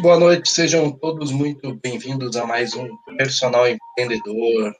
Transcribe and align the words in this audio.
Boa 0.00 0.18
noite, 0.18 0.50
sejam 0.50 0.90
todos 0.90 1.30
muito 1.30 1.74
bem-vindos 1.76 2.36
a 2.36 2.46
mais 2.46 2.74
um 2.74 2.88
Personal 3.16 3.66
Empreendedor. 3.68 4.74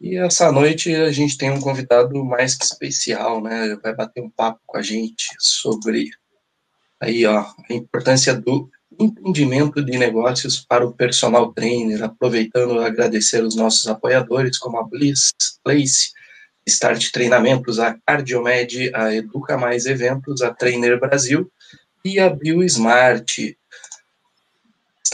E 0.00 0.16
essa 0.16 0.50
noite 0.52 0.94
a 0.94 1.10
gente 1.10 1.36
tem 1.36 1.50
um 1.50 1.60
convidado 1.60 2.24
mais 2.24 2.54
que 2.54 2.64
especial, 2.64 3.42
né? 3.42 3.76
Vai 3.82 3.94
bater 3.94 4.22
um 4.22 4.30
papo 4.30 4.60
com 4.66 4.78
a 4.78 4.82
gente 4.82 5.26
sobre 5.38 6.10
aí, 7.00 7.26
ó, 7.26 7.40
a 7.40 7.72
importância 7.72 8.34
do 8.34 8.70
entendimento 8.98 9.84
de 9.84 9.98
negócios 9.98 10.64
para 10.64 10.86
o 10.86 10.92
personal 10.92 11.52
trainer, 11.52 12.02
aproveitando 12.02 12.80
agradecer 12.80 13.42
os 13.42 13.56
nossos 13.56 13.86
apoiadores 13.88 14.58
como 14.58 14.78
a 14.78 14.84
Bliss 14.84 15.32
Place, 15.62 16.12
Start 16.66 17.10
Treinamentos, 17.10 17.78
a 17.78 17.98
Cardiomed, 18.06 18.90
a 18.94 19.14
Educa 19.14 19.58
Mais 19.58 19.86
Eventos, 19.86 20.40
a 20.40 20.54
Trainer 20.54 20.98
Brasil 20.98 21.50
e 22.04 22.18
a 22.20 22.30
BioSmart. 22.30 23.54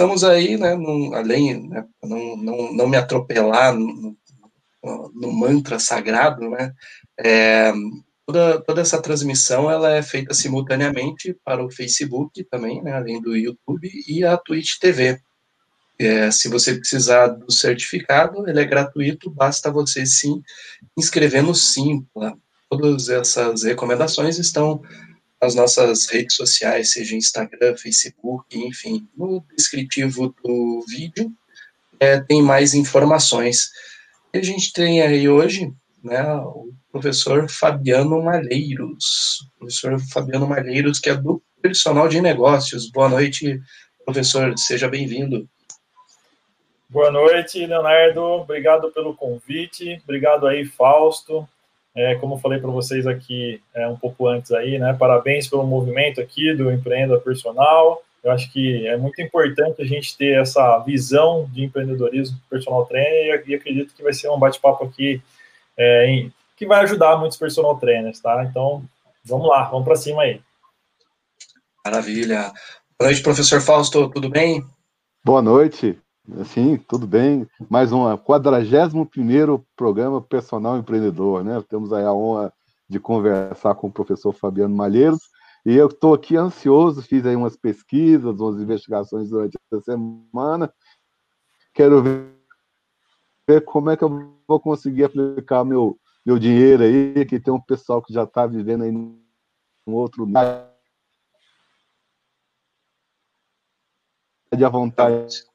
Estamos 0.00 0.24
aí, 0.24 0.56
né, 0.56 0.74
num, 0.74 1.12
além, 1.12 1.68
né, 1.68 1.84
não, 2.02 2.34
não, 2.34 2.72
não 2.72 2.88
me 2.88 2.96
atropelar 2.96 3.76
no, 3.76 4.16
no 4.82 5.30
mantra 5.30 5.78
sagrado, 5.78 6.48
né, 6.48 6.72
é, 7.18 7.70
toda, 8.24 8.62
toda 8.62 8.80
essa 8.80 9.02
transmissão 9.02 9.70
ela 9.70 9.94
é 9.94 10.00
feita 10.00 10.32
simultaneamente 10.32 11.36
para 11.44 11.62
o 11.62 11.70
Facebook 11.70 12.42
também, 12.44 12.82
né, 12.82 12.94
além 12.94 13.20
do 13.20 13.36
YouTube 13.36 13.90
e 14.08 14.24
a 14.24 14.38
Twitch 14.38 14.78
TV. 14.80 15.20
É, 15.98 16.30
se 16.30 16.48
você 16.48 16.76
precisar 16.76 17.26
do 17.26 17.52
certificado, 17.52 18.48
ele 18.48 18.58
é 18.58 18.64
gratuito, 18.64 19.28
basta 19.28 19.70
você 19.70 20.06
se 20.06 20.28
inscrever 20.96 21.42
no 21.42 21.54
Simpla. 21.54 22.38
Todas 22.70 23.10
essas 23.10 23.64
recomendações 23.64 24.38
estão 24.38 24.80
nas 25.40 25.54
nossas 25.54 26.06
redes 26.06 26.36
sociais, 26.36 26.92
seja 26.92 27.16
Instagram, 27.16 27.76
Facebook, 27.76 28.58
enfim, 28.58 29.08
no 29.16 29.42
descritivo 29.56 30.34
do 30.44 30.84
vídeo 30.86 31.32
é, 32.00 32.18
tem 32.18 32.42
mais 32.42 32.74
informações. 32.74 33.70
E 34.32 34.38
a 34.38 34.42
gente 34.42 34.72
tem 34.72 35.02
aí 35.02 35.28
hoje 35.28 35.72
né, 36.02 36.22
o 36.34 36.72
professor 36.90 37.48
Fabiano 37.48 38.22
Malheiros, 38.22 39.46
professor 39.58 40.00
Fabiano 40.00 40.46
Malheiros, 40.46 40.98
que 40.98 41.10
é 41.10 41.14
do 41.14 41.42
personal 41.60 42.08
de 42.08 42.20
negócios. 42.20 42.90
Boa 42.90 43.08
noite, 43.08 43.60
professor, 44.04 44.56
seja 44.56 44.88
bem-vindo. 44.88 45.46
Boa 46.88 47.12
noite, 47.12 47.64
Leonardo, 47.64 48.20
obrigado 48.20 48.90
pelo 48.90 49.14
convite, 49.14 50.00
obrigado 50.02 50.48
aí, 50.48 50.64
Fausto, 50.64 51.48
é, 51.94 52.14
como 52.16 52.34
eu 52.34 52.38
falei 52.38 52.58
para 52.58 52.70
vocês 52.70 53.06
aqui 53.06 53.60
é, 53.74 53.86
um 53.88 53.96
pouco 53.96 54.26
antes 54.26 54.52
aí, 54.52 54.78
né? 54.78 54.92
Parabéns 54.98 55.48
pelo 55.48 55.66
movimento 55.66 56.20
aqui 56.20 56.54
do 56.54 56.70
Empreenda 56.70 57.18
Personal. 57.18 58.02
Eu 58.22 58.30
acho 58.30 58.52
que 58.52 58.86
é 58.86 58.96
muito 58.96 59.20
importante 59.20 59.80
a 59.80 59.84
gente 59.84 60.16
ter 60.16 60.40
essa 60.40 60.78
visão 60.80 61.48
de 61.52 61.64
empreendedorismo 61.64 62.38
personal 62.48 62.84
trainer 62.84 63.42
e 63.46 63.54
acredito 63.54 63.94
que 63.94 64.02
vai 64.02 64.12
ser 64.12 64.28
um 64.28 64.38
bate-papo 64.38 64.84
aqui 64.84 65.22
é, 65.76 66.06
em, 66.06 66.32
que 66.56 66.66
vai 66.66 66.80
ajudar 66.80 67.16
muitos 67.16 67.38
personal 67.38 67.78
trainers, 67.78 68.20
tá? 68.20 68.44
Então, 68.44 68.84
vamos 69.24 69.48
lá, 69.48 69.64
vamos 69.64 69.86
para 69.86 69.96
cima 69.96 70.22
aí. 70.22 70.40
Maravilha. 71.84 72.52
Boa 72.98 73.10
noite, 73.10 73.22
professor 73.22 73.60
Fausto, 73.62 74.10
tudo 74.10 74.28
bem? 74.28 74.62
Boa 75.24 75.40
noite. 75.40 75.98
Sim, 76.44 76.76
tudo 76.76 77.06
bem. 77.06 77.48
Mais 77.68 77.92
um 77.92 78.16
41 78.16 79.64
programa 79.74 80.20
Personal 80.20 80.76
Empreendedor, 80.78 81.42
né? 81.42 81.62
Temos 81.68 81.92
aí 81.92 82.04
a 82.04 82.12
honra 82.12 82.52
de 82.88 83.00
conversar 83.00 83.74
com 83.74 83.88
o 83.88 83.92
professor 83.92 84.32
Fabiano 84.32 84.74
Malheiros. 84.74 85.20
E 85.64 85.74
eu 85.74 85.88
estou 85.88 86.14
aqui 86.14 86.36
ansioso, 86.36 87.02
fiz 87.02 87.24
aí 87.26 87.34
umas 87.34 87.56
pesquisas, 87.56 88.38
umas 88.38 88.60
investigações 88.60 89.30
durante 89.30 89.58
a 89.72 89.80
semana. 89.80 90.72
Quero 91.74 92.02
ver 92.02 93.64
como 93.64 93.90
é 93.90 93.96
que 93.96 94.04
eu 94.04 94.34
vou 94.46 94.60
conseguir 94.60 95.04
aplicar 95.04 95.64
meu, 95.64 95.98
meu 96.24 96.38
dinheiro 96.38 96.82
aí, 96.82 97.24
que 97.26 97.40
tem 97.40 97.52
um 97.52 97.60
pessoal 97.60 98.02
que 98.02 98.12
já 98.12 98.24
está 98.24 98.46
vivendo 98.46 98.84
aí 98.84 98.92
num 98.92 99.18
outro 99.86 100.26
de 104.52 104.64
à 104.64 104.68
vontade 104.68 105.49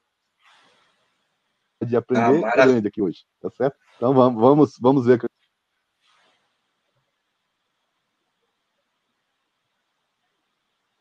de 1.86 1.96
aprender 1.96 2.44
ah, 2.44 2.56
grande 2.56 2.88
aqui 2.88 3.00
hoje, 3.00 3.24
tá 3.40 3.50
certo? 3.50 3.76
Então 3.96 4.12
vamos, 4.12 4.40
vamos, 4.40 4.72
vamos 4.80 5.06
ver. 5.06 5.20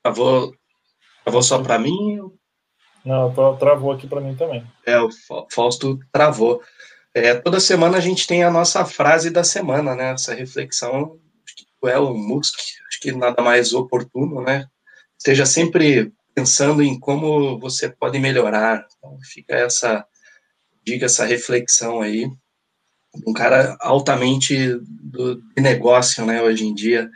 Travou, 0.03 0.55
travou 1.23 1.41
só 1.41 1.61
para 1.61 1.79
mim? 1.79 2.19
Não, 3.03 3.33
travou 3.57 3.91
aqui 3.91 4.07
para 4.07 4.21
mim 4.21 4.35
também. 4.35 4.65
É, 4.85 4.99
o 4.99 5.09
Fausto 5.51 5.99
travou. 6.11 6.61
É, 7.13 7.35
toda 7.35 7.59
semana 7.59 7.97
a 7.97 8.01
gente 8.01 8.27
tem 8.27 8.43
a 8.43 8.51
nossa 8.51 8.83
frase 8.83 9.29
da 9.29 9.43
semana, 9.43 9.95
né? 9.95 10.11
Essa 10.11 10.33
reflexão 10.33 11.19
do 11.81 11.89
Elon 11.89 12.17
Musk, 12.17 12.55
acho 12.87 12.99
que 12.99 13.11
nada 13.11 13.41
mais 13.41 13.73
oportuno, 13.73 14.41
né? 14.41 14.67
Esteja 15.17 15.45
sempre 15.45 16.11
pensando 16.33 16.83
em 16.83 16.99
como 16.99 17.57
você 17.59 17.89
pode 17.89 18.19
melhorar. 18.19 18.85
Então, 18.97 19.17
fica 19.23 19.55
essa 19.55 20.05
diga 20.85 21.05
essa 21.05 21.25
reflexão 21.25 22.01
aí. 22.01 22.29
Um 23.25 23.33
cara 23.33 23.77
altamente 23.79 24.77
do, 25.01 25.35
de 25.35 25.61
negócio, 25.61 26.25
né, 26.25 26.41
hoje 26.41 26.65
em 26.65 26.73
dia. 26.73 27.09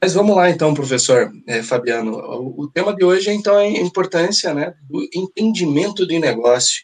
Mas 0.00 0.14
vamos 0.14 0.36
lá, 0.36 0.48
então, 0.48 0.74
professor 0.74 1.32
é, 1.46 1.62
Fabiano. 1.62 2.12
O, 2.12 2.62
o, 2.62 2.70
tema 2.70 2.94
de 2.94 3.04
hoje, 3.04 3.30
então, 3.30 3.58
é 3.58 3.66
a 3.66 3.80
importância 3.80 4.54
né, 4.54 4.74
do 4.88 5.02
entendimento 5.12 6.06
de 6.06 6.18
negócio. 6.18 6.82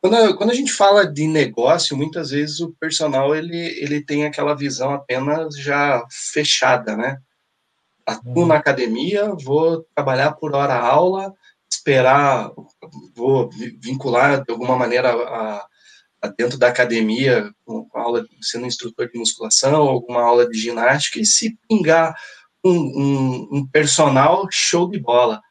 Quando 0.00 0.16
a, 0.16 0.36
quando 0.36 0.50
a 0.50 0.54
gente 0.54 0.72
fala 0.72 1.06
de 1.06 1.26
negócio, 1.26 1.96
muitas 1.96 2.30
vezes 2.30 2.60
o 2.60 2.74
personal 2.78 3.34
ele, 3.34 3.56
ele 3.56 4.02
tem 4.02 4.26
aquela 4.26 4.54
visão 4.54 4.92
apenas 4.92 5.56
já 5.58 6.04
fechada, 6.10 6.94
né? 6.94 7.16
Atuo 8.06 8.42
uhum. 8.42 8.46
na 8.46 8.56
academia, 8.56 9.34
vou 9.42 9.82
trabalhar 9.94 10.32
por 10.32 10.54
hora 10.54 10.74
aula, 10.74 11.32
esperar, 11.84 12.50
vou 13.14 13.50
vincular 13.78 14.42
de 14.42 14.50
alguma 14.50 14.74
maneira 14.74 15.12
a, 15.12 15.66
a 16.22 16.28
dentro 16.28 16.58
da 16.58 16.68
academia, 16.68 17.52
com, 17.66 17.86
aula, 17.92 18.24
sendo 18.40 18.64
instrutor 18.64 19.10
de 19.10 19.18
musculação, 19.18 19.82
alguma 19.82 20.22
aula 20.22 20.48
de 20.48 20.58
ginástica, 20.58 21.20
e 21.20 21.26
se 21.26 21.58
pingar 21.68 22.16
um, 22.64 22.72
um, 22.72 23.48
um 23.52 23.66
personal, 23.66 24.48
show 24.50 24.90
de 24.90 24.98
bola. 24.98 25.42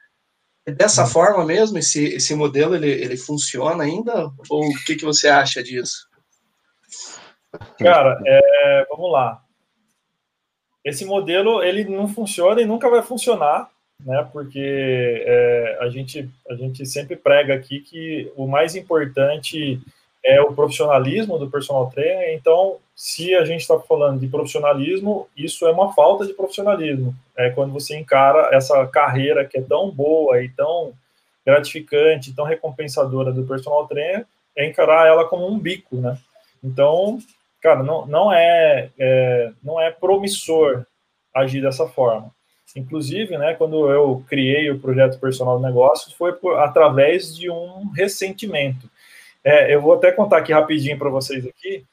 É 0.65 0.71
dessa 0.71 1.03
uhum. 1.03 1.09
forma 1.09 1.45
mesmo, 1.45 1.77
esse, 1.77 2.03
esse 2.05 2.33
modelo, 2.33 2.73
ele, 2.73 2.89
ele 2.89 3.17
funciona 3.17 3.83
ainda? 3.83 4.31
Ou 4.49 4.65
o 4.65 4.83
que, 4.85 4.95
que 4.95 5.05
você 5.05 5.27
acha 5.27 5.61
disso? 5.61 6.09
Cara, 7.77 8.19
é, 8.25 8.87
vamos 8.89 9.11
lá. 9.11 9.43
Esse 10.83 11.05
modelo, 11.05 11.61
ele 11.61 11.83
não 11.85 12.07
funciona 12.07 12.59
e 12.59 12.65
nunca 12.65 12.89
vai 12.89 13.03
funcionar, 13.03 13.69
né? 14.05 14.27
Porque 14.31 15.23
é, 15.25 15.77
a, 15.81 15.89
gente, 15.89 16.29
a 16.49 16.55
gente 16.55 16.85
sempre 16.85 17.15
prega 17.15 17.53
aqui 17.53 17.79
que 17.79 18.31
o 18.35 18.47
mais 18.47 18.75
importante 18.75 19.81
é 20.23 20.41
o 20.41 20.53
profissionalismo 20.53 21.37
do 21.37 21.49
personal 21.49 21.89
trainer. 21.89 22.33
Então, 22.33 22.77
se 22.95 23.33
a 23.35 23.43
gente 23.43 23.61
está 23.61 23.79
falando 23.79 24.19
de 24.19 24.27
profissionalismo, 24.27 25.27
isso 25.35 25.67
é 25.67 25.71
uma 25.71 25.93
falta 25.93 26.25
de 26.25 26.33
profissionalismo. 26.33 27.13
É 27.37 27.49
quando 27.49 27.73
você 27.73 27.97
encara 27.97 28.55
essa 28.55 28.85
carreira 28.87 29.45
que 29.45 29.57
é 29.57 29.61
tão 29.61 29.91
boa 29.91 30.41
e 30.41 30.49
tão 30.49 30.93
gratificante, 31.45 32.33
tão 32.33 32.45
recompensadora 32.45 33.33
do 33.33 33.43
personal 33.43 33.85
trainer, 33.87 34.25
é 34.55 34.67
encarar 34.67 35.07
ela 35.07 35.25
como 35.25 35.47
um 35.47 35.59
bico, 35.59 35.97
né? 35.97 36.17
Então, 36.63 37.19
cara, 37.61 37.83
não, 37.83 38.05
não 38.05 38.31
é, 38.31 38.89
é 38.97 39.51
não 39.61 39.81
é 39.81 39.91
promissor 39.91 40.85
agir 41.33 41.61
dessa 41.61 41.87
forma. 41.87 42.31
Inclusive, 42.75 43.37
né, 43.37 43.53
quando 43.53 43.89
eu 43.91 44.23
criei 44.27 44.69
o 44.71 44.79
projeto 44.79 45.19
Personal 45.19 45.57
de 45.57 45.63
Negócios, 45.63 46.13
foi 46.13 46.33
por, 46.33 46.59
através 46.59 47.35
de 47.35 47.49
um 47.49 47.91
ressentimento. 47.95 48.89
É, 49.43 49.73
eu 49.73 49.81
vou 49.81 49.93
até 49.93 50.11
contar 50.11 50.37
aqui 50.37 50.51
rapidinho 50.51 50.97
para 50.97 51.09
vocês 51.09 51.45
aqui 51.45 51.83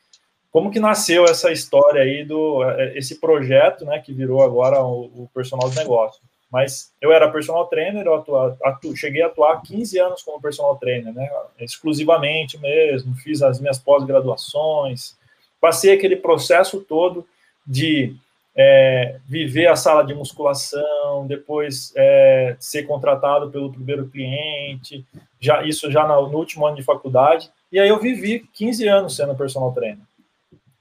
como 0.51 0.71
que 0.71 0.81
nasceu 0.81 1.25
essa 1.27 1.53
história 1.53 2.03
aí 2.03 2.25
do 2.25 2.65
é, 2.65 2.99
esse 2.99 3.21
projeto, 3.21 3.85
né, 3.85 4.01
que 4.01 4.13
virou 4.13 4.43
agora 4.43 4.83
o, 4.83 5.05
o 5.05 5.31
Personal 5.33 5.71
de 5.71 5.77
Negócios. 5.77 6.23
Mas 6.51 6.93
eu 7.01 7.13
era 7.13 7.31
personal 7.31 7.69
trainer, 7.69 8.05
eu 8.05 8.15
atua, 8.15 8.59
atu, 8.65 8.97
cheguei 8.97 9.23
a 9.23 9.29
atuar 9.29 9.63
15 9.63 10.01
anos 10.01 10.23
como 10.23 10.43
personal 10.43 10.77
trainer, 10.77 11.15
né, 11.15 11.31
exclusivamente 11.61 12.59
mesmo, 12.59 13.15
fiz 13.15 13.41
as 13.41 13.61
minhas 13.61 13.79
pós-graduações, 13.79 15.17
passei 15.61 15.93
aquele 15.93 16.17
processo 16.17 16.81
todo 16.81 17.25
de 17.65 18.17
é, 18.57 19.19
viver 19.27 19.67
a 19.69 19.77
sala 19.77 20.03
de 20.03 20.15
musculação, 20.15 21.27
depois 21.27 21.93
é, 21.97 22.57
ser 22.59 22.85
contratado 22.85 23.51
pelo 23.51 23.73
primeiro 23.73 24.09
cliente, 24.09 25.05
já 25.39 25.63
isso 25.63 25.91
já 25.91 26.07
no, 26.07 26.29
no, 26.29 26.39
último 26.39 26.67
ano 26.67 26.77
de 26.77 26.83
faculdade, 26.83 27.51
e 27.71 27.79
aí 27.79 27.89
eu 27.89 27.99
vivi 27.99 28.41
15 28.53 28.89
anos 28.89 29.17
sendo 29.17 29.35
personal 29.35 29.73
trainer. 29.73 29.99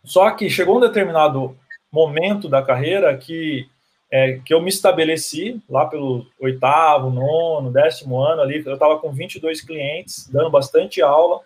Só 0.04 0.31
que 0.31 0.50
chegou 0.50 0.77
um 0.77 0.81
determinado 0.81 1.56
momento 1.92 2.50
da 2.50 2.62
carreira 2.62 3.16
que 3.16 3.68
é, 4.12 4.39
que 4.44 4.54
eu 4.54 4.62
me 4.62 4.69
estabeleci 4.69 5.62
lá 5.69 5.86
pelo 5.86 6.25
oitavo, 6.39 7.12
nono, 7.12 7.72
décimo 7.72 8.19
ano 8.19 8.42
ali, 8.42 8.63
eu 8.65 8.74
estava 8.74 8.98
com 8.98 9.12
22 9.12 9.62
clientes, 9.62 10.27
dando 10.27 10.50
bastante 10.50 11.00
aula, 11.00 11.42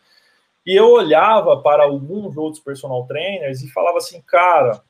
e 0.65 0.73
eu 0.73 0.89
olhava 0.89 1.57
para 1.57 1.83
alguns 1.83 2.37
outros 2.37 2.63
personal 2.63 3.05
trainers 3.05 3.61
e 3.61 3.71
falava 3.71 3.97
assim, 3.97 4.21
cara, 4.21 4.81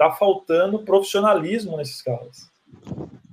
tá 0.00 0.10
faltando 0.10 0.78
profissionalismo 0.78 1.76
nesses 1.76 2.00
caras. 2.00 2.50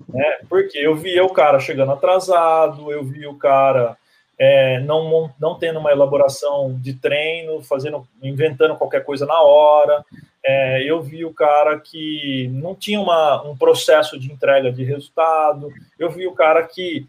Né? 0.09 0.39
Porque 0.49 0.77
eu 0.77 0.97
via 0.97 1.23
o 1.23 1.29
cara 1.29 1.61
chegando 1.61 1.93
atrasado, 1.93 2.91
eu 2.91 3.05
via 3.05 3.29
o 3.29 3.37
cara 3.37 3.97
é, 4.37 4.81
não, 4.81 5.33
não 5.39 5.57
tendo 5.57 5.79
uma 5.79 5.93
elaboração 5.93 6.77
de 6.77 6.93
treino, 6.93 7.63
fazendo, 7.63 8.05
inventando 8.21 8.75
qualquer 8.75 9.05
coisa 9.05 9.25
na 9.25 9.41
hora. 9.41 10.03
É, 10.43 10.83
eu 10.83 11.01
vi 11.01 11.23
o 11.23 11.33
cara 11.33 11.79
que 11.79 12.49
não 12.51 12.75
tinha 12.75 12.99
uma, 12.99 13.41
um 13.43 13.55
processo 13.55 14.19
de 14.19 14.29
entrega 14.29 14.69
de 14.69 14.83
resultado. 14.83 15.71
Eu 15.97 16.09
vi 16.09 16.27
o 16.27 16.33
cara 16.33 16.63
que, 16.63 17.07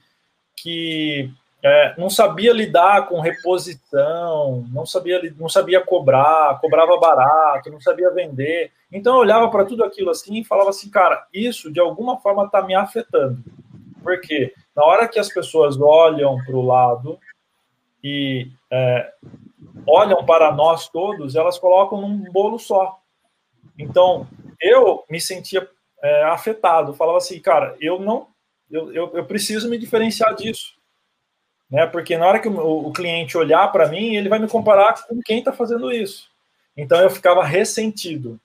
que 0.55 1.33
é, 1.63 1.95
não 1.99 2.09
sabia 2.09 2.53
lidar 2.53 3.09
com 3.09 3.21
reposição, 3.21 4.65
não 4.71 4.87
sabia, 4.87 5.21
não 5.37 5.49
sabia 5.49 5.81
cobrar, 5.81 6.59
cobrava 6.61 6.97
barato, 6.99 7.71
não 7.71 7.81
sabia 7.81 8.11
vender. 8.11 8.71
Então 8.93 9.15
eu 9.15 9.21
olhava 9.21 9.51
para 9.51 9.65
tudo 9.65 9.85
aquilo 9.85 10.11
assim 10.11 10.41
e 10.41 10.45
falava 10.45 10.71
assim, 10.71 10.89
cara, 10.91 11.27
isso 11.33 11.73
de 11.73 11.81
alguma 11.81 12.19
forma 12.19 12.45
está 12.45 12.63
me 12.63 12.75
afetando. 12.75 13.43
Porque 14.03 14.55
na 14.75 14.85
hora 14.85 15.09
que 15.09 15.19
as 15.19 15.29
pessoas 15.29 15.81
olham 15.81 16.39
para 16.45 16.57
o 16.57 16.65
lado 16.65 17.19
e 18.03 18.49
é, 18.71 19.13
olham 19.87 20.25
para 20.25 20.53
nós 20.53 20.89
todos, 20.89 21.35
elas 21.35 21.59
colocam 21.59 22.01
num 22.01 22.31
bolo 22.31 22.59
só. 22.59 23.01
Então, 23.77 24.27
eu 24.61 25.05
me 25.11 25.21
sentia 25.21 25.69
é, 26.03 26.25
afetado, 26.25 26.95
falava 26.95 27.19
assim, 27.19 27.41
cara, 27.41 27.77
eu 27.81 27.99
não, 27.99 28.29
eu, 28.71 28.93
eu, 28.93 29.11
eu, 29.15 29.25
preciso 29.25 29.69
me 29.69 29.79
diferenciar 29.79 30.35
disso, 30.35 30.78
né? 31.71 31.87
Porque 31.87 32.17
na 32.17 32.27
hora 32.27 32.39
que 32.39 32.49
o, 32.49 32.87
o 32.89 32.93
cliente 32.93 33.37
olhar 33.37 33.71
para 33.71 33.89
mim, 33.89 34.17
ele 34.17 34.29
vai 34.29 34.39
me 34.39 34.49
comparar 34.49 35.07
com 35.07 35.21
quem 35.21 35.41
está 35.41 35.53
fazendo 35.53 35.93
isso. 35.93 36.29
Então 36.77 37.01
eu 37.01 37.11
ficava 37.11 37.45
ressentido, 37.45 38.39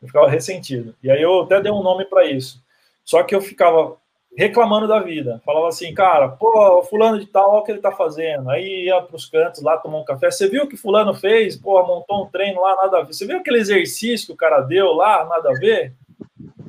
eu 0.00 0.08
ficava 0.08 0.28
ressentido. 0.28 0.94
E 1.02 1.10
aí 1.10 1.22
eu 1.22 1.42
até 1.42 1.60
dei 1.60 1.72
um 1.72 1.82
nome 1.82 2.04
para 2.04 2.26
isso. 2.26 2.62
Só 3.04 3.22
que 3.22 3.34
eu 3.34 3.40
ficava 3.40 3.96
reclamando 4.36 4.86
da 4.86 5.00
vida. 5.00 5.40
Falava 5.44 5.68
assim, 5.68 5.92
cara, 5.92 6.28
pô, 6.28 6.82
fulano 6.88 7.18
de 7.18 7.26
tal, 7.26 7.50
olha 7.50 7.60
o 7.60 7.64
que 7.64 7.72
ele 7.72 7.80
tá 7.80 7.90
fazendo. 7.90 8.48
Aí 8.50 8.84
ia 8.84 9.00
pros 9.02 9.26
cantos 9.26 9.62
lá 9.62 9.76
tomar 9.76 9.98
um 9.98 10.04
café. 10.04 10.30
Você 10.30 10.48
viu 10.48 10.64
o 10.64 10.68
que 10.68 10.76
fulano 10.76 11.14
fez? 11.14 11.56
Pô, 11.56 11.84
montou 11.84 12.24
um 12.24 12.30
treino 12.30 12.60
lá, 12.60 12.76
nada 12.76 12.98
a 12.98 13.02
ver. 13.02 13.12
Você 13.12 13.26
viu 13.26 13.38
aquele 13.38 13.58
exercício 13.58 14.28
que 14.28 14.32
o 14.32 14.36
cara 14.36 14.60
deu 14.60 14.92
lá, 14.92 15.24
nada 15.24 15.50
a 15.50 15.54
ver? 15.54 15.94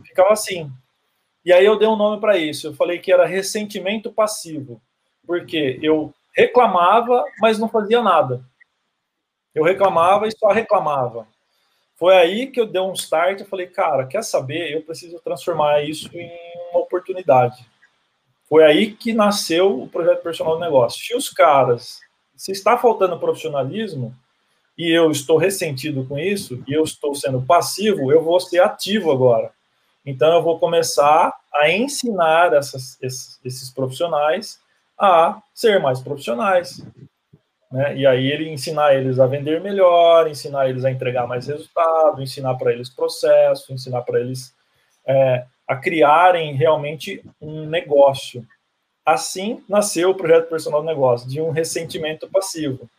Ficava 0.03 0.33
assim. 0.33 0.71
E 1.45 1.51
aí 1.51 1.65
eu 1.65 1.77
dei 1.77 1.87
um 1.87 1.95
nome 1.95 2.19
para 2.19 2.37
isso. 2.37 2.67
Eu 2.67 2.73
falei 2.73 2.99
que 2.99 3.11
era 3.11 3.25
ressentimento 3.25 4.11
passivo. 4.11 4.81
Porque 5.25 5.79
eu 5.81 6.13
reclamava, 6.35 7.23
mas 7.39 7.59
não 7.59 7.67
fazia 7.67 8.01
nada. 8.01 8.43
Eu 9.53 9.63
reclamava 9.63 10.27
e 10.27 10.31
só 10.31 10.49
reclamava. 10.49 11.27
Foi 11.95 12.15
aí 12.15 12.47
que 12.47 12.59
eu 12.59 12.65
dei 12.65 12.81
um 12.81 12.93
start. 12.93 13.39
Eu 13.39 13.45
falei, 13.45 13.67
cara, 13.67 14.07
quer 14.07 14.23
saber? 14.23 14.73
Eu 14.73 14.81
preciso 14.81 15.19
transformar 15.19 15.83
isso 15.83 16.09
em 16.17 16.31
uma 16.71 16.79
oportunidade. 16.79 17.65
Foi 18.47 18.63
aí 18.63 18.91
que 18.91 19.13
nasceu 19.13 19.81
o 19.81 19.87
projeto 19.87 20.23
personal 20.23 20.55
do 20.55 20.61
negócio. 20.61 21.03
Se 21.03 21.15
os 21.15 21.29
caras, 21.29 21.99
se 22.35 22.51
está 22.51 22.77
faltando 22.77 23.19
profissionalismo 23.19 24.15
e 24.77 24.89
eu 24.89 25.11
estou 25.11 25.37
ressentido 25.37 26.05
com 26.05 26.17
isso 26.17 26.63
e 26.67 26.73
eu 26.73 26.83
estou 26.83 27.13
sendo 27.13 27.41
passivo, 27.41 28.11
eu 28.11 28.23
vou 28.23 28.39
ser 28.39 28.61
ativo 28.61 29.11
agora. 29.11 29.53
Então 30.05 30.33
eu 30.33 30.41
vou 30.41 30.59
começar 30.59 31.33
a 31.53 31.69
ensinar 31.69 32.53
essas, 32.53 32.97
esses, 33.01 33.39
esses 33.45 33.69
profissionais 33.69 34.59
a 35.01 35.41
ser 35.53 35.79
mais 35.79 35.99
profissionais, 35.99 36.85
né? 37.71 37.97
E 37.97 38.05
aí 38.05 38.29
ele 38.29 38.49
ensinar 38.49 38.93
eles 38.93 39.19
a 39.19 39.25
vender 39.25 39.61
melhor, 39.61 40.29
ensinar 40.29 40.69
eles 40.69 40.83
a 40.83 40.91
entregar 40.91 41.25
mais 41.25 41.47
resultado, 41.47 42.21
ensinar 42.21 42.55
para 42.55 42.71
eles 42.71 42.89
processo, 42.89 43.73
ensinar 43.73 44.01
para 44.01 44.19
eles 44.19 44.53
é, 45.07 45.45
a 45.67 45.75
criarem 45.75 46.53
realmente 46.53 47.23
um 47.41 47.65
negócio. 47.65 48.45
Assim 49.05 49.63
nasceu 49.67 50.09
o 50.11 50.15
projeto 50.15 50.49
Personal 50.49 50.83
Negócio, 50.83 51.27
de 51.29 51.41
um 51.41 51.49
ressentimento 51.49 52.29
passivo. 52.29 52.89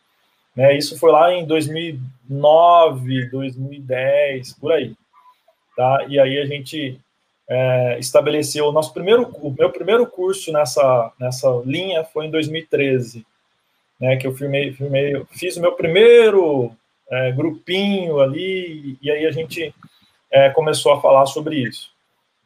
Né? 0.55 0.75
Isso 0.75 0.97
foi 0.99 1.11
lá 1.11 1.31
em 1.31 1.45
2009, 1.45 3.29
2010, 3.29 4.53
por 4.53 4.71
aí. 4.71 4.95
Tá? 5.77 6.05
E 6.09 6.19
aí 6.19 6.39
a 6.39 6.45
gente 6.45 6.99
é, 7.49 7.99
estabeleceu 7.99 8.65
o 8.65 8.71
nosso 8.71 8.93
primeiro, 8.93 9.29
o 9.41 9.53
meu 9.57 9.69
primeiro 9.69 10.07
curso 10.07 10.51
nessa, 10.51 11.11
nessa 11.19 11.49
linha 11.65 12.03
foi 12.03 12.27
em 12.27 12.31
2013 12.31 13.25
né, 14.03 14.17
que 14.17 14.27
eu 14.27 14.35
filmei, 14.35 14.73
filmei, 14.73 15.25
fiz 15.31 15.55
o 15.55 15.61
meu 15.61 15.71
primeiro 15.73 16.75
é, 17.09 17.31
grupinho 17.31 18.19
ali, 18.19 18.97
e 19.01 19.09
aí 19.09 19.25
a 19.25 19.31
gente 19.31 19.73
é, 20.29 20.49
começou 20.49 20.91
a 20.91 20.99
falar 20.99 21.25
sobre 21.25 21.55
isso. 21.55 21.89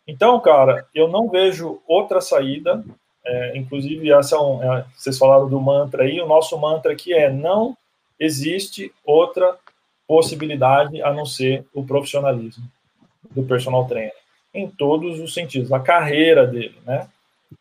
Então, 0.07 0.39
cara, 0.39 0.87
eu 0.93 1.07
não 1.07 1.27
vejo 1.29 1.81
outra 1.87 2.21
saída, 2.21 2.85
é, 3.25 3.57
inclusive, 3.57 4.11
essa 4.11 4.35
é 4.35 4.39
um, 4.39 4.61
é, 4.61 4.85
vocês 4.95 5.17
falaram 5.17 5.49
do 5.49 5.59
mantra 5.59 6.03
aí, 6.03 6.21
o 6.21 6.27
nosso 6.27 6.55
mantra 6.59 6.93
aqui 6.93 7.11
é 7.11 7.27
não 7.27 7.75
existe 8.19 8.93
outra 9.03 9.57
possibilidade 10.07 11.01
a 11.01 11.11
não 11.11 11.25
ser 11.25 11.65
o 11.73 11.83
profissionalismo 11.83 12.63
do 13.31 13.43
personal 13.43 13.85
trainer, 13.85 14.13
em 14.53 14.67
todos 14.67 15.19
os 15.19 15.33
sentidos, 15.33 15.71
a 15.71 15.79
carreira 15.79 16.45
dele, 16.45 16.75
né? 16.85 17.07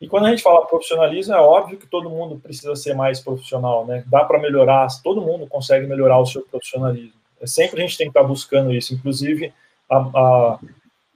E 0.01 0.07
quando 0.07 0.25
a 0.25 0.29
gente 0.29 0.43
fala 0.43 0.65
profissionalismo, 0.65 1.33
é 1.33 1.39
óbvio 1.39 1.77
que 1.77 1.87
todo 1.87 2.09
mundo 2.09 2.37
precisa 2.37 2.75
ser 2.75 2.93
mais 2.93 3.19
profissional, 3.19 3.85
né? 3.85 4.03
Dá 4.07 4.25
para 4.25 4.39
melhorar, 4.39 4.87
todo 5.01 5.21
mundo 5.21 5.47
consegue 5.47 5.87
melhorar 5.87 6.19
o 6.19 6.25
seu 6.25 6.41
profissionalismo. 6.41 7.13
É 7.39 7.47
sempre 7.47 7.81
a 7.81 7.85
gente 7.85 7.97
tem 7.97 8.07
que 8.07 8.11
estar 8.11 8.21
tá 8.21 8.27
buscando 8.27 8.73
isso. 8.73 8.93
Inclusive, 8.93 9.53
a, 9.89 9.97
a, 9.97 10.59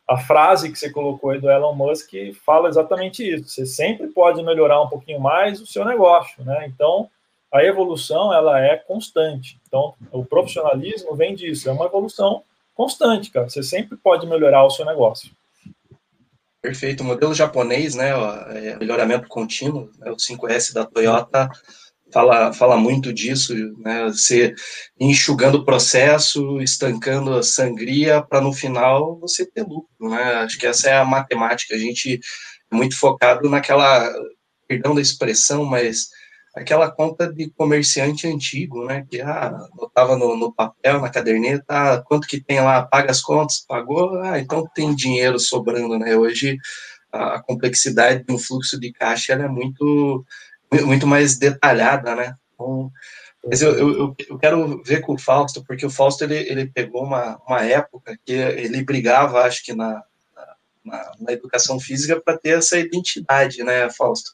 a 0.07 0.17
frase 0.17 0.71
que 0.71 0.79
você 0.79 0.89
colocou 0.89 1.31
aí 1.31 1.39
do 1.39 1.49
Elon 1.49 1.73
Musk 1.73 2.11
fala 2.45 2.69
exatamente 2.69 3.27
isso. 3.27 3.49
Você 3.49 3.65
sempre 3.65 4.07
pode 4.07 4.41
melhorar 4.41 4.81
um 4.81 4.87
pouquinho 4.87 5.19
mais 5.19 5.59
o 5.59 5.67
seu 5.67 5.83
negócio, 5.83 6.43
né? 6.43 6.65
Então, 6.67 7.09
a 7.51 7.63
evolução, 7.63 8.33
ela 8.33 8.63
é 8.63 8.77
constante. 8.77 9.59
Então, 9.67 9.93
o 10.11 10.23
profissionalismo 10.23 11.13
vem 11.15 11.35
disso, 11.35 11.67
é 11.67 11.73
uma 11.73 11.85
evolução 11.85 12.43
constante, 12.73 13.29
cara. 13.29 13.49
Você 13.49 13.61
sempre 13.61 13.97
pode 13.97 14.25
melhorar 14.25 14.63
o 14.63 14.69
seu 14.69 14.85
negócio. 14.85 15.31
Perfeito. 16.61 17.01
O 17.01 17.05
modelo 17.05 17.33
japonês, 17.33 17.95
né, 17.95 18.11
é, 18.49 18.77
melhoramento 18.77 19.27
contínuo, 19.27 19.89
né, 19.97 20.11
o 20.11 20.15
5S 20.15 20.73
da 20.73 20.85
Toyota 20.85 21.49
fala, 22.13 22.53
fala 22.53 22.77
muito 22.77 23.11
disso, 23.11 23.55
né, 23.79 24.05
você 24.05 24.53
enxugando 24.99 25.55
o 25.55 25.65
processo, 25.65 26.61
estancando 26.61 27.33
a 27.33 27.41
sangria, 27.41 28.21
para 28.21 28.41
no 28.41 28.53
final 28.53 29.19
você 29.19 29.45
ter 29.45 29.63
lucro, 29.63 29.87
né, 30.09 30.21
acho 30.43 30.59
que 30.59 30.67
essa 30.67 30.89
é 30.89 30.97
a 30.97 31.05
matemática, 31.05 31.73
a 31.73 31.79
gente 31.79 32.19
é 32.71 32.75
muito 32.75 32.97
focado 32.97 33.49
naquela, 33.49 34.13
perdão 34.67 34.93
da 34.93 35.01
expressão, 35.01 35.65
mas 35.65 36.09
aquela 36.53 36.91
conta 36.91 37.31
de 37.31 37.49
comerciante 37.51 38.27
antigo, 38.27 38.85
né? 38.85 39.05
Que 39.09 39.21
ah, 39.21 39.67
no, 40.17 40.35
no, 40.35 40.53
papel, 40.53 40.99
na 40.99 41.09
caderneta, 41.09 41.63
ah, 41.69 42.01
quanto 42.01 42.27
que 42.27 42.41
tem 42.41 42.59
lá, 42.59 42.83
paga 42.83 43.11
as 43.11 43.21
contas, 43.21 43.63
pagou, 43.65 44.19
ah, 44.19 44.39
então 44.39 44.67
tem 44.73 44.93
dinheiro 44.93 45.39
sobrando, 45.39 45.97
né? 45.97 46.15
Hoje 46.15 46.57
a, 47.11 47.41
complexidade 47.41 48.23
de 48.23 48.33
um 48.33 48.37
fluxo 48.37 48.79
de 48.79 48.91
caixa 48.91 49.33
é 49.33 49.47
muito, 49.47 50.25
muito 50.85 51.07
mais 51.07 51.37
detalhada, 51.37 52.15
né? 52.15 52.35
Então, 52.53 52.91
mas 53.47 53.61
eu, 53.61 53.71
eu, 53.75 54.15
eu 54.29 54.37
quero 54.37 54.83
ver 54.83 55.01
com 55.01 55.13
o 55.13 55.19
Fausto, 55.19 55.63
porque 55.65 55.85
o 55.85 55.89
Fausto 55.89 56.23
ele, 56.23 56.37
ele 56.37 56.67
pegou 56.67 57.03
uma, 57.03 57.39
uma 57.47 57.63
época 57.63 58.15
que 58.23 58.33
ele 58.33 58.83
brigava, 58.83 59.41
acho 59.41 59.63
que 59.65 59.73
na, 59.73 60.03
na, 60.85 61.11
na 61.19 61.31
educação 61.31 61.79
física, 61.79 62.21
para 62.21 62.37
ter 62.37 62.59
essa 62.59 62.77
identidade, 62.77 63.63
né, 63.63 63.89
Fausto? 63.89 64.31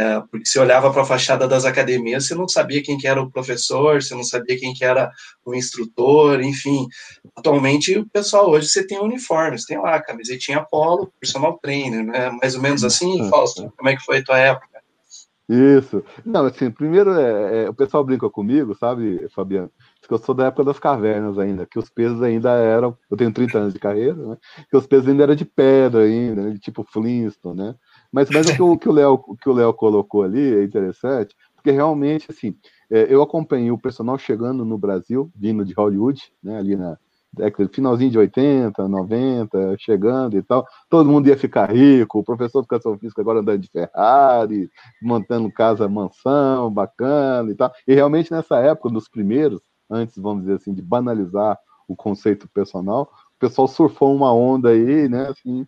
É, 0.00 0.20
porque 0.30 0.46
você 0.46 0.60
olhava 0.60 0.92
para 0.92 1.02
a 1.02 1.04
fachada 1.04 1.48
das 1.48 1.64
academias, 1.64 2.26
você 2.26 2.34
não 2.34 2.46
sabia 2.46 2.80
quem 2.80 2.96
que 2.96 3.08
era 3.08 3.20
o 3.20 3.30
professor, 3.30 4.00
você 4.00 4.14
não 4.14 4.22
sabia 4.22 4.56
quem 4.56 4.72
que 4.72 4.84
era 4.84 5.10
o 5.44 5.52
instrutor, 5.52 6.40
enfim. 6.40 6.86
Atualmente, 7.36 7.98
o 7.98 8.08
pessoal 8.08 8.48
hoje 8.48 8.68
você 8.68 8.86
tem 8.86 9.00
uniformes, 9.00 9.64
tem 9.64 9.76
lá 9.76 10.00
camisetinha 10.00 10.64
polo, 10.70 11.12
personal 11.18 11.58
trainer, 11.60 12.04
né? 12.04 12.30
Mais 12.40 12.54
ou 12.54 12.62
menos 12.62 12.84
assim, 12.84 13.28
Fausto? 13.28 13.72
Como 13.76 13.88
é 13.88 13.96
que 13.96 14.04
foi 14.04 14.18
a 14.18 14.24
tua 14.24 14.38
época? 14.38 14.78
Isso. 15.48 16.04
Não, 16.26 16.44
assim, 16.44 16.70
primeiro, 16.70 17.10
é, 17.18 17.64
é, 17.64 17.70
o 17.70 17.74
pessoal 17.74 18.04
brinca 18.04 18.28
comigo, 18.28 18.74
sabe, 18.74 19.26
Fabiano? 19.30 19.70
Que 20.06 20.12
eu 20.12 20.18
sou 20.18 20.34
da 20.34 20.46
época 20.46 20.64
das 20.64 20.78
cavernas 20.78 21.38
ainda, 21.38 21.66
que 21.66 21.78
os 21.78 21.88
pesos 21.88 22.22
ainda 22.22 22.50
eram. 22.50 22.96
Eu 23.10 23.16
tenho 23.16 23.32
30 23.32 23.58
anos 23.58 23.72
de 23.72 23.80
carreira, 23.80 24.14
né? 24.14 24.36
Que 24.70 24.76
os 24.76 24.86
pesos 24.86 25.08
ainda 25.08 25.22
eram 25.22 25.34
de 25.34 25.46
pedra 25.46 26.02
ainda, 26.02 26.42
né? 26.42 26.58
tipo 26.60 26.84
Flintstone, 26.84 27.58
né? 27.58 27.74
Mas, 28.12 28.30
mas 28.30 28.46
o 28.46 28.78
que 28.78 28.88
o, 28.88 28.92
Léo 28.92 29.18
que 29.40 29.48
o 29.48 29.52
Léo 29.52 29.72
colocou 29.74 30.22
ali 30.22 30.54
é 30.54 30.62
interessante, 30.62 31.34
porque 31.54 31.70
realmente, 31.70 32.26
assim, 32.30 32.56
é, 32.90 33.06
eu 33.12 33.22
acompanhei 33.22 33.70
o 33.70 33.78
personal 33.78 34.16
chegando 34.18 34.64
no 34.64 34.78
Brasil, 34.78 35.30
vindo 35.36 35.64
de 35.64 35.74
Hollywood, 35.74 36.22
né, 36.42 36.58
ali 36.58 36.76
na, 36.76 36.96
finalzinho 37.72 38.10
de 38.10 38.18
80, 38.18 38.88
90, 38.88 39.76
chegando 39.78 40.36
e 40.36 40.42
tal, 40.42 40.66
todo 40.88 41.10
mundo 41.10 41.28
ia 41.28 41.36
ficar 41.36 41.70
rico, 41.70 42.18
o 42.18 42.24
professor 42.24 42.60
de 42.60 42.66
educação 42.66 42.98
física 42.98 43.20
agora 43.20 43.40
andando 43.40 43.60
de 43.60 43.68
Ferrari, 43.68 44.70
montando 45.02 45.52
casa, 45.52 45.88
mansão, 45.88 46.72
bacana 46.72 47.50
e 47.50 47.54
tal. 47.54 47.72
E 47.86 47.94
realmente 47.94 48.30
nessa 48.30 48.58
época, 48.58 48.90
dos 48.90 49.08
primeiros, 49.08 49.60
antes, 49.90 50.16
vamos 50.16 50.42
dizer 50.42 50.56
assim, 50.56 50.72
de 50.72 50.82
banalizar 50.82 51.58
o 51.86 51.96
conceito 51.96 52.48
personal, 52.48 53.10
o 53.36 53.38
pessoal 53.38 53.68
surfou 53.68 54.14
uma 54.14 54.32
onda 54.32 54.70
aí, 54.70 55.08
né, 55.08 55.28
assim, 55.28 55.66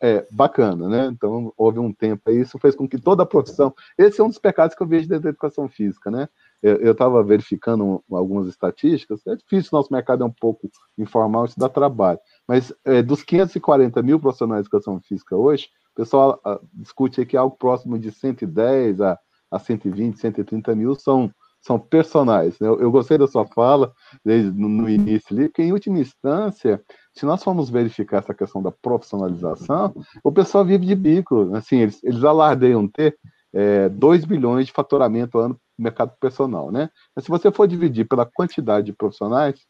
é, 0.00 0.26
bacana, 0.30 0.88
né? 0.88 1.06
Então, 1.06 1.52
houve 1.56 1.78
um 1.78 1.92
tempo 1.92 2.30
isso 2.30 2.58
fez 2.58 2.74
com 2.74 2.88
que 2.88 2.98
toda 2.98 3.22
a 3.22 3.26
profissão. 3.26 3.74
Esse 3.98 4.20
é 4.20 4.24
um 4.24 4.28
dos 4.28 4.38
pecados 4.38 4.76
que 4.76 4.82
eu 4.82 4.86
vejo 4.86 5.08
dentro 5.08 5.24
da 5.24 5.30
educação 5.30 5.68
física, 5.68 6.10
né? 6.10 6.28
Eu 6.62 6.92
estava 6.92 7.22
verificando 7.24 8.04
algumas 8.08 8.46
estatísticas, 8.46 9.26
é 9.26 9.34
difícil, 9.34 9.70
nosso 9.72 9.92
mercado 9.92 10.22
é 10.22 10.26
um 10.26 10.32
pouco 10.32 10.70
informal, 10.96 11.44
isso 11.44 11.58
dá 11.58 11.68
trabalho. 11.68 12.20
Mas 12.46 12.72
é, 12.84 13.02
dos 13.02 13.24
540 13.24 14.00
mil 14.00 14.20
profissionais 14.20 14.62
de 14.62 14.68
educação 14.68 15.00
física 15.00 15.36
hoje, 15.36 15.68
o 15.92 15.94
pessoal 15.96 16.40
a, 16.44 16.52
ah, 16.52 16.60
discute 16.72 17.20
aqui 17.20 17.36
algo 17.36 17.56
próximo 17.56 17.98
de 17.98 18.12
110 18.12 19.00
a, 19.00 19.18
a 19.50 19.58
120, 19.58 20.16
130 20.16 20.74
mil 20.76 20.94
são 20.94 21.32
são 21.62 21.78
personagens. 21.78 22.58
Né? 22.58 22.68
Eu, 22.68 22.80
eu, 22.80 22.90
gostei 22.90 23.16
da 23.16 23.26
sua 23.26 23.46
fala 23.46 23.92
desde 24.24 24.50
no, 24.50 24.68
no, 24.68 24.88
início 24.88 25.34
ali, 25.34 25.48
que 25.48 25.62
em 25.62 25.72
última 25.72 25.98
instância, 25.98 26.82
se 27.14 27.24
nós 27.24 27.42
formos 27.42 27.70
verificar 27.70 28.18
essa 28.18 28.34
questão 28.34 28.60
da 28.60 28.72
profissionalização, 28.72 29.94
o 30.22 30.32
pessoal 30.32 30.64
vive 30.64 30.84
de 30.84 30.94
bico. 30.94 31.54
Assim, 31.54 31.78
eles, 31.78 32.02
eles 32.02 32.24
alardeiam 32.24 32.86
ter 32.88 33.16
é, 33.54 33.88
2 33.88 34.24
bilhões 34.24 34.66
de 34.66 34.72
faturamento 34.72 35.38
ano 35.38 35.58
no 35.78 35.82
mercado 35.84 36.12
personal, 36.20 36.72
né? 36.72 36.90
Mas 37.14 37.24
se 37.24 37.30
você 37.30 37.50
for 37.52 37.68
dividir 37.68 38.06
pela 38.08 38.26
quantidade 38.26 38.86
de 38.86 38.92
profissionais, 38.92 39.60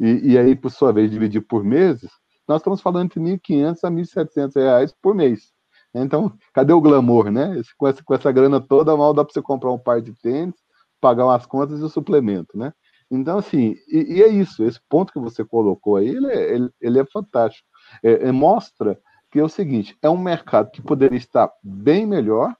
e, 0.00 0.32
e 0.32 0.38
aí, 0.38 0.56
por 0.56 0.70
sua 0.70 0.92
vez, 0.92 1.10
dividir 1.10 1.42
por 1.42 1.62
meses, 1.62 2.10
nós 2.48 2.60
estamos 2.60 2.80
falando 2.80 3.12
de 3.12 3.20
1.500 3.20 3.78
a 3.84 3.90
1.700 3.90 4.54
reais 4.56 4.94
por 5.02 5.14
mês. 5.14 5.52
Então, 5.94 6.32
cadê 6.52 6.72
o 6.72 6.80
glamour, 6.80 7.30
né? 7.30 7.60
Com 7.78 7.86
essa, 7.86 8.02
com 8.02 8.14
essa 8.14 8.32
grana 8.32 8.60
toda, 8.60 8.96
mal 8.96 9.14
dá 9.14 9.24
para 9.24 9.32
você 9.32 9.42
comprar 9.42 9.72
um 9.72 9.78
par 9.78 10.00
de 10.00 10.12
tênis, 10.12 10.54
pagar 11.00 11.26
umas 11.26 11.46
contas 11.46 11.80
e 11.80 11.82
o 11.82 11.88
suplemento, 11.88 12.56
né? 12.56 12.72
Então, 13.10 13.38
assim, 13.38 13.76
e, 13.88 14.16
e, 14.16 14.22
é 14.22 14.28
isso, 14.28 14.64
esse 14.64 14.80
ponto 14.88 15.12
que 15.12 15.20
você 15.20 15.44
colocou 15.44 15.96
aí, 15.96 16.08
ele 16.08 16.26
é, 16.26 16.54
ele, 16.54 16.70
ele 16.80 16.98
é 16.98 17.04
fantástico. 17.06 17.66
É, 18.02 18.28
é, 18.28 18.32
mostra 18.32 18.98
que 19.30 19.38
é 19.38 19.44
o 19.44 19.48
seguinte, 19.48 19.96
é 20.02 20.10
um 20.10 20.18
mercado 20.18 20.70
que 20.70 20.82
poderia 20.82 21.16
estar 21.16 21.50
bem 21.62 22.06
melhor, 22.06 22.54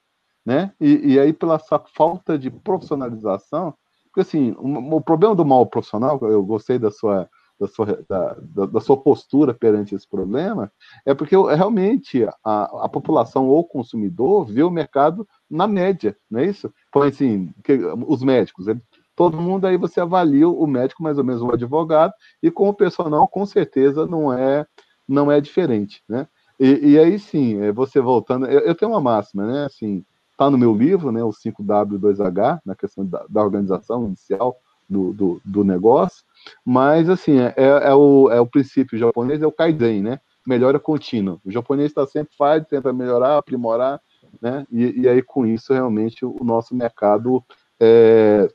né? 0.45 0.71
E, 0.79 1.13
e 1.13 1.19
aí, 1.19 1.33
pela 1.33 1.55
essa 1.55 1.79
falta 1.79 2.37
de 2.37 2.49
profissionalização, 2.49 3.73
porque 4.05 4.21
assim, 4.21 4.55
o 4.57 5.01
problema 5.01 5.35
do 5.35 5.45
mal 5.45 5.65
profissional, 5.67 6.19
eu 6.23 6.43
gostei 6.43 6.79
da 6.79 6.89
sua, 6.89 7.29
da 7.59 7.67
sua, 7.67 8.05
da, 8.07 8.37
da, 8.65 8.79
sua 8.79 8.97
postura 8.97 9.53
perante 9.53 9.95
esse 9.95 10.07
problema, 10.07 10.71
é 11.05 11.13
porque 11.13 11.35
realmente 11.35 12.23
a, 12.43 12.85
a 12.85 12.89
população 12.89 13.47
ou 13.47 13.63
consumidor 13.63 14.45
vê 14.45 14.63
o 14.63 14.71
mercado 14.71 15.27
na 15.49 15.67
média, 15.67 16.15
não 16.29 16.39
é 16.39 16.45
isso? 16.45 16.71
Então, 16.89 17.01
assim, 17.01 17.51
os 18.07 18.23
médicos, 18.23 18.67
todo 19.15 19.41
mundo 19.41 19.65
aí 19.65 19.77
você 19.77 19.99
avalia 19.99 20.47
o 20.47 20.67
médico 20.67 21.01
mais 21.01 21.17
ou 21.17 21.23
menos 21.23 21.41
o 21.41 21.51
advogado, 21.51 22.13
e 22.41 22.51
com 22.51 22.69
o 22.69 22.73
personal, 22.73 23.27
com 23.27 23.45
certeza, 23.45 24.05
não 24.05 24.31
é, 24.31 24.65
não 25.07 25.31
é 25.31 25.41
diferente, 25.41 26.03
né? 26.07 26.27
E, 26.59 26.91
e 26.91 26.99
aí 26.99 27.19
sim, 27.19 27.61
é, 27.61 27.71
você 27.71 27.99
voltando, 27.99 28.45
eu, 28.47 28.61
eu, 28.61 28.75
tenho 28.75 28.91
uma 28.91 29.01
máxima, 29.01 29.45
né? 29.45 29.65
Assim, 29.65 30.03
tá 30.37 30.49
no 30.49 30.57
meu 30.57 30.75
livro, 30.75 31.11
né? 31.11 31.23
O 31.23 31.29
5W2H, 31.29 32.61
na 32.65 32.75
questão 32.75 33.05
da, 33.05 33.25
da 33.29 33.43
organização 33.43 34.05
inicial 34.05 34.57
do, 34.89 35.13
do, 35.13 35.41
do 35.43 35.63
negócio, 35.63 36.23
mas, 36.65 37.09
assim, 37.09 37.39
é, 37.39 37.53
é, 37.57 37.93
o, 37.93 38.29
é 38.31 38.39
o 38.39 38.47
princípio 38.47 38.97
japonês, 38.97 39.41
é 39.41 39.47
o 39.47 39.51
Kaizen, 39.51 40.01
né? 40.01 40.19
Melhora 40.45 40.79
contínua. 40.79 41.39
O 41.43 41.51
japonês 41.51 41.87
está 41.89 42.05
sempre 42.05 42.35
faz, 42.37 42.65
tenta 42.67 42.93
melhorar, 42.93 43.37
aprimorar, 43.37 43.99
né? 44.41 44.65
E, 44.71 45.01
e, 45.01 45.09
aí, 45.09 45.21
com 45.21 45.45
isso, 45.45 45.73
realmente, 45.73 46.25
o 46.25 46.43
nosso 46.43 46.75
mercado. 46.75 47.43
É, 47.79 48.47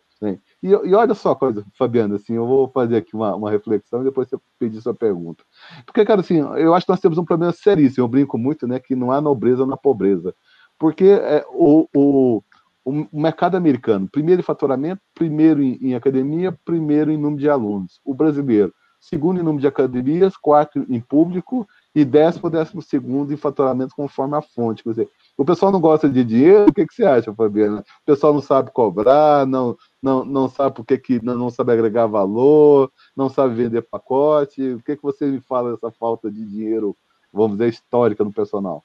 e, 0.62 0.68
e, 0.68 0.94
olha 0.94 1.14
só 1.14 1.32
a 1.32 1.36
coisa, 1.36 1.64
Fabiano, 1.76 2.14
assim, 2.14 2.34
eu 2.34 2.46
vou 2.46 2.68
fazer 2.68 2.96
aqui 2.96 3.14
uma, 3.14 3.34
uma 3.34 3.50
reflexão 3.50 4.00
e 4.00 4.04
depois 4.04 4.28
você 4.28 4.36
pedir 4.58 4.80
sua 4.80 4.94
pergunta. 4.94 5.42
Porque, 5.84 6.04
cara, 6.04 6.20
assim, 6.20 6.38
eu 6.38 6.74
acho 6.74 6.86
que 6.86 6.92
nós 6.92 7.00
temos 7.00 7.18
um 7.18 7.24
problema 7.24 7.52
seríssimo, 7.52 8.04
eu 8.04 8.08
brinco 8.08 8.38
muito, 8.38 8.66
né, 8.66 8.78
que 8.78 8.94
não 8.94 9.10
há 9.10 9.20
nobreza 9.20 9.66
na 9.66 9.76
pobreza. 9.76 10.34
Porque 10.78 11.06
é, 11.06 11.44
o, 11.48 11.88
o 11.94 12.42
o 12.84 13.06
mercado 13.12 13.56
americano, 13.56 14.08
primeiro 14.10 14.40
em 14.40 14.44
faturamento, 14.44 15.00
primeiro 15.14 15.62
em, 15.62 15.78
em, 15.80 15.94
academia, 15.94 16.56
primeiro 16.64 17.10
em 17.10 17.16
número 17.16 17.40
de 17.40 17.48
alunos. 17.48 18.00
O 18.04 18.12
brasileiro, 18.12 18.74
segundo 19.00 19.40
em 19.40 19.42
número 19.42 19.60
de 19.60 19.66
academias, 19.66 20.36
quarto 20.36 20.84
em 20.88 21.00
público 21.00 21.66
e 21.94 22.04
décimo, 22.04 22.50
décimo 22.50 22.82
segundo 22.82 23.32
em 23.32 23.36
faturamento 23.36 23.94
conforme 23.94 24.36
a 24.36 24.42
fonte. 24.42 24.82
Quer 24.82 24.90
dizer, 24.90 25.08
o 25.36 25.44
pessoal 25.44 25.70
não 25.70 25.80
gosta 25.80 26.08
de 26.08 26.24
dinheiro, 26.24 26.70
o 26.70 26.74
que, 26.74 26.86
que 26.86 26.94
você 26.94 27.04
acha, 27.04 27.32
Fabiana? 27.32 27.80
O 27.80 28.04
pessoal 28.04 28.34
não 28.34 28.40
sabe 28.40 28.70
cobrar, 28.72 29.46
não, 29.46 29.76
não, 30.02 30.24
não 30.24 30.48
sabe 30.48 30.74
por 30.74 30.84
que, 30.84 30.98
que 30.98 31.24
não, 31.24 31.36
não 31.36 31.50
sabe 31.50 31.72
agregar 31.72 32.06
valor, 32.06 32.90
não 33.16 33.28
sabe 33.28 33.54
vender 33.54 33.82
pacote. 33.82 34.72
O 34.72 34.82
que, 34.82 34.96
que 34.96 35.02
você 35.02 35.26
me 35.26 35.40
fala 35.40 35.72
dessa 35.72 35.90
falta 35.90 36.30
de 36.30 36.44
dinheiro, 36.44 36.96
vamos 37.32 37.58
dizer, 37.58 37.70
histórica 37.70 38.24
no 38.24 38.32
personal? 38.32 38.82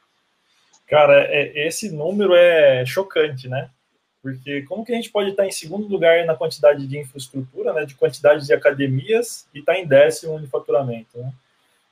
Cara, 0.87 1.25
é, 1.29 1.67
esse 1.67 1.89
número 1.89 2.33
é 2.33 2.85
chocante, 2.85 3.49
né? 3.49 3.69
Porque 4.27 4.63
como 4.63 4.83
que 4.83 4.91
a 4.91 4.95
gente 4.95 5.09
pode 5.09 5.29
estar 5.29 5.45
em 5.45 5.51
segundo 5.51 5.87
lugar 5.87 6.25
na 6.25 6.35
quantidade 6.35 6.85
de 6.85 6.97
infraestrutura, 6.99 7.71
né, 7.71 7.85
de 7.85 7.95
quantidade 7.95 8.45
de 8.45 8.53
academias 8.53 9.47
e 9.53 9.59
estar 9.59 9.71
tá 9.71 9.79
em 9.79 9.87
décimo 9.87 10.37
de 10.37 10.47
faturamento, 10.47 11.17
né? 11.17 11.31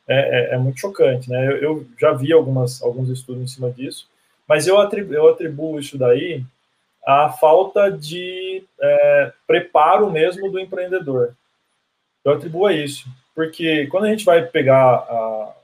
É, 0.05 0.17
é, 0.17 0.55
é, 0.55 0.57
muito 0.57 0.77
chocante, 0.77 1.29
né? 1.29 1.47
Eu, 1.47 1.57
eu, 1.59 1.87
já 1.97 2.11
vi 2.11 2.33
algumas, 2.33 2.83
alguns 2.83 3.07
estudos 3.07 3.41
em 3.41 3.47
cima 3.47 3.71
disso, 3.71 4.09
mas 4.45 4.67
eu 4.67 4.77
atribuo, 4.77 5.15
eu 5.15 5.29
atribuo 5.29 5.79
isso 5.79 5.97
daí 5.97 6.43
à 7.07 7.29
falta 7.29 7.89
de 7.89 8.61
é, 8.81 9.31
preparo 9.47 10.11
mesmo 10.11 10.51
do 10.51 10.59
empreendedor. 10.59 11.33
Eu 12.25 12.33
atribuo 12.33 12.65
a 12.65 12.73
isso, 12.73 13.07
porque 13.33 13.87
quando 13.87 14.03
a 14.03 14.09
gente 14.09 14.25
vai 14.25 14.45
pegar 14.45 14.77
a, 14.77 15.55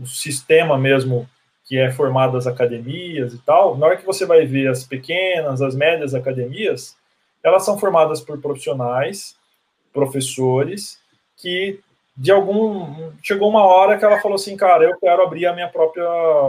o 0.00 0.04
sistema 0.04 0.76
mesmo 0.76 1.30
que 1.70 1.78
é 1.78 1.88
formado 1.88 2.36
as 2.36 2.48
academias 2.48 3.32
e 3.32 3.38
tal, 3.38 3.78
na 3.78 3.86
hora 3.86 3.96
que 3.96 4.04
você 4.04 4.26
vai 4.26 4.44
ver 4.44 4.66
as 4.66 4.82
pequenas, 4.82 5.62
as 5.62 5.72
médias 5.72 6.16
academias, 6.16 6.96
elas 7.44 7.64
são 7.64 7.78
formadas 7.78 8.20
por 8.20 8.40
profissionais, 8.40 9.36
professores, 9.92 10.98
que 11.36 11.78
de 12.16 12.32
algum 12.32 13.12
chegou 13.22 13.48
uma 13.48 13.64
hora 13.64 13.96
que 13.96 14.04
ela 14.04 14.20
falou 14.20 14.34
assim, 14.34 14.56
cara, 14.56 14.82
eu 14.82 14.98
quero 14.98 15.22
abrir 15.22 15.46
a 15.46 15.52
minha 15.52 15.68
própria 15.68 16.02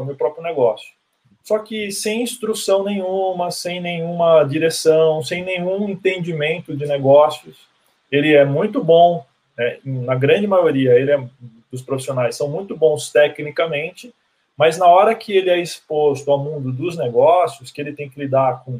meu 0.03 0.15
próprio 0.15 0.41
negócio. 0.41 0.91
Só 1.43 1.59
que 1.59 1.91
sem 1.91 2.23
instrução 2.23 2.83
nenhuma, 2.83 3.51
sem 3.51 3.79
nenhuma 3.79 4.43
direção, 4.43 5.23
sem 5.23 5.43
nenhum 5.43 5.87
entendimento 5.87 6.75
de 6.75 6.87
negócios. 6.87 7.57
Ele 8.11 8.33
é 8.33 8.43
muito 8.43 8.83
bom, 8.83 9.23
né, 9.55 9.77
na 9.85 10.15
grande 10.15 10.47
maioria, 10.47 10.93
ele 10.93 11.11
é, 11.11 11.23
dos 11.71 11.83
profissionais 11.83 12.35
são 12.35 12.49
muito 12.49 12.75
bons 12.75 13.11
tecnicamente, 13.11 14.11
mas 14.61 14.77
na 14.77 14.85
hora 14.85 15.15
que 15.15 15.33
ele 15.35 15.49
é 15.49 15.59
exposto 15.59 16.29
ao 16.29 16.37
mundo 16.37 16.71
dos 16.71 16.95
negócios, 16.95 17.71
que 17.71 17.81
ele 17.81 17.93
tem 17.93 18.07
que 18.07 18.19
lidar 18.19 18.63
com 18.63 18.79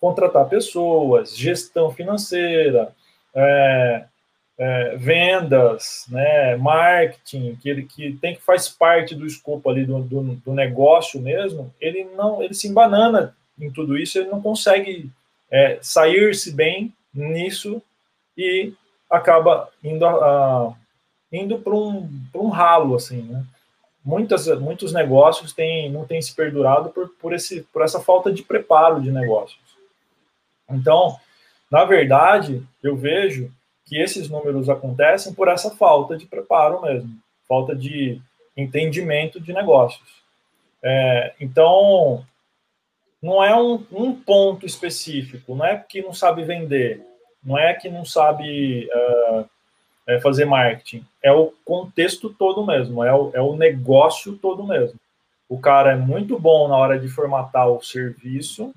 contratar 0.00 0.48
pessoas, 0.48 1.36
gestão 1.36 1.90
financeira, 1.90 2.94
é, 3.34 4.04
é, 4.56 4.96
vendas, 4.96 6.06
né, 6.08 6.56
marketing, 6.56 7.56
que 7.56 7.68
ele 7.68 7.82
que 7.82 8.14
tem 8.14 8.36
que 8.36 8.40
faz 8.40 8.70
parte 8.70 9.14
do 9.14 9.26
escopo 9.26 9.68
ali 9.68 9.84
do, 9.84 10.00
do, 10.00 10.22
do, 10.22 10.54
negócio 10.54 11.20
mesmo, 11.20 11.74
ele 11.78 12.04
não, 12.16 12.42
ele 12.42 12.54
se 12.54 12.66
embanana 12.66 13.36
em 13.60 13.70
tudo 13.70 13.98
isso, 13.98 14.18
ele 14.18 14.30
não 14.30 14.40
consegue 14.40 15.10
é, 15.50 15.78
sair-se 15.82 16.54
bem 16.54 16.90
nisso 17.12 17.82
e 18.34 18.72
acaba 19.10 19.68
indo 19.84 20.06
indo 21.30 21.58
para 21.58 21.74
um, 21.74 22.08
um 22.34 22.48
ralo 22.48 22.94
assim, 22.94 23.20
né? 23.20 23.44
Muitas, 24.08 24.46
muitos 24.58 24.90
negócios 24.90 25.52
têm, 25.52 25.90
não 25.92 26.06
têm 26.06 26.22
se 26.22 26.34
perdurado 26.34 26.88
por, 26.88 27.10
por, 27.20 27.34
esse, 27.34 27.60
por 27.64 27.82
essa 27.82 28.00
falta 28.00 28.32
de 28.32 28.42
preparo 28.42 29.02
de 29.02 29.12
negócios. 29.12 29.60
Então, 30.70 31.18
na 31.70 31.84
verdade, 31.84 32.66
eu 32.82 32.96
vejo 32.96 33.52
que 33.84 34.00
esses 34.00 34.30
números 34.30 34.70
acontecem 34.70 35.34
por 35.34 35.46
essa 35.48 35.70
falta 35.76 36.16
de 36.16 36.24
preparo 36.24 36.80
mesmo, 36.80 37.10
falta 37.46 37.76
de 37.76 38.18
entendimento 38.56 39.38
de 39.38 39.52
negócios. 39.52 40.22
É, 40.82 41.34
então, 41.38 42.24
não 43.20 43.44
é 43.44 43.54
um, 43.54 43.84
um, 43.92 44.14
ponto 44.14 44.64
específico, 44.64 45.54
não 45.54 45.66
é 45.66 45.76
que 45.76 46.00
não 46.00 46.14
sabe 46.14 46.44
vender, 46.44 47.04
não 47.44 47.58
é 47.58 47.74
que 47.74 47.90
não 47.90 48.06
sabe 48.06 48.88
uh, 48.90 49.44
é, 50.08 50.18
fazer 50.20 50.46
marketing. 50.46 51.04
É 51.22 51.30
o 51.30 51.52
contexto 51.64 52.30
todo 52.30 52.66
mesmo, 52.66 53.04
é 53.04 53.14
o, 53.14 53.30
é 53.34 53.42
o 53.42 53.54
negócio 53.54 54.36
todo 54.36 54.66
mesmo. 54.66 54.98
O 55.48 55.58
cara 55.58 55.92
é 55.92 55.96
muito 55.96 56.38
bom 56.38 56.66
na 56.66 56.76
hora 56.76 56.98
de 56.98 57.08
formatar 57.08 57.68
o 57.68 57.82
serviço, 57.82 58.74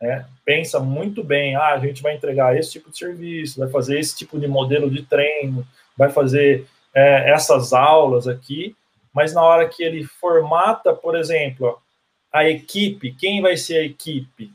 né? 0.00 0.26
pensa 0.44 0.80
muito 0.80 1.22
bem, 1.22 1.54
ah, 1.54 1.74
a 1.74 1.78
gente 1.78 2.02
vai 2.02 2.14
entregar 2.14 2.56
esse 2.56 2.72
tipo 2.72 2.90
de 2.90 2.98
serviço, 2.98 3.60
vai 3.60 3.68
fazer 3.68 3.98
esse 3.98 4.16
tipo 4.16 4.38
de 4.40 4.48
modelo 4.48 4.90
de 4.90 5.02
treino, 5.02 5.66
vai 5.96 6.10
fazer 6.10 6.66
é, 6.94 7.30
essas 7.30 7.72
aulas 7.72 8.26
aqui, 8.26 8.74
mas 9.14 9.32
na 9.32 9.42
hora 9.42 9.68
que 9.68 9.82
ele 9.82 10.04
formata, 10.04 10.92
por 10.92 11.16
exemplo, 11.16 11.78
a 12.32 12.48
equipe, 12.48 13.14
quem 13.14 13.40
vai 13.40 13.56
ser 13.56 13.78
a 13.78 13.84
equipe? 13.84 14.50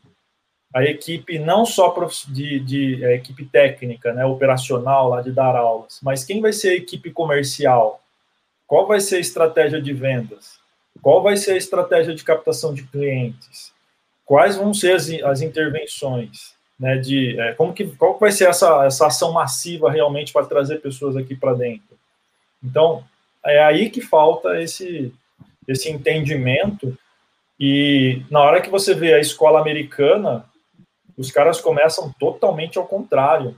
A 0.73 0.83
equipe 0.83 1.39
não 1.39 1.65
só 1.65 1.95
de, 2.27 2.59
de 2.59 3.05
a 3.05 3.13
equipe 3.13 3.45
técnica, 3.45 4.13
né, 4.13 4.23
operacional 4.25 5.09
lá 5.09 5.21
de 5.21 5.31
dar 5.31 5.55
aulas, 5.55 5.99
mas 6.03 6.23
quem 6.23 6.41
vai 6.41 6.53
ser 6.53 6.69
a 6.69 6.75
equipe 6.75 7.11
comercial? 7.11 8.01
Qual 8.67 8.85
vai 8.85 8.99
ser 8.99 9.15
a 9.15 9.19
estratégia 9.19 9.81
de 9.81 9.93
vendas? 9.93 10.59
Qual 11.01 11.23
vai 11.23 11.37
ser 11.37 11.51
a 11.53 11.57
estratégia 11.57 12.13
de 12.13 12.23
captação 12.23 12.73
de 12.73 12.83
clientes? 12.83 13.73
Quais 14.25 14.57
vão 14.57 14.73
ser 14.73 14.93
as, 14.93 15.09
as 15.23 15.41
intervenções? 15.41 16.57
Né, 16.79 16.97
de 16.97 17.37
é, 17.37 17.51
como 17.53 17.73
que 17.73 17.85
qual 17.97 18.17
vai 18.17 18.31
ser 18.31 18.47
essa, 18.47 18.85
essa 18.85 19.07
ação 19.07 19.33
massiva 19.33 19.91
realmente 19.91 20.31
para 20.31 20.45
trazer 20.45 20.77
pessoas 20.79 21.17
aqui 21.17 21.35
para 21.35 21.53
dentro? 21.53 21.97
Então 22.63 23.03
é 23.43 23.61
aí 23.61 23.89
que 23.89 23.99
falta 23.99 24.61
esse 24.61 25.13
esse 25.67 25.89
entendimento 25.89 26.97
e 27.59 28.21
na 28.31 28.39
hora 28.39 28.61
que 28.61 28.69
você 28.69 28.95
vê 28.95 29.13
a 29.13 29.19
escola 29.19 29.59
americana, 29.59 30.45
os 31.19 31.29
caras 31.29 31.59
começam 31.59 32.15
totalmente 32.17 32.77
ao 32.77 32.87
contrário. 32.87 33.53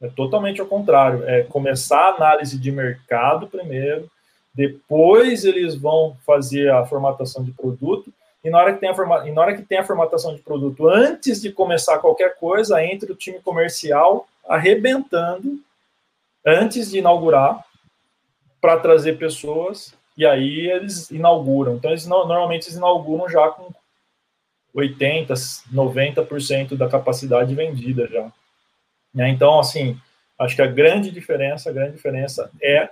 É 0.00 0.08
totalmente 0.08 0.60
ao 0.60 0.66
contrário. 0.66 1.22
É 1.28 1.44
começar 1.44 2.08
a 2.08 2.16
análise 2.16 2.58
de 2.58 2.72
mercado 2.72 3.46
primeiro, 3.46 4.10
depois 4.52 5.44
eles 5.44 5.76
vão 5.76 6.16
fazer 6.26 6.72
a 6.72 6.84
formatação 6.84 7.44
de 7.44 7.52
produto, 7.52 8.12
e 8.44 8.50
na 8.50 8.58
hora 8.58 8.74
que 8.74 8.80
tem 8.80 8.88
a, 8.88 8.94
forma, 8.94 9.28
e 9.28 9.30
na 9.30 9.40
hora 9.40 9.54
que 9.54 9.62
tem 9.62 9.78
a 9.78 9.84
formatação 9.84 10.34
de 10.34 10.42
produto, 10.42 10.88
antes 10.88 11.40
de 11.40 11.52
começar 11.52 12.00
qualquer 12.00 12.36
coisa, 12.36 12.84
entra 12.84 13.12
o 13.12 13.16
time 13.16 13.38
comercial 13.38 14.26
arrebentando 14.46 15.60
antes 16.44 16.90
de 16.90 16.98
inaugurar 16.98 17.64
para 18.60 18.76
trazer 18.80 19.16
pessoas 19.16 19.94
e 20.16 20.26
aí 20.26 20.68
eles 20.68 21.12
inauguram. 21.12 21.76
Então 21.76 21.92
eles 21.92 22.06
normalmente 22.06 22.64
eles 22.64 22.76
inauguram 22.76 23.28
já 23.28 23.48
com 23.50 23.72
80, 24.74 25.34
90% 25.34 26.76
da 26.76 26.88
capacidade 26.88 27.54
vendida 27.54 28.06
já. 28.06 28.32
Né? 29.14 29.28
Então 29.28 29.58
assim, 29.60 29.98
acho 30.38 30.56
que 30.56 30.62
a 30.62 30.66
grande 30.66 31.10
diferença, 31.10 31.70
a 31.70 31.72
grande 31.72 31.96
diferença 31.96 32.50
é 32.60 32.90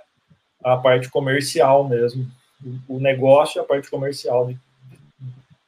a 0.63 0.77
parte 0.77 1.09
comercial 1.09 1.87
mesmo, 1.87 2.29
o 2.87 2.99
negócio 2.99 3.59
e 3.59 3.61
a 3.61 3.65
parte 3.65 3.89
comercial 3.89 4.47
de, 4.47 4.59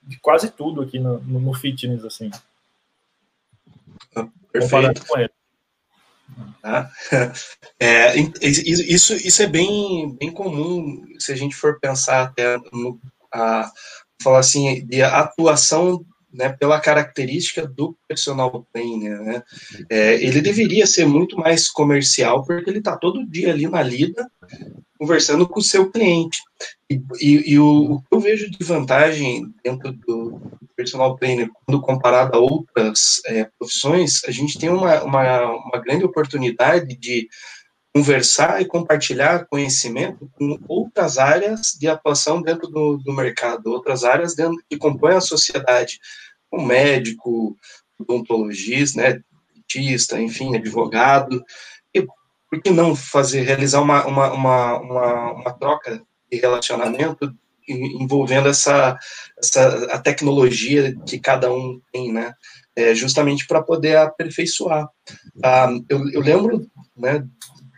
de 0.03 0.19
quase 0.19 0.51
tudo 0.51 0.81
aqui 0.81 0.99
no, 0.99 1.19
no, 1.19 1.53
fitness, 1.53 2.05
assim. 2.05 2.29
Perfeito. 4.51 5.05
com 5.07 5.17
ele. 5.17 5.31
Tá? 6.61 6.91
É, 7.79 8.15
isso, 8.41 9.13
isso 9.13 9.43
é 9.43 9.47
bem, 9.47 10.15
bem 10.17 10.31
comum 10.31 11.05
se 11.19 11.33
a 11.33 11.35
gente 11.35 11.53
for 11.53 11.81
pensar 11.81 12.21
até 12.21 12.57
no, 12.71 12.97
a, 13.29 13.69
falar 14.21 14.39
assim, 14.39 14.85
de 14.85 15.01
atuação 15.01 16.05
né, 16.33 16.49
pela 16.49 16.79
característica 16.79 17.67
do 17.67 17.95
personal 18.07 18.65
trainer, 18.73 19.21
né? 19.21 19.43
É, 19.89 20.15
ele 20.15 20.41
deveria 20.41 20.87
ser 20.87 21.05
muito 21.05 21.37
mais 21.37 21.69
comercial, 21.69 22.43
porque 22.43 22.69
ele 22.69 22.79
está 22.79 22.97
todo 22.97 23.27
dia 23.27 23.51
ali 23.51 23.67
na 23.67 23.83
lida, 23.83 24.27
conversando 24.97 25.47
com 25.47 25.59
o 25.59 25.63
seu 25.63 25.91
cliente. 25.91 26.39
E, 26.89 26.99
e, 27.21 27.53
e 27.53 27.59
o, 27.59 27.93
o, 27.93 28.01
que 28.01 28.07
eu 28.11 28.19
vejo 28.19 28.49
de 28.49 28.65
vantagem 28.65 29.45
dentro 29.63 29.91
do 29.91 30.41
personal 30.75 31.15
trainer, 31.15 31.49
quando 31.65 31.81
comparado 31.81 32.35
a 32.35 32.39
outras 32.39 33.21
é, 33.27 33.47
profissões, 33.59 34.21
a 34.25 34.31
gente 34.31 34.57
tem 34.57 34.69
uma, 34.69 35.03
uma, 35.03 35.51
uma 35.51 35.77
grande 35.79 36.03
oportunidade 36.03 36.97
de 36.97 37.29
conversar 37.93 38.59
e 38.59 38.65
compartilhar 38.65 39.45
conhecimento 39.45 40.27
com 40.33 40.59
outras 40.67 41.19
áreas 41.19 41.77
de 41.79 41.87
atuação 41.87 42.41
dentro 42.41 42.67
do, 42.67 42.97
do 42.97 43.13
mercado, 43.13 43.71
outras 43.71 44.03
áreas 44.03 44.35
dentro, 44.35 44.57
que 44.67 44.77
compõem 44.77 45.15
a 45.15 45.21
sociedade, 45.21 45.99
como 46.49 46.65
médico, 46.65 47.55
odontologista, 47.99 48.99
né, 48.99 49.21
dentista, 49.53 50.19
enfim, 50.19 50.55
advogado, 50.55 51.43
e 51.93 52.01
por 52.49 52.61
que 52.63 52.71
não 52.71 52.95
fazer, 52.95 53.41
realizar 53.41 53.81
uma, 53.81 54.05
uma, 54.05 54.33
uma, 54.33 54.79
uma, 54.79 55.31
uma 55.33 55.53
troca 55.53 56.01
de 56.31 56.37
relacionamento 56.39 57.31
envolvendo 57.67 58.49
essa, 58.49 58.97
essa 59.37 59.85
a 59.85 59.99
tecnologia 59.99 60.93
que 61.07 61.19
cada 61.19 61.53
um 61.53 61.79
tem, 61.91 62.11
né, 62.11 62.33
é, 62.75 62.95
justamente 62.95 63.45
para 63.45 63.61
poder 63.61 63.97
aperfeiçoar. 63.97 64.89
Ah, 65.43 65.69
eu, 65.87 66.09
eu 66.09 66.21
lembro, 66.21 66.67
né, 66.97 67.23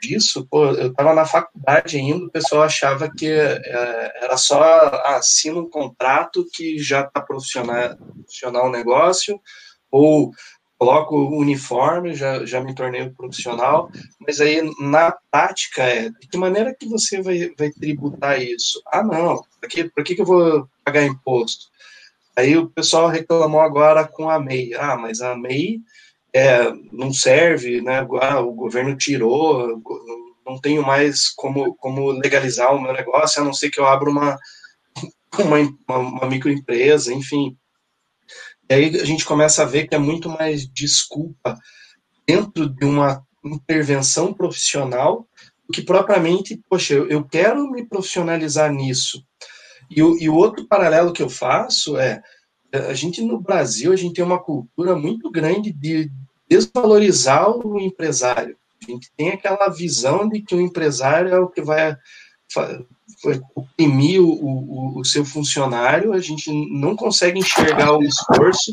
disso, 0.01 0.47
pô, 0.49 0.65
eu 0.67 0.91
estava 0.91 1.13
na 1.13 1.25
faculdade 1.25 1.97
ainda, 1.97 2.25
o 2.25 2.31
pessoal 2.31 2.63
achava 2.63 3.09
que 3.09 3.27
é, 3.27 4.13
era 4.21 4.37
só 4.37 4.61
ah, 4.61 5.17
assina 5.17 5.59
um 5.59 5.69
contrato 5.69 6.45
que 6.53 6.77
já 6.79 7.01
está 7.01 7.21
profissional, 7.21 7.95
profissional 7.97 8.67
o 8.67 8.71
negócio, 8.71 9.39
ou 9.91 10.31
coloco 10.77 11.15
o 11.15 11.39
uniforme, 11.39 12.13
já, 12.13 12.45
já 12.45 12.61
me 12.61 12.75
tornei 12.75 13.09
profissional, 13.09 13.89
mas 14.19 14.41
aí 14.41 14.61
na 14.81 15.15
prática 15.31 15.83
é, 15.83 16.09
de 16.09 16.27
que 16.27 16.37
maneira 16.37 16.75
que 16.77 16.87
você 16.87 17.21
vai, 17.21 17.51
vai 17.57 17.71
tributar 17.71 18.41
isso? 18.41 18.81
Ah, 18.87 19.03
não, 19.03 19.41
por 19.59 19.69
que, 19.69 19.85
por 19.85 20.03
que, 20.03 20.15
que 20.15 20.21
eu 20.21 20.25
vou 20.25 20.67
pagar 20.83 21.03
imposto? 21.03 21.67
Aí 22.35 22.57
o 22.57 22.69
pessoal 22.69 23.07
reclamou 23.07 23.61
agora 23.61 24.05
com 24.05 24.29
a 24.29 24.37
MEI. 24.37 24.73
Ah, 24.73 24.97
mas 24.97 25.21
a 25.21 25.35
MEI 25.37 25.79
é, 26.35 26.69
não 26.91 27.13
serve, 27.13 27.81
né? 27.81 28.05
Ah, 28.21 28.41
o 28.41 28.51
governo 28.51 28.97
tirou, 28.97 29.81
não 30.45 30.59
tenho 30.59 30.85
mais 30.85 31.29
como, 31.29 31.73
como 31.75 32.11
legalizar 32.11 32.75
o 32.75 32.81
meu 32.81 32.91
negócio, 32.91 33.41
a 33.41 33.45
não 33.45 33.53
ser 33.53 33.69
que 33.69 33.79
eu 33.79 33.85
abra 33.85 34.09
uma, 34.09 34.37
uma, 35.39 35.97
uma, 35.97 36.27
microempresa, 36.27 37.13
enfim. 37.13 37.55
E 38.69 38.73
aí 38.73 38.99
a 38.99 39.05
gente 39.05 39.23
começa 39.23 39.61
a 39.61 39.65
ver 39.65 39.87
que 39.87 39.95
é 39.95 39.97
muito 39.97 40.27
mais 40.27 40.67
desculpa 40.67 41.57
dentro 42.27 42.67
de 42.67 42.83
uma 42.83 43.25
intervenção 43.45 44.33
profissional 44.33 45.25
do 45.65 45.73
que 45.73 45.83
propriamente, 45.83 46.61
poxa, 46.69 46.95
eu, 46.95 47.07
eu 47.07 47.23
quero 47.23 47.71
me 47.71 47.87
profissionalizar 47.87 48.69
nisso. 48.73 49.23
E 49.89 50.03
o, 50.03 50.17
e 50.19 50.27
o 50.27 50.35
outro 50.35 50.67
paralelo 50.67 51.13
que 51.13 51.23
eu 51.23 51.29
faço 51.29 51.97
é, 51.97 52.21
a 52.73 52.93
gente 52.93 53.21
no 53.21 53.39
Brasil, 53.39 53.93
a 53.93 53.95
gente 53.95 54.15
tem 54.15 54.25
uma 54.25 54.43
cultura 54.43 54.97
muito 54.97 55.31
grande 55.31 55.71
de 55.71 56.11
desvalorizar 56.49 57.49
o 57.49 57.79
empresário. 57.79 58.57
A 58.87 58.91
gente 58.91 59.11
tem 59.17 59.29
aquela 59.29 59.69
visão 59.69 60.29
de 60.29 60.41
que 60.41 60.55
o 60.55 60.61
empresário 60.61 61.33
é 61.33 61.39
o 61.39 61.49
que 61.49 61.61
vai, 61.61 61.97
oprimir 63.55 64.21
o, 64.21 64.29
o, 64.29 64.99
o, 64.99 65.05
seu 65.05 65.25
funcionário, 65.25 66.13
a 66.13 66.19
gente 66.19 66.51
não 66.71 66.95
consegue 66.95 67.39
enxergar 67.39 67.93
o 67.93 68.03
esforço, 68.03 68.71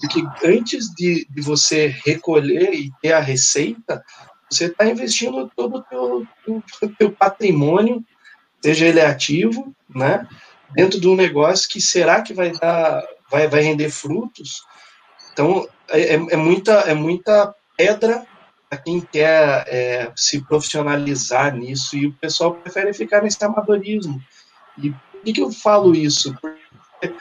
porque 0.00 0.22
antes 0.44 0.86
de, 0.94 1.26
de 1.28 1.42
você 1.42 1.94
recolher 2.04 2.72
e 2.72 2.90
ter 3.00 3.12
a 3.12 3.20
receita, 3.20 4.02
você 4.50 4.66
está 4.66 4.86
investindo 4.86 5.50
todo 5.56 5.78
o 5.78 5.82
teu, 5.82 6.26
teu, 6.80 6.94
teu 6.98 7.12
patrimônio, 7.12 8.04
seja 8.62 8.86
ele 8.86 9.00
ativo, 9.00 9.74
né, 9.88 10.26
dentro 10.74 11.00
de 11.00 11.08
um 11.08 11.16
negócio 11.16 11.68
que 11.68 11.80
será 11.80 12.22
que 12.22 12.32
vai 12.32 12.52
dar, 12.52 13.02
vai, 13.30 13.48
vai 13.48 13.62
render 13.62 13.90
frutos. 13.90 14.62
Então, 15.32 15.66
é, 15.88 16.00
é, 16.00 16.14
é 16.14 16.36
muita, 16.36 16.72
é 16.80 16.94
muita 16.94 17.54
pedra 17.76 18.26
para 18.68 18.78
quem 18.78 19.00
quer 19.00 19.64
é, 19.66 20.12
se 20.16 20.40
profissionalizar 20.42 21.54
nisso 21.54 21.96
e 21.96 22.06
o 22.06 22.12
pessoal 22.14 22.54
prefere 22.54 22.94
ficar 22.94 23.22
nesse 23.22 23.42
amadorismo. 23.44 24.22
E 24.78 24.90
por 24.90 25.20
que, 25.24 25.32
que 25.32 25.42
eu 25.42 25.52
falo 25.52 25.94
isso? 25.94 26.34
Porque 26.40 27.14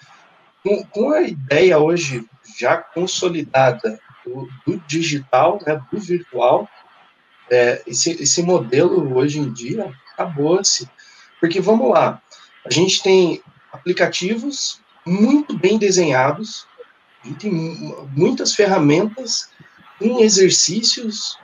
com, 0.63 0.83
com 0.85 1.11
a 1.11 1.21
ideia 1.21 1.77
hoje 1.77 2.25
já 2.57 2.77
consolidada 2.77 3.99
do, 4.25 4.47
do 4.65 4.77
digital, 4.87 5.59
né, 5.65 5.81
do 5.91 5.99
virtual, 5.99 6.69
é, 7.49 7.81
esse, 7.85 8.11
esse 8.21 8.41
modelo 8.41 9.15
hoje 9.15 9.39
em 9.39 9.51
dia 9.51 9.91
acabou-se. 10.13 10.89
Porque 11.39 11.59
vamos 11.59 11.89
lá, 11.89 12.21
a 12.65 12.71
gente 12.71 13.01
tem 13.01 13.41
aplicativos 13.73 14.79
muito 15.05 15.57
bem 15.57 15.77
desenhados, 15.77 16.67
a 17.23 17.27
gente 17.27 17.39
tem 17.39 17.51
muitas 18.15 18.53
ferramentas 18.55 19.49
em 19.99 20.21
exercícios, 20.21 21.37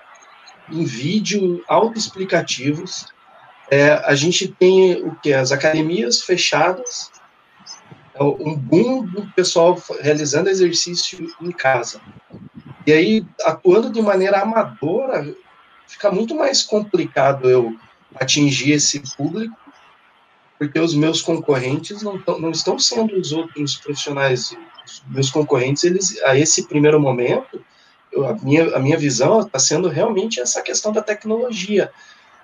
em 0.72 0.84
vídeo, 0.84 1.64
autoexplicativos. 1.68 3.06
É, 3.70 3.92
a 3.92 4.16
gente 4.16 4.48
tem 4.48 5.04
o 5.04 5.16
que? 5.16 5.34
As 5.34 5.52
academias 5.52 6.22
fechadas, 6.22 7.12
é 8.16 8.24
um 8.24 8.56
boom 8.56 9.06
do 9.06 9.28
pessoal 9.34 9.80
realizando 10.02 10.50
exercício 10.50 11.28
em 11.40 11.52
casa. 11.52 12.02
E 12.86 12.92
aí, 12.92 13.26
atuando 13.46 13.92
de 13.92 14.02
maneira 14.02 14.42
amadora, 14.42 15.36
fica 15.88 16.12
muito 16.12 16.34
mais 16.34 16.64
complicado 16.64 17.48
eu 17.50 17.78
atingir 18.16 18.72
esse 18.72 19.00
público, 19.16 19.56
porque 20.58 20.80
os 20.80 20.96
meus 20.96 21.22
concorrentes 21.22 22.02
não, 22.02 22.20
tão, 22.20 22.40
não 22.40 22.50
estão 22.50 22.80
sendo 22.80 23.16
os 23.20 23.32
outros 23.32 23.76
profissionais 23.76 24.58
meus 25.08 25.30
concorrentes, 25.30 25.84
eles, 25.84 26.22
a 26.24 26.38
esse 26.38 26.68
primeiro 26.68 27.00
momento, 27.00 27.62
eu, 28.12 28.26
a, 28.26 28.34
minha, 28.36 28.76
a 28.76 28.80
minha 28.80 28.98
visão 28.98 29.42
está 29.42 29.60
sendo 29.60 29.88
realmente 29.90 30.40
essa 30.40 30.62
questão 30.62 30.92
da 30.92 31.02
tecnologia. 31.02 31.92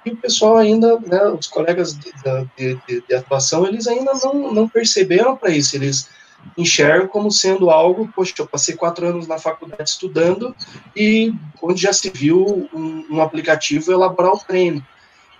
e 0.05 0.11
o 0.11 0.17
pessoal 0.17 0.57
ainda, 0.57 0.99
né, 0.99 1.23
os 1.25 1.47
colegas 1.47 1.93
de, 1.93 2.11
de, 2.57 3.03
de 3.07 3.15
atuação, 3.15 3.65
eles 3.65 3.87
ainda 3.87 4.13
não, 4.23 4.51
não 4.51 4.67
perceberam 4.67 5.35
para 5.35 5.49
isso, 5.49 5.75
eles 5.75 6.09
enxergam 6.57 7.07
como 7.07 7.31
sendo 7.31 7.69
algo, 7.69 8.09
poxa, 8.13 8.33
eu 8.39 8.47
passei 8.47 8.75
quatro 8.75 9.07
anos 9.07 9.27
na 9.27 9.39
faculdade 9.39 9.89
estudando 9.89 10.55
e 10.95 11.33
onde 11.61 11.81
já 11.81 11.93
se 11.93 12.09
viu 12.09 12.69
um, 12.73 13.05
um 13.09 13.21
aplicativo 13.21 13.91
elaborar 13.91 14.33
o 14.33 14.39
treino. 14.39 14.85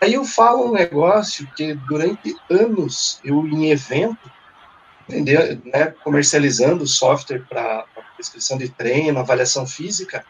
Aí 0.01 0.13
eu 0.13 0.25
falo 0.25 0.67
um 0.67 0.73
negócio 0.73 1.47
que 1.55 1.73
durante 1.73 2.35
anos 2.49 3.19
eu 3.23 3.45
em 3.47 3.71
evento, 3.71 4.31
entendeu, 5.07 5.59
né, 5.65 5.93
comercializando 6.03 6.87
software 6.87 7.43
para 7.47 7.85
prescrição 8.15 8.57
de 8.57 8.69
treino, 8.69 9.19
avaliação 9.19 9.67
física, 9.67 10.25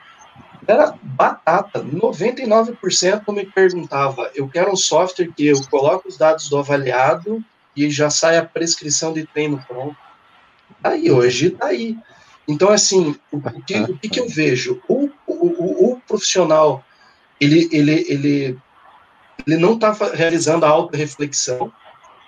era 0.65 0.95
batata. 1.01 1.83
99% 1.83 3.33
me 3.33 3.45
perguntava, 3.45 4.31
eu 4.33 4.47
quero 4.47 4.71
um 4.71 4.75
software 4.75 5.31
que 5.35 5.47
eu 5.47 5.61
coloco 5.69 6.07
os 6.07 6.17
dados 6.17 6.49
do 6.49 6.57
avaliado 6.57 7.43
e 7.75 7.89
já 7.89 8.09
sai 8.09 8.37
a 8.37 8.45
prescrição 8.45 9.13
de 9.13 9.25
treino 9.25 9.63
pronto. 9.67 9.95
Aí, 10.83 11.11
hoje 11.11 11.51
tá 11.51 11.67
aí. 11.67 11.97
Então, 12.47 12.69
assim, 12.69 13.15
o, 13.31 13.39
que, 13.61 13.79
o 13.79 13.97
que, 13.97 14.19
eu 14.19 14.27
vejo? 14.27 14.81
O, 14.87 15.09
o, 15.25 15.91
o, 15.91 16.01
profissional, 16.01 16.83
ele, 17.39 17.69
ele, 17.71 18.05
ele, 18.09 18.59
ele 19.47 19.57
não 19.57 19.75
está 19.75 19.91
realizando 20.13 20.65
a 20.65 20.69
auto-reflexão, 20.69 21.71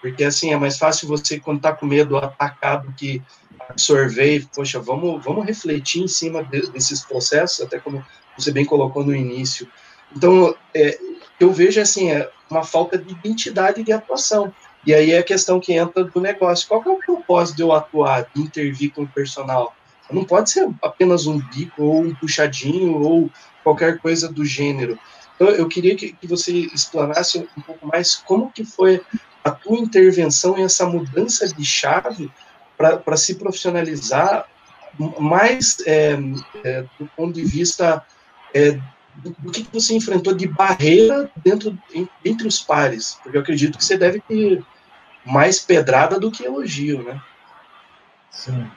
porque, 0.06 0.24
assim, 0.24 0.54
é 0.54 0.56
mais 0.56 0.78
fácil 0.78 1.08
você, 1.08 1.40
quando 1.40 1.58
está 1.58 1.74
com 1.74 1.88
medo, 1.88 2.16
atacar 2.16 2.80
do 2.80 2.94
que 2.94 3.24
absorver. 3.68 4.46
Poxa, 4.54 4.80
vamos, 4.80 5.26
vamos 5.26 5.44
refletir 5.48 6.04
em 6.04 6.08
cima 6.08 6.44
de, 6.44 6.70
desses 6.70 7.02
processos, 7.02 7.66
até 7.66 7.80
como 7.80 8.06
você 8.38 8.52
bem 8.52 8.64
colocou 8.64 9.04
no 9.04 9.16
início. 9.16 9.68
Então, 10.16 10.56
é, 10.76 11.00
eu 11.40 11.52
vejo, 11.52 11.82
assim, 11.82 12.12
é 12.12 12.30
uma 12.52 12.64
falta 12.64 13.00
de 13.00 13.14
identidade 13.14 13.82
de 13.82 13.92
atuação. 13.92 14.54
E 14.86 14.94
aí 14.94 15.10
é 15.10 15.18
a 15.18 15.24
questão 15.24 15.60
que 15.60 15.74
entra 15.74 16.04
do 16.04 16.22
negócio. 16.22 16.68
Qual 16.68 16.84
é 16.86 16.90
o 16.90 17.00
propósito 17.00 17.56
de 17.56 17.64
eu 17.64 17.74
atuar, 17.74 18.30
de 18.32 18.44
intervir 18.44 18.94
com 18.94 19.02
o 19.02 19.08
personal? 19.08 19.76
Não 20.12 20.24
pode 20.24 20.52
ser 20.52 20.70
apenas 20.84 21.26
um 21.26 21.40
bico, 21.40 21.82
ou 21.82 22.02
um 22.02 22.14
puxadinho, 22.14 23.02
ou 23.02 23.32
qualquer 23.64 23.98
coisa 23.98 24.32
do 24.32 24.46
gênero. 24.46 25.00
Então, 25.36 25.48
eu 25.50 25.68
queria 25.68 25.96
que, 25.96 26.14
que 26.14 26.28
você 26.28 26.52
explanasse 26.52 27.40
um 27.58 27.62
pouco 27.62 27.88
mais 27.88 28.14
como 28.14 28.52
que 28.52 28.64
foi 28.64 29.02
a 29.46 29.52
tua 29.52 29.78
intervenção 29.78 30.58
e 30.58 30.64
essa 30.64 30.88
mudança 30.88 31.48
de 31.48 31.64
chave 31.64 32.32
para 32.76 33.16
se 33.16 33.36
profissionalizar 33.36 34.48
mais 35.20 35.78
é, 35.86 36.18
é, 36.64 36.82
do 37.00 37.06
ponto 37.16 37.34
de 37.34 37.46
vista 37.46 38.04
é, 38.54 38.72
do, 39.18 39.30
do, 39.38 39.52
que 39.52 39.68
você 39.72 39.94
enfrentou 39.94 40.34
de 40.34 40.48
barreira 40.48 41.30
dentro 41.38 41.78
entre 42.24 42.48
os 42.48 42.60
pares, 42.60 43.20
porque 43.22 43.38
eu 43.38 43.42
acredito 43.42 43.78
que 43.78 43.86
você 43.86 43.98
deve 43.98 44.20
ter 44.22 44.66
mais 45.24 45.60
pedrada 45.60 46.20
do 46.20 46.32
que 46.32 46.44
elogio, 46.44 47.04
né? 47.04 47.22
Sim. 48.32 48.70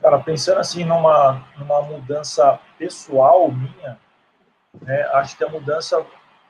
Cara, 0.00 0.18
pensando 0.18 0.58
assim 0.58 0.84
numa, 0.84 1.44
numa 1.56 1.82
mudança 1.82 2.58
pessoal 2.78 3.50
minha, 3.50 3.98
né, 4.80 5.02
acho 5.14 5.36
que 5.36 5.44
a 5.44 5.48
mudança 5.48 6.04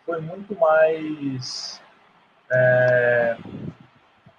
foi 0.05 0.21
muito 0.21 0.59
mais 0.59 1.82
é, 2.53 3.37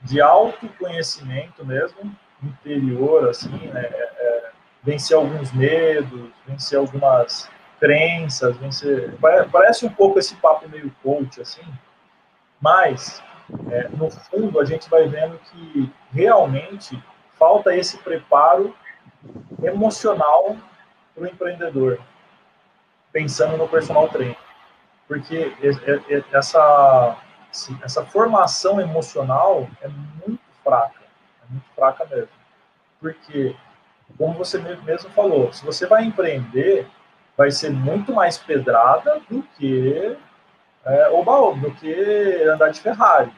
de 0.01 0.21
autoconhecimento 0.21 1.65
mesmo, 1.65 2.15
interior, 2.41 3.29
assim, 3.29 3.55
né, 3.67 3.81
é, 3.81 4.11
é 4.17 4.51
vencer 4.83 5.15
alguns 5.15 5.51
medos, 5.53 6.29
vencer 6.45 6.77
algumas 6.77 7.49
crenças, 7.79 8.55
vencer... 8.57 9.13
Parece 9.51 9.85
um 9.85 9.89
pouco 9.89 10.19
esse 10.19 10.35
papo 10.35 10.67
meio 10.69 10.93
coach, 11.01 11.41
assim, 11.41 11.63
mas 12.59 13.21
é, 13.71 13.89
no 13.89 14.09
fundo, 14.09 14.59
a 14.59 14.65
gente 14.65 14.89
vai 14.89 15.07
vendo 15.07 15.37
que 15.37 15.91
realmente 16.11 17.01
falta 17.37 17.75
esse 17.75 17.97
preparo 17.97 18.75
emocional 19.61 20.55
para 21.13 21.23
o 21.23 21.27
empreendedor, 21.27 21.99
pensando 23.11 23.57
no 23.57 23.67
personal 23.67 24.07
trainer. 24.09 24.37
Porque 25.07 25.53
essa, 26.31 27.17
essa 27.83 28.03
formação 28.05 28.81
emocional 28.81 29.67
é 29.81 29.87
muito 29.87 30.41
fraca, 30.63 31.01
é 31.43 31.51
muito 31.51 31.69
fraca 31.75 32.05
mesmo. 32.05 32.29
Porque, 32.99 33.55
como 34.17 34.33
você 34.33 34.57
mesmo 34.59 35.09
falou, 35.11 35.53
se 35.53 35.63
você 35.63 35.85
vai 35.85 36.03
empreender, 36.03 36.87
vai 37.37 37.51
ser 37.51 37.69
muito 37.71 38.13
mais 38.13 38.37
pedrada 38.37 39.21
do 39.29 39.43
que 39.57 40.17
é, 40.85 41.09
oba 41.09 41.55
do 41.59 41.71
que 41.75 42.43
andar 42.51 42.69
de 42.69 42.79
Ferrari. 42.79 43.31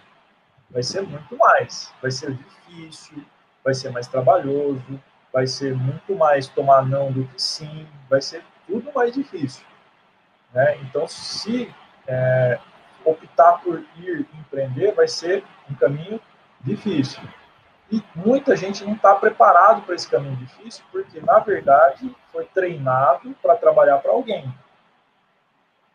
Vai 0.69 0.83
ser 0.83 1.01
muito 1.01 1.37
mais. 1.37 1.93
Vai 2.01 2.11
ser 2.11 2.33
difícil, 2.33 3.23
vai 3.63 3.73
ser 3.73 3.91
mais 3.91 4.07
trabalhoso, 4.07 4.99
vai 5.31 5.47
ser 5.47 5.75
muito 5.75 6.15
mais 6.15 6.47
tomar 6.47 6.85
não 6.85 7.11
do 7.11 7.25
que 7.25 7.41
sim, 7.41 7.87
vai 8.09 8.21
ser 8.21 8.43
tudo 8.67 8.91
mais 8.93 9.13
difícil. 9.13 9.65
Né? 10.53 10.77
Então, 10.77 11.07
se 11.07 11.73
é, 12.07 12.59
optar 13.05 13.61
por 13.61 13.83
ir 13.97 14.27
empreender, 14.39 14.93
vai 14.93 15.07
ser 15.07 15.43
um 15.69 15.75
caminho 15.75 16.19
difícil. 16.61 17.21
E 17.91 18.03
muita 18.15 18.55
gente 18.55 18.83
não 18.83 18.93
está 18.93 19.13
preparado 19.15 19.83
para 19.83 19.93
esse 19.93 20.09
caminho 20.09 20.35
difícil, 20.37 20.83
porque, 20.91 21.21
na 21.21 21.39
verdade, 21.39 22.13
foi 22.31 22.45
treinado 22.45 23.35
para 23.41 23.55
trabalhar 23.55 23.99
para 23.99 24.11
alguém. 24.11 24.51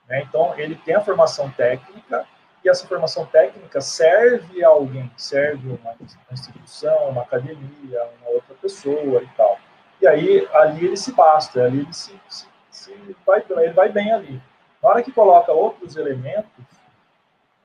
Né? 0.08 0.22
Então, 0.22 0.56
ele 0.56 0.76
tem 0.76 0.94
a 0.94 1.00
formação 1.00 1.50
técnica, 1.50 2.26
e 2.64 2.68
essa 2.68 2.86
formação 2.86 3.24
técnica 3.26 3.80
serve 3.80 4.62
a 4.62 4.68
alguém, 4.68 5.10
serve 5.16 5.68
uma, 5.68 5.96
instituição, 6.30 7.08
uma 7.08 7.22
academia, 7.22 8.08
uma 8.20 8.30
outra 8.30 8.54
pessoa 8.60 9.22
e 9.22 9.28
tal. 9.36 9.58
E 10.00 10.06
aí, 10.06 10.48
ali 10.52 10.86
ele 10.86 10.96
se 10.96 11.12
basta, 11.12 11.64
ali 11.64 11.80
ele 11.80 11.92
se, 11.92 12.18
se, 12.28 12.46
se 12.70 13.16
vai, 13.26 13.42
ele 13.48 13.72
vai 13.72 13.88
bem 13.88 14.12
ali. 14.12 14.42
Na 14.82 14.90
hora 14.90 15.02
que 15.02 15.12
coloca 15.12 15.52
outros 15.52 15.96
elementos, 15.96 16.64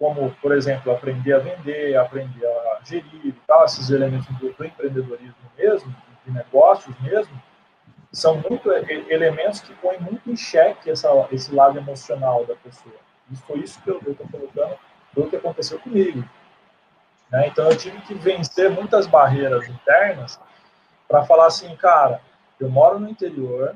como, 0.06 0.30
por 0.40 0.52
exemplo, 0.52 0.92
aprender 0.92 1.34
a 1.34 1.40
vender, 1.40 1.98
aprender 1.98 2.46
a 2.46 2.80
gerir 2.84 3.34
tal, 3.48 3.66
esses 3.66 3.90
elementos 3.90 4.28
do, 4.38 4.54
do 4.54 4.64
empreendedorismo 4.64 5.36
mesmo, 5.58 5.96
de 6.24 6.32
negócios 6.32 6.96
mesmo, 7.02 7.42
são 8.12 8.38
muito 8.48 8.72
elementos 8.72 9.62
que 9.62 9.74
põem 9.74 10.00
muito 10.00 10.30
em 10.30 10.36
xeque 10.36 10.92
essa, 10.92 11.10
esse 11.32 11.52
lado 11.54 11.80
emocional 11.80 12.46
da 12.46 12.56
pessoa. 12.56 12.96
E 13.32 13.36
foi 13.36 13.62
isso 13.62 13.82
que 13.82 13.90
eu 13.90 13.98
estou 13.98 14.28
colocando, 14.32 14.78
foi 15.12 15.24
o 15.24 15.28
que 15.28 15.38
aconteceu 15.38 15.80
comigo. 15.80 16.24
Né? 17.32 17.48
Então 17.48 17.68
eu 17.68 17.76
tive 17.76 18.00
que 18.02 18.14
vencer 18.14 18.70
muitas 18.70 19.08
barreiras 19.08 19.68
internas 19.68 20.40
para 21.08 21.26
falar 21.26 21.48
assim, 21.48 21.76
cara, 21.78 22.22
eu 22.60 22.70
moro 22.70 23.00
no 23.00 23.10
interior, 23.10 23.76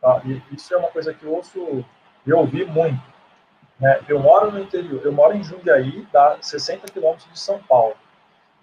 tá? 0.00 0.22
e 0.24 0.42
isso 0.50 0.72
é 0.72 0.78
uma 0.78 0.88
coisa 0.88 1.12
que 1.12 1.24
eu 1.26 1.34
ouço, 1.34 1.84
eu 2.26 2.38
ouvi 2.38 2.64
muito. 2.64 3.11
Né? 3.82 4.00
Eu 4.08 4.20
moro 4.20 4.52
no 4.52 4.60
interior, 4.60 5.00
eu 5.04 5.10
moro 5.10 5.36
em 5.36 5.42
Jundiaí, 5.42 6.06
dá 6.12 6.38
60 6.40 6.86
quilômetros 6.92 7.28
de 7.32 7.40
São 7.40 7.60
Paulo. 7.64 7.96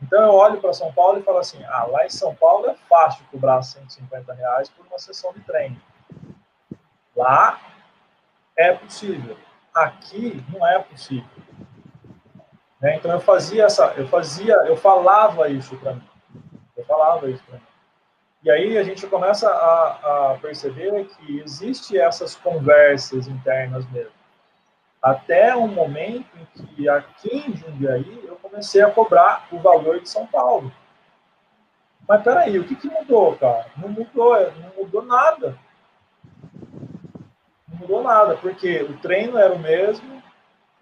Então 0.01 0.23
eu 0.23 0.31
olho 0.31 0.61
para 0.61 0.71
São 0.71 0.93
Paulo 0.93 1.19
e 1.19 1.23
falo 1.23 1.39
assim, 1.39 1.61
ah, 1.65 1.83
lá 1.83 2.05
em 2.05 2.09
São 2.09 2.33
Paulo 2.33 2.69
é 2.69 2.75
fácil 2.87 3.25
cobrar 3.29 3.61
150 3.61 4.33
reais 4.33 4.69
por 4.69 4.87
uma 4.87 4.97
sessão 4.97 5.33
de 5.33 5.41
treino. 5.41 5.75
Lá 7.13 7.59
é 8.57 8.73
possível. 8.73 9.35
Aqui 9.73 10.41
não 10.53 10.65
é 10.65 10.79
possível. 10.79 11.27
Né? 12.79 12.95
Então 12.95 13.11
eu 13.11 13.19
fazia 13.19 13.65
essa, 13.65 13.93
eu 13.97 14.07
fazia, 14.07 14.55
eu 14.67 14.77
falava 14.77 15.49
isso 15.49 15.75
para 15.79 15.95
mim. 15.95 16.09
Eu 16.77 16.85
falava 16.85 17.29
isso 17.29 17.43
para 17.43 17.57
mim. 17.57 17.65
E 18.41 18.49
aí 18.49 18.77
a 18.77 18.83
gente 18.83 19.05
começa 19.05 19.49
a, 19.49 20.31
a 20.31 20.37
perceber 20.37 21.07
que 21.07 21.41
existe 21.41 21.99
essas 21.99 22.35
conversas 22.35 23.27
internas 23.27 23.85
mesmo. 23.91 24.18
Até 25.01 25.55
um 25.55 25.67
momento 25.67 26.27
em 26.37 26.65
que 26.65 26.89
aqui 26.89 27.37
em 27.47 27.55
Jundiaí 27.55 28.21
eu 28.25 28.35
comecei 28.35 28.81
a 28.81 28.91
cobrar 28.91 29.47
o 29.51 29.59
valor 29.59 30.01
de 30.01 30.09
São 30.09 30.27
Paulo. 30.27 30.71
Mas 32.07 32.21
peraí, 32.21 32.59
o 32.59 32.65
que, 32.65 32.75
que 32.75 32.89
mudou, 32.89 33.37
cara? 33.37 33.67
Não 33.77 33.87
mudou, 33.87 34.35
não 34.51 34.73
mudou 34.77 35.05
nada. 35.05 35.57
Não 37.67 37.77
mudou 37.79 38.03
nada, 38.03 38.35
porque 38.35 38.81
o 38.83 38.97
treino 38.97 39.37
era 39.37 39.53
o 39.53 39.59
mesmo, 39.59 40.21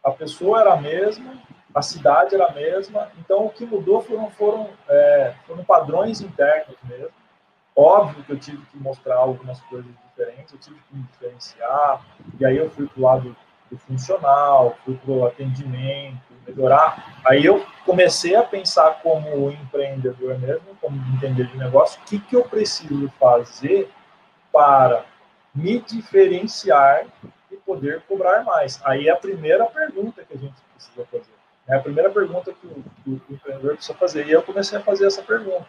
a 0.04 0.10
pessoa 0.10 0.62
era 0.62 0.74
a 0.74 0.82
mesma, 0.82 1.34
a 1.76 1.82
cidade 1.82 2.34
era 2.34 2.48
a 2.48 2.54
mesma. 2.54 3.12
Então 3.20 3.46
o 3.46 3.50
que 3.52 3.66
mudou 3.66 4.02
foram, 4.02 4.32
foram, 4.32 4.70
é, 4.90 5.36
foram 5.46 5.64
padrões 5.64 6.22
internos 6.22 6.78
mesmo. 6.86 7.14
Óbvio 7.76 8.24
que 8.24 8.32
eu 8.32 8.40
tive 8.40 8.66
que 8.66 8.78
mostrar 8.78 9.18
algumas 9.18 9.62
coisas 9.64 9.92
diferentes, 10.08 10.52
eu 10.52 10.60
tive 10.60 10.80
que 10.80 10.96
me 10.96 11.04
diferenciar, 11.04 12.04
e 12.40 12.44
aí 12.44 12.58
eu 12.58 12.72
fui 12.72 12.88
para 12.88 13.00
o 13.00 13.04
lado 13.04 13.36
do 13.70 13.78
funcional, 13.78 14.78
fui 14.84 14.96
para 14.96 15.12
o 15.12 15.26
atendimento, 15.26 16.18
melhorar. 16.48 17.22
Aí 17.26 17.46
eu 17.46 17.66
comecei 17.86 18.36
a 18.36 18.44
pensar 18.44 19.02
como 19.02 19.52
empreendedor 19.52 20.38
mesmo, 20.40 20.76
como 20.82 20.98
entender 21.16 21.48
de 21.48 21.58
negócio, 21.58 22.00
o 22.02 22.06
que, 22.06 22.20
que 22.20 22.36
eu 22.36 22.44
preciso 22.44 23.12
fazer 23.20 23.90
para 24.52 25.06
me 25.54 25.80
diferenciar 25.80 27.06
e 27.52 27.58
poder 27.58 28.02
cobrar 28.08 28.44
mais. 28.44 28.80
Aí 28.86 29.08
é 29.08 29.12
a 29.12 29.16
primeira 29.16 29.66
pergunta 29.66 30.24
que 30.24 30.34
a 30.34 30.38
gente 30.38 30.56
precisa 30.74 31.06
fazer. 31.06 31.38
É 31.68 31.76
a 31.76 31.80
primeira 31.82 32.10
pergunta 32.10 32.54
que 32.54 32.66
o, 32.66 32.84
que 33.04 33.10
o 33.10 33.34
empreendedor 33.36 33.76
precisa 33.76 33.98
fazer. 33.98 34.28
E 34.28 34.32
eu 34.32 34.42
comecei 34.42 34.78
a 34.78 34.82
fazer 34.82 35.08
essa 35.08 35.22
pergunta. 35.22 35.68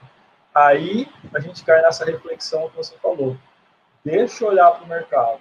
Aí 0.54 1.08
a 1.34 1.40
gente 1.40 1.64
cai 1.64 1.82
nessa 1.82 2.04
reflexão 2.04 2.68
que 2.70 2.76
você 2.76 2.96
falou. 2.98 3.36
Deixa 4.04 4.44
eu 4.44 4.48
olhar 4.48 4.70
para 4.70 4.84
o 4.84 4.88
mercado. 4.88 5.40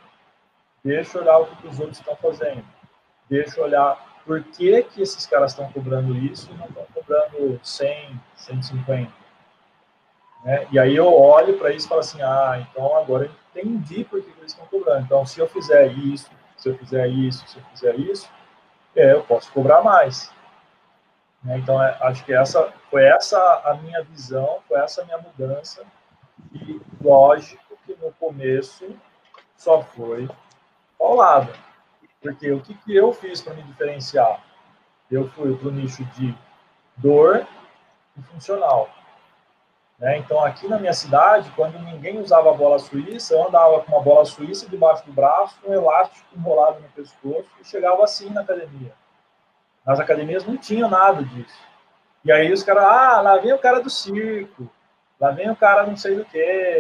Deixa 0.88 1.18
eu 1.18 1.22
olhar 1.22 1.40
o 1.40 1.46
que 1.48 1.68
os 1.68 1.78
outros 1.82 2.00
estão 2.00 2.16
fazendo. 2.16 2.64
Deixa 3.30 3.60
eu 3.60 3.66
olhar 3.66 4.22
por 4.26 4.42
que, 4.42 4.84
que 4.84 5.02
esses 5.02 5.26
caras 5.26 5.52
estão 5.52 5.70
cobrando 5.70 6.16
isso 6.16 6.50
e 6.50 6.54
não 6.56 6.66
estão 6.66 6.86
cobrando 6.94 7.60
100, 7.62 8.18
150. 8.38 9.12
Né? 10.46 10.66
E 10.72 10.80
aí 10.80 10.96
eu 10.96 11.14
olho 11.14 11.58
para 11.58 11.72
isso 11.72 11.88
e 11.88 11.90
falo 11.90 12.00
assim, 12.00 12.22
ah, 12.22 12.66
então 12.72 12.96
agora 12.96 13.26
eu 13.26 13.62
entendi 13.62 14.06
por 14.06 14.24
que, 14.24 14.32
que 14.32 14.40
eles 14.40 14.54
estão 14.54 14.66
cobrando. 14.68 15.04
Então, 15.04 15.26
se 15.26 15.42
eu 15.42 15.50
fizer 15.50 15.88
isso, 15.88 16.32
se 16.56 16.70
eu 16.70 16.78
fizer 16.78 17.06
isso, 17.08 17.46
se 17.50 17.58
eu 17.58 17.64
fizer 17.66 17.96
isso, 18.00 18.30
é, 18.96 19.12
eu 19.12 19.24
posso 19.24 19.52
cobrar 19.52 19.84
mais. 19.84 20.32
Né? 21.44 21.58
Então, 21.58 21.84
é, 21.84 21.98
acho 22.00 22.24
que 22.24 22.32
essa 22.34 22.72
foi 22.90 23.04
essa 23.04 23.38
a 23.66 23.74
minha 23.74 24.02
visão, 24.06 24.60
foi 24.70 24.80
essa 24.80 25.02
a 25.02 25.06
minha 25.06 25.18
mudança. 25.18 25.84
E 26.54 26.80
lógico 27.04 27.78
que 27.86 27.94
no 28.02 28.14
começo 28.14 28.96
só 29.58 29.82
foi 29.82 30.30
paulada. 31.08 31.54
Porque 32.22 32.52
o 32.52 32.60
que, 32.60 32.74
que 32.74 32.96
eu 32.96 33.14
fiz 33.14 33.42
para 33.42 33.54
me 33.54 33.64
diferenciar? 33.64 34.44
Eu 35.10 35.30
fui 35.30 35.56
para 35.56 35.70
o 35.70 35.72
nicho 35.72 36.04
de 36.16 36.36
dor 36.98 37.48
e 38.18 38.22
funcional. 38.24 38.90
Né? 39.98 40.18
Então, 40.18 40.44
aqui 40.44 40.68
na 40.68 40.78
minha 40.78 40.94
cidade, 40.94 41.52
quando 41.56 41.80
ninguém 41.80 42.20
usava 42.20 42.54
bola 42.54 42.78
suíça, 42.78 43.34
eu 43.34 43.48
andava 43.48 43.80
com 43.82 43.94
uma 43.94 44.02
bola 44.02 44.26
suíça 44.26 44.68
debaixo 44.68 45.06
do 45.06 45.14
braço, 45.14 45.58
um 45.66 45.74
elástico 45.74 46.28
enrolado 46.36 46.82
no 46.82 46.90
pescoço 46.90 47.50
e 47.62 47.66
chegava 47.66 48.04
assim 48.04 48.30
na 48.30 48.42
academia. 48.42 48.94
Nas 49.86 50.00
academias 50.00 50.46
não 50.46 50.58
tinha 50.58 50.88
nada 50.88 51.24
disso. 51.24 51.58
E 52.26 52.32
aí 52.32 52.52
os 52.52 52.64
caras, 52.64 52.84
ah, 52.84 53.22
lá 53.22 53.38
vem 53.38 53.54
o 53.54 53.60
cara 53.60 53.80
do 53.80 53.90
circo, 53.90 54.70
lá 55.20 55.32
vem 55.32 55.50
o 55.50 55.56
cara 55.56 55.88
não 55.88 55.96
sei 55.96 56.16
do 56.16 56.26
que, 56.26 56.38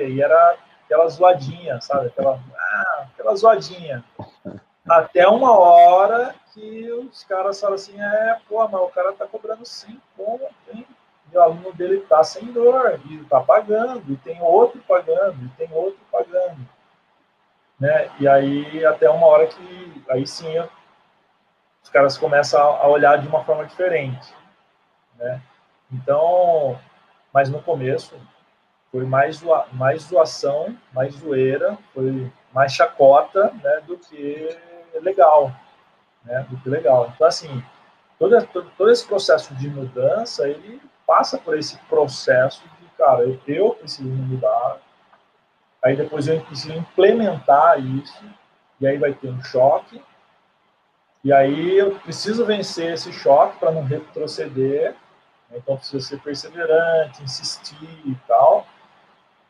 e 0.09 0.21
era 0.21 0.57
aquela 0.87 1.07
zoadinha, 1.09 1.79
sabe? 1.81 2.07
Aquela, 2.07 2.39
ah, 2.57 3.05
aquela 3.13 3.35
zoadinha. 3.35 4.03
Até 4.89 5.27
uma 5.27 5.51
hora 5.51 6.33
que 6.53 6.89
os 6.91 7.23
caras 7.25 7.59
falam 7.59 7.75
assim, 7.75 8.01
é, 8.01 8.39
pô, 8.47 8.65
mas 8.67 8.81
o 8.81 8.87
cara 8.87 9.11
tá 9.13 9.27
cobrando 9.27 9.65
100 9.65 10.01
pontos? 10.15 10.47
E 10.73 10.85
o 11.37 11.41
aluno 11.41 11.73
dele 11.73 11.99
tá 12.07 12.23
sem 12.23 12.45
dor, 12.53 12.99
e 13.05 13.17
tá 13.25 13.41
pagando, 13.41 14.01
e 14.11 14.15
tem 14.15 14.41
outro 14.41 14.81
pagando, 14.87 15.43
e 15.43 15.49
tem 15.57 15.69
outro 15.73 15.99
pagando. 16.09 16.57
Né? 17.77 18.09
E 18.17 18.27
aí, 18.27 18.85
até 18.85 19.09
uma 19.09 19.27
hora 19.27 19.45
que, 19.45 20.03
aí 20.09 20.25
sim, 20.25 20.49
eu 20.53 20.69
os 21.87 21.89
caras 21.89 22.17
começam 22.17 22.59
a 22.59 22.85
olhar 22.85 23.17
de 23.17 23.29
uma 23.29 23.45
forma 23.45 23.65
diferente, 23.65 24.33
né? 25.15 25.41
Então, 25.89 26.77
mas 27.33 27.49
no 27.49 27.63
começo 27.63 28.13
foi 28.97 29.05
mais, 29.05 29.35
zoa, 29.35 29.67
mais 29.73 30.01
zoação, 30.01 30.75
mais 30.91 31.13
zoeira, 31.13 31.77
foi 31.93 32.31
mais 32.51 32.73
chacota, 32.73 33.53
né, 33.63 33.83
do 33.85 33.95
que 33.95 34.57
legal, 35.03 35.51
né, 36.25 36.43
do 36.49 36.57
que 36.57 36.67
legal. 36.67 37.11
Então, 37.13 37.27
assim, 37.27 37.63
todo, 38.17 38.43
todo, 38.47 38.71
todo 38.75 38.89
esse 38.89 39.05
processo 39.05 39.53
de 39.53 39.69
mudança, 39.69 40.49
ele 40.49 40.81
passa 41.05 41.37
por 41.37 41.55
esse 41.55 41.77
processo 41.87 42.63
de, 42.63 42.87
cara, 42.97 43.21
eu, 43.21 43.39
eu 43.47 43.69
preciso 43.75 44.09
mudar, 44.09 44.79
aí 45.83 45.95
depois 45.95 46.27
eu 46.27 46.41
preciso 46.41 46.73
implementar 46.73 47.79
isso, 47.79 48.25
e 48.81 48.87
aí 48.87 48.97
vai 48.97 49.13
ter 49.13 49.29
um 49.29 49.43
choque, 49.43 50.01
e 51.23 51.31
aí 51.31 51.77
eu 51.77 51.99
preciso 51.99 52.43
vencer 52.47 52.93
esse 52.93 53.13
choque 53.13 53.59
para 53.59 53.69
não 53.69 53.83
retroceder. 53.83 54.95
Né? 55.51 55.57
Então 55.57 55.77
preciso 55.77 56.03
ser 56.03 56.19
perseverante, 56.19 57.23
insistir 57.23 58.01
e 58.05 58.15
tal, 58.27 58.65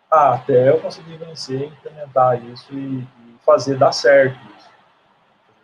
até 0.09 0.69
eu 0.69 0.79
conseguir 0.79 1.17
vencer, 1.17 1.63
implementar 1.63 2.43
isso 2.45 2.73
e, 2.73 2.99
e 2.99 3.37
fazer 3.45 3.77
dar 3.77 3.91
certo 3.91 4.37
isso. 4.57 4.69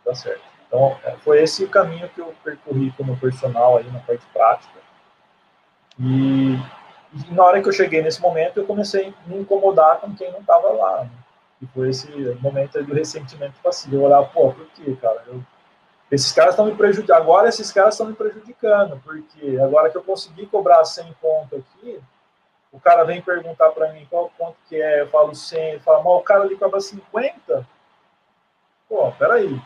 Dar 0.06 0.15
certo. 0.15 0.41
Então 0.67 0.97
é, 1.03 1.12
foi 1.17 1.41
esse 1.41 1.63
o 1.63 1.69
caminho 1.69 2.10
que 2.10 2.19
eu 2.19 2.34
percorri 2.43 2.91
como 2.97 3.17
personal 3.17 3.77
aí 3.77 3.89
na 3.91 3.99
parte 3.99 4.25
prática. 4.34 4.79
E, 5.99 6.56
e 6.56 7.34
na 7.34 7.43
hora 7.43 7.62
que 7.62 7.67
eu 7.67 7.73
cheguei 7.73 8.01
nesse 8.01 8.21
momento, 8.21 8.58
eu 8.58 8.65
comecei 8.65 9.08
a 9.08 9.29
me 9.29 9.39
incomodar 9.39 9.99
com 9.99 10.13
quem 10.15 10.32
não 10.32 10.39
estava 10.39 10.69
lá. 10.69 11.03
Né? 11.03 11.10
E 11.62 11.67
foi 11.67 11.89
esse 11.89 12.10
momento 12.41 12.84
do 12.84 12.93
ressentimento 12.93 13.53
passivo. 13.63 13.95
Eu 13.95 14.03
olhar, 14.03 14.23
pô, 14.23 14.51
por 14.51 14.65
quê, 14.75 14.97
cara? 15.01 15.23
Eu 15.27 15.43
esses 16.13 16.32
caras 16.32 16.51
estão 16.53 16.67
me 16.67 16.75
prejudicando. 16.75 17.17
Agora 17.17 17.49
esses 17.49 17.71
caras 17.71 17.95
estão 17.95 18.06
me 18.06 18.13
prejudicando, 18.13 19.01
porque 19.03 19.58
agora 19.60 19.89
que 19.89 19.97
eu 19.97 20.03
consegui 20.03 20.45
cobrar 20.45 20.86
100 20.86 21.12
pontos 21.19 21.60
aqui, 21.60 21.99
o 22.74 22.80
cara 22.80 23.04
vem 23.04 23.22
perguntar 23.22 23.70
para 23.70 23.94
mim 23.94 24.06
qual 24.10 24.32
ponto 24.36 24.58
que 24.68 24.82
é, 24.82 25.02
eu 25.02 25.10
falo 25.10 25.36
100, 25.36 25.70
ele 25.70 25.80
fala, 25.80 26.00
mas 26.00 26.14
o 26.14 26.22
cara 26.22 26.42
ali 26.42 26.58
cobra 26.58 26.82
50? 26.82 27.68
Pô, 28.90 29.12
peraí. 29.12 29.62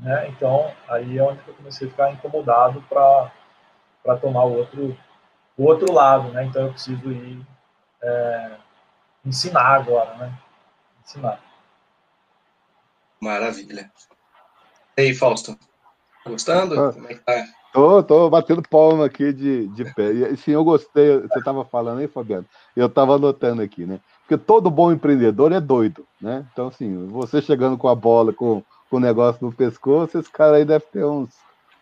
Né? 0.00 0.28
Então, 0.28 0.74
aí 0.88 1.18
é 1.18 1.22
onde 1.22 1.40
eu 1.46 1.54
comecei 1.54 1.86
a 1.86 1.90
ficar 1.90 2.10
incomodado 2.10 2.80
para 2.88 4.16
tomar 4.22 4.44
o 4.44 4.56
outro, 4.56 4.98
o 5.56 5.64
outro 5.64 5.92
lado, 5.92 6.30
né? 6.32 6.44
Então 6.44 6.62
eu 6.62 6.72
preciso 6.72 7.12
ir 7.12 7.44
é, 8.02 8.56
ensinar 9.24 9.74
agora, 9.74 10.14
né? 10.14 10.32
Ensinar. 11.02 11.40
Maravilha. 13.20 13.90
E 14.96 15.02
aí, 15.02 15.14
Fausto? 15.14 15.58
Gostando? 16.28 16.78
Ah, 16.78 16.92
Como 16.92 17.06
é 17.08 17.14
que 17.14 17.24
tá? 17.24 17.44
Tô, 17.72 18.02
tô 18.02 18.30
batendo 18.30 18.62
palma 18.68 19.04
aqui 19.04 19.32
de, 19.32 19.68
de 19.68 19.84
pé. 19.94 20.10
E 20.10 20.36
sim, 20.36 20.52
eu 20.52 20.64
gostei. 20.64 21.18
Você 21.20 21.38
estava 21.38 21.64
falando 21.64 21.98
aí, 21.98 22.08
Fabiano? 22.08 22.46
Eu 22.74 22.86
estava 22.86 23.14
anotando 23.14 23.60
aqui, 23.60 23.84
né? 23.84 24.00
Porque 24.22 24.42
todo 24.42 24.70
bom 24.70 24.90
empreendedor 24.90 25.52
é 25.52 25.60
doido, 25.60 26.04
né? 26.20 26.46
Então, 26.52 26.68
assim, 26.68 27.06
você 27.08 27.42
chegando 27.42 27.76
com 27.76 27.88
a 27.88 27.94
bola, 27.94 28.32
com, 28.32 28.62
com 28.90 28.96
o 28.96 29.00
negócio 29.00 29.44
no 29.44 29.54
pescoço, 29.54 30.18
esse 30.18 30.30
cara 30.30 30.56
aí 30.56 30.64
deve 30.64 30.84
ter 30.86 31.04
uns, 31.04 31.30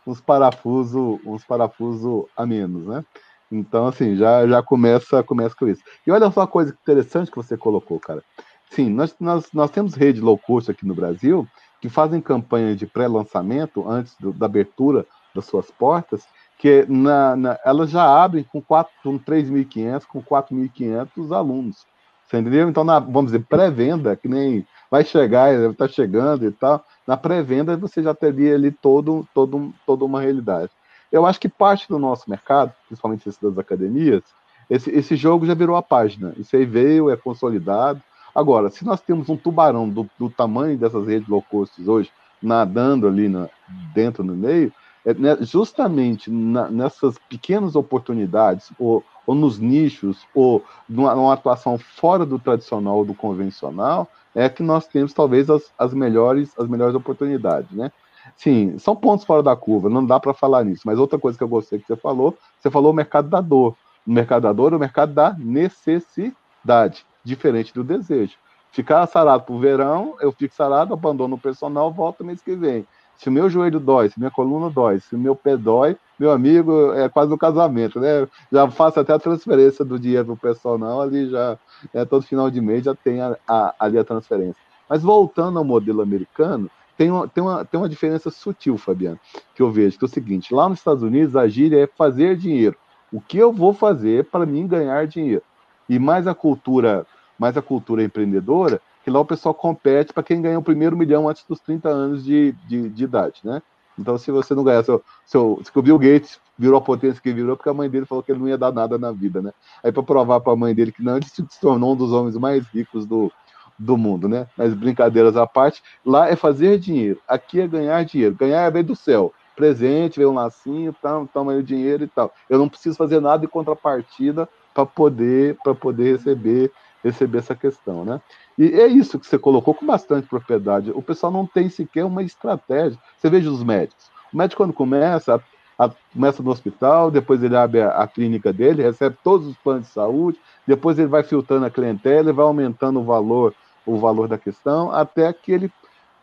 uns 0.07 0.21
parafusos 0.21 1.21
uns 1.25 1.45
parafuso 1.45 2.29
a 2.37 2.45
menos, 2.45 2.87
né? 2.87 3.05
Então, 3.51 3.87
assim, 3.87 4.17
já, 4.17 4.47
já 4.47 4.63
começa, 4.63 5.23
começa 5.23 5.55
com 5.57 5.69
isso. 5.69 5.83
E 6.05 6.11
olha 6.11 6.31
só 6.33 6.41
uma 6.41 6.47
coisa 6.49 6.77
interessante 6.83 7.31
que 7.31 7.37
você 7.37 7.57
colocou, 7.57 8.01
cara. 8.01 8.23
Sim, 8.71 8.91
nós, 8.91 9.15
nós, 9.21 9.47
nós 9.53 9.71
temos 9.71 9.95
rede 9.95 10.21
low 10.21 10.37
cost 10.37 10.71
aqui 10.71 10.85
no 10.85 10.95
Brasil, 10.95 11.47
que 11.81 11.89
fazem 11.89 12.21
campanha 12.21 12.75
de 12.75 12.87
pré-lançamento 12.87 13.89
antes 13.89 14.15
do, 14.19 14.33
da 14.33 14.47
abertura 14.47 15.07
das 15.35 15.45
suas 15.45 15.71
portas, 15.71 16.27
que 16.59 16.87
na, 16.89 17.37
na, 17.37 17.59
elas 17.65 17.91
já 17.91 18.05
abrem 18.05 18.45
com, 18.45 18.63
com 18.63 19.19
3.500, 19.19 20.07
com 20.07 20.23
4.500 20.23 21.37
alunos. 21.37 21.87
Você 22.27 22.39
entendeu? 22.39 22.69
Então, 22.69 22.83
na, 22.83 22.99
vamos 22.99 23.27
dizer, 23.27 23.45
pré-venda, 23.45 24.17
que 24.17 24.29
nem 24.29 24.67
vai 24.91 25.05
chegar, 25.05 25.53
está 25.71 25.87
chegando 25.87 26.47
e 26.47 26.51
tal, 26.51 26.85
na 27.07 27.17
pré-venda 27.17 27.77
você 27.77 28.03
já 28.03 28.15
teria 28.15 28.55
ali 28.55 28.71
todo, 28.71 29.27
todo, 29.33 29.73
toda 29.85 30.05
uma 30.05 30.21
realidade. 30.21 30.71
Eu 31.13 31.25
acho 31.25 31.39
que 31.39 31.49
parte 31.49 31.89
do 31.89 31.99
nosso 31.99 32.29
mercado, 32.29 32.73
principalmente 32.89 33.29
esse 33.29 33.41
das 33.41 33.59
academias, 33.59 34.23
esse, 34.69 34.91
esse 34.91 35.15
jogo 35.15 35.47
já 35.47 35.55
virou 35.55 35.77
a 35.77 35.83
página. 35.83 36.35
Isso 36.37 36.57
aí 36.57 36.65
veio, 36.65 37.11
é 37.11 37.17
consolidado, 37.17 38.03
Agora, 38.37 38.69
se 38.69 38.85
nós 38.85 39.01
temos 39.01 39.31
um 39.31 39.37
tubarão 39.37 39.89
do, 39.89 40.07
do 40.19 40.29
tamanho 40.29 40.77
dessas 40.77 41.07
redes 41.07 41.27
low 41.27 41.41
cost 41.41 41.73
hoje, 41.89 42.11
nadando 42.43 43.09
ali 43.09 43.31
na, 43.31 43.49
dentro 43.95 44.23
no 44.23 44.35
meio, 44.35 44.71
é, 45.07 45.15
né, 45.15 45.39
justamente 45.41 46.31
na, 46.31 46.69
nessas 46.69 47.17
pequenas 47.31 47.75
oportunidades, 47.75 48.71
ou, 48.79 49.03
ou 49.27 49.35
nos 49.35 49.59
nichos, 49.59 50.27
ou 50.35 50.63
numa, 50.87 51.15
numa, 51.15 51.33
atuação 51.33 51.79
fora 51.79 52.27
do 52.27 52.39
tradicional, 52.39 53.07
do 53.07 53.15
convencional, 53.15 54.07
é 54.35 54.51
que 54.51 54.63
nós 54.63 54.87
temos 54.87 55.15
talvez 55.15 55.49
as, 55.49 55.73
as 55.79 55.95
melhores 55.95 56.53
as 56.59 56.69
melhores 56.69 56.95
oportunidades, 56.95 57.71
né? 57.71 57.91
Sim, 58.37 58.79
são 58.79 58.95
pontos 58.95 59.25
fora 59.25 59.43
da 59.43 59.57
curva, 59.57 59.89
não 59.89 60.05
dá 60.05 60.21
para 60.21 60.35
falar 60.35 60.63
nisso. 60.63 60.83
Mas 60.85 60.99
outra 60.99 61.19
coisa 61.19 61.39
que 61.39 61.45
eu 61.45 61.49
gostei 61.49 61.79
que 61.79 61.87
você 61.87 61.97
falou, 61.97 62.37
você 62.61 62.71
falou 62.71 62.93
o 62.93 62.95
mercado 62.95 63.31
da 63.31 63.41
dor. 63.41 63.75
O 64.07 64.13
mercado 64.13 64.43
da 64.43 64.53
dor 64.53 64.75
é 64.75 64.77
o 64.77 64.81
mercado 64.81 65.15
da 65.15 65.33
necessidade 65.39 67.07
diferente 67.27 67.75
do 67.75 67.83
desejo. 67.83 68.35
Ficar 68.71 69.07
sarado 69.07 69.45
pro 69.45 69.59
verão, 69.59 70.15
eu 70.21 70.31
fico 70.31 70.55
sarado, 70.55 70.95
abandono 70.95 71.37
o 71.37 71.41
personal, 71.41 71.93
volto 71.93 72.25
mês 72.25 72.43
que 72.43 72.55
vem. 72.55 72.87
Se 73.17 73.29
o 73.29 73.33
meu 73.33 73.49
joelho 73.49 73.81
dói, 73.81 74.11
se 74.11 74.19
minha 74.19 74.31
coluna 74.31 74.69
dói, 74.69 75.01
se 75.01 75.15
o 75.15 75.19
meu 75.19 75.35
pé 75.35 75.57
dói, 75.57 75.97
meu 76.19 76.31
amigo, 76.31 76.93
é 76.93 77.09
quase 77.09 77.33
um 77.33 77.39
casamento, 77.39 77.99
né? 77.99 78.29
Já 78.53 78.71
faço 78.71 79.01
até 79.01 79.15
a 79.15 79.19
transferência 79.19 79.85
do 79.85 79.99
dinheiro 79.99 80.27
pro 80.27 80.37
personal, 80.37 81.01
ali 81.01 81.31
já, 81.31 81.59
é, 81.95 82.05
todo 82.05 82.27
final 82.27 82.51
de 82.51 82.61
mês 82.61 82.85
já 82.85 82.95
tem 82.95 83.23
a, 83.23 83.37
a, 83.49 83.75
ali 83.79 83.99
a 83.99 84.05
transferência. 84.05 84.61
Mas 84.89 85.03
voltando 85.03 85.59
ao 85.59 85.65
modelo 85.65 86.03
americano, 86.03 86.71
tem 86.97 87.11
uma, 87.11 87.27
tem, 87.27 87.43
uma, 87.43 87.65
tem 87.65 87.81
uma 87.81 87.89
diferença 87.89 88.31
sutil, 88.31 88.77
Fabiano, 88.77 89.19
que 89.55 89.63
eu 89.63 89.71
vejo, 89.71 89.99
que 89.99 90.05
é 90.05 90.09
o 90.09 90.11
seguinte, 90.11 90.55
lá 90.55 90.69
nos 90.69 90.79
Estados 90.79 91.03
Unidos 91.03 91.35
a 91.35 91.49
gíria 91.49 91.83
é 91.83 91.87
fazer 91.87 92.37
dinheiro. 92.37 92.77
O 93.11 93.21
que 93.21 93.39
eu 93.39 93.53
vou 93.53 93.73
fazer 93.73 94.25
para 94.27 94.45
mim 94.45 94.67
ganhar 94.67 95.07
dinheiro? 95.07 95.43
E 95.89 95.99
mais 95.99 96.27
a 96.27 96.35
cultura 96.35 97.07
mas 97.39 97.57
a 97.57 97.63
cultura 97.63 98.03
empreendedora 98.03 98.81
que 99.05 99.11
lá 99.11 99.21
o 99.21 99.25
pessoal 99.25 99.55
compete 99.55 100.13
para 100.13 100.23
quem 100.23 100.43
ganha 100.43 100.59
o 100.59 100.63
primeiro 100.63 100.97
milhão 100.97 101.29
antes 101.29 101.45
dos 101.49 101.61
30 101.61 101.89
anos 101.89 102.25
de, 102.25 102.53
de, 102.67 102.89
de 102.89 103.05
idade, 103.05 103.41
né? 103.45 103.63
Então, 103.99 104.19
se 104.19 104.31
você 104.31 104.55
não 104.55 104.65
ganhar, 104.65 104.85
se 104.85 105.39
o 105.39 105.83
Bill 105.83 105.99
Gates 105.99 106.39
virou 106.59 106.79
a 106.79 106.83
potência 106.83 107.21
que 107.23 107.33
virou, 107.33 107.57
porque 107.57 107.69
a 107.69 107.75
mãe 107.75 107.89
dele 107.89 108.05
falou 108.05 108.23
que 108.23 108.31
ele 108.31 108.41
não 108.41 108.49
ia 108.49 108.59
dar 108.59 108.73
nada 108.73 108.99
na 108.99 109.13
vida, 109.13 109.41
né? 109.41 109.53
Aí, 109.83 109.91
para 109.93 110.03
provar 110.03 110.41
para 110.41 110.53
a 110.53 110.57
mãe 110.57 110.75
dele 110.75 110.93
que 110.93 111.03
não, 111.03 111.17
ele 111.17 111.27
se 111.27 111.43
tornou 111.61 111.95
um 111.95 111.97
dos 111.97 112.13
homens 112.13 112.37
mais 112.37 112.67
ricos 112.67 113.07
do, 113.07 113.33
do 113.79 113.97
mundo, 113.97 114.29
né? 114.29 114.47
Mas 114.57 114.75
brincadeiras 114.75 115.37
à 115.37 115.47
parte, 115.47 115.83
lá 116.05 116.29
é 116.29 116.37
fazer 116.37 116.79
dinheiro, 116.79 117.21
aqui 117.27 117.61
é 117.61 117.67
ganhar 117.67 118.05
dinheiro. 118.05 118.35
Ganhar 118.35 118.63
é 118.63 118.71
ver 118.71 118.83
do 118.83 118.97
céu. 118.97 119.33
Presente, 119.55 120.19
ver 120.19 120.27
um 120.27 120.35
lacinho, 120.35 120.93
tá, 121.01 121.25
toma 121.33 121.53
aí 121.53 121.59
o 121.59 121.63
dinheiro 121.63 122.05
e 122.05 122.09
tal. 122.09 122.35
Eu 122.51 122.59
não 122.59 122.69
preciso 122.69 122.97
fazer 122.97 123.21
nada 123.21 123.45
em 123.45 123.49
contrapartida 123.49 124.49
para 124.75 124.85
poder, 124.85 125.57
poder 125.81 126.19
receber, 126.19 126.71
receber 127.07 127.39
essa 127.39 127.55
questão, 127.55 128.05
né? 128.05 128.21
E 128.59 128.67
é 128.67 128.87
isso 128.87 129.19
que 129.19 129.27
você 129.27 129.39
colocou 129.39 129.75
com 129.75 129.87
bastante 129.87 130.27
propriedade. 130.27 130.91
O 130.91 131.03
pessoal 131.03 131.33
não 131.33 131.47
tem 131.47 131.69
sequer 131.69 132.05
uma 132.05 132.23
estratégia. 132.23 132.99
Você 133.17 133.29
veja 133.29 133.51
os 133.51 133.63
médicos. 133.63 134.11
O 134.33 134.37
médico, 134.37 134.63
quando 134.63 134.73
começa, 134.73 135.43
a, 135.79 135.91
começa 136.13 136.43
no 136.43 136.51
hospital, 136.51 137.11
depois 137.11 137.43
ele 137.43 137.57
abre 137.57 137.83
a, 137.83 137.91
a, 137.91 138.07
clínica 138.07 138.53
dele, 138.53 138.83
recebe 138.83 139.17
todos 139.23 139.47
os 139.47 139.57
planos 139.59 139.87
de 139.87 139.93
saúde, 139.93 140.39
depois 140.67 140.99
ele 140.99 141.09
vai 141.09 141.23
filtrando 141.23 141.67
a 141.67 141.71
clientela 141.71 142.31
e 142.31 142.33
vai 142.33 142.45
aumentando 142.45 143.01
o 143.01 143.05
valor, 143.05 143.55
o 143.85 143.99
valor 143.99 144.27
da 144.27 144.39
questão, 144.39 144.91
até 144.91 145.33
que 145.33 145.53
ele, 145.53 145.73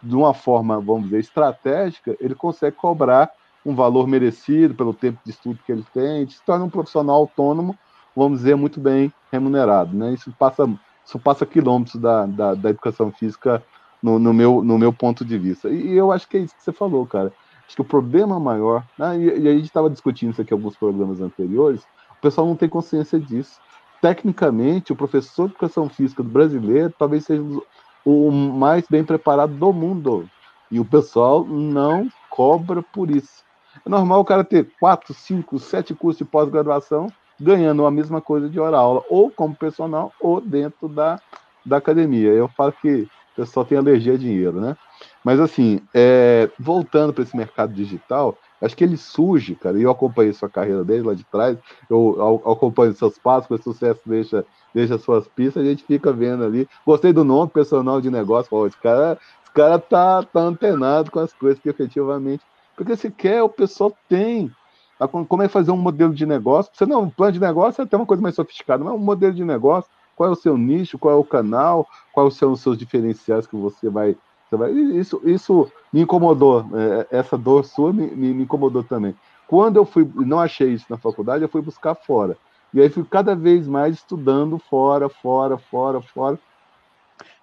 de 0.01 0.15
uma 0.15 0.33
forma, 0.33 0.79
vamos 0.79 1.05
dizer, 1.05 1.19
estratégica, 1.19 2.15
ele 2.19 2.35
consegue 2.35 2.75
cobrar 2.75 3.29
um 3.65 3.73
valor 3.73 4.07
merecido 4.07 4.73
pelo 4.73 4.93
tempo 4.93 5.19
de 5.23 5.31
estudo 5.31 5.59
que 5.65 5.71
ele 5.71 5.85
tem, 5.93 6.27
se 6.27 6.41
torna 6.43 6.65
um 6.65 6.69
profissional 6.69 7.15
autônomo, 7.15 7.77
vamos 8.15 8.39
dizer, 8.39 8.55
muito 8.55 8.79
bem 8.79 9.13
remunerado. 9.31 9.95
Né? 9.95 10.13
Isso 10.13 10.31
passa 10.37 10.67
isso 11.05 11.19
passa 11.19 11.45
quilômetros 11.45 12.01
da, 12.01 12.25
da, 12.25 12.55
da 12.55 12.69
educação 12.69 13.11
física 13.11 13.63
no, 14.01 14.17
no, 14.17 14.33
meu, 14.33 14.63
no 14.63 14.77
meu 14.77 14.93
ponto 14.93 15.25
de 15.25 15.37
vista. 15.37 15.69
E, 15.69 15.93
eu 15.93 16.11
acho 16.11 16.27
que 16.27 16.37
é 16.37 16.39
isso 16.41 16.55
que 16.55 16.63
você 16.63 16.71
falou, 16.71 17.05
cara. 17.05 17.31
Acho 17.65 17.75
que 17.75 17.81
o 17.81 17.85
problema 17.85 18.39
maior, 18.39 18.83
né, 18.97 19.17
e, 19.17 19.39
e 19.41 19.47
a 19.47 19.53
gente 19.53 19.65
estava 19.65 19.89
discutindo 19.89 20.31
isso 20.31 20.41
aqui 20.41 20.53
em 20.53 20.57
alguns 20.57 20.75
programas 20.75 21.21
anteriores, 21.21 21.81
o 22.11 22.21
pessoal 22.21 22.47
não 22.47 22.55
tem 22.55 22.69
consciência 22.69 23.19
disso. 23.19 23.59
Tecnicamente, 24.01 24.91
o 24.91 24.95
professor 24.95 25.47
de 25.47 25.53
educação 25.53 25.89
física 25.89 26.21
do 26.21 26.29
brasileiro 26.29 26.93
talvez 26.97 27.25
seja 27.25 27.43
o 28.05 28.31
mais 28.31 28.85
bem 28.89 29.03
preparado 29.03 29.53
do 29.53 29.71
mundo. 29.71 30.29
E 30.69 30.79
o 30.79 30.85
pessoal 30.85 31.45
não 31.45 32.09
cobra 32.29 32.81
por 32.81 33.09
isso. 33.09 33.43
É 33.85 33.89
normal 33.89 34.21
o 34.21 34.25
cara 34.25 34.43
ter 34.43 34.69
quatro, 34.79 35.13
cinco, 35.13 35.57
sete 35.59 35.93
cursos 35.93 36.19
de 36.19 36.25
pós-graduação 36.25 37.07
ganhando 37.43 37.85
a 37.85 37.91
mesma 37.91 38.21
coisa 38.21 38.49
de 38.49 38.59
hora 38.59 38.77
aula, 38.77 39.03
ou 39.09 39.29
como 39.29 39.55
personal, 39.55 40.11
ou 40.19 40.39
dentro 40.39 40.87
da, 40.87 41.19
da 41.65 41.77
academia. 41.77 42.29
Eu 42.29 42.47
falo 42.47 42.71
que 42.71 43.07
o 43.33 43.35
pessoal 43.35 43.65
tem 43.65 43.77
alergia 43.77 44.13
a 44.13 44.17
dinheiro, 44.17 44.61
né? 44.61 44.77
Mas 45.23 45.39
assim, 45.39 45.79
é, 45.93 46.49
voltando 46.57 47.13
para 47.13 47.23
esse 47.23 47.35
mercado 47.35 47.73
digital, 47.73 48.37
acho 48.61 48.75
que 48.75 48.83
ele 48.83 48.95
surge, 48.95 49.55
cara, 49.55 49.77
e 49.77 49.83
eu 49.83 49.91
acompanhei 49.91 50.31
sua 50.33 50.49
carreira 50.49 50.83
desde 50.83 51.05
lá 51.05 51.13
de 51.13 51.23
trás, 51.25 51.57
eu, 51.89 52.41
acompanho 52.45 52.93
seus 52.93 53.17
passos, 53.17 53.47
com 53.47 53.57
sucesso 53.57 54.01
deixa, 54.05 54.45
deixa 54.73 54.97
suas 54.97 55.27
pistas, 55.27 55.63
a 55.63 55.65
gente 55.65 55.83
fica 55.83 56.13
vendo 56.13 56.43
ali. 56.43 56.67
Gostei 56.85 57.11
do 57.11 57.23
nome, 57.23 57.51
personal 57.51 57.99
de 57.99 58.09
negócio, 58.09 58.65
esse 58.67 58.77
cara, 58.77 59.17
esse 59.43 59.51
cara 59.53 59.79
tá, 59.79 60.23
tá 60.23 60.39
antenado 60.39 61.11
com 61.11 61.19
as 61.19 61.33
coisas 61.33 61.59
que 61.59 61.69
efetivamente. 61.69 62.43
Porque 62.75 62.95
se 62.95 63.11
quer, 63.11 63.41
o 63.43 63.49
pessoal 63.49 63.95
tem 64.09 64.51
como 65.27 65.43
é 65.43 65.47
fazer 65.47 65.71
um 65.71 65.77
modelo 65.77 66.13
de 66.13 66.25
negócio. 66.25 66.71
Você 66.73 66.85
não, 66.85 67.03
um 67.03 67.09
plano 67.09 67.33
de 67.33 67.39
negócio 67.39 67.81
é 67.81 67.85
até 67.85 67.97
uma 67.97 68.05
coisa 68.05 68.21
mais 68.21 68.35
sofisticada, 68.35 68.83
mas 68.83 68.93
um 68.93 68.97
modelo 68.97 69.33
de 69.33 69.43
negócio, 69.43 69.89
qual 70.15 70.29
é 70.29 70.31
o 70.31 70.35
seu 70.35 70.57
nicho, 70.57 70.97
qual 70.97 71.13
é 71.13 71.17
o 71.17 71.23
canal, 71.23 71.87
quais 72.11 72.35
são 72.35 72.51
os 72.51 72.61
seus 72.61 72.77
diferenciais 72.77 73.47
que 73.47 73.55
você 73.55 73.89
vai. 73.89 74.15
Você 74.49 74.55
vai 74.57 74.71
isso, 74.71 75.21
isso 75.23 75.71
me 75.91 76.01
incomodou, 76.01 76.65
é, 76.73 77.07
essa 77.17 77.37
dor 77.37 77.65
sua 77.65 77.91
me, 77.91 78.07
me, 78.07 78.33
me 78.33 78.43
incomodou 78.43 78.83
também. 78.83 79.15
Quando 79.47 79.77
eu 79.77 79.85
fui, 79.85 80.09
não 80.15 80.39
achei 80.39 80.69
isso 80.69 80.85
na 80.89 80.97
faculdade, 80.97 81.43
eu 81.43 81.49
fui 81.49 81.61
buscar 81.61 81.95
fora. 81.95 82.37
E 82.73 82.81
aí 82.81 82.89
fui 82.89 83.03
cada 83.03 83.35
vez 83.35 83.67
mais 83.67 83.95
estudando 83.95 84.57
fora, 84.57 85.09
fora, 85.09 85.57
fora, 85.57 86.01
fora. 86.01 86.39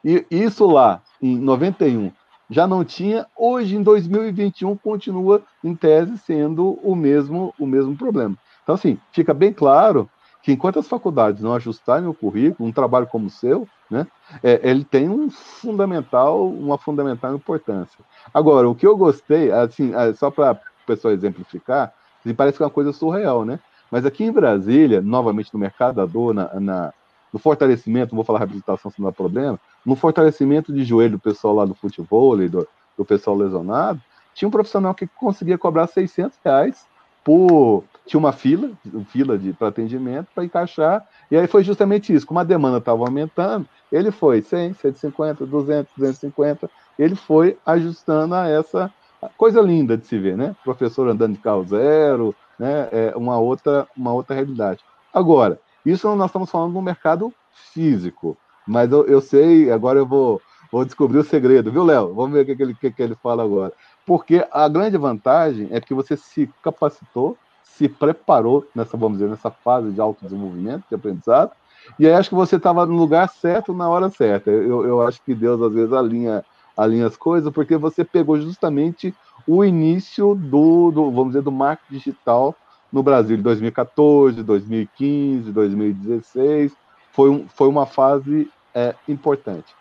E 0.05 0.27
isso 0.31 0.67
lá, 0.67 1.01
em 1.23 1.39
91, 1.39 2.11
já 2.51 2.67
não 2.67 2.85
tinha, 2.85 3.27
hoje 3.37 3.77
em 3.77 3.83
2021 3.83 4.77
continua 4.77 5.43
em 5.63 5.75
tese 5.75 6.19
sendo 6.19 6.79
o 6.83 6.97
mesmo 6.97 7.55
o 7.59 7.67
mesmo 7.67 7.97
problema. 7.97 8.37
Então 8.63 8.75
assim, 8.75 8.99
fica 9.13 9.33
bem 9.33 9.53
claro 9.53 10.11
que 10.43 10.53
enquanto 10.53 10.79
as 10.79 10.89
faculdades 10.89 11.43
não 11.43 11.55
ajustarem 11.55 12.09
o 12.09 12.15
currículo, 12.15 12.69
um 12.69 12.73
trabalho 12.73 13.07
como 13.07 13.27
o 13.27 13.31
seu, 13.31 13.69
né, 13.91 14.07
é, 14.43 14.61
ele 14.63 14.85
tem 14.85 15.09
um 15.09 15.31
fundamental, 15.31 16.49
uma 16.49 16.79
fundamental 16.79 17.35
importância. 17.35 17.99
Agora, 18.33 18.69
o 18.69 18.75
que 18.75 18.87
eu 18.87 18.97
gostei, 18.97 19.53
assim, 19.53 19.95
é, 19.95 20.13
só 20.15 20.31
para 20.31 20.53
o 20.53 20.87
pessoal 20.87 21.13
exemplificar, 21.13 21.93
parece 22.37 22.57
que 22.57 22.63
é 22.63 22.67
uma 22.67 22.73
coisa 22.73 22.93
surreal, 22.93 23.45
né? 23.45 23.59
Mas 23.91 24.07
aqui 24.07 24.25
em 24.25 24.33
Brasília, 24.33 25.01
novamente 25.01 25.53
no 25.53 25.59
mercado 25.59 25.97
da 25.97 26.07
dor, 26.07 26.33
na, 26.33 26.61
na 26.61 26.95
no 27.33 27.39
fortalecimento, 27.39 28.13
não 28.13 28.17
vou 28.17 28.25
falar 28.25 28.41
reabilitação 28.41 28.91
se 28.91 29.01
não 29.01 29.09
dá 29.09 29.13
problema, 29.13 29.59
no 29.85 29.97
fortalecimento 29.97 30.73
de 30.73 30.85
joelho 30.85 31.13
do 31.13 31.19
pessoal 31.19 31.55
lá 31.55 31.65
do 31.65 31.75
futebol, 31.75 32.37
do, 32.37 32.67
do 32.97 33.05
pessoal 33.05 33.37
lesionado, 33.37 34.01
tinha 34.35 34.49
um 34.49 34.53
profissional 34.53 34.95
que 34.95 35.07
conseguia 35.07 35.59
cobrar 35.59 35.87
600 35.87 36.39
reais 36.45 36.87
por. 37.25 37.85
Tinha 38.07 38.19
uma 38.19 38.33
fila, 38.33 38.73
fila 39.09 39.39
de 39.39 39.53
para 39.53 39.69
atendimento 39.69 40.29
para 40.35 40.45
encaixar, 40.45 41.07
e 41.31 41.37
aí 41.37 41.47
foi 41.47 41.63
justamente 41.63 42.13
isso. 42.13 42.27
Como 42.27 42.41
a 42.41 42.45
demanda 42.45 42.79
estava 42.79 43.05
aumentando, 43.05 43.69
ele 43.93 44.11
foi 44.11 44.43
100, 44.43 44.75
150, 44.75 45.47
200, 45.47 45.93
250, 45.97 46.71
ele 46.99 47.15
foi 47.15 47.57
ajustando 47.65 48.35
a 48.35 48.49
essa 48.49 48.93
coisa 49.37 49.61
linda 49.61 49.97
de 49.97 50.07
se 50.07 50.19
ver, 50.19 50.37
né? 50.37 50.57
Professor 50.65 51.09
andando 51.09 51.35
de 51.35 51.41
carro 51.41 51.65
zero, 51.65 52.35
né? 52.59 52.89
É 52.91 53.13
uma 53.17 53.39
outra, 53.39 53.87
uma 53.97 54.13
outra 54.13 54.35
realidade. 54.35 54.81
Agora, 55.13 55.61
isso 55.85 56.15
nós 56.15 56.27
estamos 56.31 56.51
falando 56.51 56.73
no 56.73 56.83
mercado 56.83 57.33
físico. 57.73 58.37
Mas 58.67 58.91
eu, 58.93 59.07
eu 59.07 59.21
sei, 59.21 59.71
agora 59.71 59.99
eu 59.99 60.07
vou, 60.07 60.41
vou 60.71 60.85
descobrir 60.85 61.19
o 61.19 61.25
segredo, 61.25 61.73
viu, 61.73 61.85
Léo? 61.85 62.15
Vamos 62.15 62.33
ver 62.33 62.43
o 62.43 62.57
que, 62.57 62.63
ele, 62.63 62.75
que, 62.75 62.91
que 62.91 63.03
ele 63.03 63.15
fala 63.15 63.43
agora. 63.43 63.73
Porque 64.07 64.47
a 64.51 64.69
grande 64.69 64.97
vantagem 64.97 65.69
é 65.71 65.81
que 65.81 65.95
você 65.95 66.17
se 66.17 66.49
capacitou, 66.63 67.37
se 67.63 67.89
preparou 67.89 68.67
nessa, 68.75 68.97
vamos 68.97 69.19
dizer, 69.19 69.31
nessa 69.31 69.51
fase 69.51 69.91
de 69.91 70.01
autodesenvolvimento, 70.01 70.85
de 70.89 70.95
aprendizado, 70.95 71.53
e 71.99 72.07
aí 72.07 72.13
acho 72.13 72.29
que 72.29 72.35
você 72.35 72.57
estava 72.57 72.85
no 72.87 72.95
lugar 72.95 73.29
certo 73.29 73.73
na 73.73 73.89
hora 73.89 74.11
certa. 74.11 74.51
Eu, 74.51 74.85
eu 74.85 75.03
acho 75.03 75.23
que 75.23 75.35
Deus 75.35 75.61
às 75.61 75.73
vezes 75.73 75.93
alinha, 75.93 76.45
alinha 76.77 77.07
as 77.07 77.17
coisas, 77.17 77.53
porque 77.53 77.77
você 77.77 78.05
pegou 78.05 78.39
justamente 78.41 79.15
o 79.47 79.65
início 79.65 80.35
do, 80.35 80.91
do 80.91 81.11
vamos 81.11 81.29
dizer, 81.29 81.43
do 81.43 81.53
marketing 81.53 81.95
digital 81.95 82.55
no 82.93 83.03
Brasil 83.03 83.37
de 83.37 83.43
2014, 83.43 84.43
2015, 84.43 85.53
2016. 85.53 86.73
Foi, 87.13 87.31
um, 87.31 87.49
foi 87.49 87.69
uma 87.69 87.87
fase 87.87 88.49
é, 88.75 88.95
importante. 89.09 89.75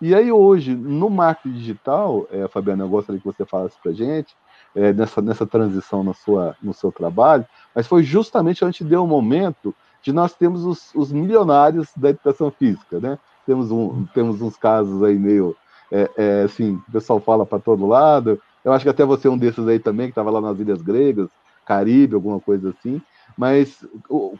E 0.00 0.14
aí 0.14 0.30
hoje, 0.30 0.74
no 0.74 1.08
marketing 1.08 1.54
digital, 1.56 2.26
é, 2.30 2.46
Fabiana, 2.48 2.84
eu 2.84 2.88
gostaria 2.88 3.20
que 3.20 3.26
você 3.26 3.44
falasse 3.44 3.76
para 3.82 3.92
a 3.92 3.94
gente, 3.94 4.34
é, 4.74 4.92
nessa, 4.92 5.22
nessa 5.22 5.46
transição 5.46 6.02
na 6.02 6.12
sua, 6.12 6.56
no 6.62 6.74
seu 6.74 6.90
trabalho, 6.90 7.46
mas 7.74 7.86
foi 7.86 8.02
justamente 8.02 8.64
onde 8.64 8.84
deu 8.84 9.02
o 9.02 9.04
um 9.04 9.08
momento 9.08 9.74
de 10.02 10.12
nós 10.12 10.34
termos 10.34 10.64
os, 10.64 10.94
os, 10.94 11.12
milionários 11.12 11.88
da 11.96 12.10
educação 12.10 12.50
física, 12.50 13.00
né? 13.00 13.18
Temos, 13.46 13.70
um, 13.70 14.04
temos 14.12 14.42
uns 14.42 14.56
casos 14.56 15.02
aí 15.02 15.18
meio, 15.18 15.56
é, 15.90 16.10
é, 16.16 16.42
assim, 16.42 16.74
o 16.88 16.92
pessoal 16.92 17.20
fala 17.20 17.46
para 17.46 17.58
todo 17.58 17.86
lado, 17.86 18.38
eu 18.64 18.72
acho 18.72 18.84
que 18.84 18.90
até 18.90 19.04
você 19.04 19.28
é 19.28 19.30
um 19.30 19.38
desses 19.38 19.66
aí 19.66 19.78
também, 19.78 20.06
que 20.06 20.12
estava 20.12 20.30
lá 20.30 20.40
nas 20.40 20.58
Ilhas 20.58 20.82
Gregas, 20.82 21.28
Caribe, 21.64 22.14
alguma 22.14 22.40
coisa 22.40 22.70
assim. 22.70 23.00
Mas 23.36 23.84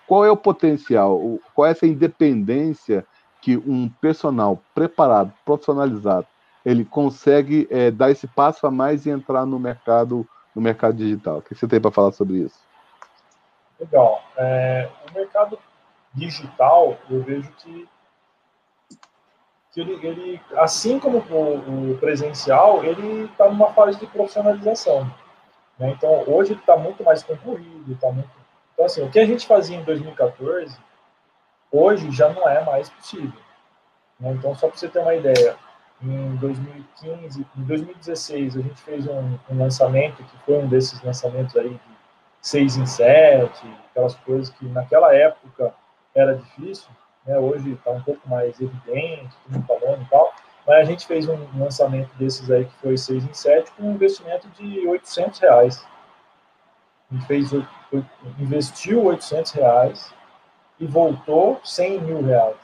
qual 0.06 0.24
é 0.24 0.30
o 0.30 0.36
potencial? 0.36 1.40
Qual 1.54 1.66
é 1.66 1.70
essa 1.70 1.86
independência 1.86 3.04
que 3.40 3.56
um 3.56 3.88
personal 3.88 4.60
preparado, 4.74 5.32
profissionalizado, 5.44 6.26
ele 6.64 6.84
consegue 6.84 7.66
é, 7.70 7.90
dar 7.90 8.10
esse 8.10 8.26
passo 8.26 8.66
a 8.66 8.70
mais 8.70 9.04
e 9.04 9.10
entrar 9.10 9.44
no 9.44 9.58
mercado, 9.58 10.26
no 10.54 10.62
mercado 10.62 10.96
digital? 10.96 11.38
O 11.38 11.42
que 11.42 11.54
você 11.54 11.66
tem 11.66 11.80
para 11.80 11.90
falar 11.90 12.12
sobre 12.12 12.38
isso? 12.38 12.58
Legal. 13.78 14.22
É, 14.36 14.88
o 15.10 15.14
mercado 15.14 15.58
digital, 16.14 16.96
eu 17.10 17.22
vejo 17.22 17.50
que, 17.58 17.88
que 19.72 19.80
ele, 19.80 20.06
ele, 20.06 20.40
assim 20.56 20.98
como 20.98 21.18
o, 21.18 21.92
o 21.92 21.98
presencial, 21.98 22.84
ele 22.84 23.24
está 23.24 23.48
numa 23.48 23.72
fase 23.72 23.98
de 23.98 24.06
profissionalização. 24.06 25.10
Né? 25.78 25.90
Então, 25.90 26.24
hoje 26.26 26.54
está 26.54 26.76
muito 26.76 27.02
mais 27.02 27.22
concorrido, 27.22 27.96
tá 27.96 28.10
muito... 28.10 28.30
Então, 28.72 28.86
assim, 28.86 29.02
o 29.02 29.10
que 29.10 29.18
a 29.18 29.26
gente 29.26 29.46
fazia 29.46 29.76
em 29.76 29.84
2014, 29.84 30.76
hoje 31.70 32.10
já 32.10 32.28
não 32.28 32.48
é 32.48 32.64
mais 32.64 32.90
possível. 32.90 33.40
Né? 34.18 34.32
Então, 34.32 34.54
só 34.54 34.68
para 34.68 34.76
você 34.76 34.88
ter 34.88 34.98
uma 35.00 35.14
ideia, 35.14 35.56
em 36.02 36.36
2015, 36.36 37.46
em 37.56 37.62
2016, 37.62 38.56
a 38.56 38.60
gente 38.60 38.80
fez 38.82 39.06
um, 39.06 39.38
um, 39.50 39.58
lançamento 39.58 40.22
que 40.22 40.36
foi 40.38 40.58
um 40.58 40.68
desses 40.68 41.00
lançamentos 41.02 41.56
aí 41.56 41.70
de 41.70 41.80
seis 42.40 42.76
em 42.76 42.84
sete, 42.84 43.66
aquelas 43.90 44.14
coisas 44.16 44.50
que 44.50 44.66
naquela 44.66 45.14
época 45.14 45.74
era 46.14 46.36
difícil, 46.36 46.90
né? 47.24 47.38
hoje 47.38 47.72
está 47.72 47.90
um 47.90 48.02
pouco 48.02 48.28
mais 48.28 48.60
evidente, 48.60 49.34
todo 49.44 49.54
mundo 49.54 49.66
falando 49.66 50.02
e 50.02 50.08
tal. 50.10 50.34
Mas 50.66 50.80
a 50.80 50.84
gente 50.84 51.06
fez 51.06 51.28
um 51.28 51.46
lançamento 51.58 52.10
desses 52.16 52.50
aí 52.50 52.64
que 52.64 52.74
foi 52.76 52.96
6 52.96 53.24
em 53.24 53.34
7 53.34 53.72
com 53.72 53.82
um 53.84 53.92
investimento 53.92 54.48
de 54.50 54.86
800 54.86 55.40
reais. 55.40 55.86
Gente 57.12 57.26
fez, 57.26 57.50
investiu 58.38 59.04
800 59.04 59.52
reais 59.52 60.14
e 60.80 60.86
voltou 60.86 61.60
100 61.62 62.00
mil 62.00 62.22
reais. 62.22 62.56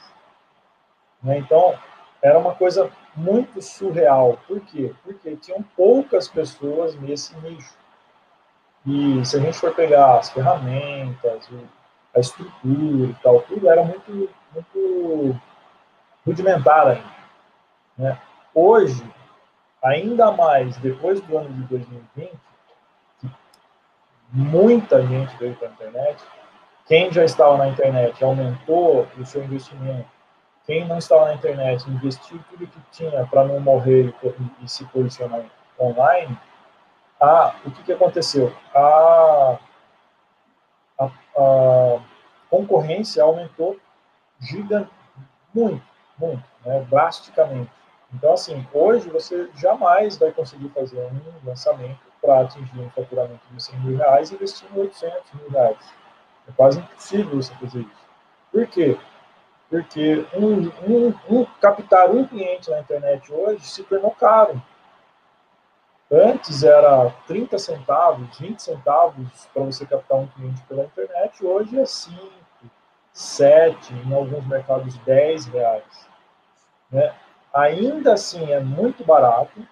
Né? 1.22 1.38
Então, 1.38 1.78
era 2.22 2.38
uma 2.38 2.54
coisa 2.54 2.90
muito 3.14 3.60
surreal. 3.60 4.38
Por 4.46 4.60
quê? 4.60 4.94
Porque 5.04 5.36
tinham 5.36 5.62
poucas 5.76 6.26
pessoas 6.26 6.94
nesse 6.96 7.36
nicho. 7.38 7.74
E 8.86 9.24
se 9.24 9.36
a 9.36 9.40
gente 9.40 9.58
for 9.58 9.74
pegar 9.74 10.18
as 10.18 10.30
ferramentas, 10.30 11.48
a 12.14 12.20
estrutura 12.20 13.10
e 13.10 13.16
tal, 13.22 13.42
tudo 13.42 13.68
era 13.68 13.84
muito, 13.84 14.30
muito 14.54 15.40
rudimentar 16.26 16.88
ainda. 16.88 17.19
Né? 18.00 18.18
Hoje, 18.54 19.04
ainda 19.84 20.32
mais 20.32 20.74
depois 20.78 21.20
do 21.20 21.36
ano 21.36 21.50
de 21.50 21.62
2020, 21.64 22.32
muita 24.32 25.06
gente 25.06 25.36
veio 25.36 25.54
para 25.56 25.68
a 25.68 25.70
internet, 25.70 26.24
quem 26.86 27.12
já 27.12 27.24
estava 27.24 27.58
na 27.58 27.68
internet 27.68 28.24
aumentou 28.24 29.06
o 29.18 29.26
seu 29.26 29.44
investimento, 29.44 30.08
quem 30.64 30.88
não 30.88 30.96
estava 30.96 31.26
na 31.26 31.34
internet 31.34 31.88
investiu 31.90 32.40
tudo 32.48 32.66
que 32.66 32.80
tinha 32.90 33.26
para 33.26 33.44
não 33.44 33.60
morrer 33.60 34.14
e, 34.22 34.64
e, 34.64 34.68
se 34.68 34.84
posicionar 34.86 35.44
online, 35.78 36.38
a, 37.20 37.54
o 37.66 37.70
que, 37.70 37.82
que 37.82 37.92
aconteceu? 37.92 38.50
A, 38.74 39.58
a, 40.98 41.04
a 41.04 42.00
concorrência 42.48 43.22
aumentou 43.22 43.78
gigante, 44.40 44.90
muito, 45.54 45.84
muito, 46.18 46.44
né, 46.64 46.80
drasticamente. 46.88 47.79
Então, 48.12 48.32
assim, 48.32 48.66
hoje 48.72 49.08
você 49.08 49.48
jamais 49.54 50.16
vai 50.16 50.32
conseguir 50.32 50.68
fazer 50.70 51.00
um 51.00 51.48
lançamento 51.48 52.00
para 52.20 52.40
atingir 52.40 52.80
um 52.80 52.90
faturamento 52.90 53.40
de 53.50 53.62
100 53.62 53.80
mil 53.80 53.96
reais 53.96 54.32
investindo 54.32 54.78
800 54.78 55.32
mil 55.34 55.50
reais. 55.50 55.78
É 56.48 56.52
quase 56.52 56.80
impossível 56.80 57.36
você 57.36 57.54
fazer 57.54 57.80
isso. 57.80 58.10
Por 58.50 58.66
quê? 58.66 58.98
Porque 59.68 60.26
um, 60.34 60.68
um, 60.88 61.14
um, 61.28 61.44
captar 61.60 62.10
um 62.10 62.26
cliente 62.26 62.68
na 62.70 62.80
internet 62.80 63.32
hoje 63.32 63.64
se 63.64 63.84
tornou 63.84 64.10
caro. 64.10 64.60
Antes 66.10 66.64
era 66.64 67.08
30 67.28 67.56
centavos, 67.56 68.36
20 68.36 68.60
centavos 68.60 69.46
para 69.54 69.62
você 69.62 69.86
captar 69.86 70.18
um 70.18 70.26
cliente 70.26 70.60
pela 70.62 70.82
internet, 70.82 71.46
hoje 71.46 71.78
é 71.78 71.86
5, 71.86 72.18
7, 73.12 73.94
em 73.94 74.12
alguns 74.12 74.44
mercados 74.48 74.98
10 74.98 75.46
reais. 75.46 76.08
Né? 76.90 77.14
Ainda 77.52 78.14
assim 78.14 78.52
é 78.52 78.60
muito 78.60 79.04
barato, 79.04 79.66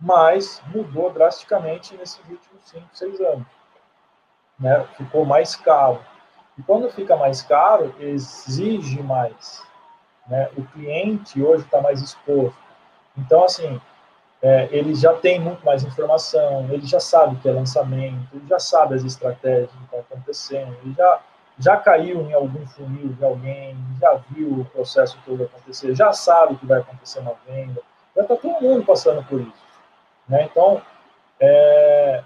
mas 0.00 0.62
mudou 0.66 1.10
drasticamente 1.10 1.96
nesses 1.96 2.18
últimos 2.28 2.64
5, 2.64 2.88
6 2.92 3.20
anos. 3.20 3.46
Né? 4.58 4.84
Ficou 4.96 5.24
mais 5.24 5.54
caro. 5.56 6.04
E 6.58 6.62
quando 6.62 6.90
fica 6.90 7.16
mais 7.16 7.42
caro, 7.42 7.94
exige 7.98 9.02
mais. 9.02 9.62
Né? 10.26 10.50
O 10.56 10.64
cliente 10.64 11.42
hoje 11.42 11.64
está 11.64 11.80
mais 11.80 12.00
exposto. 12.00 12.58
Então, 13.16 13.44
assim, 13.44 13.80
é, 14.44 14.68
ele 14.70 14.94
já 14.94 15.14
tem 15.14 15.40
muito 15.40 15.64
mais 15.64 15.84
informação, 15.84 16.68
ele 16.70 16.86
já 16.86 17.00
sabe 17.00 17.34
o 17.34 17.38
que 17.38 17.48
é 17.48 17.52
lançamento, 17.52 18.28
ele 18.34 18.46
já 18.46 18.58
sabe 18.58 18.94
as 18.94 19.02
estratégias 19.02 19.70
que 19.70 19.84
estão 19.84 20.00
acontecendo, 20.00 20.76
ele 20.82 20.92
já, 20.94 21.20
já 21.58 21.76
caiu 21.76 22.22
em 22.22 22.32
algum 22.32 22.66
funil 22.66 23.12
de 23.12 23.24
alguém, 23.24 23.76
já 24.00 24.14
viu 24.30 24.60
o 24.60 24.64
processo 24.64 25.18
todo 25.24 25.44
acontecer, 25.44 25.94
já 25.94 26.12
sabe 26.12 26.54
o 26.54 26.58
que 26.58 26.66
vai 26.66 26.80
acontecer 26.80 27.20
na 27.22 27.32
venda, 27.46 27.80
já 28.14 28.22
está 28.22 28.36
todo 28.36 28.60
mundo 28.60 28.84
passando 28.84 29.22
por 29.24 29.40
isso. 29.40 29.64
Né? 30.28 30.44
Então, 30.44 30.82
é, 31.40 32.24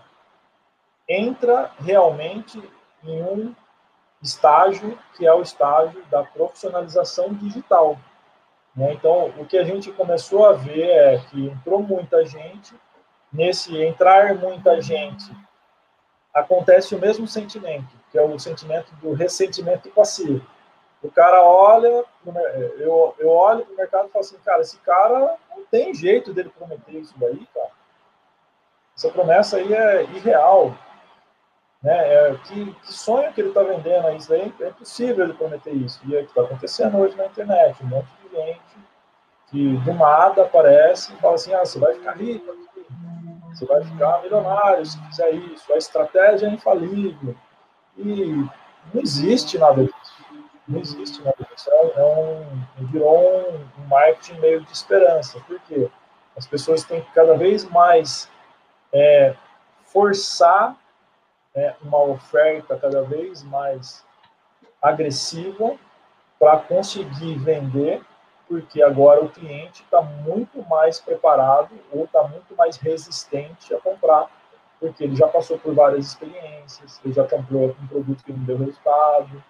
entra 1.09 1.71
realmente 1.81 2.63
em 3.05 3.23
um 3.23 3.55
estágio 4.23 4.99
que 5.17 5.27
é 5.27 5.33
o 5.33 5.43
estágio 5.43 6.03
da 6.11 6.23
profissionalização 6.25 7.33
digital. 7.35 7.99
Né? 8.75 8.93
Então, 8.93 9.33
o 9.39 9.45
que 9.45 9.59
a 9.59 9.65
gente 9.65 9.91
começou 9.93 10.47
a 10.47 10.53
ver 10.53 10.89
é 10.89 11.19
que 11.19 11.47
entrou 11.47 11.83
muita 11.83 12.25
gente, 12.25 12.75
nesse 13.33 13.77
entrar 13.83 14.35
muita 14.35 14.81
gente, 14.81 15.31
acontece 16.39 16.95
o 16.95 16.99
mesmo 16.99 17.27
sentimento, 17.27 17.89
que 18.11 18.19
é 18.19 18.23
o 18.23 18.39
sentimento 18.39 18.95
do 18.97 19.13
ressentimento 19.13 19.89
passivo. 19.91 20.45
O 21.03 21.11
cara 21.11 21.43
olha, 21.43 22.05
eu, 22.79 23.15
eu 23.19 23.29
olho 23.29 23.65
para 23.65 23.75
o 23.75 23.77
mercado 23.77 24.09
e 24.09 24.11
falo 24.11 24.25
assim, 24.25 24.37
cara, 24.45 24.63
esse 24.63 24.79
cara 24.79 25.37
não 25.51 25.65
tem 25.71 25.95
jeito 25.95 26.33
dele 26.33 26.51
prometer 26.51 26.93
isso 26.93 27.15
daí, 27.19 27.47
cara. 27.55 27.71
Essa 28.97 29.11
promessa 29.11 29.59
aí 29.59 29.73
é 29.73 30.03
irreal. 30.03 30.75
Né? 31.81 32.15
É, 32.15 32.37
que, 32.45 32.73
que 32.73 32.93
sonho 32.93 33.33
que 33.33 33.41
ele 33.41 33.51
está 33.51 33.63
vendendo? 33.63 34.11
Isso 34.17 34.29
daí 34.29 34.53
é 34.61 34.69
impossível 34.69 35.25
ele 35.25 35.35
prometer 35.35 35.73
isso. 35.73 36.01
E 36.05 36.17
é 36.17 36.21
o 36.21 36.25
que 36.25 36.31
está 36.31 36.43
acontecendo 36.43 36.99
hoje 36.99 37.17
na 37.17 37.27
internet. 37.27 37.83
Um 37.85 37.87
monte 37.87 38.09
de 38.25 38.37
gente 38.37 38.61
que 39.51 39.77
do 39.79 39.95
nada 39.95 40.43
aparece 40.43 41.13
e 41.13 41.17
fala 41.17 41.35
assim: 41.35 41.55
ah, 41.55 41.65
você 41.65 41.79
vai 41.79 41.95
ficar 41.95 42.13
rico, 42.13 42.51
você 43.59 43.67
vai 43.67 43.83
ficar 43.83 44.23
milionário 44.23 44.87
se 44.87 44.99
fizer 45.07 45.31
isso, 45.33 45.73
a 45.73 45.77
estratégia 45.77 46.47
é 46.47 46.51
infalível. 46.51 47.35
E 47.97 48.47
não 48.95 49.03
existe 49.03 49.59
nada 49.59 49.83
disso. 49.83 50.43
Não 50.69 50.81
existe 50.81 51.23
nada 51.23 51.37
disso. 51.53 51.69
É 51.71 52.05
um, 52.05 52.87
virou 52.87 53.51
um, 53.51 53.87
marketing 53.89 54.39
meio 54.39 54.61
de 54.61 54.71
esperança. 54.71 55.41
Por 55.41 55.59
quê? 55.61 55.91
As 56.37 56.47
pessoas 56.47 56.85
têm 56.85 57.03
que 57.03 57.11
cada 57.13 57.37
vez 57.37 57.65
mais 57.65 58.31
é, 58.93 59.35
forçar 59.87 60.77
é, 61.55 61.75
uma 61.83 62.01
oferta 62.03 62.79
cada 62.79 63.03
vez 63.03 63.43
mais 63.43 64.05
agressiva 64.81 65.77
para 66.39 66.59
conseguir 66.59 67.37
vender 67.39 68.01
porque 68.49 68.83
agora 68.83 69.23
o 69.23 69.29
cliente 69.29 69.83
está 69.83 70.01
muito 70.01 70.67
mais 70.69 70.99
preparado 70.99 71.71
ou 71.93 72.05
está 72.05 72.23
muito 72.25 72.57
mais 72.57 72.79
resistente 72.79 73.75
a 73.75 73.79
comprar, 73.79 74.27
porque 74.81 75.05
ele 75.05 75.15
já 75.15 75.29
passou 75.29 75.59
por 75.59 75.75
várias 75.75 76.07
experiências, 76.07 77.01
ele 77.05 77.13
já 77.13 77.25
comprou 77.25 77.77
um 77.81 77.87
produto 77.87 78.25
que 78.25 78.33
não 78.33 78.45
deu 78.45 78.57
resultado, 78.59 79.45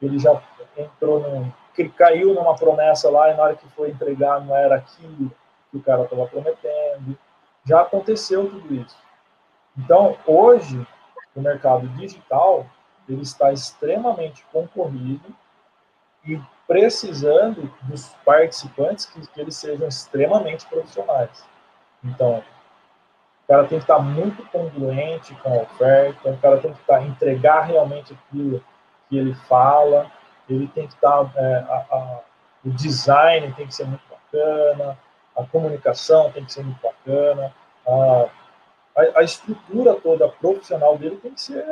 ele 0.00 0.18
já 0.18 0.40
entrou 0.76 1.20
num. 1.20 1.52
caiu 1.96 2.32
numa 2.34 2.54
promessa 2.54 3.10
lá 3.10 3.30
e 3.30 3.34
na 3.34 3.42
hora 3.42 3.56
que 3.56 3.68
foi 3.70 3.90
entregar 3.90 4.44
não 4.44 4.54
era 4.54 4.76
aquilo 4.76 5.32
que 5.70 5.76
o 5.76 5.82
cara 5.82 6.04
estava 6.04 6.26
prometendo. 6.26 7.18
Já 7.66 7.80
aconteceu 7.80 8.48
tudo 8.48 8.74
isso. 8.74 8.96
Então, 9.76 10.16
hoje, 10.26 10.86
o 11.34 11.40
mercado 11.40 11.88
digital 11.88 12.66
ele 13.08 13.22
está 13.22 13.52
extremamente 13.52 14.44
concorrido 14.52 15.34
e 16.24 16.40
precisando 16.66 17.70
dos 17.82 18.08
participantes 18.24 19.06
que, 19.06 19.20
que 19.26 19.40
eles 19.40 19.56
sejam 19.56 19.86
extremamente 19.86 20.66
profissionais. 20.66 21.44
Então, 22.02 22.42
o 23.44 23.46
cara 23.46 23.66
tem 23.66 23.78
que 23.78 23.84
estar 23.84 23.98
muito 23.98 24.44
congruente 24.50 25.34
com 25.36 25.52
a 25.52 25.62
oferta, 25.62 26.30
o 26.30 26.38
cara 26.38 26.58
tem 26.58 26.72
que 26.72 26.80
estar, 26.80 27.02
entregar 27.02 27.62
realmente 27.62 28.14
aquilo 28.14 28.64
que 29.08 29.18
ele 29.18 29.34
fala, 29.34 30.10
ele 30.48 30.66
tem 30.68 30.86
que 30.86 30.94
estar, 30.94 31.30
é, 31.36 31.56
a, 31.68 31.86
a, 31.90 32.20
o 32.64 32.70
design 32.70 33.52
tem 33.52 33.66
que 33.66 33.74
ser 33.74 33.84
muito 33.84 34.02
bacana, 34.08 34.98
a 35.36 35.44
comunicação 35.44 36.30
tem 36.32 36.44
que 36.44 36.52
ser 36.52 36.64
muito 36.64 36.80
bacana, 36.80 37.54
a, 37.86 38.28
a, 38.96 39.18
a 39.20 39.22
estrutura 39.22 39.94
toda 39.96 40.28
profissional 40.28 40.96
dele 40.96 41.16
tem 41.16 41.34
que 41.34 41.40
ser, 41.40 41.64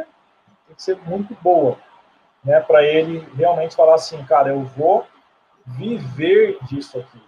tem 0.67 0.77
que 0.77 0.83
ser 0.83 0.99
muito 1.07 1.35
boa 1.41 1.79
né, 2.45 2.61
para 2.61 2.83
ele 2.83 3.27
realmente 3.37 3.77
falar 3.77 3.95
assim, 3.95 4.23
cara, 4.25 4.51
eu 4.51 4.63
vou 4.65 5.07
viver 5.65 6.59
disso 6.63 6.99
aqui, 6.99 7.23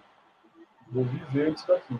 vou 0.91 1.03
viver 1.03 1.53
disso 1.53 1.71
aqui. 1.71 1.97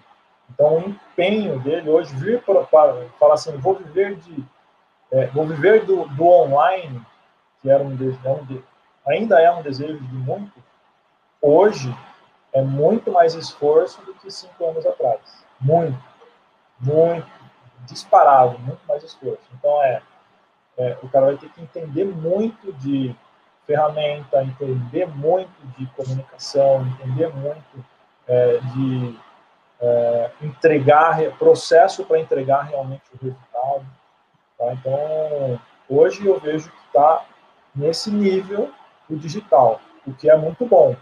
Então, 0.49 0.77
o 0.77 0.89
empenho 0.89 1.59
dele 1.59 1.89
hoje 1.89 2.15
vir 2.15 2.41
para 2.43 2.65
falar 2.65 3.33
assim, 3.33 3.55
vou 3.57 3.75
viver 3.75 4.15
de, 4.15 4.45
é, 5.11 5.27
vou 5.27 5.45
viver 5.47 5.85
do, 5.85 6.07
do, 6.09 6.25
online, 6.25 7.01
que 7.61 7.69
era 7.69 7.81
um, 7.81 7.95
desejo, 7.95 8.19
é 9.05 9.11
ainda 9.11 9.39
é 9.39 9.51
um 9.51 9.61
desejo 9.61 9.99
de 9.99 10.13
muito, 10.13 10.63
hoje 11.41 11.95
é 12.53 12.61
muito 12.61 13.11
mais 13.11 13.33
esforço 13.33 14.01
do 14.05 14.13
que 14.15 14.29
cinco 14.29 14.65
anos 14.65 14.85
atrás, 14.85 15.19
muito, 15.59 15.97
muito 16.79 17.27
disparado, 17.85 18.57
muito 18.59 18.81
mais 18.87 19.03
esforço. 19.03 19.43
Então 19.53 19.81
é 19.83 20.01
é, 20.77 20.97
o 21.01 21.09
cara 21.09 21.27
vai 21.27 21.37
ter 21.37 21.49
que 21.49 21.61
entender 21.61 22.05
muito 22.05 22.71
de 22.73 23.15
ferramenta, 23.65 24.43
entender 24.43 25.07
muito 25.07 25.51
de 25.77 25.85
comunicação, 25.87 26.85
entender 26.87 27.33
muito 27.33 27.85
é, 28.27 28.57
de 28.57 29.19
é, 29.81 30.31
entregar, 30.41 31.19
processo 31.37 32.05
para 32.05 32.19
entregar 32.19 32.63
realmente 32.63 33.03
o 33.13 33.23
resultado. 33.23 33.85
Tá? 34.57 34.73
Então, 34.73 35.59
hoje 35.89 36.25
eu 36.25 36.39
vejo 36.39 36.69
que 36.69 36.87
está 36.87 37.25
nesse 37.75 38.11
nível 38.11 38.71
o 39.09 39.15
digital, 39.15 39.79
o 40.05 40.13
que 40.13 40.29
é 40.29 40.37
muito 40.37 40.65
bom. 40.65 40.95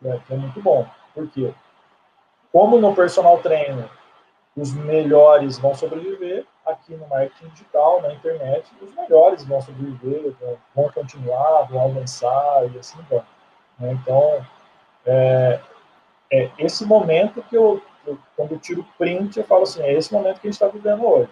Né? 0.00 0.20
Que 0.26 0.34
é 0.34 0.36
muito 0.36 0.60
bom. 0.60 0.86
Por 1.14 1.28
quê? 1.28 1.52
como 2.52 2.78
no 2.78 2.94
personal 2.94 3.38
trainer, 3.38 3.88
os 4.56 4.72
melhores 4.74 5.58
vão 5.58 5.74
sobreviver, 5.74 6.44
aqui 6.66 6.94
no 6.94 7.06
marketing 7.06 7.48
digital, 7.48 8.02
na 8.02 8.12
internet, 8.12 8.70
os 8.80 8.94
melhores 8.94 9.44
vão 9.44 9.60
sobreviver, 9.60 10.34
vão 10.74 10.90
continuar, 10.90 11.62
vão 11.62 11.84
avançar 11.84 12.64
e 12.72 12.78
assim 12.78 12.98
vai. 13.08 13.24
Né? 13.78 13.92
Então, 13.92 14.44
é, 15.06 15.60
é, 16.32 16.50
esse 16.58 16.84
momento 16.84 17.42
que 17.42 17.56
eu, 17.56 17.82
eu, 18.06 18.18
quando 18.36 18.52
eu 18.52 18.58
tiro 18.58 18.86
print, 18.98 19.38
eu 19.38 19.44
falo 19.44 19.62
assim, 19.62 19.82
é 19.82 19.92
esse 19.92 20.12
momento 20.12 20.40
que 20.40 20.48
a 20.48 20.50
gente 20.50 20.62
está 20.62 20.68
vivendo 20.68 21.06
hoje. 21.06 21.30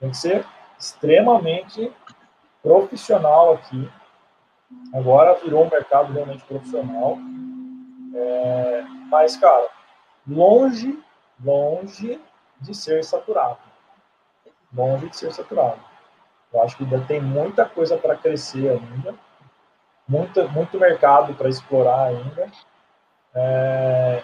Tem 0.00 0.10
que 0.10 0.16
ser 0.16 0.44
extremamente 0.78 1.92
profissional 2.62 3.54
aqui. 3.54 3.90
Agora 4.94 5.34
virou 5.34 5.64
um 5.64 5.70
mercado 5.70 6.12
realmente 6.12 6.44
profissional. 6.44 7.18
É, 8.14 8.84
mas, 9.08 9.36
cara, 9.36 9.68
longe, 10.26 10.98
longe 11.42 12.20
de 12.60 12.74
ser 12.74 13.04
saturado. 13.04 13.58
Longe 14.74 15.08
de 15.08 15.16
ser 15.16 15.32
saturado. 15.32 15.80
Eu 16.52 16.62
acho 16.62 16.76
que 16.76 16.84
ainda 16.84 17.00
tem 17.00 17.20
muita 17.20 17.64
coisa 17.64 17.96
para 17.96 18.16
crescer 18.16 18.70
ainda, 18.70 19.14
muito, 20.06 20.48
muito 20.50 20.78
mercado 20.78 21.34
para 21.34 21.48
explorar 21.48 22.04
ainda. 22.04 22.50
É, 23.34 24.22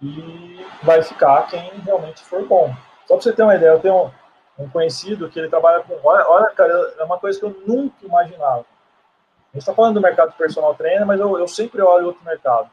e 0.00 0.64
vai 0.82 1.02
ficar 1.02 1.46
quem 1.48 1.70
realmente 1.80 2.22
for 2.22 2.46
bom. 2.46 2.74
Só 3.06 3.14
para 3.14 3.22
você 3.22 3.32
ter 3.32 3.42
uma 3.42 3.54
ideia, 3.54 3.70
eu 3.70 3.80
tenho 3.80 4.06
um, 4.06 4.64
um, 4.64 4.68
conhecido 4.68 5.28
que 5.28 5.38
ele 5.38 5.48
trabalha 5.48 5.82
com. 5.82 5.98
Olha, 6.04 6.28
olha, 6.28 6.50
cara, 6.54 6.72
é 6.98 7.04
uma 7.04 7.18
coisa 7.18 7.38
que 7.38 7.44
eu 7.44 7.62
nunca 7.66 8.04
imaginava. 8.04 8.60
A 8.60 9.56
gente 9.56 9.62
está 9.62 9.74
falando 9.74 9.94
do 9.94 10.00
mercado 10.00 10.32
personal 10.32 10.74
trainer, 10.74 11.06
mas 11.06 11.18
eu, 11.18 11.38
eu 11.38 11.48
sempre 11.48 11.80
olho 11.80 12.06
outro 12.06 12.24
mercado. 12.24 12.70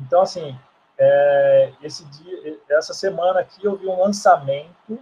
Então, 0.00 0.22
assim, 0.22 0.58
é, 0.98 1.72
esse 1.82 2.04
dia, 2.04 2.60
essa 2.70 2.94
semana 2.94 3.40
aqui 3.40 3.64
eu 3.64 3.76
vi 3.76 3.86
um 3.86 4.00
lançamento 4.00 4.98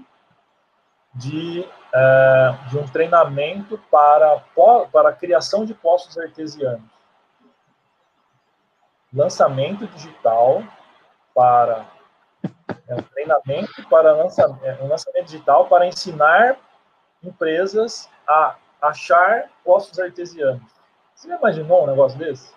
de, 1.15 1.69
é, 1.93 2.59
de 2.69 2.79
um 2.79 2.87
treinamento 2.87 3.79
para, 3.91 4.43
para 4.91 5.11
a 5.11 5.13
criação 5.13 5.65
de 5.65 5.75
postos 5.75 6.19
artesianos. 6.19 6.91
Lançamento 9.13 9.87
digital 9.89 10.63
para 11.35 11.87
é, 12.89 12.95
um 12.95 13.03
treinamento 13.03 13.89
para 13.89 14.13
lançamento, 14.13 14.65
é, 14.65 14.83
um 14.83 14.89
lançamento 14.89 15.27
digital 15.27 15.69
para 15.69 15.87
ensinar 15.87 16.57
empresas 17.23 18.09
a 18.27 18.57
achar 18.81 19.51
postos 19.63 19.99
artesianos. 19.99 20.73
Você 21.15 21.29
imaginou 21.29 21.85
um 21.85 21.87
negócio 21.87 22.19
desse? 22.19 22.53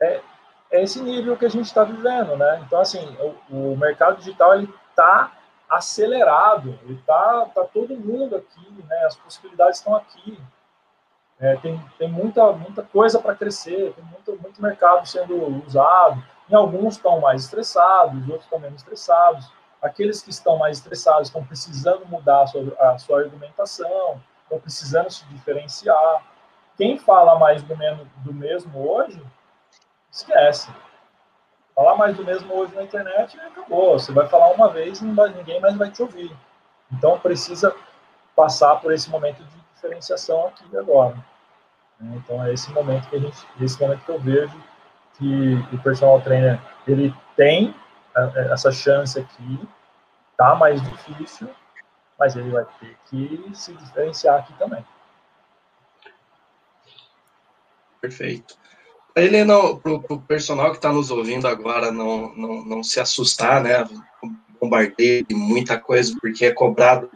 É, 0.00 0.22
é 0.70 0.82
esse 0.82 1.00
nível 1.02 1.36
que 1.36 1.46
a 1.46 1.50
gente 1.50 1.66
está 1.66 1.82
vivendo, 1.82 2.36
né? 2.36 2.62
Então, 2.66 2.80
assim, 2.80 3.16
o, 3.50 3.72
o 3.72 3.76
mercado 3.76 4.18
digital 4.18 4.54
ele 4.54 4.72
está 4.90 5.32
acelerado, 5.68 6.78
ele 6.82 6.94
está 6.94 7.46
tá 7.54 7.64
todo 7.64 7.96
mundo 7.96 8.36
aqui, 8.36 8.84
né? 8.88 9.04
As 9.04 9.16
possibilidades 9.16 9.78
estão 9.78 9.94
aqui. 9.94 10.38
É, 11.40 11.56
tem, 11.56 11.80
tem 11.98 12.08
muita, 12.10 12.52
muita 12.52 12.82
coisa 12.82 13.20
para 13.20 13.34
crescer, 13.34 13.92
tem 13.94 14.04
muito, 14.04 14.36
muito 14.42 14.60
mercado 14.60 15.06
sendo 15.06 15.64
usado. 15.64 16.22
E 16.48 16.54
alguns 16.54 16.96
estão 16.96 17.20
mais 17.20 17.44
estressados, 17.44 18.22
outros 18.22 18.44
estão 18.44 18.58
menos 18.58 18.80
estressados. 18.80 19.50
Aqueles 19.80 20.20
que 20.20 20.30
estão 20.30 20.58
mais 20.58 20.78
estressados 20.78 21.28
estão 21.28 21.44
precisando 21.44 22.04
mudar 22.06 22.42
a 22.42 22.46
sua, 22.46 22.76
a 22.80 22.98
sua 22.98 23.20
argumentação, 23.20 24.20
estão 24.42 24.58
precisando 24.58 25.10
se 25.10 25.24
diferenciar. 25.26 26.24
Quem 26.76 26.98
fala 26.98 27.38
mais 27.38 27.62
do, 27.62 27.76
menos, 27.76 28.06
do 28.16 28.34
mesmo 28.34 28.90
hoje 28.90 29.22
esquece. 30.10 30.70
Falar 31.74 31.96
mais 31.96 32.16
do 32.16 32.24
mesmo 32.24 32.52
hoje 32.54 32.74
na 32.74 32.82
internet 32.82 33.36
e 33.36 33.40
acabou. 33.40 33.98
Você 33.98 34.12
vai 34.12 34.26
falar 34.28 34.50
uma 34.50 34.68
vez 34.68 35.00
e 35.00 35.04
ninguém 35.04 35.60
mais 35.60 35.76
vai 35.76 35.90
te 35.90 36.02
ouvir. 36.02 36.34
Então 36.90 37.18
precisa 37.20 37.74
passar 38.34 38.76
por 38.76 38.92
esse 38.92 39.08
momento 39.10 39.44
de 39.44 39.60
diferenciação 39.74 40.46
aqui 40.46 40.64
e 40.72 40.76
agora. 40.76 41.16
Então 42.00 42.44
é 42.44 42.52
esse 42.52 42.70
momento 42.72 43.08
que 43.08 43.16
a 43.16 43.18
gente, 43.20 43.46
esse 43.60 43.80
momento 43.80 44.04
que 44.04 44.10
eu 44.10 44.18
vejo 44.18 44.60
que 45.14 45.54
o 45.72 45.78
personal 45.82 46.20
trainer 46.20 46.60
ele 46.86 47.14
tem 47.36 47.74
é, 48.16 48.22
é, 48.34 48.52
essa 48.52 48.70
chance 48.70 49.18
aqui, 49.18 49.68
tá 50.36 50.54
mais 50.54 50.80
difícil, 50.82 51.48
mas 52.18 52.36
ele 52.36 52.50
vai 52.50 52.64
ter 52.80 52.96
que 53.06 53.50
se 53.52 53.72
diferenciar 53.74 54.40
aqui 54.40 54.52
também. 54.54 54.84
Perfeito 58.00 58.56
ele 59.22 59.44
não, 59.44 59.76
pro, 59.76 60.02
pro 60.02 60.20
personal 60.20 60.70
que 60.70 60.76
está 60.76 60.92
nos 60.92 61.10
ouvindo 61.10 61.46
agora 61.46 61.90
não, 61.90 62.34
não, 62.34 62.64
não 62.64 62.82
se 62.82 63.00
assustar, 63.00 63.62
né? 63.62 63.86
Bombardeio 64.60 65.24
de 65.24 65.34
muita 65.34 65.78
coisa, 65.78 66.14
porque 66.20 66.46
é 66.46 66.52
cobrado 66.52 67.10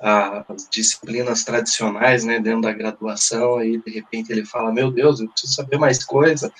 as 0.00 0.66
disciplinas 0.70 1.44
tradicionais, 1.44 2.24
né, 2.24 2.40
dentro 2.40 2.62
da 2.62 2.72
graduação, 2.72 3.58
aí 3.58 3.76
de 3.78 3.90
repente 3.90 4.32
ele 4.32 4.46
fala, 4.46 4.72
meu 4.72 4.90
Deus, 4.90 5.20
eu 5.20 5.28
preciso 5.28 5.52
saber 5.52 5.78
mais 5.78 6.02
coisa, 6.02 6.50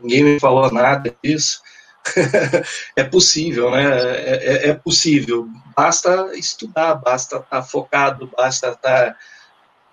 ninguém 0.00 0.24
me 0.24 0.40
falou 0.40 0.70
nada 0.72 1.14
disso. 1.22 1.62
é 2.96 3.04
possível, 3.04 3.70
né? 3.70 3.84
É, 3.84 4.66
é, 4.66 4.68
é, 4.70 4.74
possível. 4.74 5.46
Basta 5.76 6.32
estudar, 6.34 6.94
basta 6.94 7.36
estar 7.36 7.46
tá 7.48 7.62
focado, 7.62 8.30
basta 8.36 8.68
estar 8.68 9.12
tá 9.12 9.16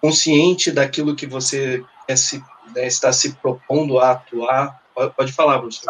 consciente 0.02 0.72
daquilo 0.72 1.16
que 1.16 1.28
você 1.28 1.84
quer 2.08 2.18
se 2.18 2.44
né, 2.74 2.86
está 2.86 3.12
se 3.12 3.36
propondo 3.36 4.00
a 4.00 4.12
atuar. 4.12 4.82
Pode, 4.94 5.14
pode 5.14 5.34
falar, 5.34 5.60
Bruce. 5.60 5.86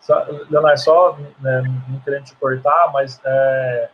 Só, 0.00 0.24
Leonardo, 0.48 0.80
só 0.80 1.16
né, 1.40 1.62
não 1.88 2.00
querendo 2.00 2.24
te 2.24 2.34
cortar, 2.36 2.90
mas 2.92 3.20
é, 3.24 3.90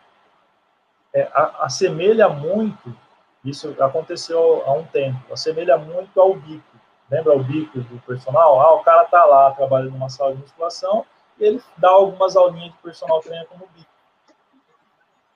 é, 1.13 1.29
assemelha 1.59 2.29
muito, 2.29 2.97
isso 3.45 3.75
aconteceu 3.83 4.63
há 4.65 4.73
um 4.73 4.85
tempo, 4.85 5.33
assemelha 5.33 5.77
muito 5.77 6.21
ao 6.21 6.35
bico. 6.35 6.75
Lembra 7.11 7.37
o 7.37 7.43
bico 7.43 7.81
do 7.81 8.01
personal? 8.01 8.61
Ah, 8.61 8.75
o 8.75 8.83
cara 8.83 9.05
tá 9.05 9.25
lá 9.25 9.51
trabalhando 9.53 9.93
numa 9.93 10.09
sala 10.09 10.35
de 10.35 10.41
musculação 10.41 11.05
e 11.39 11.45
ele 11.45 11.63
dá 11.77 11.91
algumas 11.91 12.37
aulinhas 12.37 12.73
de 12.73 12.79
personal 12.79 13.21
treino 13.21 13.47
como 13.47 13.69
bico. 13.75 13.91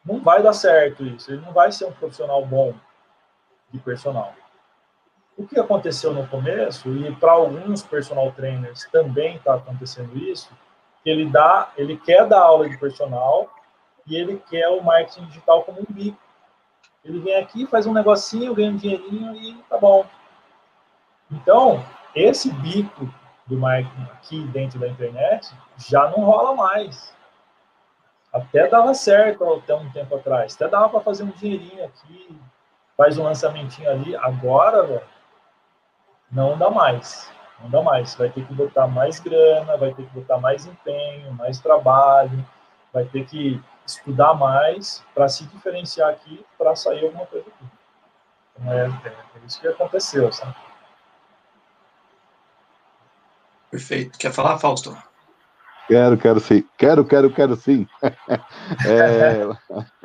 Não 0.05 0.21
vai 0.21 0.43
dar 0.43 0.55
certo 0.55 1.05
isso, 1.05 1.31
ele 1.31 1.43
não 1.43 1.53
vai 1.53 1.71
ser 1.71 1.85
um 1.85 1.93
profissional 1.93 2.45
bom 2.45 2.73
de 3.71 3.79
personal. 3.81 4.33
O 5.39 5.47
que 5.47 5.57
aconteceu 5.57 6.13
no 6.13 6.27
começo, 6.27 6.91
e 6.91 7.15
para 7.15 7.31
alguns 7.31 7.81
personal 7.81 8.33
trainers 8.33 8.89
também 8.91 9.37
está 9.37 9.55
acontecendo 9.55 10.19
isso, 10.19 10.51
ele 11.07 11.27
dá, 11.27 11.71
ele 11.77 11.97
quer 11.97 12.27
dar 12.27 12.41
aula 12.41 12.69
de 12.69 12.77
personal 12.77 13.49
e 14.05 14.17
ele 14.17 14.43
quer 14.51 14.69
o 14.69 14.83
marketing 14.83 15.27
digital 15.27 15.63
como 15.63 15.79
um 15.81 15.95
bico. 15.95 16.19
Ele 17.05 17.21
vem 17.21 17.37
aqui, 17.37 17.69
faz 17.69 17.87
um 17.87 17.93
negocinho, 17.93 18.53
ganha 18.53 18.73
um 18.73 18.77
dinheirinho 18.77 19.37
e 19.37 19.55
tá 19.71 19.79
bom. 19.79 20.05
Então, 21.31 21.85
esse 22.17 22.53
bico 22.55 23.09
do 23.47 23.57
marketing 23.57 24.03
aqui 24.11 24.45
dentro 24.49 24.81
da 24.81 24.89
internet 24.89 25.55
já 25.77 26.11
não 26.11 26.25
rola 26.25 26.57
mais. 26.57 27.15
Até 28.33 28.67
dava 28.67 28.93
certo 28.93 29.45
até 29.55 29.73
um 29.73 29.89
tempo 29.93 30.17
atrás. 30.17 30.57
Até 30.57 30.67
dava 30.67 30.89
para 30.89 31.01
fazer 31.01 31.23
um 31.23 31.31
dinheirinho 31.31 31.85
aqui, 31.85 32.37
faz 32.97 33.17
um 33.17 33.23
lançamentinho 33.23 33.89
ali. 33.89 34.17
Agora, 34.17 34.83
velho, 34.83 35.18
não 36.31 36.57
dá 36.57 36.71
mais. 36.71 37.31
Não 37.61 37.71
dá 37.71 37.83
mais. 37.83 38.15
Vai 38.15 38.31
ter 38.31 38.47
que 38.47 38.55
botar 38.55 38.87
mais 38.87 39.21
grana, 39.21 39.77
vai 39.77 39.93
ter 39.93 40.07
que 40.07 40.15
botar 40.15 40.39
mais 40.39 40.67
empenho, 40.67 41.33
mais 41.33 41.61
trabalho, 41.61 42.45
vai 42.93 43.05
ter 43.05 43.25
que 43.25 43.61
estudar 43.87 44.35
mais 44.35 45.05
para 45.15 45.29
se 45.29 45.47
diferenciar 45.47 46.11
aqui, 46.11 46.45
para 46.57 46.77
sair 46.77 47.05
alguma 47.05 47.27
coisa 47.27 47.49
aqui. 47.49 47.65
Então, 48.61 48.73
é, 48.73 48.87
é, 48.87 49.47
isso 49.47 49.61
que 49.61 49.69
aconteceu, 49.69 50.33
sabe? 50.33 50.55
Perfeito. 53.71 54.19
Quer 54.19 54.33
falar, 54.33 54.59
Fausto? 54.59 54.97
Quero, 55.87 56.19
quero 56.19 56.41
sim. 56.41 56.69
Quero, 56.77 57.05
quero, 57.05 57.31
quero 57.31 57.57
sim. 57.57 57.87
é... 58.03 58.13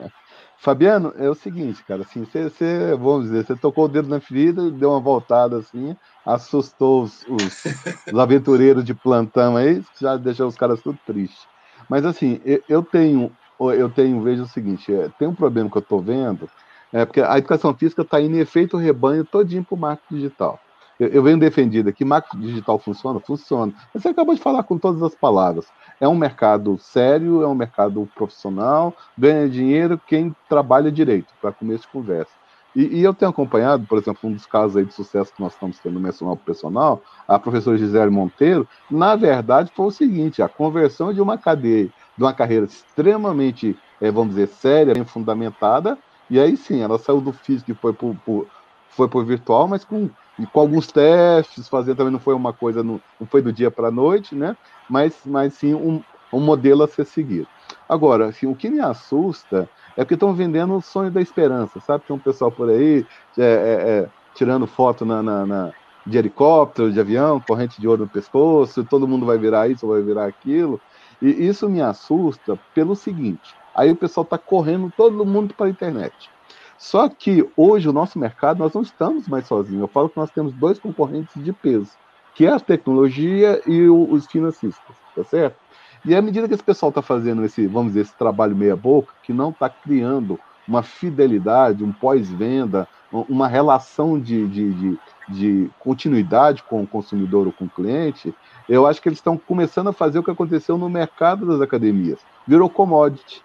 Fabiano, 0.64 1.12
é 1.18 1.30
o 1.30 1.36
seguinte, 1.36 1.84
cara, 1.84 2.04
assim, 2.04 2.24
você, 2.24 2.96
vamos 2.96 3.24
dizer, 3.26 3.46
você 3.46 3.54
tocou 3.54 3.84
o 3.84 3.88
dedo 3.90 4.08
na 4.08 4.22
ferida, 4.22 4.72
deu 4.72 4.92
uma 4.92 5.00
voltada 5.02 5.58
assim, 5.58 5.94
assustou 6.26 7.04
os, 7.04 7.22
os, 7.28 7.64
os 8.14 8.18
aventureiros 8.18 8.86
de 8.86 8.94
plantão 8.94 9.58
aí, 9.58 9.84
já 10.00 10.16
deixou 10.16 10.48
os 10.48 10.56
caras 10.56 10.82
tudo 10.82 10.98
tristes. 11.06 11.46
Mas 11.90 12.06
assim, 12.06 12.40
eu, 12.46 12.64
eu 12.70 12.82
tenho, 12.82 13.30
eu 13.60 13.90
tenho, 13.90 14.22
vejo 14.22 14.44
o 14.44 14.48
seguinte, 14.48 14.94
é, 14.94 15.10
tem 15.20 15.28
um 15.28 15.36
problema 15.36 15.70
que 15.70 15.76
eu 15.76 15.82
estou 15.82 16.02
vendo, 16.02 16.50
é 16.94 17.04
porque 17.04 17.20
a 17.20 17.38
educação 17.38 17.76
física 17.76 18.04
está 18.04 18.22
indo 18.22 18.38
em 18.38 18.40
efeito 18.40 18.78
rebanho 18.78 19.26
todinho 19.26 19.66
para 19.66 19.76
o 19.76 19.80
marketing 19.80 20.16
digital. 20.16 20.63
Eu, 21.00 21.08
eu 21.08 21.24
venho 21.24 21.38
defendido 21.38 21.90
aqui, 21.90 22.06
marketing 22.06 22.42
digital 22.42 22.80
funciona? 22.80 23.20
Funciona. 23.20 23.74
Você 23.94 24.10
acabou 24.10 24.36
de 24.36 24.42
falar 24.42 24.64
com 24.64 24.78
todas 24.78 25.02
as 25.02 25.16
palavras. 25.16 25.68
É 26.00 26.08
um 26.08 26.16
mercado 26.16 26.78
sério, 26.80 27.42
é 27.44 27.48
um 27.48 27.56
mercado 27.56 28.08
profissional, 28.16 28.94
ganha 29.18 29.50
dinheiro 29.50 30.00
quem 30.08 30.36
trabalha 30.50 30.92
direito, 30.92 31.34
para 31.42 31.52
começo 31.52 31.84
de 31.84 31.90
conversa. 31.90 32.44
E, 32.76 33.00
e, 33.00 33.04
eu 33.04 33.14
tenho 33.14 33.30
acompanhado, 33.30 33.86
por 33.86 34.00
exemplo, 34.00 34.28
um 34.28 34.34
dos 34.34 34.48
casos 34.48 34.76
aí 34.76 34.86
de 34.86 34.94
sucesso 34.94 35.32
que 35.32 35.42
nós 35.42 35.54
estamos 35.54 35.78
tendo 35.78 35.94
no 35.94 36.00
mencional 36.00 36.36
profissional, 36.36 37.02
a 37.28 37.38
professora 37.38 37.78
Gisele 37.78 38.10
Monteiro, 38.10 38.68
na 38.90 39.16
verdade 39.16 39.72
foi 39.76 39.86
o 39.86 39.92
seguinte, 39.92 40.42
a 40.42 40.50
conversão 40.50 41.14
de 41.14 41.22
uma 41.22 41.38
cadeia, 41.38 41.92
de 42.18 42.24
uma 42.24 42.34
carreira 42.34 42.66
extremamente, 42.66 43.78
é, 44.02 44.10
vamos 44.10 44.34
dizer, 44.34 44.48
séria, 44.48 44.94
bem 44.94 45.06
fundamentada, 45.06 45.98
e 46.30 46.40
aí 46.40 46.58
sim, 46.58 46.82
ela 46.82 46.98
saiu 46.98 47.22
do 47.22 47.32
físico 47.32 47.70
e 47.70 47.76
foi 47.76 47.94
por, 47.94 48.16
por 48.26 48.48
foi 48.96 49.08
por 49.08 49.26
virtual, 49.26 49.68
mas 49.68 49.84
com, 49.84 50.10
com 50.52 50.60
alguns 50.60 50.88
testes, 50.88 51.68
fazer 51.68 51.96
também 51.96 52.14
não 52.14 52.20
foi 52.20 52.34
uma 52.34 52.54
coisa, 52.54 52.84
não, 52.84 53.02
não 53.20 53.28
foi 53.28 53.42
do 53.42 53.52
dia 53.52 53.70
para 53.70 53.88
a 53.88 53.92
noite, 53.92 54.36
né? 54.36 54.56
Mas, 54.90 55.20
mas 55.26 55.54
sim 55.54 55.74
um, 55.74 56.02
um 56.32 56.40
modelo 56.40 56.84
a 56.84 56.88
ser 56.88 57.06
seguido. 57.06 57.48
Agora, 57.88 58.28
assim, 58.28 58.48
o 58.48 58.56
que 58.56 58.70
me 58.70 58.80
assusta 58.80 59.70
é 59.96 60.04
que 60.04 60.14
estão 60.14 60.34
vendendo 60.34 60.76
o 60.76 60.82
sonho 60.82 61.12
da 61.12 61.22
esperança, 61.22 61.80
sabe? 61.80 62.06
Tem 62.06 62.16
um 62.16 62.20
pessoal 62.20 62.52
por 62.52 62.70
aí 62.70 63.06
é, 63.38 63.44
é, 63.44 63.46
é, 63.46 64.10
tirando 64.34 64.66
foto 64.66 65.06
na, 65.06 65.22
na, 65.22 65.46
na, 65.46 65.72
de 66.06 66.18
helicóptero, 66.18 66.92
de 66.92 67.00
avião, 67.00 67.40
corrente 67.40 67.80
de 67.80 67.88
ouro 67.88 68.04
no 68.04 68.10
pescoço, 68.10 68.84
todo 68.84 69.08
mundo 69.08 69.26
vai 69.26 69.38
virar 69.38 69.68
isso, 69.68 69.88
vai 69.88 70.02
virar 70.02 70.26
aquilo. 70.26 70.80
E 71.22 71.28
isso 71.48 71.70
me 71.70 71.82
assusta 71.82 72.60
pelo 72.74 72.96
seguinte: 72.96 73.56
aí 73.76 73.92
o 73.92 73.96
pessoal 73.96 74.24
está 74.24 74.38
correndo 74.38 74.92
todo 74.96 75.26
mundo 75.26 75.54
para 75.54 75.68
a 75.68 75.70
internet. 75.70 76.30
Só 76.78 77.08
que 77.08 77.48
hoje 77.56 77.88
o 77.88 77.94
nosso 77.94 78.20
mercado 78.20 78.60
nós 78.60 78.74
não 78.74 78.82
estamos 78.82 79.28
mais 79.28 79.48
sozinhos. 79.48 79.82
Eu 79.82 79.88
falo 79.88 80.10
que 80.10 80.18
nós 80.18 80.32
temos 80.32 80.54
dois 80.54 80.80
concorrentes 80.80 81.44
de 81.44 81.54
peso, 81.54 81.92
que 82.36 82.46
é 82.46 82.52
a 82.52 82.60
tecnologia 82.60 83.62
e 83.66 83.88
o, 83.88 84.12
os 84.12 84.26
financistas, 84.26 84.96
tá 85.16 85.24
certo? 85.24 85.58
E 86.06 86.14
à 86.14 86.22
medida 86.22 86.48
que 86.48 86.54
esse 86.54 86.64
pessoal 86.64 86.90
está 86.90 87.02
fazendo 87.02 87.46
esse, 87.46 87.66
vamos 87.66 87.94
dizer, 87.94 88.02
esse 88.02 88.18
trabalho 88.18 88.56
meia 88.56 88.76
boca, 88.76 89.14
que 89.24 89.32
não 89.32 89.52
está 89.52 89.70
criando 89.70 90.38
uma 90.68 90.84
fidelidade, 90.84 91.84
um 91.84 91.94
pós-venda, 91.94 92.88
uma 93.12 93.48
relação 93.48 94.20
de, 94.20 94.48
de, 94.48 94.74
de, 94.74 95.00
de, 95.30 95.72
continuidade 95.80 96.64
com 96.64 96.82
o 96.82 96.88
consumidor 96.88 97.48
ou 97.48 97.54
com 97.54 97.66
o 97.66 97.70
cliente, 97.70 98.34
eu 98.68 98.88
acho 98.88 99.02
que 99.02 99.08
eles 99.08 99.20
estão 99.20 99.38
começando 99.38 99.90
a 99.90 99.94
fazer 99.94 100.20
o 100.20 100.24
que 100.24 100.32
aconteceu 100.32 100.78
no 100.78 100.90
mercado 100.90 101.46
das 101.46 101.62
academias. 101.62 102.20
Virou 102.48 102.70
commodity. 102.70 103.42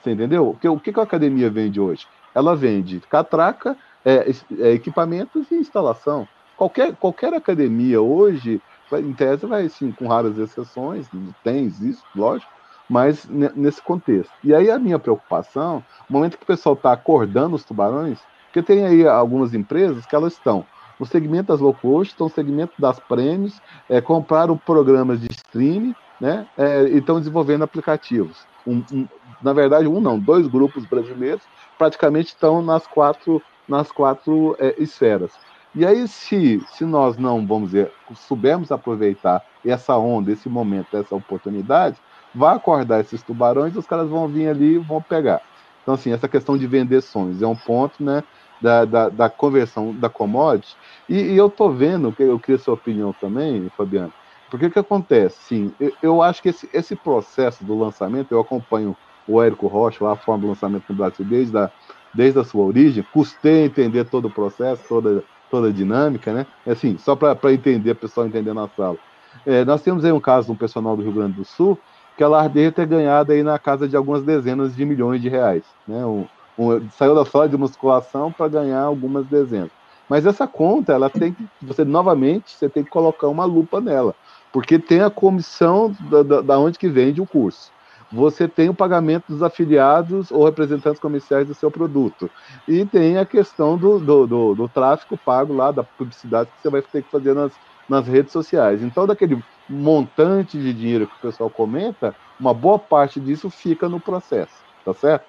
Você 0.00 0.12
entendeu? 0.12 0.52
Porque, 0.52 0.68
o 0.68 0.78
que, 0.78 0.92
que 0.92 1.00
a 1.00 1.02
academia 1.02 1.50
vende 1.50 1.80
hoje? 1.80 2.06
Ela 2.38 2.54
vende 2.54 3.00
catraca, 3.00 3.76
é, 4.04 4.30
é, 4.60 4.72
equipamentos 4.72 5.50
e 5.50 5.56
instalação. 5.56 6.28
Qualquer, 6.56 6.94
qualquer 6.94 7.34
academia 7.34 8.00
hoje 8.00 8.62
em 8.92 9.12
tese 9.12 9.44
vai 9.44 9.68
sim, 9.68 9.90
com 9.90 10.06
raras 10.06 10.38
exceções, 10.38 11.08
tem, 11.42 11.64
existe, 11.64 12.04
lógico, 12.14 12.50
mas 12.88 13.26
nesse 13.26 13.82
contexto. 13.82 14.32
E 14.44 14.54
aí 14.54 14.70
a 14.70 14.78
minha 14.78 15.00
preocupação, 15.00 15.84
no 16.08 16.16
momento 16.16 16.38
que 16.38 16.44
o 16.44 16.46
pessoal 16.46 16.74
está 16.74 16.92
acordando 16.92 17.56
os 17.56 17.64
tubarões, 17.64 18.20
porque 18.44 18.62
tem 18.62 18.86
aí 18.86 19.06
algumas 19.06 19.52
empresas 19.52 20.06
que 20.06 20.14
elas 20.14 20.34
estão 20.34 20.64
no 20.98 21.06
segmento 21.06 21.48
das 21.48 21.60
low 21.60 21.74
cost, 21.74 22.12
estão 22.12 22.28
no 22.28 22.32
segmento 22.32 22.72
das 22.78 23.00
prêmios, 23.00 23.60
é, 23.88 24.00
compraram 24.00 24.56
programas 24.56 25.20
de 25.20 25.28
streaming, 25.30 25.94
né, 26.20 26.46
é, 26.56 26.84
e 26.84 26.98
estão 26.98 27.18
desenvolvendo 27.18 27.64
aplicativos. 27.64 28.46
Um, 28.68 29.06
na 29.42 29.52
verdade, 29.52 29.86
um 29.86 30.00
não, 30.00 30.18
dois 30.18 30.46
grupos 30.46 30.84
brasileiros 30.84 31.42
praticamente 31.78 32.28
estão 32.28 32.60
nas 32.62 32.86
quatro, 32.86 33.40
nas 33.68 33.90
quatro 33.90 34.56
é, 34.58 34.74
esferas. 34.78 35.32
E 35.74 35.86
aí, 35.86 36.08
se, 36.08 36.60
se 36.72 36.84
nós 36.84 37.16
não, 37.16 37.46
vamos 37.46 37.70
dizer, 37.70 37.92
soubermos 38.14 38.72
aproveitar 38.72 39.42
essa 39.64 39.96
onda, 39.96 40.32
esse 40.32 40.48
momento, 40.48 40.96
essa 40.96 41.14
oportunidade, 41.14 41.96
vai 42.34 42.56
acordar 42.56 43.00
esses 43.00 43.22
tubarões 43.22 43.76
os 43.76 43.86
caras 43.86 44.08
vão 44.08 44.28
vir 44.28 44.48
ali 44.48 44.74
e 44.74 44.78
vão 44.78 45.00
pegar. 45.00 45.40
Então, 45.82 45.94
assim, 45.94 46.12
essa 46.12 46.28
questão 46.28 46.58
de 46.58 46.66
vender 46.66 47.00
sonhos 47.00 47.40
é 47.42 47.46
um 47.46 47.56
ponto, 47.56 48.02
né, 48.02 48.22
da, 48.60 48.84
da, 48.84 49.08
da 49.08 49.30
conversão 49.30 49.94
da 49.94 50.08
commodity. 50.08 50.76
E, 51.08 51.14
e 51.14 51.36
eu 51.36 51.48
tô 51.48 51.70
vendo, 51.70 52.14
eu 52.18 52.38
queria 52.38 52.58
sua 52.58 52.74
opinião 52.74 53.12
também, 53.12 53.70
Fabiano, 53.76 54.12
porque 54.50 54.70
que 54.70 54.78
acontece? 54.78 55.36
Sim, 55.42 55.74
eu, 55.78 55.92
eu 56.02 56.22
acho 56.22 56.42
que 56.42 56.48
esse, 56.48 56.68
esse 56.72 56.96
processo 56.96 57.64
do 57.64 57.78
lançamento, 57.78 58.32
eu 58.32 58.40
acompanho 58.40 58.96
o 59.26 59.42
Érico 59.42 59.66
Rocha, 59.66 60.02
lá, 60.04 60.12
a 60.12 60.16
forma 60.16 60.42
do 60.42 60.48
lançamento 60.48 60.84
no 60.88 60.94
Brasil 60.94 61.24
desde 61.24 61.56
a, 61.58 61.70
desde 62.14 62.38
a 62.38 62.44
sua 62.44 62.64
origem, 62.64 63.04
custei 63.12 63.64
entender 63.64 64.04
todo 64.04 64.26
o 64.26 64.30
processo, 64.30 64.82
toda 64.88 65.22
toda 65.50 65.68
a 65.68 65.72
dinâmica, 65.72 66.32
né? 66.32 66.46
Assim, 66.66 66.98
só 66.98 67.16
para 67.16 67.52
entender, 67.52 67.92
o 67.92 67.96
pessoal 67.96 68.26
entender 68.26 68.52
na 68.52 68.68
sala. 68.68 68.98
É, 69.46 69.64
nós 69.64 69.82
temos 69.82 70.04
aí 70.04 70.12
um 70.12 70.20
caso 70.20 70.46
de 70.46 70.52
um 70.52 70.56
personal 70.56 70.96
do 70.96 71.02
Rio 71.02 71.12
Grande 71.12 71.34
do 71.34 71.44
Sul 71.44 71.78
que 72.16 72.24
a 72.24 72.28
Lardeia 72.28 72.72
ter 72.72 72.86
ganhado 72.86 73.32
aí 73.32 73.42
na 73.42 73.58
casa 73.58 73.88
de 73.88 73.96
algumas 73.96 74.24
dezenas 74.24 74.74
de 74.74 74.84
milhões 74.84 75.22
de 75.22 75.28
reais, 75.28 75.64
né? 75.86 76.04
Um, 76.04 76.26
um, 76.58 76.90
saiu 76.90 77.14
da 77.14 77.24
sala 77.24 77.48
de 77.48 77.56
musculação 77.56 78.32
para 78.32 78.48
ganhar 78.48 78.82
algumas 78.82 79.26
dezenas. 79.26 79.70
Mas 80.08 80.26
essa 80.26 80.46
conta, 80.46 80.92
ela 80.92 81.08
tem 81.08 81.32
que, 81.32 81.48
você 81.62 81.84
novamente, 81.84 82.56
você 82.56 82.68
tem 82.68 82.82
que 82.82 82.90
colocar 82.90 83.28
uma 83.28 83.44
lupa 83.44 83.80
nela, 83.80 84.14
porque 84.52 84.78
tem 84.78 85.00
a 85.00 85.10
comissão 85.10 85.94
da, 86.10 86.22
da, 86.22 86.40
da 86.40 86.58
onde 86.58 86.78
que 86.78 86.88
vende 86.88 87.20
o 87.20 87.26
curso 87.26 87.70
você 88.10 88.48
tem 88.48 88.68
o 88.68 88.74
pagamento 88.74 89.24
dos 89.28 89.42
afiliados 89.42 90.30
ou 90.30 90.44
representantes 90.44 91.00
comerciais 91.00 91.46
do 91.46 91.54
seu 91.54 91.70
produto. 91.70 92.30
E 92.66 92.84
tem 92.84 93.18
a 93.18 93.26
questão 93.26 93.76
do, 93.76 93.98
do, 93.98 94.26
do, 94.26 94.54
do 94.54 94.68
tráfego 94.68 95.18
pago 95.18 95.52
lá, 95.52 95.70
da 95.70 95.84
publicidade 95.84 96.50
que 96.50 96.62
você 96.62 96.70
vai 96.70 96.82
ter 96.82 97.02
que 97.02 97.10
fazer 97.10 97.34
nas, 97.34 97.52
nas 97.88 98.06
redes 98.06 98.32
sociais. 98.32 98.82
Então, 98.82 99.06
daquele 99.06 99.42
montante 99.68 100.58
de 100.58 100.72
dinheiro 100.72 101.06
que 101.06 101.16
o 101.16 101.30
pessoal 101.30 101.50
comenta, 101.50 102.14
uma 102.40 102.54
boa 102.54 102.78
parte 102.78 103.20
disso 103.20 103.50
fica 103.50 103.88
no 103.88 104.00
processo, 104.00 104.54
tá 104.84 104.94
certo? 104.94 105.26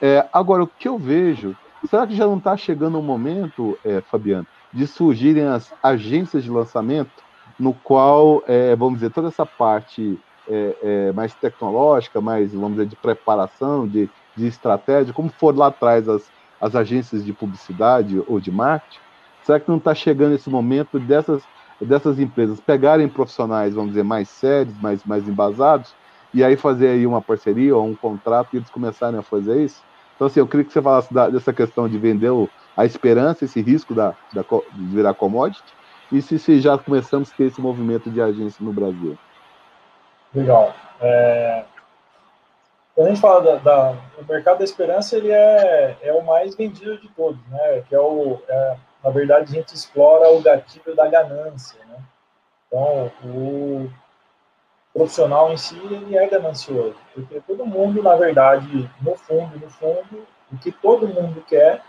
É, 0.00 0.26
agora, 0.32 0.64
o 0.64 0.66
que 0.66 0.88
eu 0.88 0.98
vejo, 0.98 1.56
será 1.88 2.06
que 2.06 2.16
já 2.16 2.26
não 2.26 2.38
está 2.38 2.56
chegando 2.56 2.96
o 2.96 3.00
um 3.00 3.02
momento, 3.02 3.78
é, 3.84 4.00
Fabiano, 4.00 4.46
de 4.72 4.86
surgirem 4.86 5.46
as 5.46 5.72
agências 5.80 6.42
de 6.42 6.50
lançamento, 6.50 7.25
no 7.58 7.72
qual, 7.72 8.42
é, 8.46 8.76
vamos 8.76 8.94
dizer, 8.94 9.10
toda 9.10 9.28
essa 9.28 9.46
parte 9.46 10.18
é, 10.48 10.76
é, 10.82 11.12
mais 11.12 11.34
tecnológica, 11.34 12.20
mais, 12.20 12.52
vamos 12.52 12.72
dizer, 12.72 12.86
de 12.86 12.96
preparação, 12.96 13.86
de, 13.86 14.08
de 14.36 14.46
estratégia, 14.46 15.12
como 15.12 15.30
for 15.30 15.56
lá 15.56 15.68
atrás 15.68 16.08
as, 16.08 16.30
as 16.60 16.74
agências 16.74 17.24
de 17.24 17.32
publicidade 17.32 18.22
ou 18.26 18.38
de 18.38 18.50
marketing, 18.50 19.00
será 19.42 19.60
que 19.60 19.68
não 19.68 19.78
está 19.78 19.94
chegando 19.94 20.34
esse 20.34 20.50
momento 20.50 20.98
dessas, 20.98 21.42
dessas 21.80 22.18
empresas 22.18 22.60
pegarem 22.60 23.08
profissionais, 23.08 23.74
vamos 23.74 23.90
dizer, 23.90 24.04
mais 24.04 24.28
sérios, 24.28 24.74
mais, 24.80 25.04
mais 25.04 25.28
embasados, 25.28 25.94
e 26.34 26.44
aí 26.44 26.56
fazer 26.56 26.88
aí 26.88 27.06
uma 27.06 27.22
parceria 27.22 27.74
ou 27.74 27.86
um 27.86 27.94
contrato 27.94 28.48
e 28.52 28.56
eles 28.58 28.68
começarem 28.68 29.18
a 29.18 29.22
fazer 29.22 29.64
isso? 29.64 29.82
Então, 30.14 30.26
assim, 30.26 30.40
eu 30.40 30.46
queria 30.46 30.64
que 30.64 30.72
você 30.72 30.82
falasse 30.82 31.12
da, 31.12 31.28
dessa 31.28 31.52
questão 31.52 31.88
de 31.88 31.98
vender 31.98 32.30
o, 32.30 32.48
a 32.76 32.84
esperança, 32.84 33.44
esse 33.44 33.60
risco 33.60 33.94
da, 33.94 34.14
da, 34.32 34.42
de 34.42 34.84
virar 34.86 35.14
commodity, 35.14 35.62
e 36.10 36.22
se, 36.22 36.38
se 36.38 36.60
já 36.60 36.78
começamos 36.78 37.32
a 37.32 37.36
ter 37.36 37.44
esse 37.44 37.60
movimento 37.60 38.10
de 38.10 38.20
agência 38.20 38.64
no 38.64 38.72
Brasil. 38.72 39.18
Legal. 40.34 40.74
É, 41.00 41.64
quando 42.94 43.08
a 43.08 43.10
gente 43.10 43.20
fala 43.20 43.42
da, 43.42 43.56
da, 43.56 43.92
do 43.92 44.26
mercado 44.26 44.58
da 44.58 44.64
esperança, 44.64 45.16
ele 45.16 45.30
é, 45.30 45.96
é 46.00 46.12
o 46.12 46.24
mais 46.24 46.54
vendido 46.54 46.98
de 46.98 47.08
todos, 47.10 47.40
né? 47.48 47.82
Que 47.88 47.94
é 47.94 48.00
o, 48.00 48.40
é, 48.48 48.76
na 49.04 49.10
verdade, 49.10 49.52
a 49.52 49.54
gente 49.54 49.74
explora 49.74 50.30
o 50.30 50.40
gatilho 50.40 50.96
da 50.96 51.06
ganância, 51.06 51.78
né? 51.86 51.98
Então, 52.66 53.12
o 53.24 53.90
profissional 54.94 55.52
em 55.52 55.58
si, 55.58 55.76
ele 55.76 56.16
é 56.16 56.26
ganancioso, 56.26 56.96
porque 57.14 57.40
todo 57.46 57.66
mundo, 57.66 58.02
na 58.02 58.16
verdade, 58.16 58.90
no 59.02 59.14
fundo, 59.14 59.58
no 59.58 59.70
fundo, 59.70 60.26
o 60.50 60.56
que 60.56 60.72
todo 60.72 61.06
mundo 61.06 61.44
quer 61.46 61.82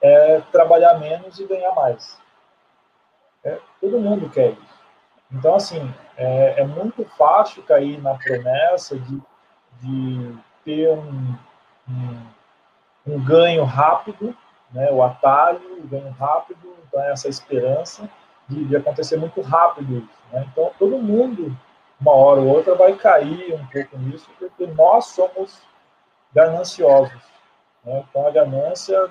é 0.00 0.40
trabalhar 0.52 0.98
menos 1.00 1.40
e 1.40 1.44
ganhar 1.44 1.74
mais. 1.74 2.21
É, 3.44 3.58
todo 3.80 3.98
mundo 3.98 4.28
quer 4.30 4.52
isso. 4.52 4.82
Então, 5.32 5.54
assim, 5.54 5.92
é, 6.16 6.60
é 6.60 6.64
muito 6.64 7.04
fácil 7.16 7.62
cair 7.62 8.00
na 8.00 8.14
promessa 8.14 8.98
de, 8.98 9.20
de 9.80 10.38
ter 10.64 10.90
um, 10.90 11.34
um, 11.88 12.26
um, 13.06 13.24
ganho 13.24 13.64
rápido, 13.64 14.36
né, 14.70 14.90
o 14.92 15.02
atalho, 15.02 15.82
o 15.82 15.86
ganho 15.86 16.10
rápido, 16.10 16.76
então 16.86 17.02
essa 17.04 17.28
esperança 17.28 18.08
de, 18.48 18.64
de 18.64 18.76
acontecer 18.76 19.16
muito 19.16 19.40
rápido 19.40 19.98
isso. 19.98 20.22
Né? 20.30 20.46
Então, 20.52 20.70
todo 20.78 20.98
mundo, 20.98 21.56
uma 22.00 22.12
hora 22.12 22.40
ou 22.40 22.48
outra, 22.48 22.74
vai 22.74 22.94
cair 22.94 23.54
um 23.54 23.66
pouco 23.66 23.96
nisso, 23.98 24.30
porque 24.38 24.66
nós 24.66 25.06
somos 25.06 25.62
gananciosos. 26.34 27.22
Né? 27.84 28.04
Então, 28.08 28.26
a 28.26 28.30
ganância, 28.30 29.10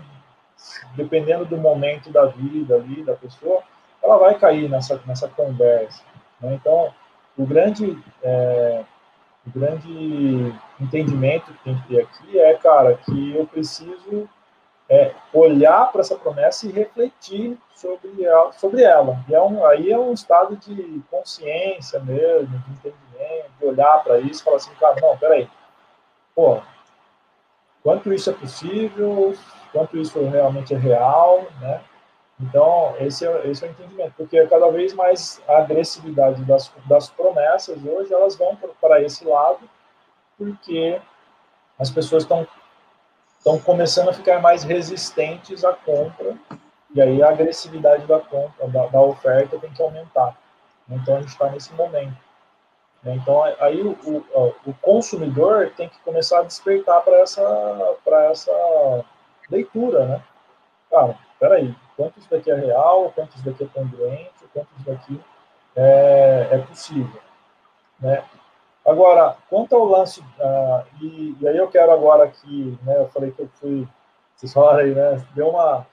dependendo 0.95 1.45
do 1.45 1.57
momento 1.57 2.11
da 2.11 2.25
vida 2.25 2.75
ali, 2.75 3.03
da 3.03 3.15
pessoa, 3.15 3.63
ela 4.03 4.17
vai 4.17 4.37
cair 4.37 4.69
nessa, 4.69 5.01
nessa 5.05 5.27
conversa. 5.27 6.03
Né? 6.39 6.53
Então, 6.55 6.93
o 7.37 7.45
grande, 7.45 7.97
é, 8.23 8.83
o 9.45 9.59
grande 9.59 10.53
entendimento 10.79 11.53
que 11.53 11.63
tem 11.63 11.75
que 11.75 11.87
ter 11.87 12.01
aqui 12.01 12.39
é, 12.39 12.53
cara, 12.55 12.95
que 12.97 13.35
eu 13.35 13.45
preciso 13.47 14.29
é, 14.89 15.13
olhar 15.33 15.89
para 15.91 16.01
essa 16.01 16.15
promessa 16.15 16.67
e 16.67 16.71
refletir 16.71 17.57
sobre 17.73 18.23
ela. 18.23 18.51
Sobre 18.51 18.83
ela. 18.83 19.23
E 19.29 19.33
é 19.33 19.41
um, 19.41 19.65
aí 19.65 19.91
é 19.91 19.97
um 19.97 20.11
estado 20.13 20.57
de 20.57 21.01
consciência 21.09 21.99
mesmo, 21.99 22.47
de 22.47 22.71
entendimento, 22.71 23.51
de 23.59 23.65
olhar 23.65 24.03
para 24.03 24.19
isso 24.19 24.41
e 24.41 24.43
falar 24.43 24.57
assim, 24.57 24.73
cara, 24.79 24.95
não, 25.01 25.17
peraí, 25.17 25.49
pô, 26.35 26.59
quanto 27.81 28.11
isso 28.11 28.29
é 28.29 28.33
possível, 28.33 29.33
quanto 29.71 29.97
isso 29.97 30.19
realmente 30.27 30.73
é 30.73 30.77
real, 30.77 31.45
né? 31.61 31.81
Então, 32.41 32.95
esse 32.99 33.25
é, 33.25 33.47
esse 33.47 33.63
é 33.63 33.67
o 33.67 33.71
entendimento, 33.71 34.13
porque 34.17 34.45
cada 34.47 34.69
vez 34.71 34.93
mais 34.93 35.41
a 35.47 35.59
agressividade 35.59 36.43
das, 36.43 36.71
das 36.85 37.09
promessas 37.09 37.77
hoje, 37.85 38.11
elas 38.11 38.35
vão 38.35 38.57
para 38.79 39.01
esse 39.01 39.23
lado, 39.23 39.59
porque 40.37 40.99
as 41.77 41.89
pessoas 41.89 42.23
estão 42.23 42.47
estão 43.37 43.59
começando 43.59 44.09
a 44.09 44.13
ficar 44.13 44.39
mais 44.39 44.63
resistentes 44.63 45.65
à 45.65 45.73
compra, 45.73 46.37
e 46.93 47.01
aí 47.01 47.23
a 47.23 47.29
agressividade 47.29 48.05
da 48.05 48.19
compra, 48.19 48.67
da, 48.67 48.85
da 48.85 49.01
oferta 49.01 49.57
tem 49.57 49.71
que 49.71 49.81
aumentar. 49.81 50.37
Então, 50.87 51.15
a 51.15 51.21
gente 51.21 51.29
está 51.29 51.49
nesse 51.49 51.73
momento. 51.73 52.15
Né? 53.01 53.15
Então, 53.15 53.43
aí 53.59 53.81
o, 53.81 53.93
o, 54.03 54.53
o, 54.65 54.73
consumidor 54.81 55.71
tem 55.75 55.89
que 55.89 55.97
começar 55.99 56.39
a 56.39 56.43
despertar 56.43 57.01
para 57.01 57.17
essa, 57.17 57.97
essa 58.29 59.05
leitura, 59.49 60.05
né? 60.05 60.23
Cara, 60.91 61.17
peraí, 61.41 61.75
quanto 61.97 62.19
isso 62.19 62.29
daqui 62.29 62.51
é 62.51 62.55
real, 62.55 63.11
quanto 63.15 63.35
isso 63.35 63.43
daqui 63.43 63.63
é 63.63 63.67
congruente, 63.67 64.45
quanto 64.53 64.67
isso 64.77 64.85
daqui 64.85 65.19
é, 65.75 66.49
é 66.51 66.57
possível, 66.59 67.19
né? 67.99 68.23
Agora, 68.85 69.37
quanto 69.49 69.75
ao 69.75 69.85
lance, 69.85 70.21
uh, 70.21 70.85
e, 71.01 71.35
e, 71.39 71.47
aí 71.47 71.57
eu 71.57 71.67
quero 71.67 71.91
agora 71.91 72.25
aqui, 72.25 72.77
né, 72.83 72.97
eu 72.97 73.09
falei 73.09 73.31
que 73.31 73.39
eu 73.39 73.49
fui, 73.55 73.87
vocês 74.35 74.51
falaram 74.51 74.79
aí, 74.79 74.93
né, 74.93 75.23
deu 75.35 75.49
uma, 75.49 75.85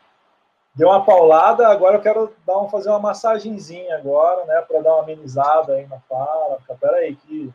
deu 0.74 0.88
uma 0.88 1.04
paulada, 1.04 1.68
agora 1.68 1.96
eu 1.96 2.00
quero 2.00 2.34
dar 2.46 2.58
um, 2.58 2.68
fazer 2.68 2.88
uma 2.88 2.98
massagenzinha 2.98 3.94
agora, 3.96 4.44
né, 4.46 4.62
para 4.62 4.80
dar 4.80 4.94
uma 4.94 5.02
amenizada 5.02 5.74
aí 5.74 5.86
na 5.86 6.00
fala, 6.00 6.58
pera 6.80 6.96
aí, 6.96 7.14
que 7.14 7.52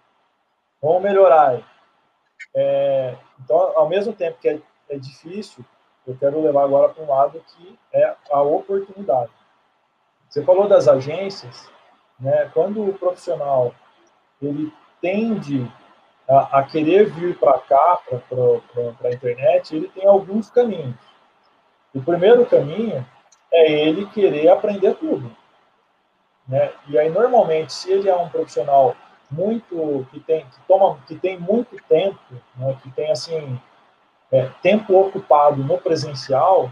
vamos 0.80 1.02
melhorar 1.02 1.50
aí. 1.50 1.66
É, 2.56 3.16
então, 3.40 3.58
ao 3.76 3.90
mesmo 3.90 4.14
tempo 4.14 4.38
que 4.40 4.50
é, 4.50 4.60
é 4.90 4.98
difícil, 4.98 5.66
eu 6.06 6.16
quero 6.20 6.42
levar 6.42 6.64
agora 6.64 6.90
para 6.90 7.04
um 7.04 7.10
lado 7.10 7.44
que 7.48 7.80
é 7.94 8.16
a 8.32 8.42
oportunidade. 8.42 9.32
Você 10.30 10.44
falou 10.44 10.68
das 10.68 10.88
agências, 10.88 11.70
né, 12.20 12.50
quando 12.54 12.88
o 12.88 12.94
profissional 12.94 13.74
ele 14.42 14.74
tende 15.02 15.72
a, 16.28 16.60
a 16.60 16.64
querer 16.64 17.10
vir 17.12 17.38
para 17.38 17.60
cá, 17.60 18.00
para 18.08 19.10
a 19.10 19.14
internet, 19.14 19.76
ele 19.76 19.88
tem 19.90 20.08
alguns 20.08 20.50
caminhos. 20.50 20.96
O 21.94 22.02
primeiro 22.02 22.46
caminho 22.46 23.06
é 23.52 23.72
ele 23.72 24.06
querer 24.08 24.50
aprender 24.50 24.96
tudo. 24.96 25.32
Né? 26.48 26.72
E 26.88 26.98
aí, 26.98 27.10
normalmente, 27.10 27.72
se 27.72 27.92
ele 27.92 28.10
é 28.10 28.16
um 28.16 28.30
profissional 28.30 28.96
muito 29.30 30.06
que 30.12 30.20
tem 30.20 30.46
que 30.46 30.60
toma 30.68 31.00
que 31.08 31.16
tem 31.16 31.40
muito 31.40 31.76
tempo, 31.88 32.20
né, 32.56 32.78
que 32.84 32.92
tem 32.92 33.12
assim 33.12 33.60
é, 34.34 34.50
tempo 34.64 35.00
ocupado 35.00 35.64
no 35.64 35.78
presencial, 35.78 36.72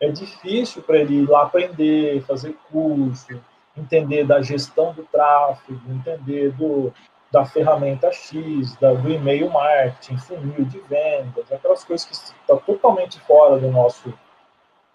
é 0.00 0.08
difícil 0.08 0.80
para 0.80 0.98
ele 0.98 1.22
ir 1.22 1.28
lá 1.28 1.42
aprender, 1.42 2.22
fazer 2.22 2.56
curso, 2.70 3.40
entender 3.76 4.24
da 4.24 4.40
gestão 4.40 4.92
do 4.92 5.02
tráfego, 5.02 5.80
entender 5.90 6.52
do, 6.52 6.94
da 7.32 7.44
ferramenta 7.44 8.12
X, 8.12 8.76
da, 8.76 8.94
do 8.94 9.10
e-mail 9.10 9.50
marketing, 9.50 10.16
funil 10.18 10.64
de 10.66 10.78
vendas, 10.82 11.50
aquelas 11.50 11.82
coisas 11.82 12.06
que 12.06 12.12
estão 12.12 12.58
totalmente 12.58 13.18
fora 13.22 13.58
do 13.58 13.70
nosso 13.72 14.14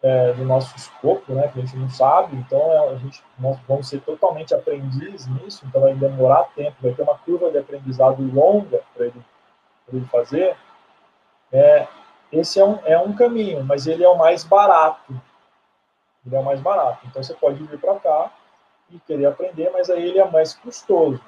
é, 0.02 0.32
do 0.32 0.46
nosso 0.46 0.74
escopo, 0.78 1.34
né, 1.34 1.50
que 1.50 1.60
a 1.60 1.62
gente 1.62 1.76
não 1.76 1.90
sabe, 1.90 2.34
então 2.38 2.58
é, 2.72 2.94
a 2.94 2.96
gente 2.96 3.22
nós 3.38 3.60
vamos 3.68 3.90
ser 3.90 4.00
totalmente 4.00 4.54
aprendiz 4.54 5.28
nisso, 5.28 5.66
então 5.68 5.82
vai 5.82 5.94
demorar 5.94 6.46
tempo, 6.56 6.78
vai 6.82 6.94
ter 6.94 7.02
uma 7.02 7.18
curva 7.18 7.52
de 7.52 7.58
aprendizado 7.58 8.22
longa 8.34 8.80
para 8.96 9.08
ele, 9.08 9.22
ele 9.92 10.06
fazer. 10.06 10.56
É, 11.52 11.88
esse 12.32 12.60
é 12.60 12.66
um, 12.66 12.80
é 12.86 12.98
um 12.98 13.14
caminho, 13.16 13.64
mas 13.64 13.88
ele 13.88 14.04
é 14.04 14.10
o 14.10 14.18
mais 14.18 14.44
barato. 14.44 15.20
Ele 16.26 16.36
é 16.36 16.40
o 16.40 16.44
mais 16.44 16.62
barato. 16.62 17.06
Então 17.08 17.24
você 17.24 17.34
pode 17.34 17.64
vir 17.64 17.80
para 17.80 18.00
cá 18.00 18.32
e 18.90 19.00
querer 19.00 19.26
aprender, 19.26 19.70
mas 19.72 19.90
aí 19.90 20.04
ele 20.04 20.20
é 20.20 20.30
mais 20.30 20.54
custoso. 20.54 21.22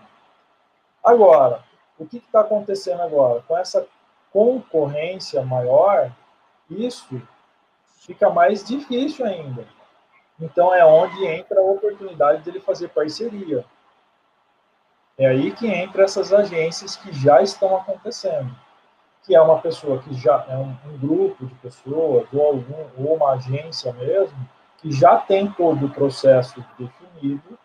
Agora, 1.03 1.63
o 1.97 2.05
que 2.05 2.17
está 2.17 2.41
acontecendo 2.41 3.01
agora? 3.01 3.41
Com 3.47 3.57
essa 3.57 3.87
concorrência 4.31 5.41
maior, 5.43 6.11
isso 6.69 7.21
fica 7.99 8.29
mais 8.29 8.63
difícil 8.63 9.25
ainda. 9.25 9.65
Então 10.39 10.73
é 10.73 10.83
onde 10.85 11.25
entra 11.25 11.59
a 11.59 11.63
oportunidade 11.63 12.41
dele 12.43 12.59
fazer 12.59 12.89
parceria. 12.89 13.63
É 15.17 15.27
aí 15.27 15.51
que 15.51 15.67
entra 15.67 16.03
essas 16.03 16.33
agências 16.33 16.95
que 16.95 17.13
já 17.13 17.41
estão 17.41 17.75
acontecendo, 17.75 18.51
que 19.23 19.35
é 19.35 19.41
uma 19.41 19.59
pessoa 19.59 19.99
que 19.99 20.13
já 20.13 20.45
é 20.49 20.55
um, 20.57 20.75
um 20.85 20.97
grupo 20.97 21.45
de 21.45 21.53
pessoas 21.55 22.27
ou 22.33 22.45
algum 22.45 22.85
ou 22.97 23.15
uma 23.15 23.33
agência 23.33 23.93
mesmo 23.93 24.37
que 24.77 24.91
já 24.91 25.17
tem 25.17 25.49
todo 25.51 25.85
o 25.85 25.89
processo 25.89 26.63
definido, 26.77 27.57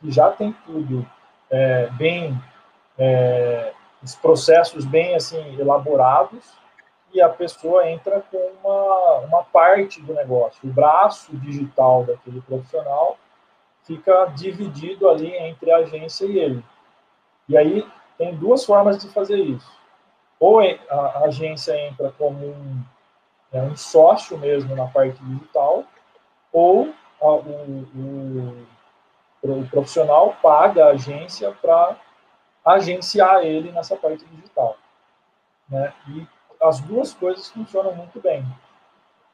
que 0.00 0.10
já 0.10 0.30
tem 0.30 0.52
tudo 0.64 1.04
é, 1.50 1.88
bem 1.90 2.40
é, 2.96 3.72
os 4.02 4.14
processos 4.14 4.84
bem 4.84 5.14
assim 5.14 5.58
elaborados 5.58 6.58
e 7.12 7.20
a 7.20 7.28
pessoa 7.28 7.88
entra 7.88 8.22
com 8.30 8.52
uma, 8.62 9.14
uma 9.26 9.42
parte 9.44 10.00
do 10.00 10.14
negócio. 10.14 10.60
O 10.62 10.72
braço 10.72 11.36
digital 11.36 12.04
daquele 12.04 12.40
profissional 12.40 13.18
fica 13.82 14.26
dividido 14.26 15.08
ali 15.08 15.34
entre 15.34 15.72
a 15.72 15.78
agência 15.78 16.24
e 16.24 16.38
ele. 16.38 16.64
E 17.48 17.56
aí 17.56 17.84
tem 18.16 18.34
duas 18.36 18.64
formas 18.64 18.98
de 18.98 19.08
fazer 19.08 19.38
isso. 19.38 19.79
Ou 20.40 20.62
é, 20.62 20.80
a 20.88 21.24
agência 21.26 21.78
entra 21.86 22.10
como 22.16 22.46
um, 22.46 22.82
é, 23.52 23.60
um 23.60 23.76
sócio 23.76 24.38
mesmo 24.38 24.74
na 24.74 24.86
parte 24.86 25.22
digital, 25.22 25.84
ou 26.50 26.92
a, 27.20 27.26
o, 27.26 27.86
o, 27.94 28.66
o 29.42 29.68
profissional 29.68 30.34
paga 30.42 30.86
a 30.86 30.90
agência 30.90 31.52
para 31.52 31.96
agenciar 32.64 33.44
ele 33.44 33.70
nessa 33.70 33.96
parte 33.96 34.24
digital. 34.24 34.76
Né? 35.68 35.92
E 36.08 36.26
as 36.62 36.80
duas 36.80 37.14
coisas 37.14 37.48
funcionam 37.50 37.94
muito 37.94 38.20
bem. 38.20 38.44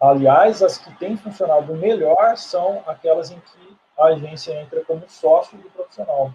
Aliás, 0.01 0.63
as 0.63 0.77
que 0.77 0.93
têm 0.97 1.17
funcionado 1.17 1.75
melhor 1.75 2.37
são 2.37 2.83
aquelas 2.87 3.31
em 3.31 3.41
que 3.41 3.77
a 3.99 4.07
agência 4.09 4.61
entra 4.61 4.85
como 4.85 5.09
sócio 5.09 5.57
do 5.57 5.71
profissional, 5.71 6.33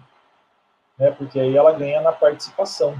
né? 0.98 1.12
porque 1.12 1.38
aí 1.38 1.56
ela 1.56 1.72
ganha 1.72 2.00
na 2.00 2.10
participação, 2.10 2.96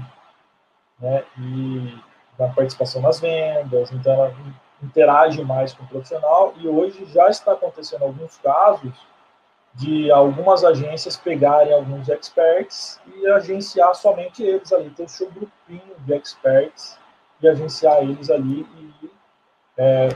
né? 0.99 1.23
e 1.37 1.97
na 2.37 2.47
participação 2.49 3.01
nas 3.01 3.19
vendas, 3.19 3.91
então 3.91 4.13
ela 4.13 4.35
interage 4.81 5.43
mais 5.43 5.73
com 5.73 5.83
o 5.83 5.87
profissional, 5.87 6.53
e 6.57 6.67
hoje 6.67 7.05
já 7.05 7.29
está 7.29 7.53
acontecendo 7.53 8.03
alguns 8.03 8.37
casos 8.37 8.93
de 9.75 10.11
algumas 10.11 10.63
agências 10.63 11.17
pegarem 11.17 11.73
alguns 11.73 12.07
experts 12.07 12.99
e 13.15 13.27
agenciar 13.27 13.95
somente 13.95 14.43
eles 14.43 14.71
ali, 14.71 14.89
ter 14.91 15.03
o 15.03 15.09
seu 15.09 15.31
grupinho 15.31 15.95
de 15.99 16.13
experts 16.13 16.99
e 17.41 17.47
agenciar 17.47 18.03
eles 18.03 18.29
ali 18.29 18.67
e 18.77 19.11
é, 19.77 20.09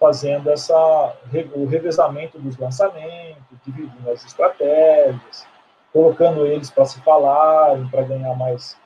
fazendo 0.00 0.50
essa, 0.50 1.16
o 1.54 1.66
revezamento 1.66 2.38
dos 2.38 2.56
lançamentos, 2.56 3.42
dividindo 3.64 4.10
as 4.10 4.24
estratégias, 4.24 5.46
colocando 5.92 6.44
eles 6.44 6.70
para 6.70 6.84
se 6.84 7.00
falarem, 7.02 7.88
para 7.88 8.02
ganhar 8.02 8.34
mais 8.34 8.76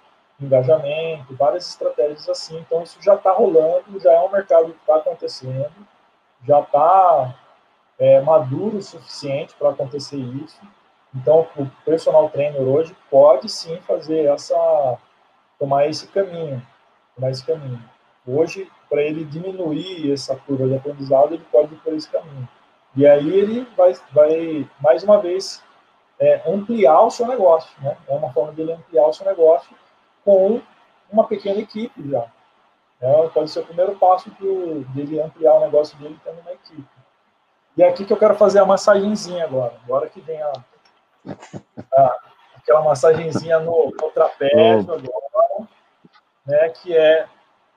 engajamento, 0.41 1.35
várias 1.37 1.69
estratégias 1.69 2.29
assim. 2.29 2.59
Então, 2.59 2.83
isso 2.83 2.99
já 3.03 3.15
está 3.15 3.33
rolando, 3.33 3.99
já 4.01 4.13
é 4.13 4.21
um 4.21 4.31
mercado 4.31 4.73
que 4.73 4.81
está 4.81 4.97
acontecendo, 4.97 5.73
já 6.47 6.61
está 6.61 7.35
é, 7.99 8.21
maduro 8.21 8.79
o 8.79 8.83
suficiente 8.83 9.55
para 9.59 9.71
acontecer 9.71 10.17
isso. 10.17 10.61
Então, 11.15 11.47
o 11.57 11.67
personal 11.85 12.29
trainer 12.29 12.61
hoje 12.61 12.95
pode 13.11 13.49
sim 13.49 13.81
fazer 13.81 14.27
essa, 14.27 14.99
tomar 15.59 15.87
esse 15.87 16.07
caminho, 16.09 16.63
tomar 17.17 17.31
esse 17.31 17.45
caminho. 17.45 17.83
Hoje, 18.27 18.71
para 18.89 19.03
ele 19.03 19.25
diminuir 19.25 20.13
essa 20.13 20.37
curva 20.37 20.69
de 20.69 20.77
aprendizado, 20.77 21.35
ele 21.35 21.45
pode 21.51 21.75
ir 21.75 21.79
por 21.79 21.95
esse 21.95 22.09
caminho. 22.09 22.49
E 22.95 23.07
aí 23.07 23.29
ele 23.29 23.67
vai, 23.77 23.95
vai 24.13 24.69
mais 24.81 25.03
uma 25.03 25.21
vez, 25.21 25.63
é, 26.21 26.43
ampliar 26.47 27.01
o 27.03 27.11
seu 27.11 27.27
negócio, 27.27 27.71
né? 27.81 27.97
É 28.09 28.15
uma 28.15 28.33
forma 28.33 28.53
dele 28.53 28.73
ampliar 28.73 29.07
o 29.07 29.13
seu 29.13 29.25
negócio 29.27 29.75
com 30.29 30.61
uma 31.11 31.27
pequena 31.27 31.59
equipe 31.59 32.11
já. 32.11 32.27
É, 33.01 33.29
pode 33.29 33.51
ser 33.51 33.61
o 33.61 33.65
primeiro 33.65 33.97
passo 33.97 34.31
pro, 34.33 34.85
dele 34.91 35.23
ampliar 35.23 35.55
o 35.55 35.61
negócio 35.61 35.97
dele 35.97 36.21
tendo 36.23 36.39
uma 36.41 36.53
equipe. 36.53 36.85
E 37.75 37.83
é 37.83 37.89
aqui 37.89 38.05
que 38.05 38.13
eu 38.13 38.19
quero 38.19 38.35
fazer 38.35 38.59
a 38.59 38.67
massagenzinha 38.67 39.45
agora. 39.45 39.73
Agora 39.85 40.07
que 40.07 40.21
vem 40.21 40.43
a, 40.43 40.53
a 41.95 42.17
aquela 42.57 42.83
massagenzinha 42.83 43.59
no, 43.61 43.87
no 43.87 44.11
trapézio 44.11 44.93
agora, 44.93 45.69
né, 46.45 46.69
que 46.69 46.95
é 46.95 47.27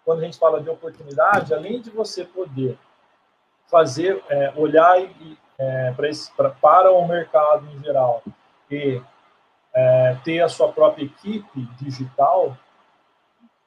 quando 0.03 0.19
a 0.19 0.25
gente 0.25 0.37
fala 0.37 0.59
de 0.59 0.69
oportunidade, 0.69 1.53
além 1.53 1.79
de 1.79 1.89
você 1.89 2.25
poder 2.25 2.77
fazer, 3.67 4.21
é, 4.27 4.51
olhar 4.57 4.99
e, 4.99 5.37
é, 5.57 5.93
esse, 6.09 6.29
pra, 6.33 6.49
para 6.49 6.91
o 6.91 7.07
mercado 7.07 7.65
em 7.71 7.79
geral 7.81 8.21
e 8.69 9.01
é, 9.74 10.17
ter 10.24 10.41
a 10.41 10.49
sua 10.49 10.72
própria 10.72 11.05
equipe 11.05 11.61
digital, 11.80 12.57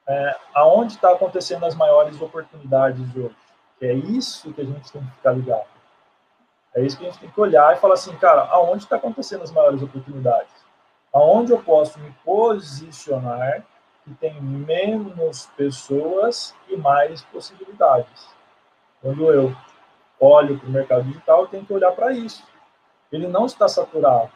é, 0.07 0.37
aonde 0.55 0.95
está 0.95 1.13
acontecendo 1.13 1.65
as 1.65 1.75
maiores 1.75 2.21
oportunidades 2.21 3.15
hoje? 3.17 3.37
É 3.81 3.93
isso 3.93 4.53
que 4.53 4.61
a 4.61 4.65
gente 4.65 4.91
tem 4.93 5.03
que 5.03 5.11
ficar 5.13 5.33
ligado. 5.33 5.67
É 6.75 6.83
isso 6.83 6.99
que 6.99 7.05
a 7.07 7.11
gente 7.11 7.21
tem 7.21 7.31
que 7.31 7.41
olhar 7.41 7.73
e 7.73 7.79
falar 7.79 7.95
assim, 7.95 8.15
cara, 8.17 8.43
aonde 8.51 8.85
está 8.85 8.97
acontecendo 8.97 9.43
as 9.43 9.53
maiores 9.53 9.83
oportunidades? 9.83 10.53
Aonde 11.13 11.53
eu 11.53 11.63
posso 11.63 11.99
me 12.01 12.11
posicionar 12.25 13.63
que 14.05 14.13
tem 14.15 14.41
menos 14.43 15.47
pessoas 15.57 16.55
e 16.69 16.77
mais 16.77 17.23
possibilidades? 17.25 18.29
Quando 19.01 19.31
eu 19.31 19.55
olho 20.19 20.59
para 20.59 20.69
o 20.69 20.73
mercado 20.73 21.05
digital, 21.05 21.43
eu 21.43 21.49
tenho 21.49 21.65
que 21.65 21.73
olhar 21.73 21.93
para 21.93 22.13
isso. 22.13 22.45
Ele 23.13 23.29
não 23.29 23.47
está 23.47 23.69
saturado, 23.69 24.33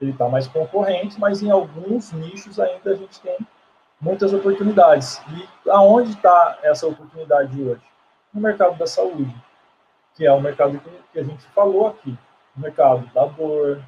ele 0.00 0.10
está 0.10 0.28
mais 0.28 0.46
concorrente, 0.46 1.18
mas 1.18 1.42
em 1.42 1.50
alguns 1.50 2.12
nichos 2.12 2.60
ainda 2.60 2.90
a 2.90 2.94
gente 2.94 3.20
tem 3.20 3.36
muitas 4.00 4.32
oportunidades. 4.32 5.20
E 5.30 5.70
aonde 5.70 6.10
está 6.10 6.58
essa 6.62 6.86
oportunidade 6.86 7.60
hoje? 7.62 7.82
No 8.32 8.40
mercado 8.40 8.76
da 8.76 8.86
saúde, 8.86 9.34
que 10.14 10.26
é 10.26 10.32
o 10.32 10.40
mercado 10.40 10.80
que 11.12 11.18
a 11.18 11.22
gente 11.22 11.44
falou 11.48 11.88
aqui. 11.88 12.16
O 12.56 12.60
mercado 12.60 13.06
da 13.12 13.26
dor, 13.26 13.82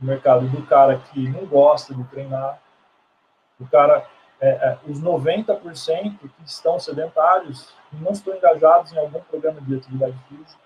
o 0.00 0.04
mercado 0.04 0.46
do 0.48 0.62
cara 0.66 0.98
que 0.98 1.28
não 1.28 1.46
gosta 1.46 1.94
de 1.94 2.04
treinar, 2.04 2.58
o 3.58 3.66
cara, 3.66 4.06
é, 4.40 4.48
é, 4.48 4.78
os 4.86 5.00
90% 5.02 6.18
que 6.18 6.30
estão 6.44 6.78
sedentários 6.78 7.74
não 7.92 8.12
estão 8.12 8.34
engajados 8.34 8.92
em 8.92 8.98
algum 8.98 9.20
programa 9.20 9.60
de 9.60 9.76
atividade 9.76 10.16
física, 10.28 10.62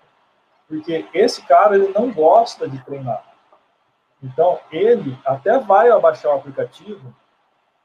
porque 0.67 1.05
esse 1.13 1.41
cara 1.45 1.75
ele 1.75 1.91
não 1.93 2.11
gosta 2.11 2.67
de 2.67 2.77
treinar. 2.83 3.34
Então 4.23 4.59
ele 4.71 5.17
até 5.25 5.59
vai 5.59 5.89
abaixar 5.89 6.31
o 6.31 6.35
aplicativo 6.35 7.13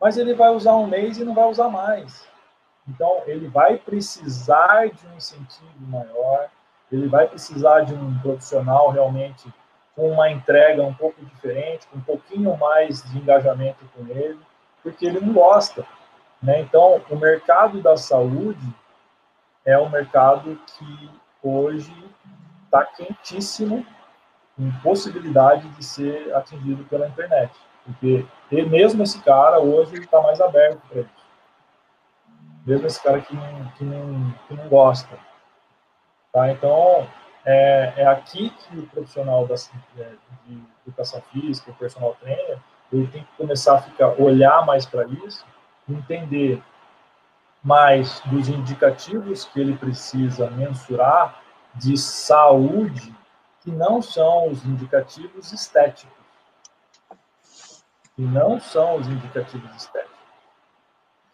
mas 0.01 0.17
ele 0.17 0.33
vai 0.33 0.49
usar 0.51 0.75
um 0.77 0.87
mês 0.87 1.19
e 1.19 1.25
não 1.25 1.35
vai 1.35 1.45
usar 1.45 1.69
mais. 1.69 2.27
Então, 2.89 3.23
ele 3.27 3.47
vai 3.47 3.77
precisar 3.77 4.89
de 4.89 5.07
um 5.07 5.17
incentivo 5.17 5.87
maior, 5.87 6.49
ele 6.91 7.07
vai 7.07 7.29
precisar 7.29 7.83
de 7.83 7.95
um 7.95 8.19
profissional 8.21 8.91
realmente 8.91 9.53
com 9.95 10.11
uma 10.11 10.31
entrega 10.31 10.83
um 10.83 10.95
pouco 10.95 11.23
diferente, 11.25 11.87
com 11.89 11.99
um 11.99 12.03
pouquinho 12.03 12.57
mais 12.57 13.03
de 13.11 13.19
engajamento 13.19 13.85
com 13.95 14.07
ele, 14.09 14.41
porque 14.83 15.05
ele 15.07 15.21
não 15.21 15.35
gosta. 15.35 15.87
Né? 16.43 16.63
Então, 16.63 17.03
o 17.11 17.17
mercado 17.17 17.83
da 17.83 17.97
saúde 17.97 18.67
é 19.65 19.79
um 19.79 19.91
mercado 19.91 20.59
que 20.67 21.11
hoje 21.43 21.95
está 22.65 22.85
quentíssimo, 22.85 23.87
com 24.61 24.71
possibilidade 24.83 25.67
de 25.71 25.83
ser 25.83 26.35
atingido 26.35 26.85
pela 26.85 27.09
internet. 27.09 27.51
Porque 27.85 28.27
mesmo 28.51 29.03
esse 29.03 29.19
cara, 29.23 29.59
hoje, 29.59 29.97
está 29.97 30.21
mais 30.21 30.39
aberto 30.39 30.83
para. 30.89 31.05
Mesmo 32.67 32.87
esse 32.87 33.03
cara 33.03 33.23
que 33.23 33.35
não, 33.35 33.69
que 33.79 33.85
não, 33.85 34.35
que 34.47 34.55
não 34.55 34.69
gosta. 34.69 35.19
Tá? 36.31 36.53
Então, 36.53 37.09
é, 37.45 37.95
é 37.97 38.07
aqui 38.07 38.51
que 38.51 38.79
o 38.79 38.87
profissional 38.89 39.47
da, 39.47 39.55
é, 39.55 40.13
de 40.47 40.63
educação 40.87 41.23
física, 41.33 41.71
o 41.71 41.75
personal 41.75 42.15
trainer, 42.21 42.59
ele 42.93 43.07
tem 43.07 43.23
que 43.23 43.37
começar 43.39 43.77
a 43.77 43.83
ficar, 43.83 44.09
olhar 44.21 44.67
mais 44.67 44.85
para 44.85 45.07
isso, 45.07 45.45
entender 45.89 46.63
mais 47.63 48.21
dos 48.27 48.49
indicativos 48.49 49.47
que 49.47 49.59
ele 49.59 49.75
precisa 49.75 50.51
mensurar 50.51 51.41
de 51.75 51.97
saúde, 51.97 53.15
que 53.71 53.77
não 53.77 54.03
são 54.03 54.51
os 54.51 54.65
indicativos 54.65 55.53
estéticos. 55.53 56.19
Que 58.17 58.23
não 58.23 58.61
são 58.61 58.97
os 58.97 59.07
indicativos 59.07 59.71
estéticos. 59.77 60.19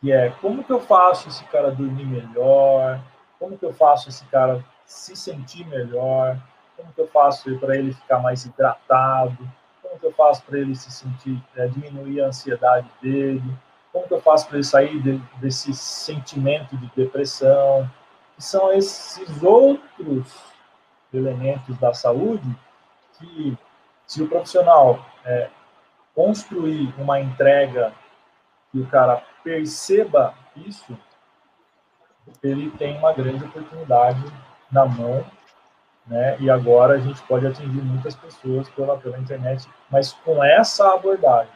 Que 0.01 0.13
é 0.13 0.31
como 0.43 0.63
que 0.63 0.73
eu 0.73 0.81
faço 0.81 1.29
esse 1.29 1.43
cara 1.45 1.71
dormir 1.71 2.05
melhor, 2.05 3.01
como 3.39 3.57
que 3.57 3.65
eu 3.65 3.73
faço 3.73 4.11
esse 4.11 4.25
cara 4.27 4.63
se 4.85 5.17
sentir 5.17 5.67
melhor, 5.67 6.39
como 6.77 6.93
que 6.93 7.01
eu 7.01 7.09
faço 7.09 7.59
para 7.59 7.77
ele 7.77 7.95
ficar 7.95 8.19
mais 8.19 8.45
hidratado, 8.45 9.39
como 9.83 9.99
que 9.99 10.07
eu 10.07 10.13
faço 10.13 10.43
para 10.43 10.59
ele 10.59 10.77
se 10.77 10.91
sentir, 10.93 11.43
é, 11.57 11.67
diminuir 11.67 12.21
a 12.21 12.27
ansiedade 12.27 12.89
dele, 13.01 13.57
como 13.93 14.07
que 14.07 14.15
eu 14.15 14.21
faço 14.21 14.47
para 14.47 14.57
ele 14.57 14.65
sair 14.65 15.01
de, 15.01 15.19
desse 15.41 15.73
sentimento 15.75 16.77
de 16.77 16.87
depressão, 16.95 17.91
que 18.37 18.45
são 18.45 18.71
esses 18.73 19.43
outros 19.43 20.56
elementos 21.17 21.77
da 21.79 21.93
saúde 21.93 22.57
que, 23.19 23.59
se 24.07 24.23
o 24.23 24.29
profissional 24.29 25.05
é, 25.25 25.49
construir 26.15 26.95
uma 26.99 27.19
entrega 27.21 27.93
que 28.71 28.81
o 28.81 28.87
cara 28.87 29.23
perceba 29.43 30.35
isso, 30.57 30.97
ele 32.43 32.71
tem 32.73 32.97
uma 32.99 33.13
grande 33.13 33.45
oportunidade 33.45 34.23
na 34.71 34.85
mão, 34.85 35.25
né? 36.07 36.37
E 36.41 36.51
agora 36.51 36.95
a 36.95 36.99
gente 36.99 37.21
pode 37.23 37.47
atingir 37.47 37.83
muitas 37.83 38.15
pessoas 38.15 38.69
pela, 38.71 38.97
pela 38.99 39.19
internet, 39.19 39.69
mas 39.91 40.13
com 40.13 40.43
essa 40.43 40.95
abordagem. 40.95 41.53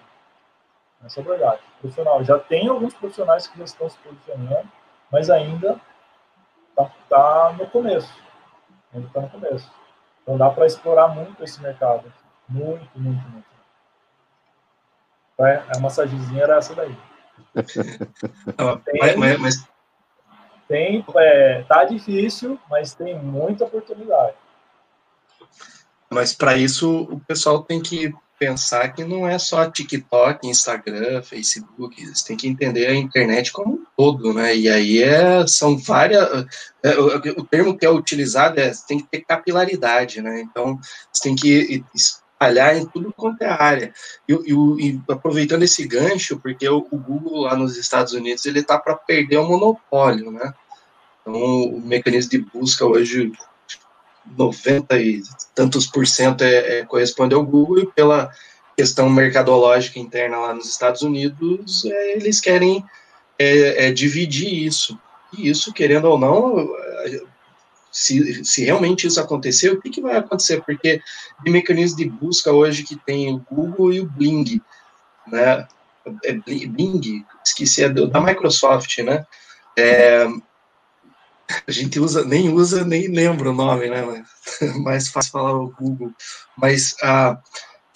Essa 1.04 1.20
abordagem. 1.20 1.64
Profissional. 1.80 2.22
Já 2.24 2.38
tem 2.38 2.68
alguns 2.68 2.94
profissionais 2.94 3.46
que 3.46 3.58
já 3.58 3.64
estão 3.64 3.88
se 3.88 3.98
posicionando, 3.98 4.68
mas 5.11 5.30
ainda 5.30 5.80
está 6.70 6.90
tá 7.08 7.54
no 7.58 7.66
começo. 7.66 8.12
Ainda 8.93 9.07
está 9.07 9.20
no 9.20 9.30
começo. 9.30 9.70
Então 10.22 10.36
dá 10.36 10.51
para 10.51 10.66
explorar 10.66 11.09
muito 11.09 11.43
esse 11.43 11.61
mercado. 11.61 12.12
Muito, 12.49 12.88
muito, 12.99 13.28
muito. 13.28 13.51
Né? 15.38 15.64
A 15.74 15.78
massagenzinha 15.80 16.43
era 16.43 16.57
essa 16.57 16.74
daí. 16.74 16.97
tem, 18.84 19.16
mas, 19.16 19.38
mas... 19.38 19.68
tem 20.68 21.05
é, 21.16 21.62
tá 21.62 21.84
difícil, 21.84 22.59
mas 22.68 22.95
tem 22.95 23.18
muita 23.18 23.64
oportunidade. 23.64 24.36
Mas 26.11 26.34
para 26.34 26.57
isso 26.57 27.03
o 27.05 27.20
pessoal 27.20 27.62
tem 27.62 27.80
que 27.80 28.12
pensar 28.41 28.88
que 28.95 29.05
não 29.05 29.28
é 29.28 29.38
só 29.38 29.70
TikTok, 29.70 30.49
Instagram, 30.49 31.22
Facebook, 31.22 32.03
eles 32.03 32.22
têm 32.22 32.38
que 32.38 32.49
entender 32.49 32.86
a 32.86 32.95
internet 32.95 33.53
como 33.53 33.74
um 33.74 33.84
todo, 33.95 34.32
né? 34.32 34.57
E 34.57 34.66
aí 34.66 35.03
é, 35.03 35.47
são 35.47 35.76
várias. 35.76 36.47
É, 36.82 36.99
o, 36.99 37.16
o, 37.16 37.45
termo 37.45 37.76
que 37.76 37.84
é 37.84 37.91
utilizado 37.91 38.59
é 38.59 38.72
tem 38.88 38.99
que 38.99 39.07
ter 39.07 39.20
capilaridade, 39.20 40.22
né? 40.22 40.41
Então 40.41 40.80
você 41.12 41.24
tem 41.24 41.36
que 41.36 41.84
espalhar 41.95 42.74
em 42.78 42.86
tudo 42.86 43.12
quanto 43.14 43.43
é 43.43 43.49
área. 43.49 43.93
E, 44.26 44.32
e, 44.32 44.88
e 44.88 45.01
aproveitando 45.11 45.62
esse 45.62 45.86
gancho, 45.86 46.41
porque 46.41 46.66
o, 46.66 46.86
o, 46.91 46.97
Google 46.97 47.43
lá 47.43 47.55
nos 47.55 47.76
Estados 47.76 48.14
Unidos 48.14 48.47
ele 48.47 48.61
está 48.61 48.78
para 48.78 48.97
perder 48.97 49.36
o 49.36 49.47
monopólio, 49.47 50.30
né? 50.30 50.55
Então, 51.20 51.34
o 51.34 51.80
mecanismo 51.82 52.30
de 52.30 52.38
busca 52.38 52.86
hoje 52.86 53.30
90 54.36 54.98
e 54.98 55.22
tantos 55.54 55.86
por 55.86 56.06
cento 56.06 56.42
é, 56.42 56.80
é, 56.80 56.84
corresponde 56.84 57.34
ao 57.34 57.44
Google 57.44 57.80
e 57.80 57.86
pela 57.86 58.30
questão 58.76 59.08
mercadológica 59.10 59.98
interna 59.98 60.38
lá 60.38 60.54
nos 60.54 60.68
Estados 60.68 61.02
Unidos, 61.02 61.84
é, 61.84 62.16
eles 62.16 62.40
querem 62.40 62.84
é, 63.38 63.86
é 63.86 63.92
dividir 63.92 64.52
isso. 64.52 64.98
E 65.36 65.48
isso, 65.48 65.72
querendo 65.72 66.06
ou 66.06 66.18
não, 66.18 66.68
se, 67.90 68.44
se 68.44 68.64
realmente 68.64 69.06
isso 69.06 69.20
acontecer, 69.20 69.70
o 69.70 69.80
que, 69.80 69.90
que 69.90 70.00
vai 70.00 70.16
acontecer? 70.16 70.62
Porque 70.62 71.00
de 71.44 71.50
mecanismo 71.50 71.96
de 71.96 72.08
busca 72.08 72.52
hoje 72.52 72.84
que 72.84 72.96
tem 72.96 73.34
o 73.34 73.44
Google 73.50 73.92
e 73.92 74.00
o 74.00 74.06
Bing, 74.06 74.60
né? 75.26 75.66
É 76.24 76.32
Bing, 76.32 77.24
esqueci, 77.44 77.84
é 77.84 77.88
da 77.88 78.20
Microsoft, 78.20 78.98
né? 78.98 79.26
É, 79.76 80.26
a 81.66 81.70
gente 81.70 81.98
usa, 81.98 82.24
nem 82.24 82.53
usa, 82.53 82.84
nem 82.84 83.09
lembra 83.09 83.51
o 83.51 83.55
nome, 83.55 83.88
né? 83.88 84.24
Mais 84.82 85.09
fácil 85.09 85.32
falar 85.32 85.55
o 85.55 85.70
Google. 85.78 86.12
Mas 86.57 86.94
a, 87.03 87.30
a 87.30 87.40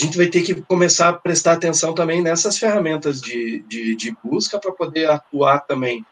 gente 0.02 0.16
vai 0.16 0.26
ter 0.26 0.42
que 0.42 0.54
começar 0.62 1.08
a 1.08 1.12
prestar 1.12 1.52
atenção 1.52 1.94
também 1.94 2.20
nessas 2.20 2.58
ferramentas 2.58 3.20
de, 3.20 3.64
de, 3.68 3.94
de 3.94 4.16
busca 4.22 4.58
para 4.58 4.72
poder 4.72 5.08
atuar 5.08 5.60
também 5.60 6.04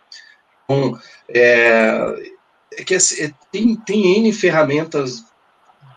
com 0.66 0.96
é, 1.28 2.32
é 2.78 2.84
que 2.84 2.94
assim, 2.94 3.24
é, 3.24 3.32
tem, 3.50 3.76
tem 3.76 4.18
N 4.18 4.32
ferramentas 4.32 5.24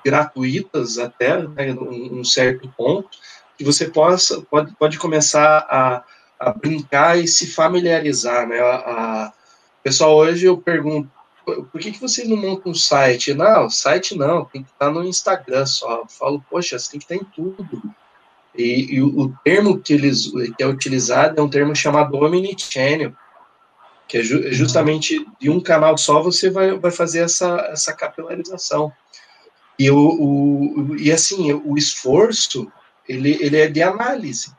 gratuitas 0.04 0.98
até 0.98 1.42
né, 1.42 1.74
um, 1.74 2.20
um, 2.20 2.24
certo 2.24 2.72
ponto 2.78 3.10
que 3.58 3.64
você 3.64 3.86
possa 3.90 4.42
pode, 4.42 4.76
pode 4.76 5.00
começar 5.00 5.66
a, 5.70 6.04
a 6.40 6.52
brincar 6.52 7.18
e 7.18 7.28
se 7.28 7.48
familiarizar 7.48 8.48
né 8.48 8.60
a, 8.60 8.76
a, 8.76 9.34
pessoal 9.82 10.16
hoje 10.16 10.46
eu 10.46 10.58
pergunto 10.58 11.10
por 11.46 11.80
que, 11.80 11.92
que 11.92 12.02
você 12.02 12.26
não 12.26 12.38
monta 12.38 12.68
um 12.68 12.74
site 12.74 13.34
não 13.34 13.70
site 13.70 14.18
não 14.18 14.46
tem 14.46 14.64
que 14.64 14.72
estar 14.72 14.90
no 14.90 15.04
Instagram 15.04 15.66
só 15.66 16.00
eu 16.00 16.08
falo 16.08 16.44
poxa 16.50 16.78
você 16.78 16.92
tem 16.92 17.00
que 17.00 17.06
estar 17.06 17.16
em 17.16 17.28
tudo 17.36 17.82
e, 18.58 18.96
e 18.96 19.02
o, 19.02 19.08
o, 19.20 19.34
termo 19.44 19.80
que 19.80 19.94
eles 19.94 20.32
que 20.58 20.64
é 20.64 20.68
utilizado 20.68 21.40
é 21.40 21.44
um 21.44 21.50
termo 21.50 21.76
chamado 21.76 22.16
omnichannel 22.16 23.14
que 24.08 24.18
é 24.18 24.24
ju 24.24 24.52
justamente 24.52 25.26
de 25.40 25.50
um 25.50 25.60
canal 25.60 25.98
só 25.98 26.22
você 26.22 26.50
vai, 26.50 26.78
vai 26.78 26.92
fazer 26.92 27.20
essa, 27.20 27.58
essa 27.72 27.94
capilarização. 27.94 28.92
E, 29.78 29.90
o, 29.90 29.98
o, 29.98 30.96
e 30.98 31.12
assim, 31.12 31.52
o 31.54 31.78
esforço, 31.78 32.72
ele, 33.08 33.38
ele 33.42 33.58
é 33.58 33.68
de 33.68 33.82
análise. 33.82 34.54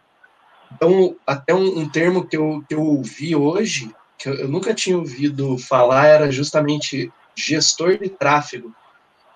Então, 0.73 1.17
até 1.27 1.55
um, 1.55 1.79
um 1.79 1.89
termo 1.89 2.27
que 2.27 2.37
eu, 2.37 2.63
que 2.69 2.75
eu 2.75 2.83
ouvi 2.83 3.35
hoje, 3.35 3.95
que 4.19 4.29
eu, 4.29 4.49
nunca 4.49 4.75
tinha 4.75 4.97
ouvido 4.97 5.59
falar, 5.59 6.07
era 6.07 6.31
justamente 6.31 7.13
gestor 7.35 7.99
de 7.99 8.09
tráfego, 8.09 8.75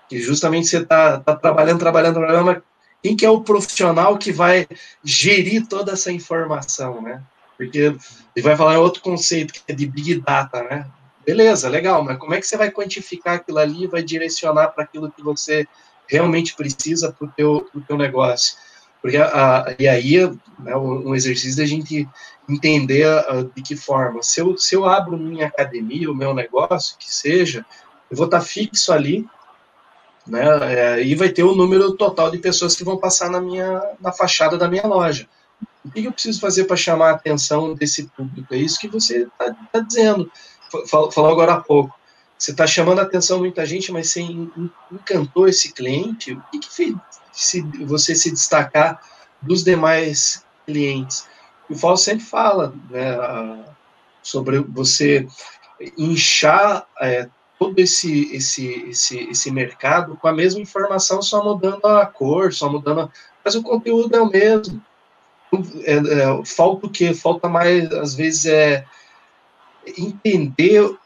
que 0.09 0.19
justamente 0.19 0.67
você 0.67 0.77
está 0.77 1.19
tá 1.19 1.35
trabalhando, 1.35 1.79
trabalhando, 1.79 2.15
trabalhando, 2.15 2.45
mas 2.45 2.61
quem 3.01 3.15
que 3.15 3.25
é 3.25 3.29
o 3.29 3.41
profissional 3.41 4.17
que 4.17 4.31
vai 4.31 4.67
gerir 5.03 5.67
toda 5.67 5.93
essa 5.93 6.11
informação, 6.11 7.01
né? 7.01 7.21
Porque 7.57 7.95
ele 8.35 8.43
vai 8.43 8.55
falar 8.55 8.79
outro 8.79 9.01
conceito 9.01 9.53
que 9.53 9.61
é 9.67 9.73
de 9.73 9.85
Big 9.85 10.19
Data, 10.21 10.63
né? 10.63 10.87
Beleza, 11.25 11.69
legal, 11.69 12.03
mas 12.03 12.17
como 12.17 12.33
é 12.33 12.39
que 12.39 12.47
você 12.47 12.57
vai 12.57 12.71
quantificar 12.71 13.35
aquilo 13.35 13.59
ali 13.59 13.83
e 13.83 13.87
vai 13.87 14.01
direcionar 14.01 14.69
para 14.69 14.83
aquilo 14.83 15.11
que 15.11 15.21
você 15.21 15.67
realmente 16.07 16.55
precisa 16.55 17.11
para 17.11 17.27
o 17.27 17.31
teu, 17.31 17.69
teu 17.87 17.97
negócio? 17.97 18.57
Porque 19.01 19.17
a, 19.17 19.75
e 19.79 19.87
aí, 19.87 20.17
né, 20.59 20.75
um 20.75 21.15
exercício 21.15 21.57
da 21.57 21.65
gente 21.65 22.07
entender 22.47 23.07
a, 23.07 23.43
de 23.43 23.61
que 23.61 23.75
forma. 23.75 24.21
Se 24.21 24.39
eu, 24.39 24.57
se 24.57 24.75
eu 24.75 24.85
abro 24.85 25.17
minha 25.17 25.47
academia, 25.47 26.11
o 26.11 26.15
meu 26.15 26.33
negócio, 26.33 26.95
que 26.99 27.13
seja, 27.13 27.65
eu 28.09 28.17
vou 28.17 28.25
estar 28.25 28.41
fixo 28.41 28.93
ali, 28.93 29.25
né, 30.27 30.45
é, 30.73 31.03
e 31.03 31.15
vai 31.15 31.29
ter 31.29 31.43
o 31.43 31.55
número 31.55 31.93
total 31.93 32.29
de 32.29 32.37
pessoas 32.37 32.75
que 32.75 32.83
vão 32.83 32.97
passar 32.97 33.29
na 33.29 33.41
minha 33.41 33.81
na 33.99 34.11
fachada 34.11 34.57
da 34.57 34.67
minha 34.67 34.85
loja. 34.85 35.27
O 35.83 35.89
que 35.89 36.05
eu 36.05 36.11
preciso 36.11 36.39
fazer 36.39 36.65
para 36.65 36.77
chamar 36.77 37.09
a 37.09 37.15
atenção 37.15 37.73
desse 37.73 38.03
público? 38.09 38.53
É 38.53 38.57
isso 38.57 38.79
que 38.79 38.87
você 38.87 39.23
está 39.23 39.55
tá 39.71 39.79
dizendo. 39.79 40.31
Falou 40.87 41.31
agora 41.31 41.53
há 41.53 41.59
pouco. 41.59 41.93
Você 42.37 42.51
está 42.51 42.67
chamando 42.67 42.99
a 42.99 43.01
atenção 43.01 43.39
muita 43.39 43.65
gente, 43.65 43.91
mas 43.91 44.11
você 44.11 44.21
encantou 44.91 45.47
esse 45.47 45.73
cliente. 45.73 46.33
O 46.33 46.43
que, 46.51 46.59
que 46.59 46.71
fez 46.71 46.95
se 47.31 47.61
você 47.85 48.15
se 48.15 48.31
destacar 48.31 49.01
dos 49.41 49.63
demais 49.63 50.45
clientes? 50.65 51.27
O 51.69 51.75
Fausto 51.75 52.05
sempre 52.05 52.25
fala 52.25 52.73
né, 52.89 53.65
sobre 54.21 54.59
você 54.59 55.27
inchar 55.97 56.85
é, 56.99 57.27
todo 57.61 57.77
esse, 57.77 58.35
esse, 58.35 58.89
esse, 58.89 59.19
esse 59.29 59.51
mercado 59.51 60.17
com 60.17 60.27
a 60.27 60.33
mesma 60.33 60.59
informação, 60.59 61.21
só 61.21 61.43
mudando 61.43 61.85
a 61.85 62.05
cor, 62.07 62.51
só 62.51 62.67
mudando. 62.67 63.01
A... 63.01 63.09
Mas 63.45 63.53
o 63.53 63.61
conteúdo 63.61 64.15
é 64.15 64.19
o 64.19 64.29
mesmo. 64.29 64.83
É, 65.83 65.93
é, 65.93 66.45
falta 66.45 66.87
o 66.87 66.89
que? 66.89 67.13
Falta 67.13 67.47
mais, 67.47 67.91
às 67.91 68.15
vezes, 68.15 68.45
é 68.45 68.85
entender 69.97 70.97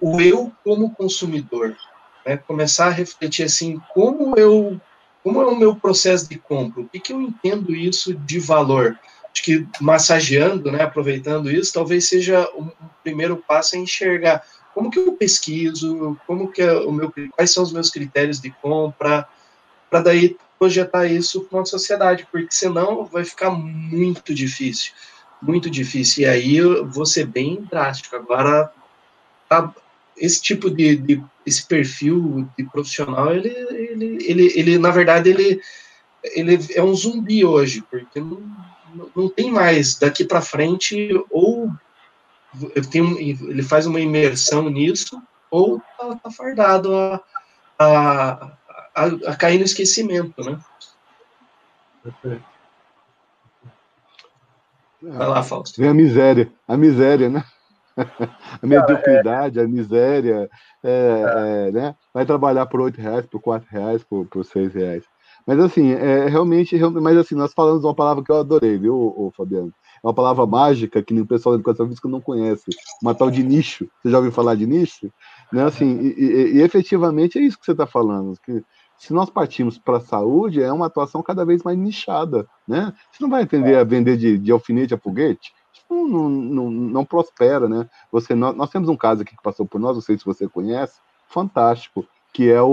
o 0.00 0.20
eu 0.20 0.52
como 0.64 0.94
consumidor. 0.94 1.76
Né? 2.24 2.38
Começar 2.38 2.86
a 2.86 2.90
refletir 2.90 3.44
assim, 3.44 3.78
como 3.92 4.38
eu. 4.38 4.80
Como 5.22 5.42
é 5.42 5.46
o 5.46 5.56
meu 5.56 5.76
processo 5.76 6.28
de 6.28 6.38
compra? 6.38 6.80
O 6.80 6.88
que, 6.88 6.98
que 6.98 7.12
eu 7.12 7.20
entendo 7.20 7.74
isso 7.74 8.14
de 8.14 8.38
valor? 8.38 8.98
Acho 9.32 9.42
que 9.42 9.66
massageando, 9.80 10.72
né, 10.72 10.82
aproveitando 10.82 11.50
isso, 11.50 11.72
talvez 11.72 12.08
seja 12.08 12.48
um 12.56 12.70
primeiro 13.02 13.36
passo 13.36 13.76
a 13.76 13.78
enxergar 13.78 14.42
como 14.74 14.90
que 14.90 14.98
eu 14.98 15.12
pesquiso, 15.12 16.18
como 16.26 16.50
que 16.50 16.62
é 16.62 16.72
o 16.72 16.92
meu, 16.92 17.12
quais 17.36 17.50
são 17.52 17.62
os 17.62 17.72
meus 17.72 17.90
critérios 17.90 18.40
de 18.40 18.50
compra, 18.50 19.28
para 19.88 20.00
daí 20.00 20.36
projetar 20.58 21.06
isso 21.06 21.42
para 21.44 21.58
uma 21.58 21.64
sociedade, 21.64 22.26
porque 22.30 22.48
senão 22.50 23.04
vai 23.04 23.24
ficar 23.24 23.50
muito 23.50 24.34
difícil, 24.34 24.92
muito 25.40 25.70
difícil. 25.70 26.22
E 26.22 26.26
aí 26.26 26.56
eu 26.56 26.86
vou 26.86 27.06
ser 27.06 27.26
bem 27.26 27.66
drástico. 27.70 28.14
Agora, 28.14 28.70
tá, 29.48 29.72
esse 30.16 30.40
tipo 30.40 30.70
de, 30.70 30.96
de, 30.96 31.24
esse 31.46 31.66
perfil 31.66 32.46
de 32.56 32.64
profissional, 32.64 33.32
ele, 33.32 33.48
ele, 34.04 34.24
ele, 34.24 34.52
ele, 34.56 34.78
na 34.78 34.90
verdade, 34.90 35.30
ele, 35.30 35.60
ele 36.22 36.58
é 36.74 36.82
um 36.82 36.94
zumbi 36.94 37.44
hoje, 37.44 37.82
porque 37.90 38.20
não, 38.20 38.42
não 39.14 39.28
tem 39.28 39.50
mais 39.50 39.98
daqui 39.98 40.24
para 40.24 40.40
frente 40.40 41.08
ou 41.30 41.70
ele 42.74 43.62
faz 43.62 43.86
uma 43.86 44.00
imersão 44.00 44.68
nisso, 44.68 45.22
ou 45.50 45.80
tá, 45.98 46.16
tá 46.16 46.30
fardado 46.30 46.94
a, 46.94 47.20
a, 47.78 48.52
a, 48.94 49.04
a, 49.26 49.36
cair 49.36 49.58
no 49.58 49.64
esquecimento, 49.64 50.42
né? 50.42 50.58
Perfeito. 52.02 52.44
Vai 55.02 55.28
lá, 55.28 55.42
Fausto. 55.42 55.80
Vem 55.80 55.88
a 55.88 55.94
miséria, 55.94 56.52
a 56.66 56.76
miséria, 56.76 57.28
né? 57.28 57.44
a 58.62 58.66
mediocridade, 58.66 59.60
a 59.60 59.66
miséria, 59.66 60.48
é, 60.82 61.68
é, 61.68 61.72
né? 61.72 61.94
Vai 62.12 62.24
trabalhar 62.24 62.66
por 62.66 62.80
oito 62.80 63.00
reais, 63.00 63.26
por 63.26 63.40
quatro 63.40 63.68
reais, 63.70 64.02
por, 64.04 64.26
por 64.26 64.44
seis 64.44 64.74
reais. 64.74 65.04
Mas 65.46 65.58
assim, 65.58 65.92
é 65.92 66.28
realmente, 66.28 66.78
mas 66.78 67.16
assim, 67.16 67.34
nós 67.34 67.52
falamos 67.52 67.84
uma 67.84 67.94
palavra 67.94 68.22
que 68.22 68.30
eu 68.30 68.40
adorei, 68.40 68.78
viu, 68.78 69.32
Fabiano? 69.36 69.72
é 70.02 70.06
uma 70.06 70.14
palavra 70.14 70.46
mágica 70.46 71.02
que 71.02 71.18
o 71.18 71.26
pessoal 71.26 71.54
da 71.54 71.58
educação 71.58 71.86
física 71.86 72.08
não 72.08 72.20
conhece, 72.20 72.70
uma 73.02 73.14
tal 73.14 73.30
de 73.30 73.42
nicho. 73.42 73.88
Você 74.02 74.10
já 74.10 74.16
ouviu 74.16 74.32
falar 74.32 74.54
de 74.54 74.66
nicho? 74.66 75.10
Né? 75.52 75.62
Assim, 75.64 75.98
e, 76.00 76.14
e, 76.18 76.56
e 76.56 76.62
efetivamente 76.62 77.38
é 77.38 77.42
isso 77.42 77.58
que 77.58 77.64
você 77.64 77.72
está 77.72 77.86
falando, 77.86 78.38
que 78.42 78.62
se 78.96 79.12
nós 79.12 79.30
partimos 79.30 79.78
para 79.78 79.96
a 79.96 80.00
saúde, 80.00 80.62
é 80.62 80.70
uma 80.72 80.86
atuação 80.86 81.22
cada 81.22 81.44
vez 81.44 81.62
mais 81.62 81.78
nichada. 81.78 82.46
Né? 82.68 82.92
Você 83.10 83.22
não 83.22 83.30
vai 83.30 83.42
entender 83.42 83.76
a 83.76 83.84
vender 83.84 84.16
de, 84.16 84.36
de 84.36 84.52
alfinete 84.52 84.94
a 84.94 84.98
foguete, 84.98 85.52
não, 85.90 86.06
não, 86.06 86.30
não, 86.30 86.70
não, 86.70 87.04
prospera, 87.04 87.68
né? 87.68 87.88
Você, 88.12 88.34
nós, 88.34 88.54
nós, 88.56 88.70
temos 88.70 88.88
um 88.88 88.96
caso 88.96 89.22
aqui 89.22 89.36
que 89.36 89.42
passou 89.42 89.66
por 89.66 89.80
nós, 89.80 89.96
não 89.96 90.02
sei 90.02 90.16
se 90.16 90.24
você 90.24 90.48
conhece, 90.48 90.98
fantástico, 91.28 92.06
que 92.32 92.50
é 92.50 92.62
o, 92.62 92.66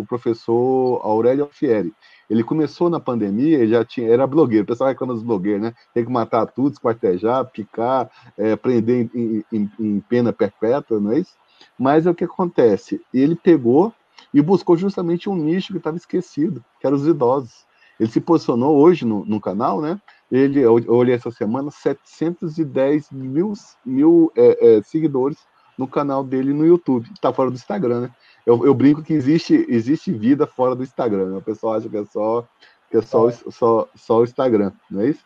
o 0.00 0.06
professor 0.08 1.00
Aurélio 1.02 1.44
Alfieri. 1.44 1.92
Ele 2.28 2.44
começou 2.44 2.90
na 2.90 3.00
pandemia, 3.00 3.66
já 3.66 3.84
tinha, 3.84 4.08
era 4.08 4.26
blogueiro, 4.26 4.64
o 4.64 4.66
pessoal 4.66 4.90
reclama 4.90 5.14
dos 5.14 5.22
blogueiros, 5.22 5.62
né? 5.62 5.74
Tem 5.94 6.04
que 6.04 6.12
matar 6.12 6.46
tudo, 6.46 6.72
esquartejar, 6.72 7.46
picar, 7.46 8.10
é, 8.36 8.54
prender 8.54 9.08
em, 9.14 9.44
em, 9.50 9.70
em, 9.80 10.00
pena 10.00 10.32
perpétua, 10.32 11.00
não 11.00 11.12
é 11.12 11.20
isso? 11.20 11.32
Mas 11.78 12.06
é 12.06 12.10
o 12.10 12.14
que 12.14 12.24
acontece? 12.24 13.00
Ele 13.12 13.34
pegou 13.34 13.92
e 14.32 14.42
buscou 14.42 14.76
justamente 14.76 15.28
um 15.28 15.36
nicho 15.36 15.72
que 15.72 15.78
estava 15.78 15.96
esquecido, 15.96 16.62
que 16.78 16.86
eram 16.86 16.96
os 16.96 17.06
idosos. 17.06 17.66
Ele 17.98 18.10
se 18.10 18.20
posicionou 18.20 18.76
hoje 18.76 19.04
no, 19.04 19.24
no 19.24 19.40
canal, 19.40 19.80
né? 19.80 19.98
Ele, 20.30 20.60
eu 20.60 20.74
olhei 20.88 21.14
essa 21.14 21.30
semana, 21.30 21.70
710 21.70 23.10
mil, 23.10 23.52
mil 23.84 24.32
é, 24.36 24.76
é, 24.76 24.82
seguidores 24.82 25.38
no 25.76 25.88
canal 25.88 26.22
dele 26.22 26.52
no 26.52 26.66
YouTube. 26.66 27.08
Está 27.12 27.32
fora 27.32 27.50
do 27.50 27.56
Instagram, 27.56 28.02
né? 28.02 28.10
eu, 28.44 28.64
eu, 28.64 28.74
brinco 28.74 29.02
que 29.02 29.12
existe, 29.12 29.66
existe 29.68 30.12
vida 30.12 30.46
fora 30.46 30.74
do 30.74 30.82
Instagram. 30.82 31.30
Né? 31.30 31.36
O 31.38 31.42
pessoal 31.42 31.74
acha 31.74 31.88
que 31.88 31.96
é 31.96 32.04
só 32.04 32.46
que 32.90 32.96
é 32.96 33.02
só, 33.02 33.30
só, 33.30 33.88
só 33.94 34.20
o 34.20 34.24
Instagram, 34.24 34.72
não 34.90 35.02
é 35.02 35.08
isso? 35.10 35.20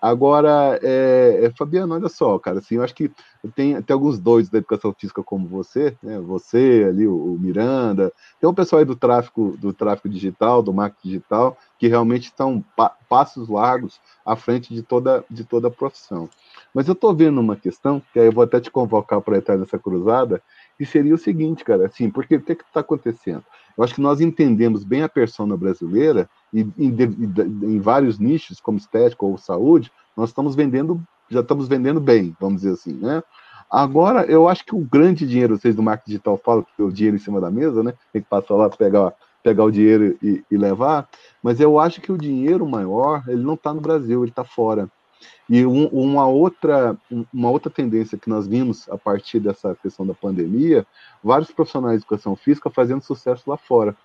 Agora, 0.00 0.78
é, 0.82 1.44
é, 1.44 1.50
Fabiano, 1.56 1.94
olha 1.94 2.08
só, 2.08 2.38
cara, 2.38 2.58
assim, 2.58 2.76
eu 2.76 2.82
acho 2.82 2.94
que 2.94 3.10
tem, 3.54 3.80
tem 3.82 3.94
alguns 3.94 4.18
doidos 4.18 4.50
da 4.50 4.58
educação 4.58 4.92
física 4.92 5.22
como 5.22 5.46
você, 5.48 5.96
né? 6.02 6.18
Você 6.20 6.86
ali, 6.88 7.06
o, 7.06 7.14
o 7.14 7.38
Miranda, 7.38 8.12
tem 8.40 8.48
um 8.48 8.54
pessoal 8.54 8.80
aí 8.80 8.84
do 8.84 8.96
tráfico, 8.96 9.56
do 9.58 9.72
tráfico 9.72 10.08
digital, 10.08 10.62
do 10.62 10.72
marketing 10.72 11.08
digital, 11.08 11.56
que 11.78 11.88
realmente 11.88 12.24
estão 12.24 12.64
pa 12.76 12.94
passos 13.08 13.48
largos 13.48 14.00
à 14.26 14.34
frente 14.34 14.74
de 14.74 14.82
toda, 14.82 15.24
de 15.30 15.44
toda 15.44 15.68
a 15.68 15.70
profissão. 15.70 16.28
Mas 16.74 16.88
eu 16.88 16.94
estou 16.94 17.14
vendo 17.14 17.40
uma 17.40 17.54
questão, 17.54 18.02
que 18.12 18.18
aí 18.18 18.26
eu 18.26 18.32
vou 18.32 18.42
até 18.42 18.60
te 18.60 18.70
convocar 18.70 19.20
para 19.20 19.36
entrar 19.36 19.56
nessa 19.56 19.78
cruzada, 19.78 20.42
que 20.76 20.84
seria 20.84 21.14
o 21.14 21.18
seguinte, 21.18 21.64
cara, 21.64 21.86
assim, 21.86 22.10
porque 22.10 22.34
o 22.36 22.42
que 22.42 22.52
está 22.52 22.80
acontecendo? 22.80 23.44
Eu 23.76 23.84
acho 23.84 23.94
que 23.94 24.00
nós 24.00 24.20
entendemos 24.20 24.84
bem 24.84 25.02
a 25.02 25.08
persona 25.08 25.56
brasileira 25.56 26.28
e 26.54 26.60
em, 26.78 26.96
em, 27.74 27.80
vários 27.80 28.18
nichos, 28.18 28.60
como 28.60 28.78
estética 28.78 29.26
ou 29.26 29.36
saúde, 29.36 29.90
nós 30.16 30.30
estamos 30.30 30.54
vendendo, 30.54 31.02
já 31.28 31.40
estamos 31.40 31.66
vendendo 31.66 32.00
bem, 32.00 32.34
vamos 32.40 32.62
dizer 32.62 32.74
assim, 32.74 32.94
né? 32.94 33.22
Agora, 33.68 34.24
eu 34.26 34.48
acho 34.48 34.64
que 34.64 34.74
o 34.74 34.78
grande 34.78 35.26
dinheiro, 35.26 35.58
vocês 35.58 35.74
do 35.74 35.82
marketing 35.82 36.10
digital 36.10 36.40
falam 36.44 36.64
que 36.76 36.82
o 36.82 36.92
dinheiro 36.92 37.16
em 37.16 37.20
cima 37.20 37.40
da 37.40 37.50
mesa, 37.50 37.82
né? 37.82 37.92
Tem 38.12 38.22
que 38.22 38.28
passar 38.28 38.54
lá, 38.54 38.70
pegar, 38.70 39.12
pegar 39.42 39.64
o 39.64 39.70
dinheiro 39.70 40.16
e, 40.22 40.44
e 40.48 40.56
levar, 40.56 41.08
mas 41.42 41.58
eu 41.58 41.80
acho 41.80 42.00
que 42.00 42.12
o 42.12 42.18
dinheiro 42.18 42.64
maior, 42.64 43.24
ele 43.26 43.42
não 43.42 43.54
está 43.54 43.74
no 43.74 43.80
Brasil, 43.80 44.22
ele 44.22 44.30
está 44.30 44.44
fora. 44.44 44.88
E 45.48 45.66
um, 45.66 45.86
uma, 45.88 46.26
outra, 46.26 46.96
uma 47.32 47.50
outra 47.50 47.70
tendência 47.70 48.16
que 48.16 48.30
nós 48.30 48.46
vimos 48.46 48.88
a 48.88 48.96
partir 48.96 49.40
dessa 49.40 49.74
questão 49.74 50.06
da 50.06 50.14
pandemia, 50.14 50.86
vários 51.22 51.50
profissionais 51.50 51.98
de 51.98 52.04
educação 52.04 52.36
física 52.36 52.70
fazendo 52.70 53.02
sucesso 53.02 53.42
lá 53.50 53.56
fora. 53.56 53.96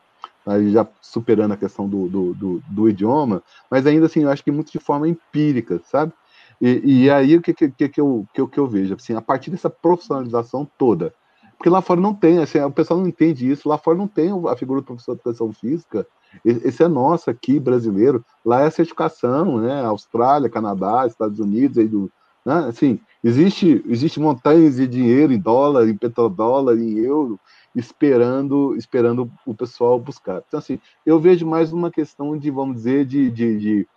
Já 0.71 0.87
superando 1.01 1.53
a 1.53 1.57
questão 1.57 1.87
do, 1.87 2.07
do, 2.07 2.33
do, 2.33 2.63
do, 2.67 2.89
idioma, 2.89 3.43
mas 3.69 3.85
ainda 3.85 4.07
assim, 4.07 4.23
eu 4.23 4.29
acho 4.29 4.43
que 4.43 4.51
muito 4.51 4.71
de 4.71 4.79
forma 4.79 5.07
empírica, 5.07 5.79
sabe? 5.83 6.11
E, 6.59 7.03
e 7.03 7.09
aí 7.09 7.35
o 7.35 7.41
que, 7.41 7.53
que, 7.53 7.89
que, 7.89 8.01
eu, 8.01 8.25
que, 8.33 8.47
que 8.47 8.57
eu 8.57 8.67
vejo? 8.67 8.95
Assim, 8.95 9.13
a 9.13 9.21
partir 9.21 9.51
dessa 9.51 9.69
profissionalização 9.69 10.67
toda, 10.77 11.13
porque 11.57 11.69
lá 11.69 11.81
fora 11.81 12.01
não 12.01 12.13
tem, 12.13 12.39
assim, 12.39 12.59
o 12.59 12.71
pessoal 12.71 12.99
não 12.99 13.07
entende 13.07 13.49
isso, 13.49 13.69
lá 13.69 13.77
fora 13.77 13.97
não 13.97 14.07
tem 14.07 14.31
a 14.47 14.55
figura 14.55 14.81
do 14.81 14.85
professor 14.85 15.13
de 15.13 15.21
educação 15.21 15.53
física 15.53 16.07
esse 16.43 16.83
é 16.83 16.87
nosso 16.87 17.29
aqui, 17.29 17.59
brasileiro. 17.59 18.23
Lá 18.45 18.61
é 18.61 18.67
a 18.67 18.71
certificação, 18.71 19.59
né? 19.59 19.83
Austrália, 19.83 20.49
Canadá, 20.49 21.05
Estados 21.05 21.39
Unidos, 21.39 21.77
aí 21.77 21.87
do, 21.87 22.11
né? 22.45 22.65
assim, 22.69 22.99
existe, 23.23 23.83
existe 23.87 24.19
montanhas 24.19 24.75
de 24.75 24.87
dinheiro 24.87 25.33
em 25.33 25.39
dólar, 25.39 25.87
em 25.87 25.97
petrodólar, 25.97 26.77
em 26.77 26.99
euro, 26.99 27.39
esperando, 27.75 28.75
esperando 28.75 29.31
o 29.45 29.53
pessoal 29.53 29.99
buscar. 29.99 30.43
Então, 30.47 30.57
assim, 30.57 30.79
eu 31.05 31.19
vejo 31.19 31.45
mais 31.45 31.71
uma 31.71 31.91
questão 31.91 32.37
de, 32.37 32.49
vamos 32.49 32.77
dizer, 32.77 33.05
de, 33.05 33.29
de, 33.29 33.59
de, 33.59 33.87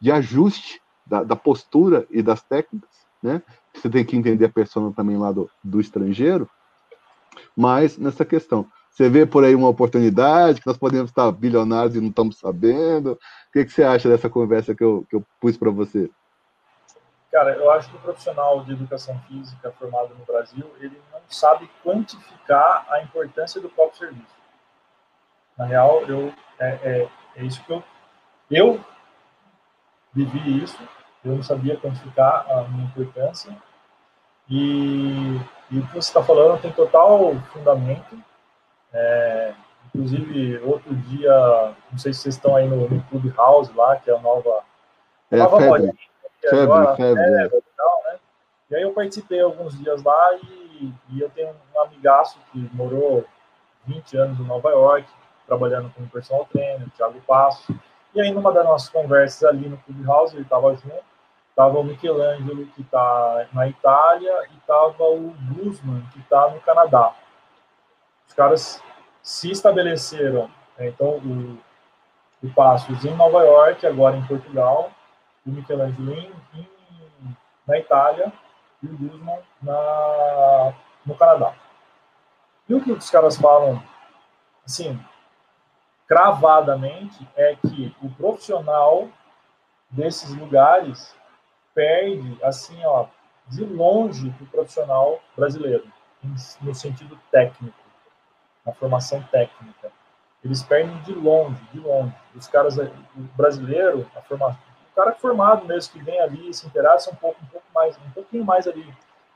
de 0.00 0.12
ajuste 0.12 0.80
da, 1.06 1.22
da, 1.22 1.36
postura 1.36 2.06
e 2.10 2.22
das 2.22 2.42
técnicas, 2.42 2.90
né? 3.22 3.42
Você 3.74 3.88
tem 3.88 4.04
que 4.04 4.16
entender 4.16 4.44
a 4.44 4.50
persona 4.50 4.92
também 4.92 5.16
lá 5.16 5.32
do, 5.32 5.50
do 5.64 5.80
estrangeiro, 5.80 6.48
mas 7.56 7.96
nessa 7.98 8.24
questão. 8.24 8.66
Você 8.90 9.08
vê 9.08 9.24
por 9.24 9.42
aí 9.42 9.54
uma 9.54 9.68
oportunidade 9.68 10.60
que 10.60 10.66
nós 10.66 10.76
podemos 10.76 11.10
estar 11.10 11.32
bilionários 11.32 11.96
e 11.96 12.00
não 12.00 12.10
estamos 12.10 12.38
sabendo? 12.38 13.12
O 13.12 13.18
que, 13.52 13.64
que 13.64 13.72
você 13.72 13.82
acha 13.82 14.06
dessa 14.06 14.28
conversa 14.28 14.74
que 14.74 14.84
eu, 14.84 15.06
que 15.08 15.16
eu 15.16 15.24
pus 15.40 15.56
para 15.56 15.70
você? 15.70 16.10
Cara, 17.32 17.52
eu 17.52 17.70
acho 17.70 17.88
que 17.88 17.96
o 17.96 18.00
profissional 18.00 18.62
de 18.62 18.72
educação 18.72 19.18
física 19.26 19.72
formado 19.78 20.14
no 20.14 20.24
Brasil, 20.26 20.70
ele 20.78 21.00
não 21.10 21.20
sabe 21.28 21.68
quantificar 21.82 22.86
a 22.90 23.00
importância 23.00 23.58
do 23.58 23.70
próprio 23.70 24.00
serviço. 24.00 24.36
Na 25.56 25.64
real, 25.64 26.02
eu, 26.02 26.30
é, 26.60 26.68
é, 26.82 27.08
é 27.36 27.42
isso 27.42 27.64
que 27.64 27.72
eu, 27.72 27.82
eu 28.50 28.84
vivi 30.12 30.62
isso, 30.62 30.78
eu 31.24 31.36
não 31.36 31.42
sabia 31.42 31.78
quantificar 31.78 32.44
a 32.50 32.64
minha 32.64 32.84
importância, 32.84 33.50
e, 34.50 35.40
e 35.70 35.78
o 35.78 35.86
que 35.86 35.92
você 35.92 35.98
está 36.00 36.22
falando 36.22 36.60
tem 36.60 36.70
total 36.70 37.34
fundamento, 37.50 38.22
é, 38.92 39.54
inclusive, 39.86 40.58
outro 40.58 40.94
dia, 40.94 41.74
não 41.90 41.98
sei 41.98 42.12
se 42.12 42.20
vocês 42.20 42.34
estão 42.34 42.54
aí 42.56 42.68
no, 42.68 42.90
no 42.90 43.02
Clubhouse 43.04 43.72
lá, 43.72 43.96
que 43.96 44.10
é 44.10 44.14
a 44.14 44.20
nova... 44.20 44.64
É 45.30 45.38
nova. 45.38 45.94
Febre, 46.50 46.60
agora, 46.60 46.96
febre, 46.96 47.22
é, 47.22 47.46
e, 47.46 47.62
tal, 47.76 48.02
né? 48.04 48.18
e 48.70 48.76
aí 48.76 48.82
eu 48.82 48.92
participei 48.92 49.40
alguns 49.40 49.78
dias 49.78 50.02
lá 50.02 50.34
e, 50.34 50.92
e, 51.10 51.20
eu 51.20 51.30
tenho 51.30 51.54
um 51.74 51.80
amigaço 51.80 52.38
que 52.50 52.58
morou 52.72 53.24
20 53.86 54.16
anos 54.16 54.40
em 54.40 54.44
Nova 54.44 54.70
York, 54.70 55.08
trabalhando 55.46 55.92
como 55.94 56.08
personal 56.08 56.46
trainer, 56.52 56.88
Thiago 56.96 57.20
Passo. 57.26 57.74
E 58.14 58.20
aí, 58.20 58.30
numa 58.30 58.52
das 58.52 58.64
nossas 58.64 58.88
conversas 58.88 59.44
ali 59.44 59.68
no 59.68 59.78
Clubhouse, 59.78 60.34
ele 60.34 60.42
estava 60.42 60.74
junto, 60.74 61.04
estava 61.48 61.78
o 61.78 61.84
Michelangelo, 61.84 62.66
que 62.66 62.82
está 62.82 63.46
na 63.52 63.68
Itália, 63.68 64.48
e 64.50 64.56
estava 64.56 65.04
o 65.04 65.34
Guzman, 65.54 66.02
que 66.12 66.20
está 66.20 66.50
no 66.50 66.60
Canadá. 66.60 67.14
Os 68.26 68.34
caras 68.34 68.82
se 69.22 69.50
estabeleceram, 69.50 70.50
né, 70.76 70.88
então, 70.88 71.18
o, 71.18 71.58
o 72.42 72.52
Passos 72.54 73.04
em 73.04 73.14
Nova 73.14 73.42
York, 73.44 73.86
agora 73.86 74.16
em 74.16 74.26
Portugal, 74.26 74.90
o 75.46 75.50
Michelangelo 75.50 76.12
em, 76.12 76.32
em, 76.54 76.68
na 77.66 77.78
Itália 77.78 78.32
e 78.82 78.86
o 78.86 78.96
Guzman 78.96 79.40
na, 79.62 80.74
no 81.04 81.14
Canadá. 81.16 81.54
E 82.68 82.74
o 82.74 82.82
que 82.82 82.92
os 82.92 83.10
caras 83.10 83.36
falam, 83.36 83.82
assim, 84.64 84.98
cravadamente, 86.06 87.26
é 87.36 87.56
que 87.56 87.94
o 88.02 88.10
profissional 88.10 89.08
desses 89.90 90.34
lugares 90.34 91.14
perde, 91.74 92.38
assim, 92.42 92.84
ó, 92.84 93.06
de 93.48 93.64
longe 93.64 94.30
do 94.30 94.46
profissional 94.46 95.20
brasileiro, 95.36 95.84
no 96.60 96.74
sentido 96.74 97.18
técnico, 97.30 97.76
na 98.64 98.72
formação 98.72 99.22
técnica. 99.24 99.90
Eles 100.44 100.62
perdem 100.62 101.00
de 101.02 101.12
longe, 101.12 101.62
de 101.72 101.80
longe. 101.80 102.14
Os 102.34 102.48
caras, 102.48 102.76
o 102.78 103.20
brasileiro, 103.36 104.08
a 104.16 104.22
formação, 104.22 104.60
cara 105.02 105.16
formado 105.16 105.66
mesmo, 105.66 105.92
que 105.92 106.02
vem 106.02 106.20
ali, 106.20 106.54
se 106.54 106.66
interessa 106.66 107.10
um 107.10 107.14
pouco, 107.14 107.42
um 107.42 107.46
pouco 107.46 107.66
mais, 107.74 107.96
um 107.98 108.10
pouquinho 108.10 108.44
mais 108.44 108.68
ali 108.68 108.86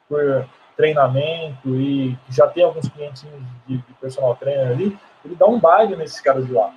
por 0.09 0.49
treinamento 0.77 1.75
e 1.75 2.17
já 2.29 2.47
tem 2.47 2.63
alguns 2.63 2.89
clientes 2.89 3.23
de, 3.67 3.79
de 3.79 3.93
personal 3.95 4.37
trainer 4.37 4.69
ali, 4.69 4.99
ele 5.25 5.35
dá 5.35 5.47
um 5.47 5.59
baile 5.59 5.97
nesses 5.97 6.21
caras 6.21 6.47
de 6.47 6.53
lá. 6.53 6.73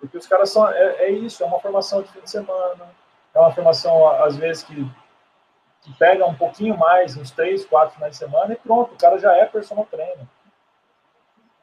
Porque 0.00 0.16
os 0.16 0.26
caras 0.26 0.50
são, 0.50 0.68
é, 0.68 1.04
é 1.04 1.10
isso, 1.10 1.42
é 1.42 1.46
uma 1.46 1.60
formação 1.60 2.02
de 2.02 2.08
fim 2.08 2.20
de 2.20 2.30
semana, 2.30 2.88
é 3.34 3.38
uma 3.38 3.52
formação, 3.52 4.08
às 4.22 4.36
vezes, 4.36 4.62
que, 4.62 4.90
que 5.82 5.92
pega 5.94 6.24
um 6.26 6.34
pouquinho 6.34 6.76
mais, 6.76 7.16
uns 7.16 7.30
três, 7.30 7.64
quatro 7.64 7.94
finais 7.94 8.12
de 8.12 8.18
semana, 8.18 8.52
e 8.52 8.56
pronto, 8.56 8.94
o 8.94 8.98
cara 8.98 9.18
já 9.18 9.36
é 9.36 9.44
personal 9.44 9.86
trainer. 9.86 10.26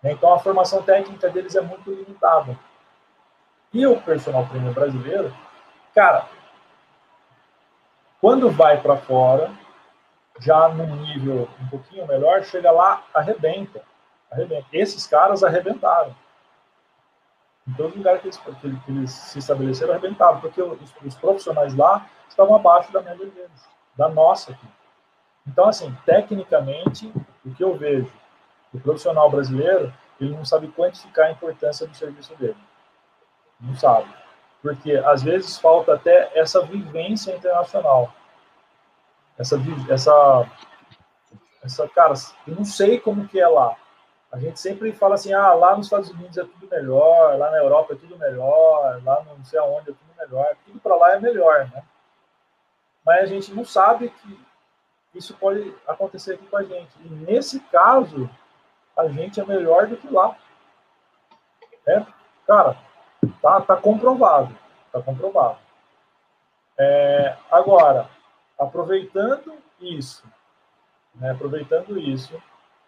Então, 0.04 0.34
a 0.34 0.40
formação 0.40 0.82
técnica 0.82 1.30
deles 1.30 1.56
é 1.56 1.62
muito 1.62 1.92
limitada. 1.92 2.58
E 3.74 3.86
o 3.86 4.02
personal 4.02 4.48
trainer 4.48 4.74
brasileiro, 4.74 5.34
cara, 5.94 6.26
quando 8.22 8.50
vai 8.50 8.82
para 8.82 8.98
fora, 8.98 9.52
já 10.40 10.70
num 10.70 10.96
nível 10.96 11.48
um 11.62 11.68
pouquinho 11.68 12.08
melhor, 12.08 12.44
chega 12.44 12.72
lá, 12.72 13.04
arrebenta. 13.14 13.82
arrebenta. 14.32 14.68
Esses 14.74 15.06
caras 15.06 15.44
arrebentaram. 15.44 16.16
Em 17.68 17.84
os 17.84 17.96
lugares 17.96 18.22
que 18.22 18.28
eles, 18.28 18.40
que 18.84 18.92
eles 18.92 19.12
se 19.12 19.40
estabeleceram, 19.40 19.94
arrebentaram, 19.94 20.42
porque 20.42 20.62
os, 20.62 20.96
os, 21.04 21.16
profissionais 21.16 21.76
lá 21.76 22.08
estavam 22.28 22.56
abaixo 22.56 22.92
da 22.92 23.02
média 23.02 23.26
deles, 23.28 23.70
da 23.96 24.10
nossa 24.10 24.52
aqui. 24.52 24.68
Então, 25.48 25.68
assim, 25.68 25.96
tecnicamente, 26.06 27.14
o 27.46 27.54
que 27.54 27.64
eu 27.64 27.78
vejo, 27.78 28.12
o 28.74 28.80
profissional 28.80 29.30
brasileiro, 29.30 29.94
ele 30.20 30.36
não 30.36 30.46
sabe 30.46 30.68
quantificar 30.70 31.28
a 31.28 31.32
importância 31.32 31.86
do 31.86 31.96
serviço 31.96 32.36
dele. 32.36 32.58
Não 33.60 33.76
sabe. 33.76 34.08
Porque, 34.62 34.94
às 34.98 35.24
vezes, 35.24 35.58
falta 35.58 35.94
até 35.94 36.32
essa 36.38 36.62
vivência 36.66 37.36
internacional. 37.36 38.14
Essa, 39.38 39.58
essa, 39.90 40.52
essa, 41.64 41.88
cara, 41.90 42.14
eu 42.46 42.56
não 42.56 42.66
sei 42.66 43.00
como 43.00 43.28
que 43.28 43.40
é 43.40 43.48
lá. 43.48 43.78
A 44.32 44.38
gente 44.38 44.60
sempre 44.60 44.92
fala 44.92 45.16
assim, 45.16 45.34
ah, 45.34 45.54
lá 45.54 45.76
nos 45.76 45.88
Estados 45.88 46.10
Unidos 46.12 46.38
é 46.38 46.44
tudo 46.44 46.68
melhor, 46.70 47.38
lá 47.38 47.50
na 47.50 47.58
Europa 47.58 47.94
é 47.94 47.98
tudo 47.98 48.18
melhor, 48.18 49.02
lá 49.04 49.24
não 49.24 49.44
sei 49.44 49.58
aonde 49.58 49.90
é 49.90 49.94
tudo 49.94 50.16
melhor, 50.18 50.56
tudo 50.66 50.80
para 50.80 50.96
lá 50.96 51.14
é 51.16 51.20
melhor, 51.20 51.68
né? 51.74 51.84
Mas 53.04 53.24
a 53.24 53.26
gente 53.26 53.52
não 53.54 53.66
sabe 53.66 54.10
que 54.10 54.40
isso 55.16 55.36
pode 55.36 55.74
acontecer 55.88 56.34
aqui 56.34 56.46
com 56.46 56.58
a 56.58 56.64
gente. 56.64 56.92
E 57.04 57.10
nesse 57.10 57.60
caso, 57.62 58.30
a 58.96 59.08
gente 59.08 59.40
é 59.40 59.46
melhor 59.46 59.88
do 59.88 59.98
que 59.98 60.08
lá. 60.14 60.38
É, 61.88 62.06
cara, 62.46 62.78
tá, 63.42 63.62
tá 63.62 63.76
comprovado, 63.76 64.56
tá 64.92 65.02
comprovado. 65.02 65.58
É, 66.78 67.36
agora, 67.52 68.10
aproveitando 68.58 69.54
isso, 69.80 70.24
né, 71.16 71.32
aproveitando 71.32 71.98
isso, 71.98 72.42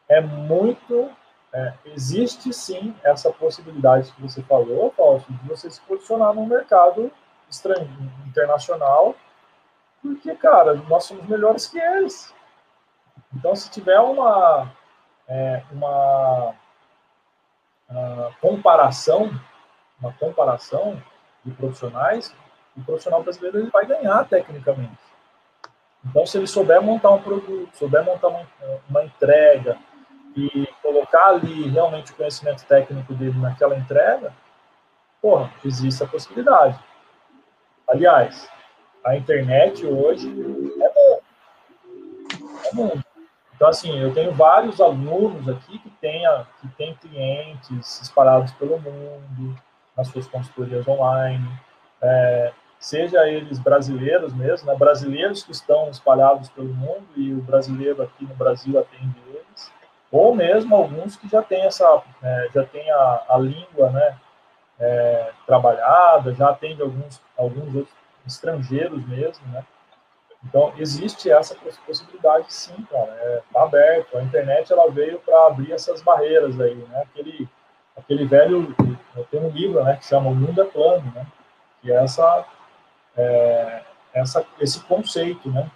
é 0.08 0.22
muito 0.22 1.10
é, 1.54 1.74
existe 1.86 2.54
sim 2.54 2.96
essa 3.04 3.32
possibilidade 3.32 4.12
que 4.14 4.22
você 4.22 4.42
falou, 4.42 4.92
Fausto, 4.92 5.32
de 5.32 5.48
você 5.48 5.70
se 5.70 5.82
posicionar 5.82 6.34
no 6.34 6.46
mercado 6.46 7.12
estrangeiro, 7.50 7.92
internacional, 8.26 9.16
porque, 10.02 10.34
cara, 10.36 10.74
nós 10.74 11.04
somos 11.04 11.28
melhores 11.28 11.68
que 11.68 11.78
eles. 11.78 12.34
Então, 13.36 13.56
se 13.56 13.70
tiver 13.70 14.00
uma, 14.00 14.72
é, 15.28 15.64
uma, 15.72 16.56
uma 17.90 18.32
comparação, 18.40 19.30
uma 20.02 20.12
comparação 20.14 21.02
de 21.46 21.52
profissionais, 21.52 22.36
o 22.76 22.84
profissional 22.84 23.24
brasileiro 23.24 23.60
ele 23.60 23.70
vai 23.70 23.86
ganhar 23.86 24.28
tecnicamente. 24.28 25.00
Então, 26.04 26.26
se 26.26 26.38
ele 26.38 26.48
souber 26.48 26.82
montar 26.82 27.12
um 27.12 27.22
produto, 27.22 27.70
souber 27.78 28.04
montar 28.04 28.30
uma, 28.30 28.48
uma 28.90 29.04
entrega, 29.04 29.78
e 30.36 30.68
colocar 30.82 31.28
ali 31.28 31.68
realmente 31.70 32.12
o 32.12 32.16
conhecimento 32.16 32.66
técnico 32.66 33.14
dele 33.14 33.38
naquela 33.38 33.76
entrega, 33.76 34.34
porra, 35.22 35.52
existe 35.64 36.04
a 36.04 36.08
possibilidade. 36.08 36.80
Aliás, 37.88 38.50
a 39.06 39.16
internet 39.16 39.86
hoje 39.86 40.30
é 40.30 40.94
bom. 40.94 41.20
É 42.66 42.74
bom. 42.74 43.02
Então, 43.56 43.68
assim, 43.68 44.00
eu 44.00 44.14
tenho 44.14 44.34
vários 44.34 44.80
alunos 44.80 45.48
aqui 45.48 45.78
que 45.80 45.90
têm, 46.02 46.24
que 46.62 46.68
têm 46.70 46.96
clientes 46.96 48.02
espalhados 48.02 48.52
pelo 48.54 48.80
mundo, 48.80 49.56
nas 50.02 50.08
suas 50.08 50.28
consultorias 50.28 50.88
online, 50.88 51.48
é, 52.02 52.52
seja 52.80 53.28
eles 53.28 53.60
brasileiros 53.60 54.34
mesmo, 54.34 54.68
né, 54.68 54.76
brasileiros 54.76 55.44
que 55.44 55.52
estão 55.52 55.90
espalhados 55.90 56.50
pelo 56.50 56.74
mundo 56.74 57.06
e 57.16 57.32
o 57.32 57.42
brasileiro 57.42 58.02
aqui 58.02 58.26
no 58.26 58.34
Brasil 58.34 58.80
atende 58.80 59.16
ou 60.12 60.36
mesmo 60.36 60.76
alguns 60.76 61.16
que 61.16 61.30
já 61.30 61.42
têm 61.42 61.64
essa, 61.66 62.04
é, 62.22 62.50
já 62.54 62.66
tem 62.66 62.92
a, 62.92 63.24
a 63.30 63.38
língua, 63.38 63.90
né, 63.92 64.18
é, 64.78 65.32
trabalhada, 65.46 66.34
já 66.34 66.50
atende 66.50 66.82
alguns, 66.82 67.22
alguns 67.38 67.74
outros 67.74 67.96
estrangeiros 68.28 69.08
mesmo, 69.08 69.48
né, 69.48 69.64
então 70.44 70.74
existe 70.78 71.32
essa 71.32 71.56
possibilidade 71.86 72.52
sim, 72.52 72.76
cara, 72.90 73.12
é, 73.22 73.42
tá 73.54 73.64
aberto, 73.64 74.18
a 74.18 74.24
internet 74.24 74.74
ela 74.74 74.92
veio 74.92 75.20
para 75.20 75.48
abrir 75.48 75.72
essas 75.72 76.02
barreiras 76.02 76.60
aí, 76.60 76.76
né, 76.76 77.04
aquele, 77.04 77.48
aquele 77.96 78.26
velho, 78.26 78.76
tem 79.30 79.42
um 79.42 79.50
livro, 79.50 79.84
né, 79.84 79.98
que 79.98 80.06
chama 80.06 80.30
O 80.30 80.36
Mundo 80.36 80.62
é 80.62 80.66
Plano, 80.66 81.12
né, 81.14 81.26
que 81.82 81.92
é 81.92 82.04
essa, 82.04 82.46
é, 83.18 83.82
essa, 84.14 84.46
esse 84.60 84.80
conceito, 84.82 85.50
né, 85.50 85.70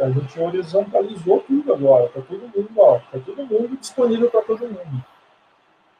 a 0.00 0.10
gente 0.10 0.40
horizontalizou 0.40 1.40
tudo 1.40 1.72
agora, 1.72 2.06
está 2.06 2.20
todo 2.20 2.40
mundo 2.40 2.68
igual, 2.70 2.96
está 2.96 3.18
todo 3.24 3.46
mundo 3.46 3.76
disponível 3.76 4.30
para 4.30 4.42
todo 4.42 4.66
mundo. 4.66 5.04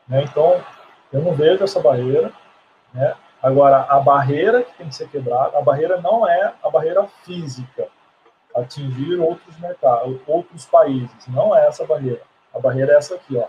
Né? 0.09 0.25
Então, 0.25 0.61
eu 1.13 1.23
não 1.23 1.35
vejo 1.35 1.63
essa 1.63 1.81
barreira. 1.81 2.33
Né? 2.93 3.15
Agora, 3.41 3.87
a 3.89 4.01
barreira 4.01 4.63
que 4.63 4.75
tem 4.75 4.89
que 4.89 4.95
ser 4.95 5.09
quebrada, 5.09 5.57
a 5.57 5.63
barreira 5.63 6.01
não 6.01 6.29
é 6.29 6.53
a 6.63 6.69
barreira 6.69 7.07
física, 7.23 7.87
atingir 8.55 9.19
outros 9.21 9.57
mercados, 9.59 10.21
outros 10.27 10.67
países, 10.67 11.27
não 11.29 11.57
é 11.57 11.67
essa 11.67 11.87
barreira. 11.87 12.23
A 12.53 12.59
barreira 12.59 12.93
é 12.93 12.97
essa 12.97 13.15
aqui, 13.15 13.37
ó, 13.37 13.47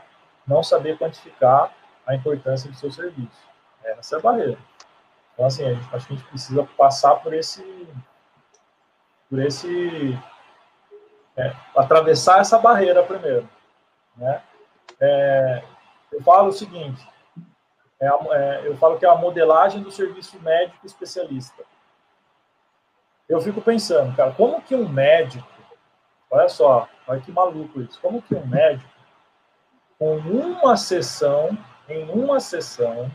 não 0.48 0.62
saber 0.62 0.98
quantificar 0.98 1.74
a 2.12 2.16
importância 2.16 2.70
do 2.70 2.76
seu 2.76 2.92
serviço. 2.92 3.50
Essa 3.84 4.16
é 4.16 4.20
a 4.20 4.22
barreira. 4.22 4.58
Então, 5.34 5.46
assim, 5.46 5.66
a 5.66 5.74
gente, 5.74 5.96
acho 5.96 6.08
que 6.08 6.14
a 6.14 6.16
gente 6.18 6.28
precisa 6.28 6.64
passar 6.78 7.16
por 7.16 7.34
esse. 7.34 7.88
por 9.30 9.40
esse. 9.40 10.20
É, 11.38 11.56
atravessar 11.76 12.42
essa 12.42 12.60
barreira 12.60 13.02
primeiro. 13.04 13.50
Né? 14.18 14.42
É, 15.00 15.64
eu 16.12 16.22
falo 16.22 16.50
o 16.50 16.54
seguinte: 16.54 17.08
é, 18.00 18.08
é, 18.08 18.68
eu 18.68 18.78
falo 18.78 19.00
que 19.00 19.06
é 19.06 19.10
a 19.10 19.16
modelagem 19.16 19.82
do 19.82 19.92
serviço 19.92 20.40
médico 20.42 20.86
especialista. 20.86 21.64
Eu 23.28 23.40
fico 23.40 23.62
pensando, 23.62 24.14
cara, 24.16 24.34
como 24.34 24.62
que 24.62 24.76
um 24.76 24.90
médico, 24.90 25.48
olha 26.30 26.50
só, 26.50 26.90
olha 27.08 27.22
que 27.22 27.32
maluco 27.32 27.80
isso, 27.80 27.98
como 28.02 28.22
que 28.22 28.36
um 28.36 28.46
médico, 28.46 28.92
com 29.98 30.18
uma 30.18 30.76
sessão, 30.76 31.58
em 31.92 32.10
uma 32.12 32.40
sessão, 32.40 33.12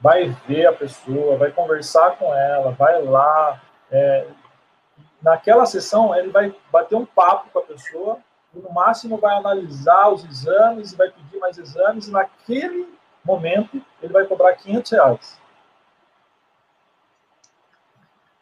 vai 0.00 0.28
ver 0.46 0.66
a 0.66 0.72
pessoa, 0.72 1.36
vai 1.36 1.50
conversar 1.50 2.16
com 2.16 2.34
ela, 2.34 2.72
vai 2.72 3.02
lá. 3.02 3.60
É, 3.90 4.26
naquela 5.20 5.66
sessão, 5.66 6.14
ele 6.14 6.30
vai 6.30 6.54
bater 6.72 6.94
um 6.94 7.04
papo 7.04 7.50
com 7.52 7.58
a 7.58 7.62
pessoa, 7.62 8.18
e 8.54 8.58
no 8.58 8.72
máximo 8.72 9.18
vai 9.18 9.36
analisar 9.36 10.08
os 10.08 10.24
exames, 10.24 10.94
vai 10.94 11.10
pedir 11.10 11.38
mais 11.38 11.58
exames, 11.58 12.08
e 12.08 12.10
naquele 12.10 12.88
momento 13.24 13.82
ele 14.02 14.12
vai 14.12 14.24
cobrar 14.24 14.54
500 14.54 14.92
reais. 14.92 15.40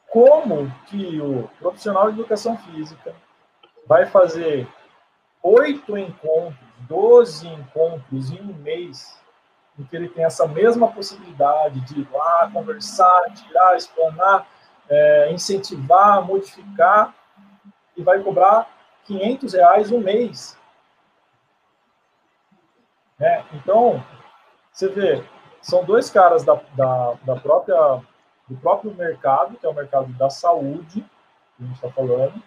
Como 0.08 0.72
que 0.86 1.20
o 1.20 1.48
profissional 1.58 2.10
de 2.10 2.18
educação 2.18 2.56
física 2.56 3.14
vai 3.86 4.06
fazer 4.06 4.66
oito 5.42 5.98
encontros, 5.98 6.56
doze 6.88 7.46
encontros 7.46 8.30
em 8.30 8.40
um 8.40 8.54
mês 8.54 9.18
em 9.78 9.84
que 9.84 9.96
ele 9.96 10.08
tem 10.08 10.24
essa 10.24 10.46
mesma 10.46 10.88
possibilidade 10.88 11.80
de 11.82 12.00
ir 12.00 12.08
lá, 12.12 12.50
conversar, 12.52 13.32
tirar, 13.34 13.76
explanar, 13.76 14.46
é, 14.88 15.32
incentivar, 15.32 16.24
modificar, 16.24 17.14
e 17.96 18.02
vai 18.02 18.20
cobrar 18.20 18.68
500 19.04 19.52
reais 19.54 19.90
um 19.92 20.00
mês. 20.00 20.58
É, 23.20 23.42
então, 23.52 24.02
você 24.72 24.88
vê, 24.88 25.24
são 25.60 25.84
dois 25.84 26.08
caras 26.08 26.44
da, 26.44 26.54
da, 26.74 27.14
da, 27.24 27.36
própria, 27.36 28.00
do 28.48 28.56
próprio 28.56 28.94
mercado, 28.94 29.56
que 29.56 29.66
é 29.66 29.68
o 29.68 29.74
mercado 29.74 30.12
da 30.12 30.30
saúde, 30.30 31.04
que 31.56 31.62
a 31.62 31.66
gente 31.66 31.74
está 31.74 31.90
falando, 31.90 32.40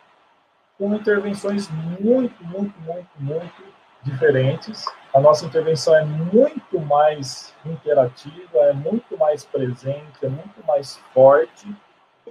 com 0.78 0.96
intervenções 0.96 1.70
muito, 1.70 2.44
muito, 2.46 2.80
muito, 2.80 3.10
muito 3.20 3.64
diferentes. 4.02 4.86
A 5.14 5.20
nossa 5.20 5.46
intervenção 5.46 5.94
é 5.96 6.06
muito 6.06 6.80
mais 6.80 7.54
interativa, 7.66 8.58
é 8.60 8.74
muito 8.74 9.18
mais 9.18 9.44
presente, 9.44 10.24
é 10.24 10.30
muito 10.30 10.66
mais 10.66 10.98
forte, 11.14 11.68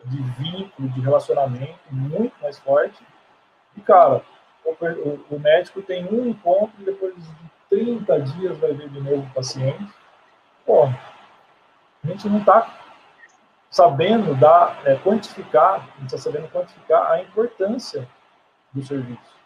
de 0.07 0.23
vínculo, 0.39 0.89
de 0.89 1.01
relacionamento, 1.01 1.79
muito 1.91 2.35
mais 2.41 2.59
forte. 2.59 3.03
E, 3.77 3.83
cara, 3.83 4.23
o, 4.65 5.35
o, 5.35 5.39
médico 5.39 5.83
tem 5.83 6.07
um 6.07 6.27
encontro 6.29 6.73
e 6.81 6.85
depois 6.85 7.15
de 7.15 7.51
30 7.69 8.21
dias 8.21 8.59
vai 8.59 8.73
ver 8.73 8.89
de 8.89 9.01
novo 9.01 9.23
o 9.23 9.35
paciente. 9.35 9.93
Pô, 10.65 10.85
a 10.85 12.07
gente 12.07 12.29
não 12.31 12.39
está 12.39 12.79
sabendo 13.71 14.35
dar, 14.35 14.81
é, 14.87 14.97
quantificar, 14.97 15.75
a 15.75 16.01
gente 16.01 16.15
está 16.15 16.19
sabendo 16.19 16.49
quantificar 16.49 17.13
a 17.13 17.21
importância 17.21 18.09
do 18.73 18.83
serviço. 18.83 19.40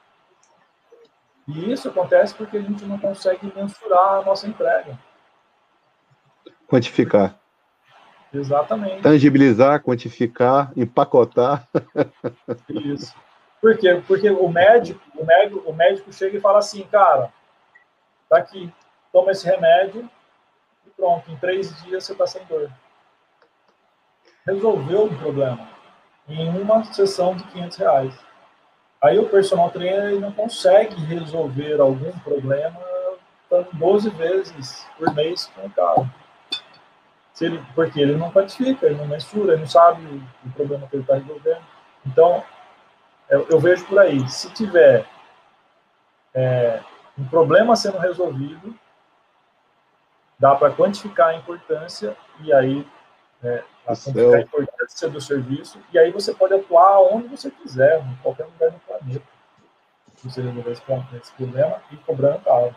E 1.47 1.73
isso 1.73 1.89
acontece 1.89 2.35
porque 2.35 2.57
a 2.57 2.63
gente 2.63 2.85
não 2.85 2.99
consegue 2.99 3.53
mensurar 3.55 4.21
a 4.21 4.23
nossa 4.23 4.47
entrega. 4.47 4.99
Quantificar. 6.67 7.39
Exatamente. 8.33 9.03
Tangibilizar, 9.03 9.81
quantificar, 9.83 10.73
empacotar. 10.77 11.69
Isso. 12.69 13.15
Por 13.61 13.79
quê? 13.79 14.03
Porque 14.07 14.29
o 14.29 14.49
médico, 14.49 15.01
o 15.17 15.25
médico, 15.25 15.71
o 15.71 15.73
médico 15.73 16.13
chega 16.13 16.37
e 16.37 16.41
fala 16.41 16.59
assim, 16.59 16.83
cara, 16.85 17.33
tá 18.29 18.39
aqui, 18.39 18.73
toma 19.13 19.31
esse 19.31 19.47
remédio 19.47 20.09
e 20.87 20.91
pronto, 20.91 21.31
em 21.31 21.37
três 21.37 21.83
dias 21.83 22.05
você 22.05 22.13
está 22.13 22.27
sem 22.27 22.45
dor. 22.47 22.71
Resolveu 24.47 25.07
o 25.07 25.17
problema 25.17 25.69
em 26.29 26.61
uma 26.61 26.85
sessão 26.85 27.37
de 27.37 27.45
500 27.45 27.77
reais. 27.79 28.15
Aí 29.05 29.19
o 29.19 29.29
personal 29.29 29.69
trainer 29.69 30.19
não 30.19 30.33
consegue 30.33 30.97
resolver 31.05 31.79
algum 31.79 32.11
problema 32.21 32.81
12 33.75 34.09
vezes 34.09 34.87
por 34.97 35.15
mês 35.15 35.45
com 35.55 35.67
o 35.67 35.71
cara. 35.71 36.11
Ele, 37.39 37.63
porque 37.75 38.01
ele 38.01 38.17
não 38.17 38.33
quantifica, 38.33 38.87
ele 38.87 38.95
não 38.95 39.07
mensura, 39.07 39.53
ele 39.53 39.61
não 39.61 39.69
sabe 39.69 40.07
o, 40.07 40.49
o 40.49 40.53
problema 40.53 40.87
que 40.87 40.97
ele 40.97 41.03
está 41.03 41.17
resolvendo. 41.17 41.63
Então, 42.07 42.43
eu, 43.29 43.47
eu, 43.51 43.61
vejo 43.61 43.85
por 43.85 43.99
aí, 43.99 44.27
se 44.27 44.51
tiver 44.55 45.05
é, 46.33 46.81
um 47.19 47.27
problema 47.27 47.77
sendo 47.77 47.99
resolvido, 47.99 48.75
dá 50.39 50.55
para 50.55 50.73
quantificar 50.73 51.29
a 51.29 51.35
importância 51.35 52.17
e 52.41 52.55
aí 52.55 52.89
é, 53.43 53.63
a 53.87 53.93
quantificar 53.93 54.41
importância 54.85 55.09
do 55.09 55.21
serviço 55.21 55.79
e 55.93 55.99
aí 55.99 56.13
você 56.13 56.35
pode 56.35 56.55
atuar 56.55 57.01
onde 57.13 57.29
você 57.29 57.51
quiser, 57.51 58.01
em 58.01 58.17
qualquer 58.23 58.45
lugar 58.45 58.71
do 58.71 58.79
planeta. 58.81 59.25
Você 60.23 60.41
resolver 60.41 60.73
esse 60.73 61.33
problema 61.37 61.83
e 61.91 61.97
cobrando 61.97 62.41
caro. 62.41 62.75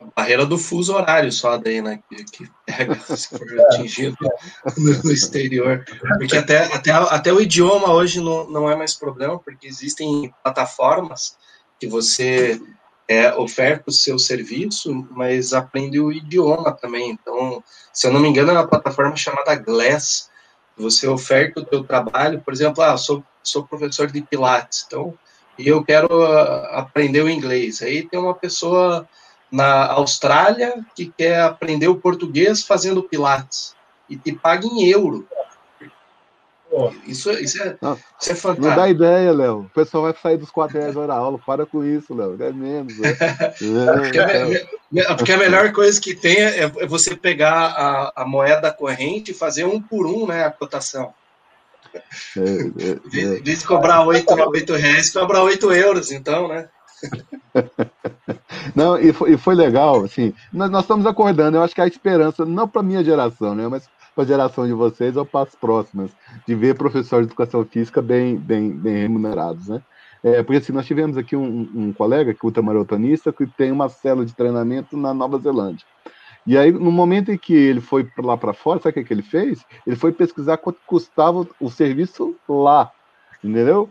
A 0.00 0.04
barreira 0.16 0.46
do 0.46 0.58
fuso 0.58 0.94
horário 0.94 1.30
só 1.30 1.56
daí, 1.56 1.80
né? 1.80 2.02
Que, 2.08 2.24
que 2.24 2.50
pega 2.66 2.94
se 3.16 3.28
for 3.28 3.60
atingido 3.60 4.16
no, 4.76 5.02
no, 5.02 5.12
exterior. 5.12 5.84
Porque 6.18 6.36
até, 6.36 6.64
até, 6.74 6.90
até 6.90 7.32
o 7.32 7.40
idioma 7.40 7.92
hoje 7.92 8.20
não, 8.20 8.48
não 8.50 8.70
é 8.70 8.76
mais 8.76 8.94
problema, 8.94 9.38
porque 9.38 9.66
existem 9.66 10.34
plataformas 10.42 11.38
que 11.78 11.86
você 11.86 12.60
é, 13.10 13.34
oferta 13.34 13.84
o 13.88 13.92
seu 13.92 14.20
serviço, 14.20 15.06
mas 15.10 15.52
aprende 15.52 15.98
o 15.98 16.12
idioma 16.12 16.72
também. 16.72 17.10
Então, 17.10 17.60
se 17.92 18.06
eu 18.06 18.12
não 18.12 18.20
me 18.20 18.28
engano, 18.28 18.52
é 18.52 18.54
uma 18.54 18.68
plataforma 18.68 19.16
chamada 19.16 19.56
Glass. 19.56 20.29
Você 20.80 21.06
oferta 21.06 21.60
o 21.60 21.64
teu 21.64 21.84
trabalho, 21.84 22.40
por 22.40 22.52
exemplo, 22.52 22.82
ah, 22.82 22.96
sou, 22.96 23.22
sou 23.42 23.66
professor 23.66 24.10
de 24.10 24.22
Pilates, 24.22 24.84
então, 24.86 25.14
e 25.58 25.68
eu 25.68 25.84
quero 25.84 26.06
uh, 26.06 26.66
aprender 26.72 27.22
o 27.22 27.28
inglês. 27.28 27.82
Aí 27.82 28.02
tem 28.08 28.18
uma 28.18 28.34
pessoa 28.34 29.06
na 29.52 29.86
Austrália 29.92 30.74
que 30.94 31.12
quer 31.16 31.40
aprender 31.42 31.88
o 31.88 31.96
português 31.96 32.62
fazendo 32.62 33.02
Pilates 33.02 33.74
e 34.08 34.16
te 34.16 34.32
paga 34.32 34.66
em 34.66 34.88
euro. 34.88 35.28
Isso, 37.04 37.30
isso, 37.32 37.60
é, 37.60 37.76
não, 37.80 37.98
isso 38.20 38.30
é 38.30 38.34
fantástico. 38.34 38.68
Não 38.68 38.76
dá 38.76 38.88
ideia, 38.88 39.32
Léo. 39.32 39.62
O 39.62 39.70
pessoal 39.70 40.04
vai 40.04 40.14
sair 40.22 40.36
dos 40.36 40.50
quatro 40.50 40.78
reais 40.78 40.96
hora 40.96 41.14
aula. 41.14 41.38
Para 41.38 41.66
com 41.66 41.84
isso, 41.84 42.14
Léo. 42.14 42.36
É 42.40 42.52
menos. 42.52 42.96
Né? 42.98 43.10
É. 43.60 43.92
porque, 43.92 44.18
a, 45.00 45.14
porque, 45.14 45.32
a, 45.32 45.36
melhor 45.36 45.72
coisa 45.72 46.00
que 46.00 46.14
tem 46.14 46.36
é, 46.36 46.58
é 46.62 46.86
você 46.86 47.16
pegar 47.16 47.52
a, 47.52 48.12
a, 48.22 48.24
moeda 48.24 48.72
corrente 48.72 49.32
e 49.32 49.34
fazer 49.34 49.64
um 49.64 49.80
por 49.80 50.06
um 50.06 50.26
né, 50.26 50.44
a 50.44 50.50
cotação. 50.50 51.12
É, 51.94 52.40
é, 52.40 53.36
é. 53.36 53.40
de 53.40 53.64
cobrar 53.64 54.06
oito, 54.06 54.32
oito 54.32 54.74
reais, 54.74 55.10
cobrar 55.10 55.42
oito 55.42 55.72
euros, 55.72 56.12
então, 56.12 56.48
né? 56.48 56.68
Não, 58.74 58.98
e 58.98 59.12
foi, 59.12 59.32
e 59.32 59.36
foi 59.36 59.54
legal, 59.54 60.04
assim, 60.04 60.32
nós, 60.52 60.70
nós, 60.70 60.82
estamos 60.82 61.06
acordando, 61.06 61.56
eu 61.56 61.62
acho 61.62 61.74
que 61.74 61.80
a 61.80 61.86
esperança, 61.86 62.44
não 62.44 62.68
para 62.68 62.82
minha 62.82 63.02
geração, 63.02 63.54
né, 63.54 63.66
mas 63.66 63.88
para 64.14 64.24
a 64.24 64.26
geração 64.26 64.66
de 64.66 64.72
vocês 64.72 65.16
ou 65.16 65.24
para 65.24 65.48
as 65.48 65.54
próximas, 65.54 66.10
de 66.46 66.54
ver 66.54 66.74
professores 66.74 67.26
de 67.26 67.32
educação 67.32 67.64
física 67.64 68.02
bem, 68.02 68.36
bem, 68.36 68.70
bem 68.70 68.96
remunerados, 68.96 69.68
né? 69.68 69.82
É, 70.22 70.42
porque 70.42 70.58
assim, 70.58 70.72
nós 70.72 70.86
tivemos 70.86 71.16
aqui 71.16 71.34
um, 71.34 71.68
um 71.74 71.92
colega, 71.92 72.34
que 72.34 72.40
é 72.44 72.46
ultramaratonista, 72.46 73.32
que 73.32 73.46
tem 73.46 73.72
uma 73.72 73.88
célula 73.88 74.26
de 74.26 74.34
treinamento 74.34 74.96
na 74.96 75.14
Nova 75.14 75.38
Zelândia. 75.38 75.86
E 76.46 76.58
aí, 76.58 76.70
no 76.70 76.90
momento 76.90 77.30
em 77.30 77.38
que 77.38 77.54
ele 77.54 77.80
foi 77.80 78.06
lá 78.18 78.36
para 78.36 78.52
fora, 78.52 78.80
sabe 78.80 78.90
o 78.90 78.94
que, 78.94 79.04
que 79.04 79.14
ele 79.14 79.22
fez? 79.22 79.64
Ele 79.86 79.96
foi 79.96 80.12
pesquisar 80.12 80.56
quanto 80.58 80.78
custava 80.86 81.46
o 81.58 81.70
serviço 81.70 82.34
lá, 82.48 82.90
entendeu? 83.42 83.88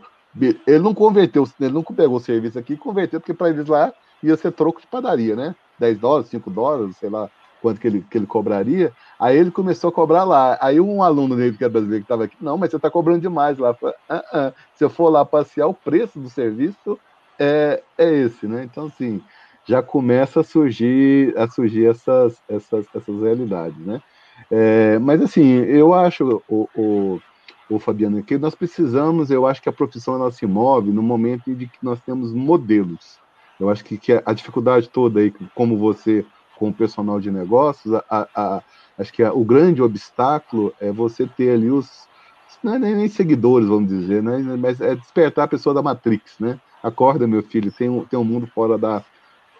Ele 0.66 0.78
não 0.78 0.94
converteu, 0.94 1.48
ele 1.60 1.72
não 1.72 1.82
pegou 1.82 2.16
o 2.16 2.20
serviço 2.20 2.58
aqui 2.58 2.74
e 2.74 2.76
converteu, 2.76 3.20
porque 3.20 3.34
para 3.34 3.50
eles 3.50 3.66
lá 3.66 3.92
ia 4.22 4.36
ser 4.36 4.52
troco 4.52 4.80
de 4.80 4.86
padaria, 4.86 5.34
né? 5.34 5.54
10 5.78 5.98
dólares, 5.98 6.28
5 6.28 6.50
dólares, 6.50 6.96
sei 6.96 7.08
lá 7.08 7.28
quanto 7.60 7.80
que 7.80 7.86
ele, 7.86 8.04
que 8.10 8.18
ele 8.18 8.26
cobraria. 8.26 8.92
Aí 9.18 9.36
ele 9.36 9.50
começou 9.50 9.88
a 9.88 9.92
cobrar 9.92 10.24
lá. 10.24 10.58
Aí 10.60 10.80
um 10.80 11.02
aluno 11.02 11.36
dele 11.36 11.56
que 11.56 11.64
é 11.64 11.68
brasileiro 11.68 12.02
que 12.02 12.06
estava 12.06 12.24
aqui, 12.24 12.36
não, 12.40 12.56
mas 12.56 12.70
você 12.70 12.76
está 12.76 12.90
cobrando 12.90 13.20
demais 13.20 13.58
lá. 13.58 13.74
Falei, 13.74 13.94
ah, 14.08 14.24
ah. 14.32 14.52
Se 14.74 14.84
eu 14.84 14.90
for 14.90 15.08
lá 15.10 15.24
passear, 15.24 15.66
o 15.66 15.74
preço 15.74 16.18
do 16.18 16.30
serviço 16.30 16.98
é, 17.38 17.82
é 17.96 18.12
esse, 18.12 18.46
né? 18.46 18.64
Então, 18.64 18.86
assim, 18.86 19.22
já 19.66 19.82
começa 19.82 20.40
a 20.40 20.44
surgir, 20.44 21.36
a 21.36 21.48
surgir 21.48 21.86
essas, 21.86 22.40
essas, 22.48 22.86
essas 22.94 23.22
realidades, 23.22 23.78
né? 23.78 24.02
É, 24.50 24.98
mas, 24.98 25.20
assim, 25.22 25.46
eu 25.46 25.92
acho, 25.92 26.42
o, 26.48 26.68
o, 26.74 27.20
o 27.68 27.78
Fabiano, 27.78 28.22
que 28.22 28.38
nós 28.38 28.54
precisamos, 28.54 29.30
eu 29.30 29.46
acho 29.46 29.62
que 29.62 29.68
a 29.68 29.72
profissão 29.72 30.14
ela 30.14 30.32
se 30.32 30.46
move 30.46 30.90
no 30.90 31.02
momento 31.02 31.50
em 31.50 31.56
que 31.56 31.70
nós 31.82 32.00
temos 32.00 32.32
modelos. 32.32 33.18
Eu 33.60 33.68
acho 33.68 33.84
que, 33.84 33.98
que 33.98 34.12
a 34.24 34.32
dificuldade 34.32 34.88
toda 34.88 35.20
aí, 35.20 35.32
como 35.54 35.76
você 35.76 36.24
com 36.60 36.68
o 36.68 36.74
personal 36.74 37.18
de 37.18 37.30
negócios, 37.30 37.94
a, 38.10 38.28
a, 38.36 38.62
acho 38.98 39.10
que 39.14 39.22
a, 39.22 39.32
o 39.32 39.42
grande 39.42 39.80
obstáculo 39.80 40.74
é 40.78 40.92
você 40.92 41.26
ter 41.26 41.52
ali 41.52 41.70
os, 41.70 42.06
não 42.62 42.74
é 42.74 42.78
nem, 42.78 43.08
seguidores, 43.08 43.66
vamos 43.66 43.88
dizer, 43.88 44.22
né? 44.22 44.36
mas 44.58 44.78
é 44.78 44.94
despertar 44.94 45.46
a 45.46 45.48
pessoa 45.48 45.74
da 45.74 45.80
Matrix, 45.80 46.38
né? 46.38 46.60
Acorda, 46.82 47.26
meu 47.26 47.42
filho, 47.42 47.72
tem 47.72 47.88
um, 47.88 48.04
tem 48.04 48.18
um 48.18 48.24
mundo 48.24 48.46
fora 48.46 48.76
da, 48.76 49.02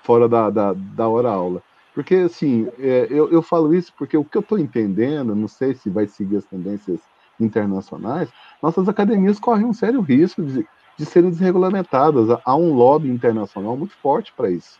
fora 0.03 0.29
da, 0.29 0.51
da, 0.51 0.75
da 0.75 1.09
hora 1.09 1.31
aula. 1.31 1.63
Porque, 1.95 2.17
assim, 2.17 2.69
é, 2.79 3.07
eu, 3.11 3.31
eu 3.31 3.41
falo 3.41 3.75
isso 3.75 3.93
porque 3.97 4.17
o 4.17 4.25
que 4.25 4.37
eu 4.37 4.43
estou 4.43 4.59
entendendo, 4.59 5.35
não 5.35 5.49
sei 5.49 5.75
se 5.75 5.89
vai 5.89 6.07
seguir 6.07 6.37
as 6.37 6.45
tendências 6.45 7.01
internacionais, 7.39 8.29
nossas 8.63 8.89
academias 8.89 9.41
correm 9.41 9.65
um 9.65 9.73
sério 9.73 10.03
risco 10.03 10.43
de, 10.43 10.67
de 10.99 11.07
serem 11.07 11.31
desregulamentadas. 11.31 12.29
Há 12.45 12.55
um 12.55 12.75
lobby 12.75 13.09
internacional 13.09 13.75
muito 13.75 13.95
forte 13.97 14.33
para 14.37 14.51
isso. 14.51 14.79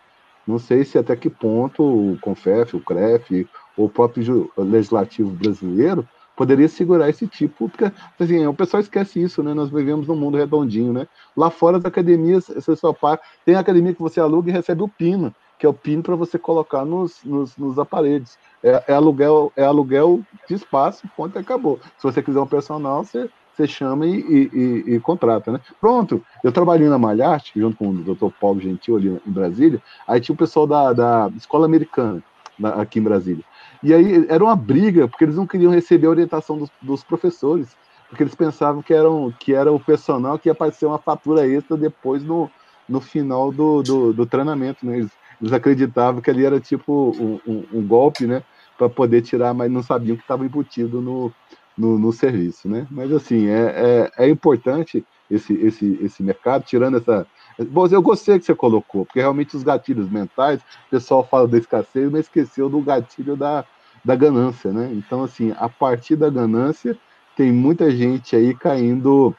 Não 0.51 0.59
sei 0.59 0.85
se 0.85 0.99
até 0.99 1.15
que 1.15 1.31
ponto 1.31 1.83
o 1.83 2.19
CONFEF, 2.21 2.77
o 2.77 2.81
CREF, 2.81 3.49
ou 3.77 3.87
o 3.87 3.89
próprio 3.89 4.51
legislativo 4.57 5.31
brasileiro 5.31 6.07
poderia 6.41 6.69
segurar 6.69 7.11
esse 7.11 7.27
tipo, 7.27 7.69
porque 7.69 7.93
assim, 8.19 8.47
o 8.47 8.55
pessoal 8.55 8.81
esquece 8.81 9.21
isso, 9.23 9.43
né? 9.43 9.53
Nós 9.53 9.69
vivemos 9.69 10.09
num 10.09 10.17
mundo 10.17 10.39
redondinho, 10.39 10.91
né? 10.91 11.07
Lá 11.37 11.51
fora 11.51 11.77
as 11.77 11.85
academias, 11.85 12.47
você 12.49 12.75
só 12.75 12.95
paga, 12.95 13.21
tem 13.45 13.57
academia 13.57 13.93
que 13.93 14.01
você 14.01 14.21
aluga 14.21 14.49
e 14.49 14.53
recebe 14.53 14.83
o 14.83 14.89
pino, 14.89 15.35
que 15.59 15.67
é 15.67 15.69
o 15.69 15.75
pino 15.75 16.03
para 16.03 16.17
você 16.17 16.39
colocar 16.39 16.83
nos, 16.83 17.23
nos, 17.23 17.55
nos 17.59 17.79
aparelhos. 17.79 18.39
É, 18.63 18.85
é, 18.89 18.95
aluguel, 18.95 19.53
é 19.55 19.65
aluguel 19.65 20.23
de 20.49 20.55
espaço, 20.55 21.07
ponto 21.15 21.39
acabou. 21.39 21.79
Se 21.99 22.05
você 22.05 22.23
quiser 22.23 22.41
um 22.41 22.47
personal, 22.47 23.05
você, 23.05 23.29
você 23.61 23.67
chama 23.67 24.07
e, 24.07 24.21
e, 24.21 24.51
e, 24.53 24.95
e, 24.95 25.01
contrata, 25.01 25.53
né? 25.53 25.61
Pronto, 25.81 26.25
eu 26.43 26.51
trabalhei 26.51 26.89
na 26.89 26.99
Malharte, 26.99 27.59
junto 27.59 27.77
com 27.77 27.89
o 27.91 28.15
Dr. 28.15 28.29
Paulo 28.41 28.61
Gentil 28.61 28.97
ali 28.97 29.21
em 29.27 29.31
Brasília, 29.31 29.83
aí 30.07 30.21
tinha 30.21 30.35
o 30.35 30.39
pessoal 30.39 30.67
da, 30.67 30.93
da 30.93 31.31
escola 31.37 31.67
americana 31.67 32.23
na, 32.59 32.71
aqui 32.71 32.99
em 32.99 33.03
Brasília. 33.03 33.45
E 33.83 33.93
aí 33.95 34.27
era 34.29 34.43
uma 34.43 34.57
briga, 34.57 35.09
porque 35.09 35.25
eles 35.25 35.37
não 35.37 35.47
queriam 35.47 35.73
receber 35.73 36.07
a 36.07 36.11
orientação 36.11 36.59
dos, 36.59 36.71
dos 36.81 37.05
professores, 37.05 37.77
porque 38.09 38.23
eles 38.23 38.35
pensavam 38.35 38.83
que, 38.83 38.93
eram, 38.93 39.33
que 39.39 39.55
era 39.55 39.73
o 39.73 39.81
personal 39.81 40.39
que 40.39 40.49
ia 40.49 40.53
aparecer 40.53 40.87
uma 40.87 40.99
fatura 40.99 41.47
extra 41.47 41.77
depois 41.77 42.23
no, 42.23 42.51
no 42.89 43.01
final 43.01 43.53
do, 43.53 43.83
do, 43.83 44.13
do 44.13 44.27
treinamento. 44.27 44.85
Né? 44.85 44.99
Eles, 44.99 45.11
eles, 45.41 45.53
acreditavam 45.53 46.21
que 46.21 46.29
ali 46.29 46.45
era 46.45 46.61
tipo 46.61 47.15
um, 47.19 47.41
um, 47.47 47.65
um 47.75 47.87
golpe, 47.87 48.27
né? 48.27 48.43
Para 48.77 48.89
poder 48.89 49.23
tirar, 49.23 49.55
mas 49.55 49.71
não 49.71 49.83
sabiam 49.83 50.17
que 50.17 50.23
estava 50.23 50.45
embutido 50.45 51.01
no, 51.01 51.33
no, 51.81 51.99
no, 51.99 52.13
serviço, 52.13 52.69
né? 52.69 52.87
Mas 52.91 53.13
assim, 53.13 53.49
é, 53.49 54.11
é, 54.17 54.27
é 54.27 54.29
importante 54.29 55.05
esse, 55.31 55.55
esse, 55.55 55.99
esse 56.03 56.23
mercado, 56.23 56.65
tirando 56.65 56.99
essa, 56.99 57.27
eu 57.59 58.03
gostei 58.03 58.39
que 58.39 58.45
você 58.45 58.55
colocou, 58.55 59.07
porque 59.07 59.21
realmente 59.21 59.57
os 59.57 59.63
gatilhos 59.63 60.11
mentais, 60.11 60.61
o 60.61 60.91
pessoal 60.91 61.27
fala 61.27 61.49
da 61.49 61.59
escassez, 61.59 62.11
mas 62.11 62.27
esqueceu 62.27 62.69
do 62.69 62.81
gatilho 62.81 63.37
da, 63.37 63.65
da 64.05 64.15
ganância, 64.15 64.73
né? 64.73 64.91
Então, 64.93 65.25
assim, 65.25 65.55
a 65.59 65.69
partir 65.69 66.17
da 66.17 66.29
ganância, 66.29 66.97
tem 67.37 67.53
muita 67.53 67.91
gente 67.91 68.37
aí 68.37 68.55
caindo 68.55 69.35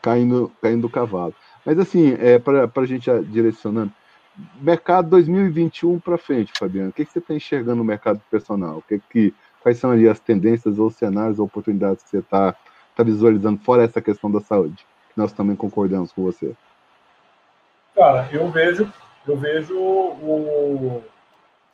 caindo, 0.00 0.50
caindo 0.60 0.82
do 0.82 0.90
cavalo. 0.90 1.34
Mas, 1.64 1.78
assim, 1.78 2.16
é, 2.18 2.38
para 2.38 2.70
a 2.74 2.86
gente 2.86 3.10
direcionando, 3.24 3.92
mercado 4.60 5.10
2021 5.10 6.00
para 6.00 6.16
frente, 6.16 6.52
Fabiano, 6.58 6.90
o 6.90 6.92
que, 6.92 7.04
que 7.04 7.12
você 7.12 7.18
está 7.18 7.34
enxergando 7.34 7.76
no 7.76 7.84
mercado 7.84 8.20
personal? 8.30 8.78
O 8.78 8.82
que 8.82 9.00
que, 9.10 9.34
quais 9.62 9.78
são 9.78 9.90
ali 9.90 10.08
as 10.08 10.20
tendências 10.20 10.78
ou 10.78 10.90
cenários 10.90 11.38
ou 11.38 11.46
oportunidades 11.46 12.02
que 12.02 12.10
você 12.10 12.18
está 12.18 12.54
tá 12.96 13.02
visualizando, 13.02 13.60
fora 13.62 13.84
essa 13.84 14.00
questão 14.00 14.30
da 14.30 14.40
saúde, 14.40 14.86
que 15.12 15.18
nós 15.18 15.32
também 15.32 15.56
concordamos 15.56 16.12
com 16.12 16.22
você? 16.22 16.54
Cara, 17.94 18.28
eu 18.32 18.50
vejo, 18.50 18.92
eu 19.26 19.36
vejo 19.36 19.78
o 19.78 21.02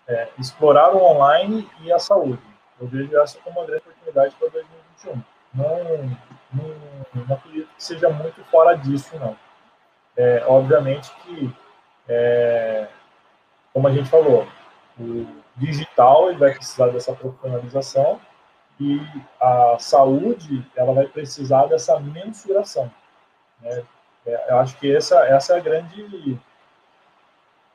é, 0.09 0.29
explorar 0.39 0.95
o 0.95 1.03
online 1.03 1.69
e 1.81 1.93
a 1.93 1.99
saúde. 1.99 2.43
Eu 2.81 2.87
vejo 2.87 3.17
essa 3.21 3.39
como 3.41 3.61
uma 3.61 3.67
grande 3.67 3.83
oportunidade 3.83 4.35
para 4.37 4.49
2021. 4.49 5.23
Não, 5.55 6.19
não, 6.53 7.25
não 7.27 7.37
acredito 7.37 7.69
que 7.75 7.83
seja 7.83 8.09
muito 8.11 8.43
fora 8.45 8.75
disso, 8.77 9.19
não. 9.19 9.37
É, 10.17 10.45
obviamente 10.47 11.11
que, 11.23 11.55
é, 12.09 12.89
como 13.73 13.89
a 13.89 13.93
gente 13.93 14.09
falou, 14.09 14.47
o 14.99 15.27
digital 15.57 16.29
ele 16.29 16.39
vai 16.39 16.53
precisar 16.53 16.89
dessa 16.89 17.13
profissionalização 17.13 18.21
e 18.79 19.01
a 19.41 19.77
saúde 19.79 20.65
ela 20.77 20.93
vai 20.93 21.07
precisar 21.07 21.67
dessa 21.67 21.99
mensuração. 21.99 22.91
Né? 23.61 23.83
É, 24.27 24.53
eu 24.53 24.59
acho 24.59 24.77
que 24.79 24.95
essa, 24.95 25.19
essa 25.27 25.55
é 25.55 25.57
a 25.59 25.61
grande 25.61 26.39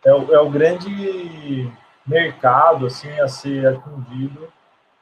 é 0.04 0.14
o, 0.14 0.34
é 0.34 0.40
o 0.40 0.50
grande 0.50 1.72
mercado 2.06 2.86
assim 2.86 3.20
a 3.20 3.28
ser 3.28 3.68
atendido 3.68 4.52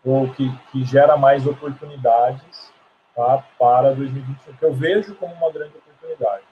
ou 0.06 0.30
que, 0.31 0.49
que 0.72 0.84
gera 0.84 1.18
mais 1.18 1.45
oportunidades 1.45 2.72
tá, 3.15 3.43
para 3.57 3.93
2021, 3.93 4.53
que 4.56 4.65
eu 4.65 4.73
vejo 4.73 5.15
como 5.15 5.34
uma 5.34 5.51
grande 5.51 5.73
oportunidade. 5.77 6.43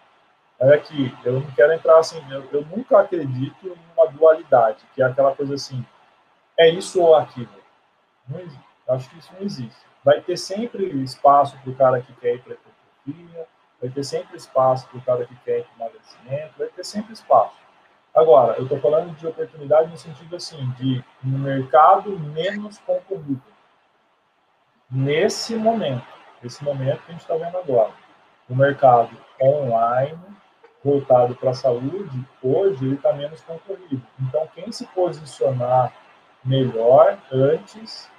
Olha 0.59 0.75
aqui, 0.75 1.15
eu 1.23 1.33
não 1.33 1.51
quero 1.51 1.71
entrar 1.73 1.99
assim, 1.99 2.21
eu, 2.31 2.43
eu 2.51 2.65
nunca 2.65 2.99
acredito 2.99 3.67
em 3.67 3.77
uma 3.95 4.11
dualidade, 4.11 4.83
que 4.93 5.01
é 5.01 5.05
aquela 5.05 5.35
coisa 5.35 5.53
assim, 5.53 5.85
é 6.57 6.69
isso 6.69 7.01
ou 7.01 7.15
aquilo. 7.15 7.49
Acho 8.87 9.09
que 9.09 9.19
isso 9.19 9.33
não 9.33 9.41
existe. 9.41 9.85
Vai 10.03 10.21
ter 10.21 10.37
sempre 10.37 10.85
espaço 11.03 11.57
para 11.57 11.71
o 11.71 11.75
cara 11.75 12.01
que 12.01 12.13
quer 12.13 12.35
ir 12.35 12.41
para 12.41 12.53
a 12.53 12.55
hipertrofia, 12.55 13.47
vai 13.81 13.89
ter 13.89 14.03
sempre 14.03 14.37
espaço 14.37 14.87
para 14.87 14.97
o 14.97 15.01
cara 15.01 15.25
que 15.25 15.35
quer 15.37 15.65
emagrecimento, 15.75 16.53
vai 16.57 16.67
ter 16.67 16.83
sempre 16.83 17.13
espaço. 17.13 17.55
Agora, 18.15 18.57
eu 18.57 18.63
estou 18.63 18.79
falando 18.79 19.15
de 19.15 19.27
oportunidade 19.27 19.91
no 19.91 19.97
sentido 19.97 20.35
assim, 20.35 20.71
de 20.71 21.03
um 21.23 21.37
mercado 21.37 22.17
menos 22.17 22.79
concorrido. 22.79 23.43
Nesse 24.89 25.55
momento, 25.55 26.07
esse 26.43 26.63
momento 26.63 27.03
que 27.03 27.11
a 27.11 27.11
gente 27.11 27.21
está 27.21 27.35
vendo 27.35 27.57
agora, 27.57 27.91
o 28.49 28.55
mercado 28.55 29.15
online 29.41 30.17
voltado 30.83 31.35
para 31.35 31.51
a 31.51 31.53
saúde, 31.53 32.25
hoje 32.41 32.85
ele 32.85 32.95
está 32.95 33.11
menos 33.11 33.41
concorrido. 33.41 34.01
Então, 34.21 34.47
quem 34.55 34.71
se 34.71 34.87
posicionar 34.87 35.93
melhor 36.47 37.17
antes, 37.31 38.09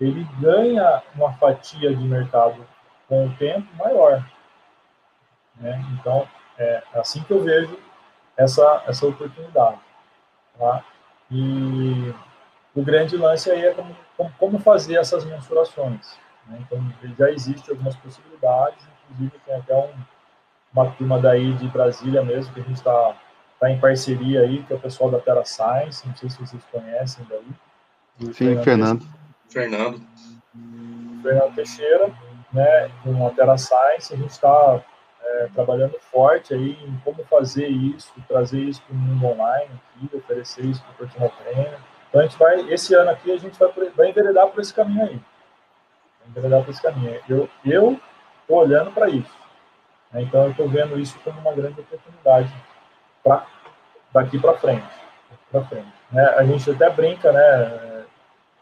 ele 0.00 0.24
ganha 0.40 1.02
uma 1.14 1.32
fatia 1.34 1.94
de 1.94 2.04
mercado 2.04 2.66
com 3.08 3.26
o 3.26 3.36
tempo 3.36 3.66
maior. 3.76 4.24
Né? 5.56 5.82
Então, 5.94 6.28
é 6.58 6.82
assim 6.94 7.22
que 7.22 7.32
eu 7.32 7.42
vejo 7.42 7.78
essa, 8.36 8.84
essa 8.86 9.06
oportunidade. 9.06 9.80
Tá? 10.58 10.84
E 11.30 12.14
o 12.74 12.82
grande 12.82 13.16
lance 13.16 13.50
aí 13.50 13.64
é 13.64 13.74
como, 13.74 13.96
como, 14.38 14.58
fazer 14.58 14.96
essas 14.96 15.24
mensurações. 15.24 16.18
Né? 16.46 16.58
Então, 16.60 16.78
já 17.18 17.30
existem 17.30 17.70
algumas 17.70 17.96
possibilidades, 17.96 18.86
inclusive 19.04 19.38
tem 19.44 19.56
até 19.56 19.74
um, 19.74 19.94
uma 20.72 20.90
turma 20.92 21.20
daí 21.20 21.52
de 21.54 21.68
Brasília 21.68 22.22
mesmo, 22.22 22.52
que 22.52 22.60
a 22.60 22.64
gente 22.64 22.76
está 22.76 23.16
tá 23.58 23.70
em 23.70 23.80
parceria 23.80 24.42
aí, 24.42 24.62
que 24.62 24.72
é 24.72 24.76
o 24.76 24.80
pessoal 24.80 25.10
da 25.10 25.18
Terra 25.18 25.44
Science, 25.44 26.06
não 26.06 26.14
sei 26.14 26.30
se 26.30 26.38
vocês 26.40 26.62
conhecem 26.70 27.26
daí. 27.28 27.46
Sim, 28.20 28.62
Fernando. 28.62 29.06
Fernando. 29.48 30.00
Fernando 31.22 31.54
Teixeira, 31.54 32.10
né, 32.52 32.90
com 33.02 33.26
a 33.26 33.30
Terra 33.30 33.56
Science, 33.56 34.12
a 34.12 34.16
gente 34.16 34.30
está 34.30 34.82
é, 35.22 35.48
trabalhando 35.54 35.98
forte 36.10 36.54
aí 36.54 36.72
em 36.84 36.98
como 37.04 37.24
fazer 37.24 37.68
isso, 37.68 38.12
trazer 38.26 38.60
isso 38.60 38.82
para 38.82 38.94
o 38.94 38.98
mundo 38.98 39.26
online 39.26 39.70
aqui, 39.96 40.16
oferecer 40.16 40.64
isso 40.64 40.82
para 40.82 40.92
o 40.92 40.96
personal 40.96 41.30
trainer. 41.42 41.78
Então 42.08 42.20
a 42.20 42.24
gente 42.24 42.38
vai, 42.38 42.72
esse 42.72 42.94
ano 42.94 43.10
aqui 43.10 43.30
a 43.32 43.36
gente 43.36 43.58
vai, 43.58 43.70
vai 43.90 44.10
enveredar 44.10 44.48
por 44.48 44.60
esse 44.60 44.72
caminho 44.72 45.02
aí. 45.02 45.20
Vai 46.20 46.28
enveredar 46.30 46.64
por 46.64 46.70
esse 46.70 46.82
caminho. 46.82 47.20
Eu 47.28 47.48
eu 47.64 48.00
estou 48.42 48.58
olhando 48.58 48.90
para 48.92 49.08
isso. 49.08 49.36
Né? 50.12 50.22
Então 50.22 50.44
eu 50.44 50.50
estou 50.50 50.68
vendo 50.68 50.98
isso 50.98 51.18
como 51.20 51.38
uma 51.40 51.52
grande 51.52 51.80
oportunidade 51.80 52.52
para 53.22 53.46
daqui 54.12 54.38
para 54.38 54.56
frente, 54.56 54.88
para 55.50 55.64
frente. 55.64 55.92
Né? 56.10 56.24
A 56.24 56.44
gente 56.44 56.70
até 56.70 56.88
brinca, 56.88 57.30
né? 57.30 57.87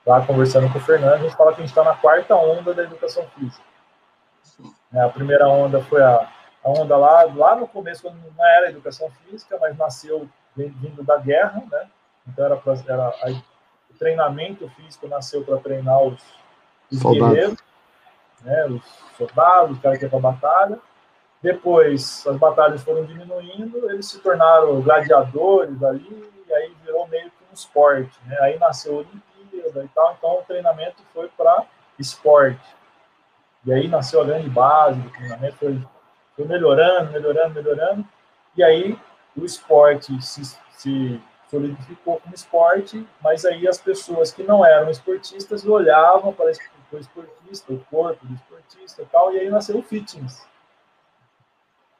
Lá 0.06 0.24
conversando 0.24 0.72
com 0.72 0.78
o 0.78 0.82
Fernando, 0.82 1.14
a 1.14 1.18
gente 1.18 1.36
fala 1.36 1.52
que 1.52 1.60
a 1.60 1.66
gente 1.66 1.70
está 1.70 1.82
na 1.82 1.96
quarta 1.96 2.36
onda 2.36 2.72
da 2.72 2.84
educação 2.84 3.26
física. 3.36 3.64
Né? 4.92 5.04
A 5.04 5.08
primeira 5.08 5.48
onda 5.48 5.82
foi 5.82 6.02
a 6.02 6.28
a 6.66 6.70
onda 6.70 6.96
lá, 6.96 7.22
lá 7.22 7.54
no 7.54 7.68
começo, 7.68 8.02
quando 8.02 8.16
não 8.16 8.44
era 8.44 8.70
educação 8.70 9.08
física, 9.22 9.56
mas 9.60 9.76
nasceu 9.76 10.28
vindo 10.56 11.00
da 11.04 11.16
guerra, 11.16 11.62
né? 11.70 11.88
Então 12.26 12.44
era, 12.44 12.56
pra, 12.56 12.74
era 12.88 13.06
a, 13.06 13.30
o 13.88 13.94
treinamento 13.96 14.68
físico 14.70 15.06
nasceu 15.06 15.44
para 15.44 15.58
treinar 15.58 16.02
os, 16.02 16.20
os 16.90 17.00
guerreiros, 17.00 17.58
né? 18.42 18.66
Os 18.66 18.82
soldados, 19.16 19.76
os 19.76 19.82
caras 19.82 19.98
que 19.98 20.04
iam 20.04 20.10
para 20.10 20.18
batalha. 20.18 20.78
Depois 21.40 22.26
as 22.26 22.36
batalhas 22.36 22.82
foram 22.82 23.04
diminuindo, 23.04 23.88
eles 23.88 24.06
se 24.06 24.18
tornaram 24.18 24.80
gladiadores 24.80 25.80
ali 25.84 26.32
e 26.48 26.52
aí 26.52 26.74
virou 26.84 27.06
meio 27.06 27.30
que 27.30 27.44
um 27.48 27.54
esporte, 27.54 28.18
né? 28.26 28.36
Aí 28.40 28.58
nasceu 28.58 28.92
a 28.92 28.96
Olimpíada 28.96 29.35
e 29.58 29.88
tal, 29.88 30.14
então 30.18 30.38
o 30.38 30.42
treinamento 30.42 31.02
foi 31.12 31.28
para 31.28 31.64
esporte. 31.98 32.76
E 33.64 33.72
aí 33.72 33.88
nasceu 33.88 34.20
a 34.22 34.24
grande 34.24 34.48
base 34.48 35.00
do 35.00 35.10
treinamento, 35.10 35.56
foi 35.56 35.82
foi 36.36 36.44
melhorando, 36.44 37.10
melhorando, 37.12 37.54
melhorando. 37.54 38.04
E 38.54 38.62
aí 38.62 38.98
o 39.34 39.44
esporte 39.44 40.20
se, 40.22 40.44
se 40.72 41.20
solidificou 41.50 42.20
como 42.20 42.34
esporte, 42.34 43.06
mas 43.22 43.44
aí 43.44 43.66
as 43.66 43.78
pessoas 43.78 44.30
que 44.30 44.42
não 44.42 44.64
eram 44.64 44.90
esportistas 44.90 45.64
olhavam 45.64 46.32
para 46.32 46.52
o 46.92 46.98
esportista, 46.98 47.72
o 47.72 47.80
corpo 47.86 48.24
do 48.26 48.34
esportista 48.34 49.02
e 49.02 49.06
tal, 49.06 49.32
e 49.32 49.40
aí 49.40 49.48
nasceu 49.48 49.78
o 49.78 49.82
fitness. 49.82 50.46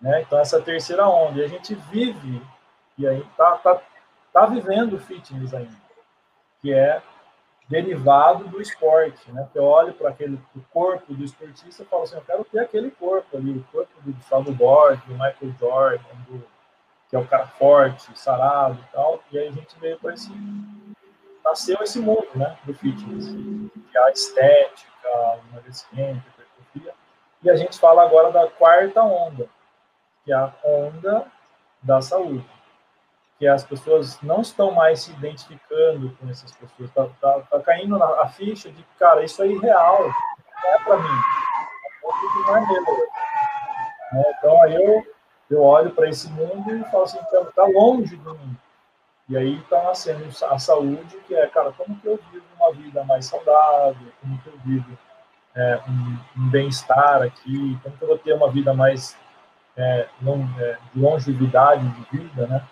Né? 0.00 0.22
Então, 0.22 0.38
essa 0.38 0.60
terceira 0.60 1.08
onda. 1.08 1.40
E 1.40 1.44
a 1.44 1.48
gente 1.48 1.74
vive, 1.74 2.42
e 2.98 3.06
aí 3.06 3.24
tá, 3.36 3.56
tá, 3.56 3.80
tá 4.32 4.46
vivendo 4.46 4.94
o 4.94 5.00
fitness 5.00 5.54
ainda, 5.54 5.76
que 6.60 6.72
é 6.72 7.00
derivado 7.68 8.44
do 8.48 8.60
esporte, 8.60 9.30
né? 9.32 9.48
Eu 9.54 9.64
olho 9.64 9.92
para 9.92 10.10
aquele 10.10 10.40
corpo 10.72 11.12
do 11.12 11.24
esportista 11.24 11.82
e 11.82 11.86
falo 11.86 12.04
assim, 12.04 12.16
eu 12.16 12.22
quero 12.22 12.44
ter 12.44 12.60
aquele 12.60 12.90
corpo 12.90 13.36
ali, 13.36 13.58
o 13.58 13.64
corpo 13.72 13.92
do 14.02 14.12
Gustavo 14.12 14.52
Borges, 14.52 15.04
do 15.04 15.12
Michael 15.12 15.54
Jordan, 15.58 16.14
do, 16.28 16.44
que 17.08 17.16
é 17.16 17.18
o 17.18 17.26
cara 17.26 17.46
forte, 17.46 18.16
sarado 18.18 18.78
e 18.80 18.92
tal, 18.92 19.22
e 19.32 19.38
aí 19.38 19.48
a 19.48 19.52
gente 19.52 19.78
veio 19.78 19.98
para 19.98 20.14
esse 20.14 20.30
nasceu 21.44 21.78
esse 21.80 22.00
mundo, 22.00 22.26
né, 22.34 22.58
do 22.64 22.74
fitness, 22.74 23.28
que 23.28 23.96
é 23.96 24.02
a 24.02 24.10
estética, 24.10 25.08
o 25.08 25.52
emagrecimento, 25.52 26.24
a 26.26 26.42
hipertrofia, 26.42 26.94
e 27.40 27.50
a 27.50 27.54
gente 27.54 27.78
fala 27.78 28.02
agora 28.02 28.32
da 28.32 28.48
quarta 28.48 29.00
onda, 29.02 29.48
que 30.24 30.32
é 30.32 30.34
a 30.34 30.52
onda 30.64 31.24
da 31.80 32.00
saúde 32.02 32.55
que 33.38 33.46
as 33.46 33.64
pessoas 33.64 34.20
não 34.22 34.40
estão 34.40 34.70
mais 34.72 35.02
se 35.02 35.12
identificando 35.12 36.16
com 36.18 36.28
essas 36.28 36.52
pessoas. 36.52 36.90
Tá, 36.90 37.06
tá, 37.20 37.40
tá 37.50 37.60
caindo 37.60 37.98
na 37.98 38.06
a 38.22 38.28
ficha 38.28 38.70
de, 38.70 38.82
cara, 38.98 39.24
isso 39.24 39.42
é 39.42 39.48
irreal, 39.48 40.02
não 40.02 40.70
é 40.70 40.78
para 40.84 40.96
mim. 40.96 41.20
Não 42.46 42.56
é 42.56 42.60
meu. 42.60 42.82
Né? 44.12 44.24
Então, 44.38 44.62
aí 44.62 44.74
eu, 44.74 45.06
eu 45.50 45.62
olho 45.62 45.90
para 45.90 46.08
esse 46.08 46.28
mundo 46.30 46.74
e 46.74 46.84
falo 46.84 47.04
assim, 47.04 47.18
está 47.18 47.44
tá 47.44 47.64
longe 47.64 48.16
de 48.16 48.28
mim. 48.28 48.56
E 49.28 49.36
aí 49.36 49.58
está 49.58 49.82
nascendo 49.82 50.24
a 50.48 50.58
saúde, 50.58 51.16
que 51.26 51.34
é, 51.34 51.46
cara, 51.48 51.72
como 51.72 51.98
que 51.98 52.06
eu 52.06 52.18
vivo 52.30 52.44
uma 52.56 52.72
vida 52.72 53.04
mais 53.04 53.26
saudável, 53.26 54.12
como 54.20 54.38
que 54.40 54.46
eu 54.48 54.58
vivo 54.64 54.98
é, 55.54 55.80
um, 55.88 56.42
um 56.42 56.48
bem-estar 56.48 57.22
aqui, 57.22 57.78
como 57.82 57.96
que 57.96 58.04
eu 58.04 58.08
vou 58.08 58.18
ter 58.18 58.34
uma 58.34 58.50
vida 58.50 58.72
mais 58.72 59.18
é, 59.76 60.08
é, 60.60 60.78
de 60.94 61.00
longevidade 61.00 61.88
de 61.88 62.18
vida, 62.18 62.46
né? 62.46 62.62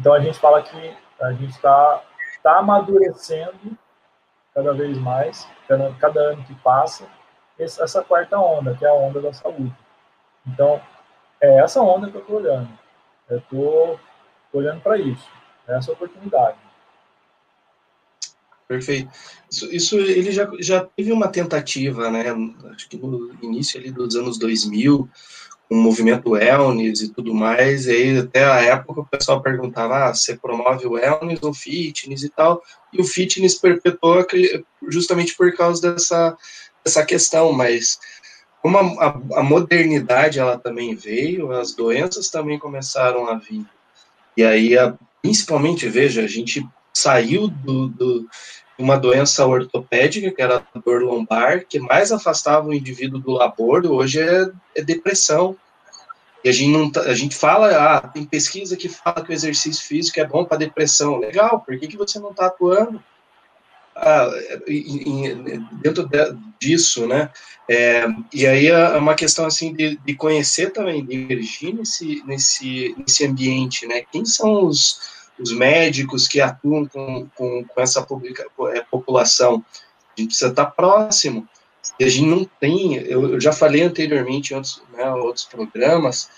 Então 0.00 0.14
a 0.14 0.20
gente 0.20 0.38
fala 0.38 0.62
que 0.62 0.96
a 1.20 1.32
gente 1.32 1.50
está 1.50 2.02
tá 2.42 2.58
amadurecendo 2.58 3.76
cada 4.54 4.72
vez 4.72 4.96
mais, 4.96 5.46
cada, 5.68 5.92
cada 5.94 6.20
ano 6.20 6.42
que 6.44 6.54
passa, 6.56 7.06
essa, 7.58 8.02
quarta 8.02 8.38
onda, 8.38 8.74
que 8.74 8.84
é 8.84 8.88
a 8.88 8.94
onda 8.94 9.20
da 9.20 9.32
saúde. 9.34 9.74
Então, 10.46 10.80
é 11.40 11.58
essa 11.60 11.82
onda 11.82 12.10
que 12.10 12.16
eu 12.16 12.22
estou 12.22 12.36
olhando. 12.36 12.68
Eu 13.28 13.38
estou 13.38 14.00
olhando 14.52 14.80
para 14.80 14.96
isso, 14.96 15.28
essa 15.68 15.92
oportunidade. 15.92 16.56
Perfeito. 18.66 19.10
Isso, 19.50 19.74
isso, 19.74 19.98
ele 19.98 20.32
já, 20.32 20.48
já 20.60 20.84
teve 20.84 21.12
uma 21.12 21.28
tentativa, 21.28 22.10
né? 22.10 22.24
Acho 22.72 22.88
que 22.88 22.96
no 22.96 23.34
início 23.42 23.78
ali 23.78 23.90
dos 23.90 24.16
anos 24.16 24.38
2000, 24.38 25.08
o 25.70 25.76
movimento 25.76 26.30
wellness 26.30 27.00
e 27.00 27.08
tudo 27.08 27.32
mais, 27.32 27.86
e 27.86 27.92
aí 27.92 28.18
até 28.18 28.44
a 28.44 28.60
época 28.60 29.02
o 29.02 29.06
pessoal 29.06 29.40
perguntava, 29.40 30.06
ah, 30.06 30.12
você 30.12 30.36
promove 30.36 30.84
o 30.84 30.92
wellness 30.92 31.40
ou 31.42 31.54
fitness 31.54 32.24
e 32.24 32.28
tal, 32.28 32.60
e 32.92 33.00
o 33.00 33.04
fitness 33.04 33.54
perpetuou 33.54 34.26
justamente 34.88 35.36
por 35.36 35.54
causa 35.54 35.92
dessa, 35.92 36.36
dessa 36.84 37.06
questão, 37.06 37.52
mas 37.52 38.00
como 38.60 38.78
a, 38.78 39.06
a, 39.06 39.38
a 39.38 39.42
modernidade 39.44 40.40
ela 40.40 40.58
também 40.58 40.96
veio, 40.96 41.52
as 41.52 41.72
doenças 41.72 42.28
também 42.28 42.58
começaram 42.58 43.28
a 43.28 43.36
vir, 43.36 43.64
e 44.36 44.42
aí, 44.42 44.76
a, 44.76 44.94
principalmente, 45.22 45.88
veja, 45.88 46.22
a 46.22 46.26
gente 46.26 46.66
saiu 46.92 47.46
do, 47.46 47.88
do 47.88 48.28
uma 48.80 48.96
doença 48.96 49.46
ortopédica, 49.46 50.30
que 50.30 50.42
era 50.42 50.64
a 50.74 50.78
dor 50.78 51.02
lombar, 51.02 51.64
que 51.66 51.78
mais 51.78 52.10
afastava 52.10 52.68
o 52.68 52.74
indivíduo 52.74 53.20
do 53.20 53.32
labor, 53.32 53.84
hoje 53.86 54.20
é, 54.20 54.50
é 54.74 54.82
depressão. 54.82 55.56
E 56.42 56.48
a 56.48 56.52
gente, 56.52 56.70
não, 56.70 56.90
tá, 56.90 57.02
a 57.02 57.14
gente 57.14 57.36
fala, 57.36 57.68
ah, 57.76 58.00
tem 58.00 58.24
pesquisa 58.24 58.76
que 58.76 58.88
fala 58.88 59.22
que 59.22 59.30
o 59.30 59.32
exercício 59.32 59.84
físico 59.86 60.18
é 60.18 60.24
bom 60.24 60.44
para 60.44 60.58
depressão. 60.58 61.18
Legal, 61.18 61.60
por 61.60 61.78
que, 61.78 61.86
que 61.86 61.96
você 61.96 62.18
não 62.18 62.30
está 62.30 62.46
atuando? 62.46 63.02
Ah, 63.94 64.30
dentro 65.82 66.08
de, 66.08 66.36
disso, 66.58 67.06
né? 67.06 67.30
É, 67.68 68.06
e 68.32 68.46
aí 68.46 68.68
é 68.68 68.96
uma 68.96 69.14
questão 69.14 69.44
assim 69.44 69.74
de, 69.74 69.98
de 69.98 70.14
conhecer 70.14 70.72
também, 70.72 71.04
de 71.04 71.14
emergir 71.14 71.74
nesse, 71.74 72.22
nesse, 72.24 72.94
nesse 72.96 73.26
ambiente, 73.26 73.86
né? 73.86 74.02
Quem 74.10 74.24
são 74.24 74.64
os, 74.64 75.19
os 75.40 75.52
médicos 75.52 76.28
que 76.28 76.40
atuam 76.40 76.86
com, 76.86 77.26
com, 77.34 77.64
com 77.64 77.80
essa 77.80 78.02
publica, 78.02 78.46
é, 78.74 78.80
população. 78.80 79.64
A 80.16 80.20
gente 80.20 80.28
precisa 80.28 80.50
estar 80.50 80.66
próximo. 80.66 81.48
E 81.98 82.04
a 82.04 82.08
gente 82.08 82.26
não 82.26 82.44
tem, 82.60 82.96
eu, 82.96 83.34
eu 83.34 83.40
já 83.40 83.52
falei 83.52 83.82
anteriormente 83.82 84.52
em 84.52 84.56
outros, 84.56 84.82
né, 84.92 85.10
outros 85.12 85.44
programas, 85.44 86.28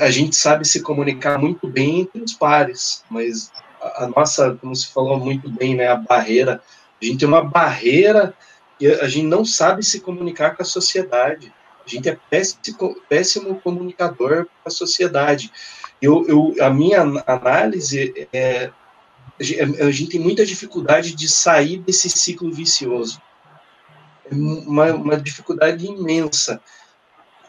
a 0.00 0.10
gente 0.10 0.36
sabe 0.36 0.66
se 0.66 0.82
comunicar 0.82 1.38
muito 1.38 1.66
bem 1.66 2.00
entre 2.00 2.22
os 2.22 2.34
pares, 2.34 3.02
mas 3.08 3.50
a, 3.80 4.04
a 4.04 4.08
nossa, 4.08 4.56
como 4.60 4.74
se 4.76 4.92
falou 4.92 5.18
muito 5.18 5.48
bem, 5.50 5.74
né, 5.74 5.88
a 5.88 5.96
barreira, 5.96 6.62
a 7.00 7.04
gente 7.04 7.18
tem 7.18 7.28
uma 7.28 7.42
barreira 7.42 8.34
e 8.78 8.86
a 8.86 9.08
gente 9.08 9.26
não 9.26 9.44
sabe 9.44 9.82
se 9.82 10.00
comunicar 10.00 10.54
com 10.54 10.62
a 10.62 10.66
sociedade. 10.66 11.52
A 11.84 11.88
gente 11.88 12.08
é 12.08 12.18
péssimo, 12.28 12.96
péssimo 13.08 13.60
comunicador 13.60 14.44
com 14.44 14.68
a 14.68 14.70
sociedade. 14.70 15.50
Eu, 16.00 16.26
eu, 16.26 16.54
a 16.64 16.70
minha 16.70 17.02
análise 17.26 18.28
é 18.32 18.70
a 19.80 19.90
gente 19.90 20.10
tem 20.10 20.20
muita 20.20 20.44
dificuldade 20.44 21.14
de 21.14 21.26
sair 21.26 21.78
desse 21.78 22.10
ciclo 22.10 22.52
vicioso. 22.52 23.20
É 24.30 24.34
uma, 24.34 24.92
uma 24.92 25.16
dificuldade 25.16 25.86
imensa. 25.86 26.60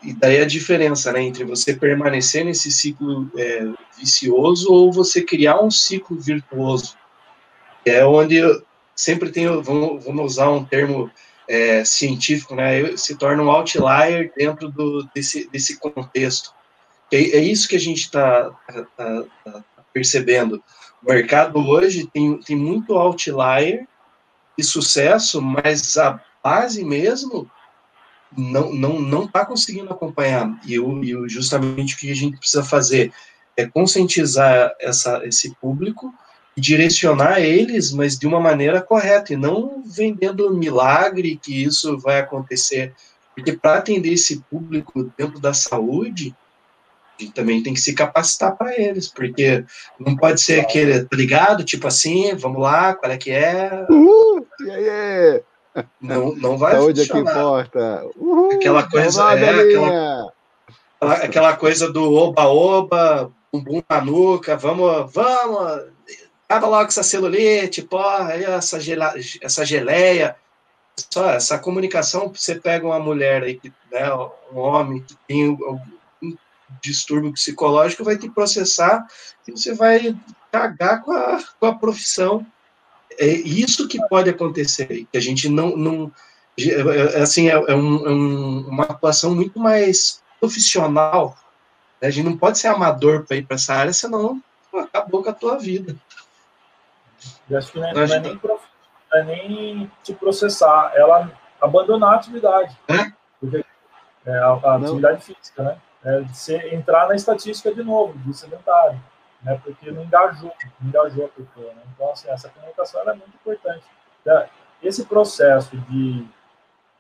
E 0.02 0.14
daí 0.14 0.40
a 0.40 0.46
diferença 0.46 1.12
né, 1.12 1.22
entre 1.22 1.44
você 1.44 1.76
permanecer 1.76 2.46
nesse 2.46 2.72
ciclo 2.72 3.30
é, 3.38 3.68
vicioso 3.98 4.72
ou 4.72 4.92
você 4.92 5.22
criar 5.22 5.62
um 5.62 5.70
ciclo 5.70 6.18
virtuoso. 6.18 6.96
É 7.86 8.06
onde 8.06 8.38
eu 8.38 8.64
sempre 8.96 9.30
tenho, 9.30 9.62
vamos, 9.62 10.04
vamos 10.04 10.26
usar 10.26 10.50
um 10.50 10.64
termo 10.64 11.12
é, 11.48 11.84
científico, 11.84 12.56
né, 12.56 12.96
se 12.96 13.16
torna 13.16 13.44
um 13.44 13.52
outlier 13.52 14.32
dentro 14.36 14.70
do, 14.70 15.08
desse, 15.14 15.50
desse 15.50 15.78
contexto. 15.78 16.54
É, 17.12 17.18
é 17.18 17.40
isso 17.40 17.68
que 17.68 17.76
a 17.76 17.80
gente 17.80 18.02
está 18.02 18.50
tá, 18.68 18.86
tá, 18.96 19.24
tá 19.46 19.64
percebendo. 19.94 20.64
O 21.04 21.12
mercado 21.12 21.60
hoje 21.60 22.08
tem, 22.08 22.38
tem 22.40 22.56
muito 22.56 22.94
outlier 22.94 23.88
e 24.58 24.64
sucesso, 24.64 25.42
mas 25.42 25.98
a 25.98 26.22
base 26.44 26.84
mesmo 26.84 27.50
não 28.36 28.74
não 28.74 29.00
não 29.00 29.26
está 29.26 29.46
conseguindo 29.46 29.92
acompanhar. 29.92 30.60
E 30.66 30.76
eu, 30.76 31.04
eu, 31.04 31.28
justamente 31.28 31.96
o 31.96 31.98
que 31.98 32.12
a 32.12 32.16
gente 32.16 32.38
precisa 32.38 32.64
fazer 32.64 33.12
é 33.58 33.66
conscientizar 33.68 34.74
essa, 34.80 35.26
esse 35.26 35.54
público 35.56 36.14
e 36.56 36.62
direcionar 36.62 37.40
eles, 37.40 37.92
mas 37.92 38.18
de 38.18 38.28
uma 38.28 38.40
maneira 38.40 38.82
correta, 38.82 39.34
e 39.34 39.38
não 39.38 39.84
vendendo 39.86 40.54
milagre 40.54 41.40
que 41.42 41.64
isso 41.64 41.98
vai 41.98 42.20
acontecer. 42.20 42.94
Porque 43.36 43.54
para 43.54 43.78
atender 43.78 44.14
esse 44.14 44.42
público 44.50 45.12
dentro 45.18 45.40
da 45.40 45.54
saúde, 45.54 46.36
gente 47.22 47.34
também 47.34 47.64
tem 47.64 47.74
que 47.74 47.82
se 47.82 47.94
capacitar 47.94 48.56
para 48.56 48.80
eles, 48.80 49.08
porque 49.08 49.64
não 50.00 50.16
pode 50.16 50.42
ser 50.42 50.60
aquele, 50.60 51.04
tá 51.04 51.16
ligado? 51.16 51.64
Tipo 51.64 51.88
assim, 51.88 52.36
vamos 52.36 52.62
lá, 52.62 52.94
qual 52.94 53.12
é 53.12 53.18
que 53.18 53.32
é? 53.32 53.86
Uhul, 53.90 54.46
yeah, 54.62 55.42
Não, 56.02 56.36
não 56.36 56.58
vai 56.58 56.74
Saúde 56.74 57.02
funcionar. 57.02 57.24
que 57.24 57.32
importa. 57.32 58.06
Uhul, 58.18 58.52
aquela 58.54 58.84
coisa, 58.90 59.34
é, 59.34 59.60
aquela, 59.60 60.34
aquela 61.24 61.58
coisa 61.58 61.92
do 61.92 62.14
oba-oba, 62.14 63.32
bumbum 63.52 63.82
na 63.90 64.02
nuca, 64.02 64.56
vamos, 64.56 65.12
vamos, 65.14 65.84
acaba 66.48 66.68
logo 66.68 66.88
essa 66.88 67.04
celulite, 67.04 67.82
porra, 67.82 68.34
essa, 68.34 68.80
gela, 68.80 69.14
essa 69.42 69.66
geleia, 69.66 70.36
só 71.10 71.32
essa 71.32 71.58
comunicação, 71.58 72.32
você 72.34 72.56
pega 72.56 72.86
uma 72.86 73.00
mulher 73.00 73.44
aí, 73.44 73.60
né, 73.92 74.14
um 74.54 74.60
homem 74.60 75.02
que 75.02 75.16
tem 75.28 75.58
distúrbio 76.82 77.34
psicológico, 77.34 78.04
vai 78.04 78.18
te 78.18 78.30
processar 78.30 79.06
e 79.48 79.52
você 79.52 79.74
vai 79.74 80.16
cagar 80.52 81.02
com 81.02 81.12
a, 81.12 81.44
com 81.60 81.66
a 81.66 81.76
profissão. 81.76 82.46
É 83.20 83.28
isso 83.28 83.88
que 83.88 84.00
pode 84.08 84.30
acontecer, 84.30 85.08
que 85.12 85.18
a 85.18 85.22
gente 85.22 85.50
não. 85.50 85.76
não 85.76 86.12
assim, 87.22 87.50
é, 87.50 87.54
é, 87.54 87.76
um, 87.76 88.08
é 88.08 88.10
um, 88.10 88.68
uma 88.68 88.84
atuação 88.84 89.36
muito 89.36 89.60
mais 89.60 90.22
profissional. 90.40 91.38
Né? 92.02 92.08
A 92.08 92.12
gente 92.12 92.26
não 92.26 92.38
pode 92.38 92.58
ser 92.58 92.68
amador 92.68 93.26
para 93.26 93.38
ir 93.38 93.46
para 93.46 93.56
essa 93.56 93.74
área, 93.74 93.94
senão 93.94 94.42
acabou 94.74 95.24
com 95.24 95.30
a 95.30 95.34
tua 95.34 95.58
vida. 95.58 95.96
Eu 97.50 97.58
acho 97.58 97.72
que 97.72 97.80
não 97.80 97.88
é, 97.88 97.94
não 97.94 98.02
é, 98.02 98.20
nem, 98.20 98.40
não 98.44 98.60
é 99.14 99.24
nem 99.24 99.92
te 100.04 100.14
processar, 100.14 100.92
ela 100.96 101.32
abandonar 101.60 102.14
a 102.14 102.16
atividade. 102.16 102.78
É? 102.88 103.12
Porque 103.40 103.64
é 104.26 104.38
a, 104.38 104.48
a 104.48 104.76
atividade 104.76 105.24
física, 105.24 105.64
né? 105.64 105.78
É, 106.04 106.76
entrar 106.76 107.08
na 107.08 107.16
estatística 107.16 107.74
de 107.74 107.84
novo, 107.84 108.18
do 108.20 108.34
sedentário. 108.34 109.02
né? 109.42 109.60
Porque 109.64 109.92
não 109.92 110.04
engajou, 110.04 110.54
não 110.80 110.90
engajou 110.90 111.26
a 111.26 111.30
pessoa. 111.30 111.74
Né? 111.74 111.82
Então, 111.94 112.12
assim, 112.12 112.30
essa 112.30 112.50
comunicação 112.50 113.02
é 113.02 113.14
muito 113.14 113.36
importante. 113.36 113.86
Tá? 114.24 114.48
Esse 114.82 115.06
processo 115.06 115.78
de 115.78 116.28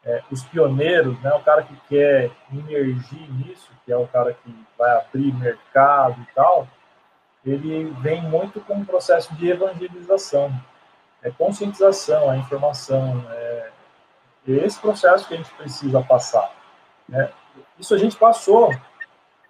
é, 0.03 0.23
os 0.31 0.43
pioneiros, 0.43 1.19
né? 1.21 1.31
O 1.33 1.43
cara 1.43 1.63
que 1.63 1.75
quer 1.87 2.31
emergir 2.51 3.31
nisso, 3.33 3.71
que 3.85 3.91
é 3.91 3.97
o 3.97 4.07
cara 4.07 4.33
que 4.33 4.65
vai 4.77 4.91
abrir 4.97 5.33
mercado 5.33 6.19
e 6.21 6.33
tal, 6.33 6.67
ele 7.45 7.91
vem 8.01 8.21
muito 8.21 8.59
com 8.61 8.75
um 8.75 8.85
processo 8.85 9.33
de 9.35 9.49
evangelização, 9.49 10.51
é 11.23 11.31
conscientização, 11.31 12.31
é 12.31 12.37
informação, 12.37 13.25
é, 13.31 13.69
é 14.47 14.51
esse 14.51 14.79
processo 14.79 15.27
que 15.27 15.33
a 15.33 15.37
gente 15.37 15.51
precisa 15.53 16.01
passar. 16.01 16.51
Né? 17.07 17.31
Isso 17.79 17.93
a 17.93 17.97
gente 17.97 18.15
passou, 18.15 18.71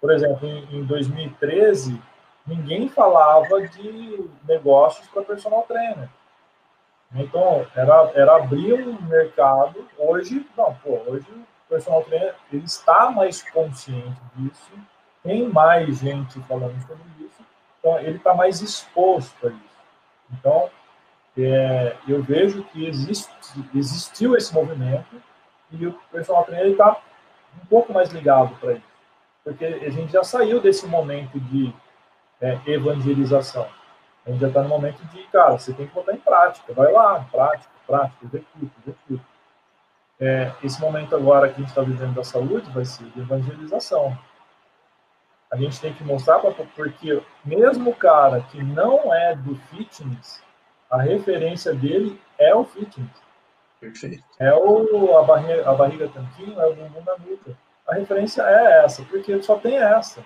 por 0.02 0.10
exemplo, 0.10 0.48
em, 0.48 0.78
em 0.78 0.84
2013, 0.84 2.02
ninguém 2.44 2.88
falava 2.88 3.62
de 3.68 4.28
negócios 4.44 5.06
para 5.06 5.22
personal 5.22 5.62
trainer. 5.62 6.08
Então, 7.14 7.64
era, 7.76 8.10
era 8.12 8.36
abrir 8.36 8.82
um 8.82 9.00
mercado. 9.02 9.86
Hoje, 9.96 10.44
não, 10.56 10.74
pô, 10.74 11.00
hoje 11.06 11.30
o 11.30 11.46
personal 11.68 12.02
trainer 12.02 12.34
ele 12.52 12.64
está 12.64 13.12
mais 13.12 13.48
consciente 13.48 14.20
disso, 14.34 14.72
tem 15.22 15.48
mais 15.48 16.00
gente 16.00 16.40
falando 16.40 16.80
sobre 16.84 17.04
isso, 17.20 17.40
então 17.78 17.96
ele 18.00 18.16
está 18.16 18.34
mais 18.34 18.60
exposto 18.60 19.46
a 19.46 19.50
isso. 19.50 19.82
Então, 20.32 20.68
é, 21.38 21.96
eu 22.08 22.20
vejo 22.20 22.64
que 22.64 22.86
existe, 22.86 23.30
existiu 23.72 24.36
esse 24.36 24.52
movimento 24.52 25.22
e 25.70 25.86
o 25.86 25.92
personal 26.10 26.42
trainer 26.42 26.72
está 26.72 26.96
um 27.62 27.66
pouco 27.66 27.92
mais 27.92 28.10
ligado 28.10 28.56
para 28.56 28.72
isso. 28.72 28.91
Porque 29.44 29.64
a 29.64 29.90
gente 29.90 30.12
já 30.12 30.22
saiu 30.22 30.60
desse 30.60 30.86
momento 30.86 31.38
de 31.40 31.74
é, 32.40 32.58
evangelização. 32.66 33.68
A 34.24 34.30
gente 34.30 34.40
já 34.40 34.48
está 34.48 34.62
no 34.62 34.68
momento 34.68 35.04
de, 35.06 35.22
cara, 35.24 35.58
você 35.58 35.72
tem 35.72 35.86
que 35.86 35.94
botar 35.94 36.12
em 36.12 36.18
prática. 36.18 36.72
Vai 36.72 36.92
lá, 36.92 37.26
prática, 37.30 37.72
prática, 37.86 38.24
executa, 38.24 38.72
executa. 38.82 39.32
É, 40.20 40.52
esse 40.62 40.80
momento 40.80 41.16
agora 41.16 41.48
que 41.48 41.54
a 41.54 41.58
gente 41.58 41.68
está 41.68 41.82
vivendo 41.82 42.14
da 42.14 42.22
saúde 42.22 42.70
vai 42.70 42.84
ser 42.84 43.04
de 43.06 43.20
evangelização. 43.20 44.16
A 45.50 45.56
gente 45.56 45.80
tem 45.80 45.92
que 45.92 46.04
mostrar, 46.04 46.38
pra, 46.38 46.52
porque 46.52 47.20
mesmo 47.44 47.90
o 47.90 47.96
cara 47.96 48.40
que 48.42 48.62
não 48.62 49.12
é 49.12 49.34
do 49.34 49.56
fitness, 49.56 50.42
a 50.88 51.02
referência 51.02 51.74
dele 51.74 52.20
é 52.38 52.54
o 52.54 52.64
fitness. 52.64 53.10
Perfeito. 53.80 54.22
É 54.38 54.54
o, 54.54 55.16
a, 55.18 55.24
barriga, 55.24 55.68
a 55.68 55.74
barriga 55.74 56.08
tanquinho, 56.08 56.60
é 56.60 56.66
o 56.66 56.74
bumbum 56.74 57.02
da 57.02 57.18
nuca. 57.18 57.56
A 57.86 57.94
referência 57.94 58.42
é 58.42 58.84
essa, 58.84 59.02
porque 59.04 59.42
só 59.42 59.56
tem 59.58 59.76
essa. 59.76 60.24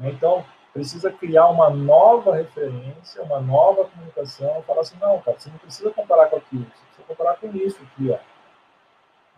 Então, 0.00 0.44
precisa 0.72 1.12
criar 1.12 1.48
uma 1.48 1.70
nova 1.70 2.34
referência, 2.34 3.22
uma 3.22 3.40
nova 3.40 3.84
comunicação, 3.84 4.62
falar 4.66 4.80
assim, 4.80 4.96
não, 5.00 5.20
cara, 5.20 5.38
você 5.38 5.50
não 5.50 5.58
precisa 5.58 5.90
comparar 5.90 6.28
com 6.28 6.36
aquilo, 6.36 6.64
você 6.64 6.84
precisa 6.86 7.06
comparar 7.06 7.36
com 7.36 7.56
isso 7.56 7.78
aqui, 7.82 8.10
ó. 8.10 8.18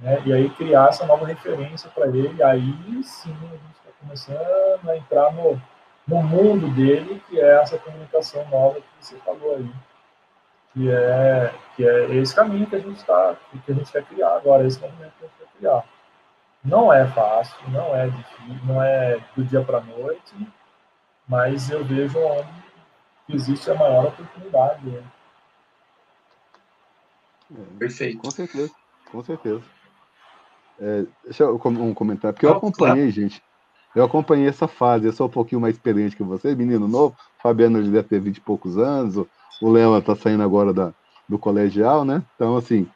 Né? 0.00 0.22
E 0.26 0.32
aí 0.32 0.50
criar 0.50 0.88
essa 0.88 1.06
nova 1.06 1.26
referência 1.26 1.90
para 1.90 2.06
ele, 2.06 2.42
aí 2.42 3.02
sim 3.02 3.36
a 3.42 3.56
gente 3.56 3.76
está 3.76 3.90
começando 4.00 4.88
a 4.88 4.96
entrar 4.96 5.32
no, 5.32 5.60
no 6.06 6.22
mundo 6.22 6.68
dele, 6.74 7.22
que 7.28 7.40
é 7.40 7.60
essa 7.60 7.78
comunicação 7.78 8.46
nova 8.48 8.80
que 8.80 8.86
você 9.00 9.16
falou 9.16 9.56
aí. 9.56 9.70
Que 10.72 10.90
é, 10.90 11.54
que 11.76 11.86
é 11.86 12.14
esse 12.16 12.34
caminho 12.34 12.66
que 12.66 12.74
a 12.74 12.80
gente 12.80 12.96
está, 12.96 13.36
que 13.64 13.70
a 13.70 13.74
gente 13.74 13.92
quer 13.92 14.04
criar 14.04 14.34
agora, 14.34 14.66
esse 14.66 14.80
movimento 14.80 15.12
que 15.18 15.24
a 15.24 15.28
gente 15.28 15.38
quer 15.38 15.58
criar. 15.58 15.84
Não 16.64 16.92
é 16.92 17.06
fácil, 17.08 17.56
não 17.70 17.94
é 17.94 18.08
difícil, 18.08 18.64
não 18.64 18.82
é 18.82 19.20
do 19.36 19.44
dia 19.44 19.62
para 19.62 19.78
a 19.78 19.82
noite, 19.82 20.34
mas 21.28 21.70
eu 21.70 21.84
vejo 21.84 22.18
onde 22.18 22.48
existe 23.28 23.70
a 23.70 23.74
maior 23.74 24.06
oportunidade. 24.06 24.86
Né? 24.86 25.02
Perfeito. 27.78 28.18
Com 28.18 28.30
certeza, 28.30 28.72
com 29.10 29.22
certeza. 29.22 29.62
É, 30.80 31.04
deixa 31.22 31.44
eu 31.44 31.60
um 31.62 31.94
comentário, 31.94 32.34
porque 32.34 32.46
eu 32.46 32.52
acompanhei, 32.52 33.10
gente. 33.10 33.42
Eu 33.94 34.04
acompanhei 34.04 34.48
essa 34.48 34.66
fase, 34.66 35.06
eu 35.06 35.12
sou 35.12 35.26
um 35.26 35.30
pouquinho 35.30 35.60
mais 35.60 35.76
experiente 35.76 36.16
que 36.16 36.22
você, 36.22 36.54
menino 36.54 36.88
novo. 36.88 37.16
Fabiano 37.40 37.80
deve 37.82 38.08
ter 38.08 38.18
20 38.18 38.38
e 38.38 38.40
poucos 38.40 38.76
anos, 38.76 39.16
o 39.62 39.70
Léo 39.70 39.96
está 39.96 40.16
saindo 40.16 40.42
agora 40.42 40.72
da, 40.72 40.92
do 41.28 41.38
colegial, 41.38 42.04
né? 42.04 42.22
Então, 42.34 42.56
assim, 42.56 42.88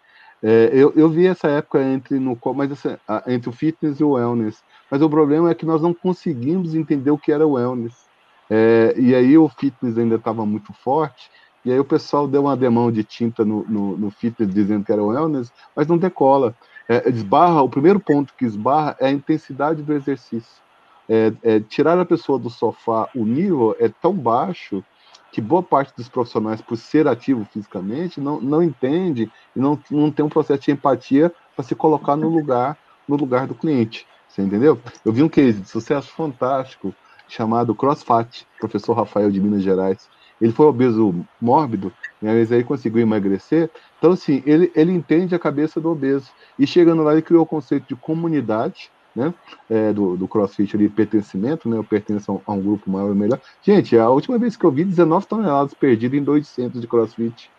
é, 0.43 0.71
eu, 0.73 0.93
eu 0.95 1.09
vi 1.09 1.27
essa 1.27 1.49
época 1.49 1.83
entre, 1.83 2.19
no, 2.19 2.39
mas, 2.55 2.73
assim, 2.73 2.97
entre 3.27 3.49
o 3.49 3.53
fitness 3.53 3.99
e 3.99 4.05
o 4.05 4.11
wellness. 4.11 4.63
Mas 4.91 5.03
o 5.03 5.11
problema 5.11 5.51
é 5.51 5.55
que 5.55 5.67
nós 5.67 5.83
não 5.83 5.93
conseguimos 5.93 6.75
entender 6.75 7.11
o 7.11 7.19
que 7.19 7.33
era 7.33 7.47
o 7.47 7.53
wellness. 7.53 8.09
É, 8.51 8.95
e 8.97 9.15
aí 9.15 9.37
o 9.37 9.49
fitness 9.49 9.99
ainda 9.99 10.15
estava 10.15 10.47
muito 10.47 10.73
forte, 10.73 11.31
e 11.65 11.73
aí 11.73 11.79
o 11.79 11.85
pessoal 11.85 12.27
deu 12.27 12.43
uma 12.43 12.57
demão 12.57 12.91
de 12.91 13.05
tinta 13.05 13.45
no, 13.45 13.65
no, 13.69 13.97
no 13.97 14.11
fitness 14.11 14.53
dizendo 14.55 14.85
que 14.85 14.93
era 14.93 15.03
wellness, 15.03 15.53
mas 15.77 15.87
não 15.87 15.99
decola. 15.99 16.55
É, 16.89 17.09
esbarra, 17.11 17.61
o 17.61 17.69
primeiro 17.69 18.01
ponto 18.01 18.33
que 18.39 18.47
esbarra 18.47 18.97
é 18.99 19.09
a 19.09 19.13
intensidade 19.13 19.83
do 19.83 19.93
exercício. 19.93 20.63
É, 21.09 21.33
é, 21.43 21.61
tirar 21.61 21.99
a 21.99 22.05
pessoa 22.05 22.39
do 22.39 22.49
sofá, 22.49 23.09
o 23.15 23.25
nível 23.25 23.77
é 23.79 23.89
tão 23.89 24.15
baixo 24.15 24.85
que 25.31 25.41
boa 25.41 25.63
parte 25.63 25.95
dos 25.97 26.09
profissionais, 26.09 26.61
por 26.61 26.77
ser 26.77 27.07
ativo 27.07 27.47
fisicamente, 27.53 28.21
não, 28.21 28.41
não 28.41 28.63
entende 28.63 29.31
e 29.55 29.59
não, 29.59 29.79
não 29.91 30.11
tem 30.11 30.25
um 30.25 30.29
processo 30.29 30.63
de 30.63 30.71
empatia 30.71 31.33
para 31.55 31.65
se 31.65 31.75
colocar 31.75 32.17
no 32.17 32.29
lugar 32.29 32.77
no 33.09 33.17
lugar 33.17 33.47
do 33.47 33.55
cliente. 33.55 34.07
Você 34.29 34.43
entendeu? 34.43 34.79
Eu 35.05 35.13
vi 35.13 35.23
um 35.23 35.29
case 35.29 35.61
de 35.63 35.69
sucesso 35.69 36.09
fantástico 36.13 36.95
chamado 37.27 37.75
CrossFat, 37.75 38.47
professor 38.61 38.93
Rafael 38.93 39.31
de 39.31 39.41
Minas 39.41 39.63
Gerais. 39.63 40.09
Ele 40.41 40.53
foi 40.53 40.67
obeso 40.67 41.15
mórbido, 41.41 41.93
mas 42.23 42.53
aí 42.53 42.63
conseguiu 42.63 43.01
emagrecer. 43.01 43.71
Então, 43.99 44.13
assim, 44.13 44.43
ele, 44.47 44.71
ele 44.75 44.93
entende 44.93 45.35
a 45.35 45.39
cabeça 45.39 45.81
do 45.81 45.91
obeso. 45.91 46.31
E 46.59 46.67
chegando 46.67 47.03
lá, 47.03 47.13
ele 47.13 47.23
criou 47.23 47.43
o 47.43 47.47
conceito 47.47 47.89
de 47.89 47.97
comunidade, 47.97 48.91
né? 49.19 49.35
É, 49.69 49.93
do, 49.93 50.17
do 50.17 50.29
CrossFit 50.29 50.77
ali, 50.77 50.89
pertencimento, 50.89 51.69
né? 51.69 51.77
Eu 51.77 51.85
pertenço 51.85 52.41
a 52.47 52.53
um, 52.53 52.61
grupo 52.61 52.91
maior 52.91 53.13
e 53.13 53.15
melhor. 53.15 53.41
Gente, 53.63 53.99
a 53.99 54.09
última 54.09 54.39
vez 54.39 54.57
que 54.57 54.65
eu 54.65 54.71
vi, 54.71 54.85
19 54.85 55.27
toneladas 55.27 55.75
perdidas 55.75 56.19
em 56.19 56.23
dois 56.23 56.47
centros 56.47 56.81
de 56.81 56.87
CrossFit. 56.87 57.51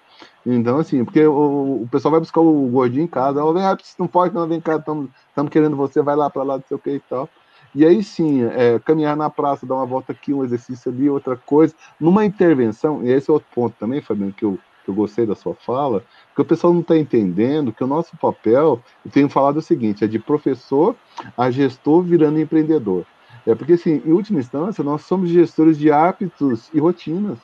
Então, 0.46 0.78
assim, 0.78 1.04
porque 1.04 1.26
o, 1.26 1.84
o 1.84 1.88
pessoal 1.92 2.12
vai 2.12 2.20
buscar 2.20 2.42
o 2.42 2.68
gordinho 2.70 3.04
em 3.04 3.08
casa, 3.08 3.44
ó, 3.44 3.52
vem, 3.52 3.64
ah, 3.64 3.78
não 3.98 4.08
pode, 4.08 4.34
não, 4.34 4.48
vem 4.48 4.60
cá, 4.60 4.78
estamos 4.78 5.52
querendo 5.52 5.76
você, 5.76 6.02
vai 6.02 6.16
lá 6.16 6.30
para 6.30 6.44
lá, 6.44 6.56
não 6.56 6.64
sei 6.68 6.76
o 6.76 6.80
que 6.80 6.92
e 6.92 7.00
tal. 7.02 7.30
E 7.76 7.86
aí 7.86 8.02
sim, 8.04 8.44
é, 8.44 8.80
caminhar 8.80 9.16
na 9.16 9.30
praça, 9.30 9.66
dar 9.66 9.76
uma 9.76 9.86
volta 9.86 10.12
aqui, 10.12 10.34
um 10.34 10.44
exercício 10.44 10.92
ali, 10.92 11.10
outra 11.10 11.36
coisa, 11.36 11.76
numa 12.00 12.26
intervenção, 12.26 13.06
e 13.06 13.12
esse 13.12 13.30
é 13.30 13.34
outro 13.34 13.48
ponto 13.54 13.76
também, 13.78 14.02
Fabiano, 14.02 14.34
que 14.34 14.44
eu, 14.44 14.58
que 14.84 14.90
eu 14.90 14.96
gostei 14.96 15.26
da 15.26 15.36
sua 15.36 15.54
fala, 15.54 16.04
que 16.40 16.54
o 16.54 16.56
pessoal 16.56 16.74
não 16.74 16.82
está 16.82 16.98
entendendo 16.98 17.74
que 17.74 17.84
o 17.84 17.88
nosso 17.88 18.16
papel, 18.18 18.82
eu 19.06 19.12
tenho 19.12 19.30
falado 19.30 19.58
o 19.58 19.62
seguinte, 19.62 20.04
é 20.04 20.08
de 20.08 20.20
professor 20.20 20.96
a 21.38 21.52
gestor 21.52 22.02
virando 22.02 22.40
empreendedor. 22.40 23.06
É 23.46 23.56
porque, 23.56 23.74
assim, 23.74 24.02
em 24.06 24.12
última 24.12 24.40
instância, 24.40 24.84
nós 24.84 25.02
somos 25.02 25.30
gestores 25.30 25.78
de 25.78 25.92
hábitos 25.92 26.70
e 26.74 26.80
rotinas. 26.80 27.38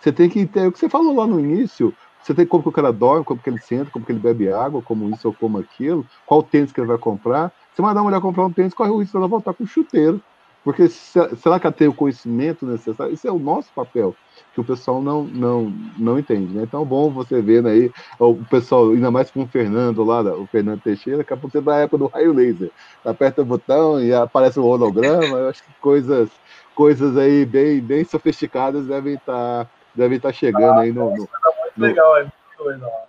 Você 0.00 0.12
tem 0.12 0.28
que 0.28 0.46
ter, 0.46 0.66
o 0.66 0.72
que 0.72 0.78
você 0.78 0.88
falou 0.88 1.14
lá 1.16 1.26
no 1.26 1.40
início, 1.40 1.92
você 2.22 2.34
tem 2.34 2.46
como 2.46 2.62
que 2.62 2.68
o 2.68 2.72
cara 2.72 2.92
dorme, 2.92 3.24
como 3.24 3.40
que 3.40 3.48
ele 3.48 3.58
senta, 3.58 3.90
como 3.90 4.04
que 4.04 4.12
ele 4.12 4.18
bebe 4.18 4.52
água, 4.52 4.82
como 4.82 5.08
isso 5.10 5.28
ou 5.28 5.34
como 5.34 5.58
aquilo, 5.58 6.06
qual 6.26 6.42
tênis 6.42 6.70
que 6.70 6.80
ele 6.80 6.86
vai 6.86 6.98
comprar. 6.98 7.52
Você 7.72 7.82
mandar 7.82 8.00
uma 8.00 8.10
mulher 8.10 8.20
comprar 8.20 8.44
um 8.44 8.52
tênis, 8.52 8.74
corre 8.74 8.90
o 8.90 8.98
risco 8.98 9.12
de 9.12 9.16
ela 9.18 9.28
voltar 9.28 9.54
com 9.54 9.66
chuteiro. 9.66 10.20
Porque 10.68 10.86
será 10.86 11.58
que 11.58 11.66
ela 11.66 11.72
tem 11.72 11.88
o 11.88 11.94
conhecimento 11.94 12.66
necessário? 12.66 13.14
Isso 13.14 13.26
é 13.26 13.32
o 13.32 13.38
nosso 13.38 13.72
papel, 13.74 14.14
que 14.52 14.60
o 14.60 14.64
pessoal 14.64 15.00
não, 15.00 15.24
não, 15.24 15.72
não 15.96 16.18
entende. 16.18 16.54
Né? 16.54 16.64
Então 16.64 16.82
é 16.82 16.84
bom 16.84 17.08
você 17.08 17.40
ver 17.40 17.66
aí 17.66 17.90
o 18.18 18.34
pessoal, 18.50 18.90
ainda 18.90 19.10
mais 19.10 19.30
com 19.30 19.44
o 19.44 19.48
Fernando 19.48 20.04
lá, 20.04 20.20
o 20.20 20.46
Fernando 20.46 20.82
Teixeira, 20.82 21.24
que 21.24 21.34
você 21.36 21.62
da 21.62 21.76
época 21.76 21.96
do 21.96 22.06
raio 22.08 22.34
laser. 22.34 22.70
Aperta 23.02 23.40
o 23.40 23.46
botão 23.46 23.98
e 23.98 24.12
aparece 24.12 24.60
o 24.60 24.66
holograma. 24.66 25.38
Eu 25.38 25.48
acho 25.48 25.64
que 25.64 25.72
coisas, 25.80 26.28
coisas 26.74 27.16
aí 27.16 27.46
bem, 27.46 27.80
bem 27.80 28.04
sofisticadas 28.04 28.88
devem 28.88 29.14
estar 29.14 29.64
tá, 29.64 29.70
devem 29.94 30.18
estar 30.18 30.28
tá 30.28 30.34
chegando 30.34 30.80
ah, 30.80 30.80
aí 30.80 30.92
no. 30.92 31.16
no, 31.16 31.26
tá 31.28 31.50
muito 31.62 31.78
no... 31.78 31.86
legal, 31.86 32.16
é 32.18 32.20
muito 32.24 32.64
legal. 32.64 33.08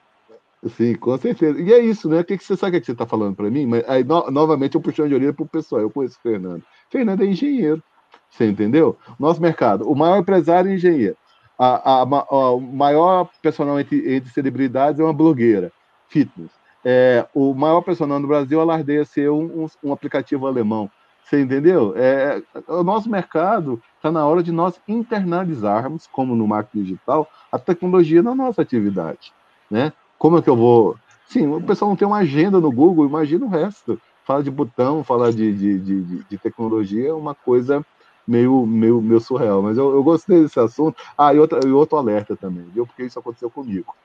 Sim, 0.77 0.95
com 0.95 1.17
certeza. 1.17 1.59
E 1.59 1.73
é 1.73 1.79
isso, 1.79 2.07
né? 2.09 2.19
O 2.21 2.23
que, 2.23 2.37
que 2.37 2.43
você 2.43 2.55
sabe 2.55 2.77
o 2.77 2.79
que 2.79 2.85
você 2.85 2.91
está 2.93 3.05
falando 3.05 3.35
para 3.35 3.49
mim? 3.49 3.65
Mas 3.65 3.83
aí, 3.87 4.03
no, 4.03 4.31
novamente, 4.31 4.75
eu 4.75 4.81
puxando 4.81 5.09
de 5.09 5.15
orelha 5.15 5.33
para 5.33 5.43
o 5.43 5.47
pessoal. 5.47 5.81
Eu 5.81 5.89
conheço 5.89 6.17
o 6.17 6.21
Fernando. 6.21 6.63
Fernando 6.89 7.21
é 7.21 7.25
engenheiro. 7.25 7.81
Você 8.29 8.47
entendeu? 8.47 8.97
Nosso 9.19 9.41
mercado. 9.41 9.89
O 9.89 9.95
maior 9.95 10.17
empresário 10.17 10.71
é 10.71 10.75
engenheiro. 10.75 11.17
A, 11.57 12.01
a, 12.01 12.01
a, 12.01 12.51
o 12.51 12.59
maior 12.61 13.29
personal 13.41 13.79
entre, 13.79 14.15
entre 14.15 14.29
celebridades 14.31 14.99
é 14.99 15.03
uma 15.03 15.13
blogueira. 15.13 15.71
Fitness. 16.07 16.51
É, 16.83 17.25
o 17.33 17.53
maior 17.53 17.81
personal 17.81 18.19
no 18.19 18.27
Brasil 18.27 18.61
alardeia 18.61 19.03
ser 19.03 19.29
um, 19.29 19.63
um, 19.63 19.67
um 19.83 19.93
aplicativo 19.93 20.47
alemão. 20.47 20.89
Você 21.23 21.41
entendeu? 21.41 21.93
É, 21.95 22.41
o 22.67 22.83
nosso 22.83 23.09
mercado 23.09 23.81
está 23.97 24.11
na 24.11 24.25
hora 24.25 24.41
de 24.41 24.51
nós 24.51 24.79
internalizarmos, 24.87 26.07
como 26.07 26.35
no 26.35 26.47
marketing 26.47 26.83
digital, 26.83 27.29
a 27.51 27.59
tecnologia 27.59 28.23
na 28.23 28.33
nossa 28.33 28.61
atividade. 28.61 29.31
Né? 29.69 29.93
Como 30.17 30.37
é 30.37 30.41
que 30.41 30.49
eu 30.49 30.55
vou. 30.55 30.95
Sim, 31.27 31.47
o 31.47 31.61
pessoal 31.61 31.89
não 31.89 31.95
tem 31.95 32.07
uma 32.07 32.17
agenda 32.17 32.59
no 32.59 32.71
Google, 32.71 33.05
imagina 33.05 33.45
o 33.45 33.49
resto. 33.49 34.01
Fala 34.29 34.43
de 34.43 34.51
botão, 34.51 35.03
falar 35.03 35.31
de, 35.31 35.51
de, 35.51 35.79
de, 35.79 36.23
de 36.23 36.37
tecnologia 36.37 37.09
é 37.09 37.11
uma 37.11 37.33
coisa 37.33 37.83
meio, 38.27 38.63
meio, 38.63 39.01
meio 39.01 39.19
surreal. 39.19 39.63
Mas 39.63 39.75
eu, 39.75 39.91
eu 39.91 40.03
gostei 40.03 40.43
desse 40.43 40.59
assunto. 40.59 41.01
Ah, 41.17 41.33
e, 41.33 41.39
outra, 41.39 41.67
e 41.67 41.71
outro 41.71 41.97
alerta 41.97 42.35
também, 42.35 42.63
viu? 42.71 42.85
Porque 42.85 43.01
isso 43.01 43.17
aconteceu 43.17 43.49
comigo. 43.49 43.95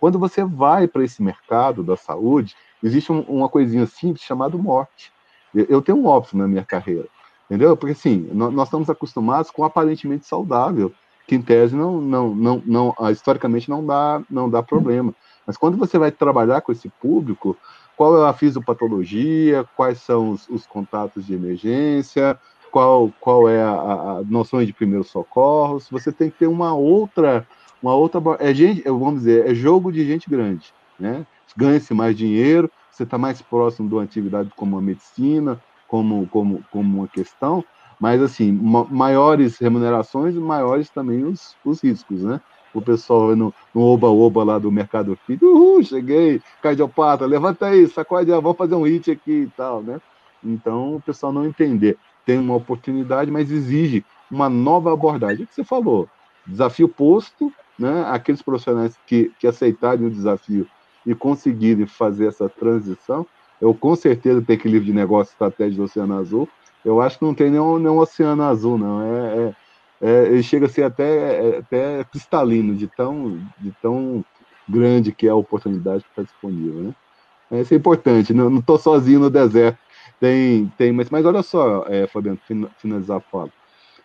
Quando 0.00 0.18
você 0.18 0.42
vai 0.42 0.88
para 0.88 1.04
esse 1.04 1.22
mercado 1.22 1.82
da 1.82 1.98
saúde, 1.98 2.56
existe 2.82 3.12
um, 3.12 3.20
uma 3.24 3.46
coisinha 3.46 3.84
simples 3.84 4.24
chamada 4.24 4.56
morte. 4.56 5.12
Eu 5.54 5.82
tenho 5.82 5.98
um 5.98 6.06
óbvio 6.06 6.38
na 6.38 6.48
minha 6.48 6.64
carreira, 6.64 7.06
entendeu? 7.44 7.76
Porque 7.76 7.92
assim, 7.92 8.26
nós 8.32 8.66
estamos 8.66 8.88
acostumados 8.88 9.50
com 9.50 9.64
aparentemente 9.64 10.26
saudável, 10.26 10.94
que 11.26 11.34
em 11.34 11.42
tese 11.42 11.76
não, 11.76 12.00
não, 12.00 12.34
não, 12.34 12.62
não 12.64 12.94
ah, 12.98 13.12
historicamente 13.12 13.68
não 13.68 13.84
dá, 13.84 14.22
não 14.30 14.48
dá 14.48 14.62
problema. 14.62 15.14
Mas 15.46 15.58
quando 15.58 15.76
você 15.76 15.98
vai 15.98 16.10
trabalhar 16.10 16.62
com 16.62 16.72
esse 16.72 16.88
público, 16.88 17.54
qual 17.96 18.22
é 18.22 18.28
a 18.28 18.32
fisiopatologia, 18.32 19.64
quais 19.76 20.00
são 20.00 20.30
os, 20.30 20.48
os 20.48 20.66
contatos 20.66 21.26
de 21.26 21.34
emergência, 21.34 22.38
qual, 22.70 23.12
qual 23.20 23.48
é 23.48 23.62
a, 23.62 23.72
a 23.72 24.22
noção 24.28 24.64
de 24.64 24.72
primeiros 24.72 25.08
socorros, 25.08 25.88
você 25.88 26.10
tem 26.10 26.28
que 26.28 26.38
ter 26.38 26.46
uma 26.48 26.74
outra, 26.74 27.46
uma 27.80 27.94
outra, 27.94 28.20
é 28.40 28.52
gente, 28.52 28.82
vamos 28.82 29.20
dizer, 29.20 29.48
é 29.48 29.54
jogo 29.54 29.92
de 29.92 30.04
gente 30.04 30.28
grande, 30.28 30.74
né? 30.98 31.24
Ganha-se 31.56 31.94
mais 31.94 32.16
dinheiro, 32.16 32.68
você 32.90 33.04
está 33.04 33.16
mais 33.16 33.40
próximo 33.40 33.88
de 33.88 33.94
uma 33.94 34.02
atividade 34.02 34.50
como 34.56 34.76
a 34.76 34.82
medicina, 34.82 35.60
como, 35.86 36.26
como, 36.26 36.64
como 36.72 36.98
uma 36.98 37.08
questão, 37.08 37.64
mas 38.00 38.20
assim, 38.20 38.50
maiores 38.90 39.58
remunerações, 39.58 40.34
maiores 40.34 40.90
também 40.90 41.24
os, 41.24 41.56
os 41.64 41.80
riscos, 41.80 42.24
né? 42.24 42.40
O 42.74 42.82
pessoal 42.82 43.34
no 43.36 43.54
oba-oba 43.72 44.42
lá 44.42 44.58
do 44.58 44.70
Mercado 44.70 45.16
Filho, 45.26 45.54
uhul, 45.54 45.82
cheguei, 45.82 46.42
cardiopata, 46.60 47.24
levanta 47.24 47.66
aí, 47.66 47.86
sacode, 47.86 48.30
vamos 48.30 48.56
fazer 48.56 48.74
um 48.74 48.82
hit 48.82 49.10
aqui 49.10 49.42
e 49.42 49.50
tal, 49.56 49.82
né? 49.82 50.00
Então, 50.42 50.96
o 50.96 51.00
pessoal 51.00 51.32
não 51.32 51.46
entender. 51.46 51.96
Tem 52.26 52.38
uma 52.38 52.56
oportunidade, 52.56 53.30
mas 53.30 53.50
exige 53.50 54.04
uma 54.30 54.48
nova 54.48 54.92
abordagem. 54.92 55.44
O 55.44 55.46
que 55.46 55.54
você 55.54 55.64
falou? 55.64 56.08
Desafio 56.46 56.88
posto, 56.88 57.52
né? 57.78 58.04
Aqueles 58.08 58.42
profissionais 58.42 58.98
que, 59.06 59.32
que 59.38 59.46
aceitarem 59.46 60.06
o 60.06 60.10
desafio 60.10 60.66
e 61.06 61.14
conseguirem 61.14 61.86
fazer 61.86 62.26
essa 62.26 62.48
transição, 62.48 63.26
eu 63.60 63.74
com 63.74 63.94
certeza 63.94 64.42
tenho 64.42 64.58
aquele 64.58 64.74
livro 64.74 64.86
de 64.86 64.92
negócio 64.92 65.32
estratégia 65.32 65.76
do 65.76 65.84
Oceano 65.84 66.18
Azul. 66.18 66.48
Eu 66.84 67.00
acho 67.00 67.18
que 67.18 67.24
não 67.24 67.34
tem 67.34 67.50
nenhum, 67.50 67.78
nenhum 67.78 67.98
Oceano 67.98 68.42
Azul, 68.42 68.76
não. 68.76 69.02
É, 69.02 69.36
é 69.36 69.54
é, 70.04 70.26
ele 70.26 70.42
chega 70.42 70.66
a 70.66 70.68
ser 70.68 70.82
até, 70.82 71.48
é, 71.48 71.58
até 71.58 72.04
cristalino, 72.04 72.74
de 72.74 72.86
tão, 72.86 73.40
de 73.58 73.72
tão 73.80 74.22
grande 74.68 75.10
que 75.10 75.26
é 75.26 75.30
a 75.30 75.34
oportunidade 75.34 76.04
que 76.04 76.10
está 76.10 76.22
disponível. 76.22 76.82
Né? 76.82 76.94
É, 77.50 77.60
isso 77.62 77.72
é 77.72 77.76
importante, 77.78 78.34
não 78.34 78.58
estou 78.58 78.78
sozinho 78.78 79.20
no 79.20 79.30
deserto. 79.30 79.78
Tem, 80.20 80.70
tem, 80.76 80.92
mas, 80.92 81.08
mas 81.08 81.24
olha 81.24 81.42
só, 81.42 81.86
é, 81.88 82.06
Fabiano, 82.06 82.38
finalizar 82.76 83.16
a 83.16 83.20
fala. 83.20 83.50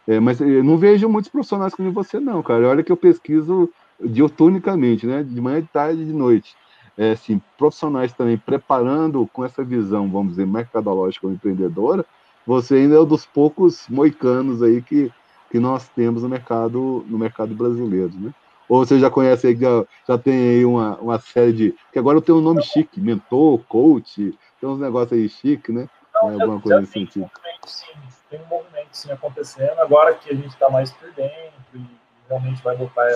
É, 0.08 0.22
mas 0.22 0.40
eu 0.40 0.64
não 0.64 0.78
vejo 0.78 1.10
muitos 1.10 1.30
profissionais 1.30 1.76
como 1.76 1.92
você, 1.92 2.18
não, 2.18 2.42
cara. 2.42 2.70
Olha 2.70 2.82
que 2.82 2.92
eu 2.92 2.98
pesquiso 2.98 3.70
diuturnicamente, 4.00 5.06
né? 5.06 5.22
De 5.22 5.42
manhã, 5.42 5.62
de 5.62 5.68
tarde 5.68 6.02
e 6.02 6.06
de 6.06 6.14
noite. 6.14 6.56
É, 6.98 7.12
assim, 7.12 7.42
profissionais 7.58 8.14
também 8.14 8.38
preparando 8.38 9.30
com 9.34 9.44
essa 9.44 9.64
visão, 9.64 10.10
vamos 10.10 10.32
dizer, 10.32 10.48
mercadológica 10.48 11.28
ou 11.28 11.34
empreendedora, 11.34 12.06
você 12.46 12.76
ainda 12.76 12.96
é 12.96 13.00
um 13.00 13.06
dos 13.06 13.26
poucos 13.26 13.86
moicanos 13.88 14.64
aí 14.64 14.82
que, 14.82 15.12
que 15.50 15.60
nós 15.60 15.88
temos 15.90 16.24
no 16.24 16.30
mercado, 16.30 17.06
no 17.08 17.18
mercado 17.18 17.54
brasileiro, 17.56 18.12
né? 18.14 18.34
Ou 18.68 18.86
você 18.86 19.00
já 19.00 19.10
conhece 19.10 19.48
aí, 19.48 19.56
já, 19.56 19.84
já 20.08 20.18
tem 20.18 20.34
aí 20.34 20.66
uma, 20.66 20.96
uma 20.98 21.20
série 21.20 21.52
de. 21.52 21.76
que 21.92 21.98
agora 21.98 22.18
eu 22.18 22.22
tenho 22.22 22.38
um 22.38 22.42
nome 22.42 22.62
chique, 22.62 23.02
mentor, 23.02 23.60
coach, 23.68 24.38
tem 24.62 24.70
uns 24.70 24.80
negócios 24.80 25.14
aí 25.14 25.28
chique, 25.28 25.72
né? 25.72 25.90
Não, 26.14 26.30
é, 26.30 26.34
alguma 26.34 26.62
coisa 26.62 26.82
nesse 26.82 26.94
sentido. 26.94 27.26
Um 27.26 27.68
sim, 27.68 27.88
tem 28.30 28.40
um 28.42 28.46
movimento 28.46 28.90
sim 28.92 29.12
acontecendo, 29.12 29.80
agora 29.80 30.14
que 30.14 30.30
a 30.30 30.36
gente 30.36 30.50
está 30.50 30.70
mais 30.70 30.92
por 30.92 31.12
dentro 31.14 31.34
e 31.74 31.84
realmente 32.28 32.62
vai 32.62 32.78
botar, 32.78 33.08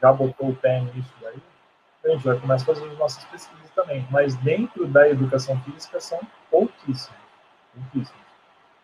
já 0.00 0.12
botou 0.12 0.48
o 0.48 0.56
pé 0.56 0.80
nisso 0.80 1.12
daí, 1.20 1.36
a 2.04 2.08
gente 2.08 2.24
vai 2.24 2.38
começar 2.38 2.72
a 2.72 2.74
fazer 2.74 2.88
as 2.88 2.98
nossas 2.98 3.24
pesquisas 3.24 3.70
também. 3.74 4.06
Mas 4.10 4.34
dentro 4.36 4.86
da 4.86 5.08
educação 5.08 5.60
física 5.60 6.00
são 6.00 6.18
pouquíssimos. 6.50 7.18
pouquíssimos. 7.74 8.22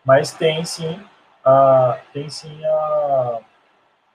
Mas 0.05 0.31
tem 0.31 0.63
sim 0.63 1.03
ah, 1.43 1.99
tem 2.13 2.29
sim 2.29 2.63
a, 2.65 3.39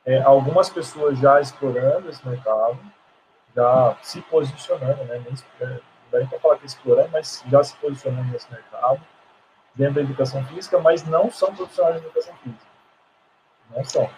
é, 0.06 0.22
algumas 0.22 0.68
pessoas 0.68 1.18
já 1.18 1.40
explorando 1.40 2.09
esse 2.09 2.26
mercado, 2.28 2.78
já 3.55 3.96
se 4.02 4.20
posicionando, 4.22 5.05
né? 5.05 5.22
Nem, 5.24 5.34
é, 5.60 5.66
não 5.66 5.80
dá 6.10 6.18
nem 6.18 6.26
para 6.26 6.38
falar 6.38 6.59
que 6.59 6.66
explorando, 6.66 7.09
mas 7.12 7.42
já 7.48 7.64
se 7.64 7.74
posicionando 7.76 8.30
nesse 8.30 8.51
mercado, 8.52 9.01
dentro 9.74 9.94
da 9.94 10.01
educação 10.02 10.44
física, 10.46 10.78
mas 10.78 11.05
não 11.05 11.30
são 11.30 11.55
profissionais 11.55 12.01
de 12.01 12.06
educação 12.06 12.34
física. 12.42 12.66
Não 13.74 13.84
são. 13.84 14.10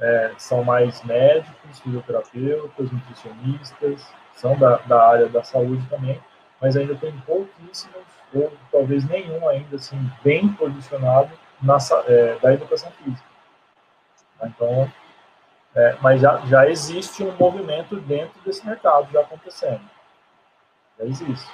É, 0.00 0.32
são 0.38 0.62
mais 0.62 1.02
médicos, 1.02 1.80
fisioterapeutas, 1.80 2.92
nutricionistas, 2.92 4.06
são 4.32 4.56
da, 4.56 4.76
da 4.76 5.04
área 5.08 5.28
da 5.28 5.42
saúde 5.42 5.84
também, 5.88 6.22
mas 6.60 6.76
ainda 6.76 6.94
tem 6.94 7.12
pouquíssimos, 7.20 8.06
ou 8.32 8.52
talvez 8.70 9.04
nenhum 9.08 9.48
ainda, 9.48 9.74
assim, 9.74 9.98
bem 10.22 10.52
posicionado 10.52 11.30
na, 11.62 11.78
é, 12.06 12.38
da 12.38 12.52
educação 12.52 12.90
física. 12.92 13.28
Então, 14.42 14.90
é, 15.74 15.96
mas 16.00 16.20
já, 16.20 16.38
já 16.46 16.68
existe 16.68 17.22
um 17.22 17.32
movimento 17.36 17.96
dentro 18.00 18.40
desse 18.42 18.66
mercado 18.66 19.10
já 19.12 19.20
acontecendo. 19.20 19.82
Já 20.98 21.04
existe. 21.04 21.50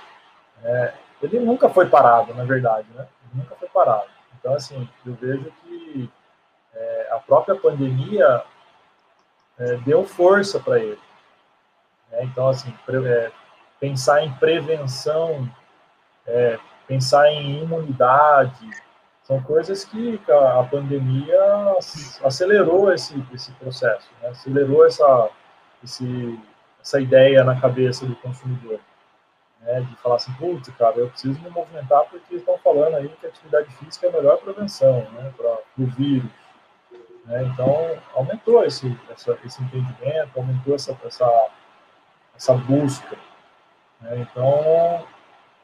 É, 0.62 0.94
ele 1.22 1.40
nunca 1.40 1.68
foi 1.68 1.88
parado, 1.88 2.34
na 2.34 2.44
verdade, 2.44 2.86
né? 2.94 3.06
Ele 3.22 3.42
nunca 3.42 3.54
foi 3.56 3.68
parado. 3.68 4.08
Então, 4.38 4.54
assim, 4.54 4.88
eu 5.06 5.14
vejo 5.14 5.50
que 5.62 6.10
é, 6.74 7.08
a 7.12 7.18
própria 7.18 7.54
pandemia 7.54 8.42
é, 9.58 9.76
deu 9.78 10.04
força 10.04 10.60
para 10.60 10.78
ele. 10.78 11.00
Né? 12.10 12.24
Então, 12.24 12.48
assim, 12.48 12.74
é, 13.06 13.30
pensar 13.80 14.22
em 14.22 14.32
prevenção, 14.34 15.48
pensar 16.86 17.28
em 17.28 17.62
imunidade, 17.62 18.70
são 19.24 19.42
coisas 19.42 19.84
que 19.84 20.20
a 20.28 20.62
pandemia 20.70 21.40
acelerou 22.22 22.92
esse, 22.92 23.14
esse 23.32 23.52
processo, 23.52 24.10
né? 24.22 24.28
acelerou 24.28 24.86
essa, 24.86 25.30
esse, 25.82 26.38
essa 26.80 27.00
ideia 27.00 27.42
na 27.42 27.58
cabeça 27.58 28.04
do 28.04 28.14
consumidor. 28.16 28.78
Né? 29.62 29.80
De 29.80 29.96
falar 29.96 30.16
assim, 30.16 30.32
putz, 30.34 30.68
cara, 30.76 30.98
eu 30.98 31.08
preciso 31.08 31.40
me 31.40 31.48
movimentar 31.48 32.04
porque 32.10 32.34
estão 32.34 32.58
falando 32.58 32.96
aí 32.96 33.08
que 33.08 33.26
atividade 33.26 33.70
física 33.76 34.06
é 34.06 34.10
a 34.10 34.12
melhor 34.12 34.36
prevenção 34.38 35.00
né? 35.12 35.32
para 35.34 35.58
o 35.78 35.86
vírus. 35.86 36.30
Né? 37.24 37.44
Então, 37.44 37.96
aumentou 38.14 38.62
esse, 38.62 38.94
essa, 39.10 39.38
esse 39.42 39.62
entendimento, 39.62 40.36
aumentou 40.36 40.74
essa, 40.74 40.94
essa, 41.02 41.48
essa 42.36 42.52
busca. 42.52 43.16
Né? 44.02 44.18
Então, 44.18 45.06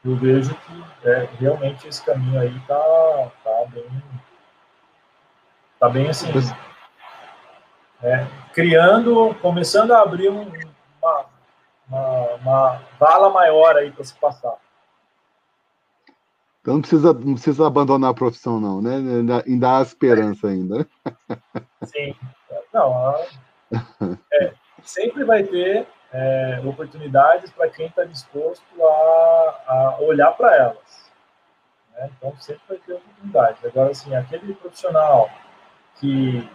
eu 0.03 0.15
vejo 0.15 0.55
que 0.55 1.07
é, 1.07 1.29
realmente 1.39 1.87
esse 1.87 2.03
caminho 2.03 2.39
aí 2.39 2.59
tá, 2.67 3.31
tá 3.65 3.71
bem 3.71 4.03
tá 5.79 5.89
bem 5.89 6.09
assim 6.09 6.27
é, 8.03 8.25
criando 8.53 9.35
começando 9.41 9.91
a 9.91 10.01
abrir 10.01 10.29
um, 10.29 10.51
uma, 11.01 11.25
uma, 11.87 12.33
uma 12.35 12.81
vala 12.99 13.29
maior 13.29 13.75
aí 13.75 13.91
para 13.91 14.03
se 14.03 14.13
passar 14.15 14.57
então 16.61 16.75
não 16.75 16.81
precisa, 16.81 17.13
não 17.13 17.33
precisa 17.33 17.65
abandonar 17.65 18.11
a 18.11 18.13
profissão, 18.13 18.59
não, 18.59 18.83
né? 18.83 18.95
Ainda, 18.97 19.43
ainda 19.47 19.77
há 19.79 19.81
esperança 19.81 20.47
ainda. 20.47 20.85
Sim. 21.83 22.15
Não, 22.71 23.15
é, 24.33 24.53
sempre 24.83 25.23
vai 25.23 25.43
ter 25.43 25.87
é, 26.13 26.61
oportunidades 26.65 27.51
para 27.51 27.69
quem 27.69 27.87
está 27.87 28.03
disposto 28.03 28.63
a, 28.79 29.63
a 29.67 29.97
olhar 30.01 30.31
para 30.33 30.55
elas. 30.55 31.10
Né? 32.01 32.09
Então, 32.17 32.35
sempre 32.37 32.61
vai 32.67 32.77
ter 32.77 32.93
oportunidades. 32.93 33.65
Agora, 33.65 33.91
assim, 33.91 34.15
aquele 34.15 34.53
profissional 34.55 35.29
que 35.99 36.49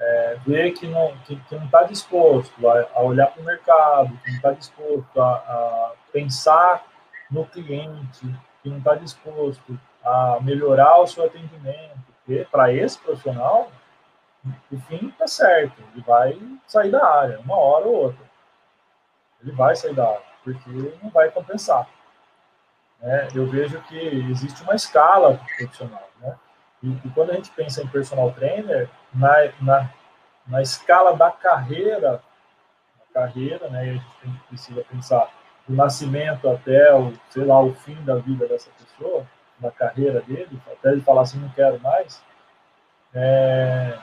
é, 0.00 0.36
vê 0.46 0.70
que 0.70 0.86
não 0.86 1.16
que, 1.18 1.36
que 1.36 1.54
não 1.54 1.66
está 1.66 1.82
disposto 1.82 2.68
a, 2.68 2.88
a 2.94 3.02
olhar 3.02 3.26
para 3.26 3.42
o 3.42 3.44
mercado, 3.44 4.18
que 4.24 4.30
não 4.30 4.36
está 4.36 4.52
disposto 4.52 5.20
a, 5.20 5.32
a, 5.34 5.92
pensar 6.12 6.86
no 7.30 7.44
cliente, 7.44 8.26
que 8.62 8.70
não 8.70 8.78
está 8.78 8.94
disposto 8.94 9.78
a 10.04 10.38
melhorar 10.40 10.98
o 11.00 11.06
seu 11.06 11.26
atendimento, 11.26 11.98
para 12.50 12.72
esse 12.72 12.98
profissional, 12.98 13.70
o 14.70 14.78
fim 14.80 15.08
está 15.08 15.26
certo, 15.26 15.82
ele 15.92 16.02
vai 16.02 16.38
sair 16.66 16.90
da 16.90 17.04
área, 17.04 17.40
uma 17.40 17.56
hora 17.56 17.86
ou 17.86 17.94
outra 18.04 18.28
ele 19.42 19.52
vai 19.52 19.74
sair 19.74 19.94
da 19.94 20.06
área, 20.06 20.22
porque 20.42 20.70
não 21.02 21.10
vai 21.10 21.30
compensar. 21.30 21.88
Né? 23.00 23.28
Eu 23.34 23.46
vejo 23.46 23.80
que 23.82 23.96
existe 24.30 24.62
uma 24.62 24.74
escala 24.74 25.40
profissional, 25.56 26.08
né? 26.20 26.36
E, 26.82 26.88
e, 26.90 27.10
quando 27.10 27.30
a 27.30 27.34
gente 27.34 27.50
pensa 27.50 27.82
em 27.82 27.88
personal 27.88 28.32
trainer, 28.32 28.88
na, 29.12 29.34
na, 29.60 29.90
na 30.46 30.62
escala 30.62 31.16
da 31.16 31.30
carreira, 31.30 32.22
carreira, 33.12 33.68
né? 33.68 33.80
a 33.80 34.26
gente 34.26 34.38
precisa 34.48 34.84
pensar 34.84 35.28
do 35.66 35.74
nascimento 35.74 36.48
até 36.48 36.94
o, 36.94 37.12
sei 37.30 37.44
lá, 37.44 37.60
o 37.60 37.74
fim 37.74 37.96
da 38.04 38.16
vida 38.16 38.46
dessa 38.46 38.70
pessoa, 38.70 39.26
da 39.58 39.70
carreira 39.70 40.20
dele, 40.20 40.60
até 40.70 40.92
ele 40.92 41.00
falar 41.00 41.22
assim, 41.22 41.38
não 41.40 41.48
quero 41.50 41.80
mais, 41.80 42.22
é, 43.12 43.98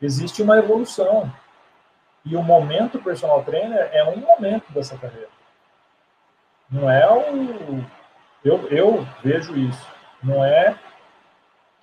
existe 0.00 0.42
uma 0.42 0.58
evolução. 0.58 1.32
E 2.24 2.36
o 2.36 2.42
momento 2.42 2.98
personal 2.98 3.42
trainer 3.42 3.88
é 3.92 4.04
um 4.04 4.18
momento 4.18 4.70
dessa 4.72 4.98
carreira. 4.98 5.30
Não 6.70 6.90
é 6.90 7.10
o. 7.10 7.97
Eu, 8.44 8.68
eu 8.68 9.06
vejo 9.22 9.56
isso. 9.56 9.86
Não 10.22 10.44
é 10.44 10.78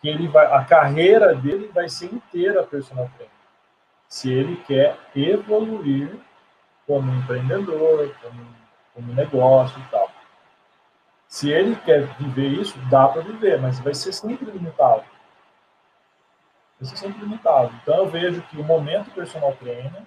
que 0.02 0.10
ele 0.10 0.28
vai. 0.28 0.46
A 0.46 0.64
carreira 0.64 1.34
dele 1.36 1.70
vai 1.74 1.90
ser 1.90 2.14
inteira 2.14 2.64
personal 2.64 3.10
trainer. 3.16 3.34
Se 4.08 4.32
ele 4.32 4.58
quer 4.68 4.98
evoluir 5.16 6.12
como 6.88 7.12
empreendedor, 7.14 8.14
como, 8.22 8.48
como 8.94 9.14
negócio 9.14 9.80
e 9.80 9.92
tal. 9.92 10.10
Se 11.28 11.50
ele 11.52 11.76
quer 11.78 12.06
viver 12.18 12.48
isso, 12.48 12.78
dá 12.90 13.08
para 13.08 13.22
viver, 13.22 13.60
mas 13.60 13.80
vai 13.80 13.94
ser 13.94 14.14
sempre 14.14 14.50
limitado. 14.50 15.04
Vai 16.80 16.90
ser 16.90 16.98
sempre 16.98 17.20
limitado. 17.22 17.74
Então 17.82 17.96
eu 17.98 18.08
vejo 18.08 18.42
que 18.44 18.58
o 18.58 18.64
momento 18.64 19.12
personal 19.12 19.54
trainer 19.54 20.04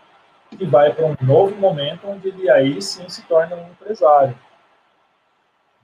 e 0.52 0.64
vai 0.64 0.92
para 0.94 1.06
um 1.06 1.16
novo 1.20 1.54
momento 1.56 2.08
onde 2.08 2.28
ele 2.28 2.48
aí 2.48 2.80
sim 2.80 3.08
se 3.08 3.22
torna 3.22 3.56
um 3.56 3.70
empresário. 3.70 4.38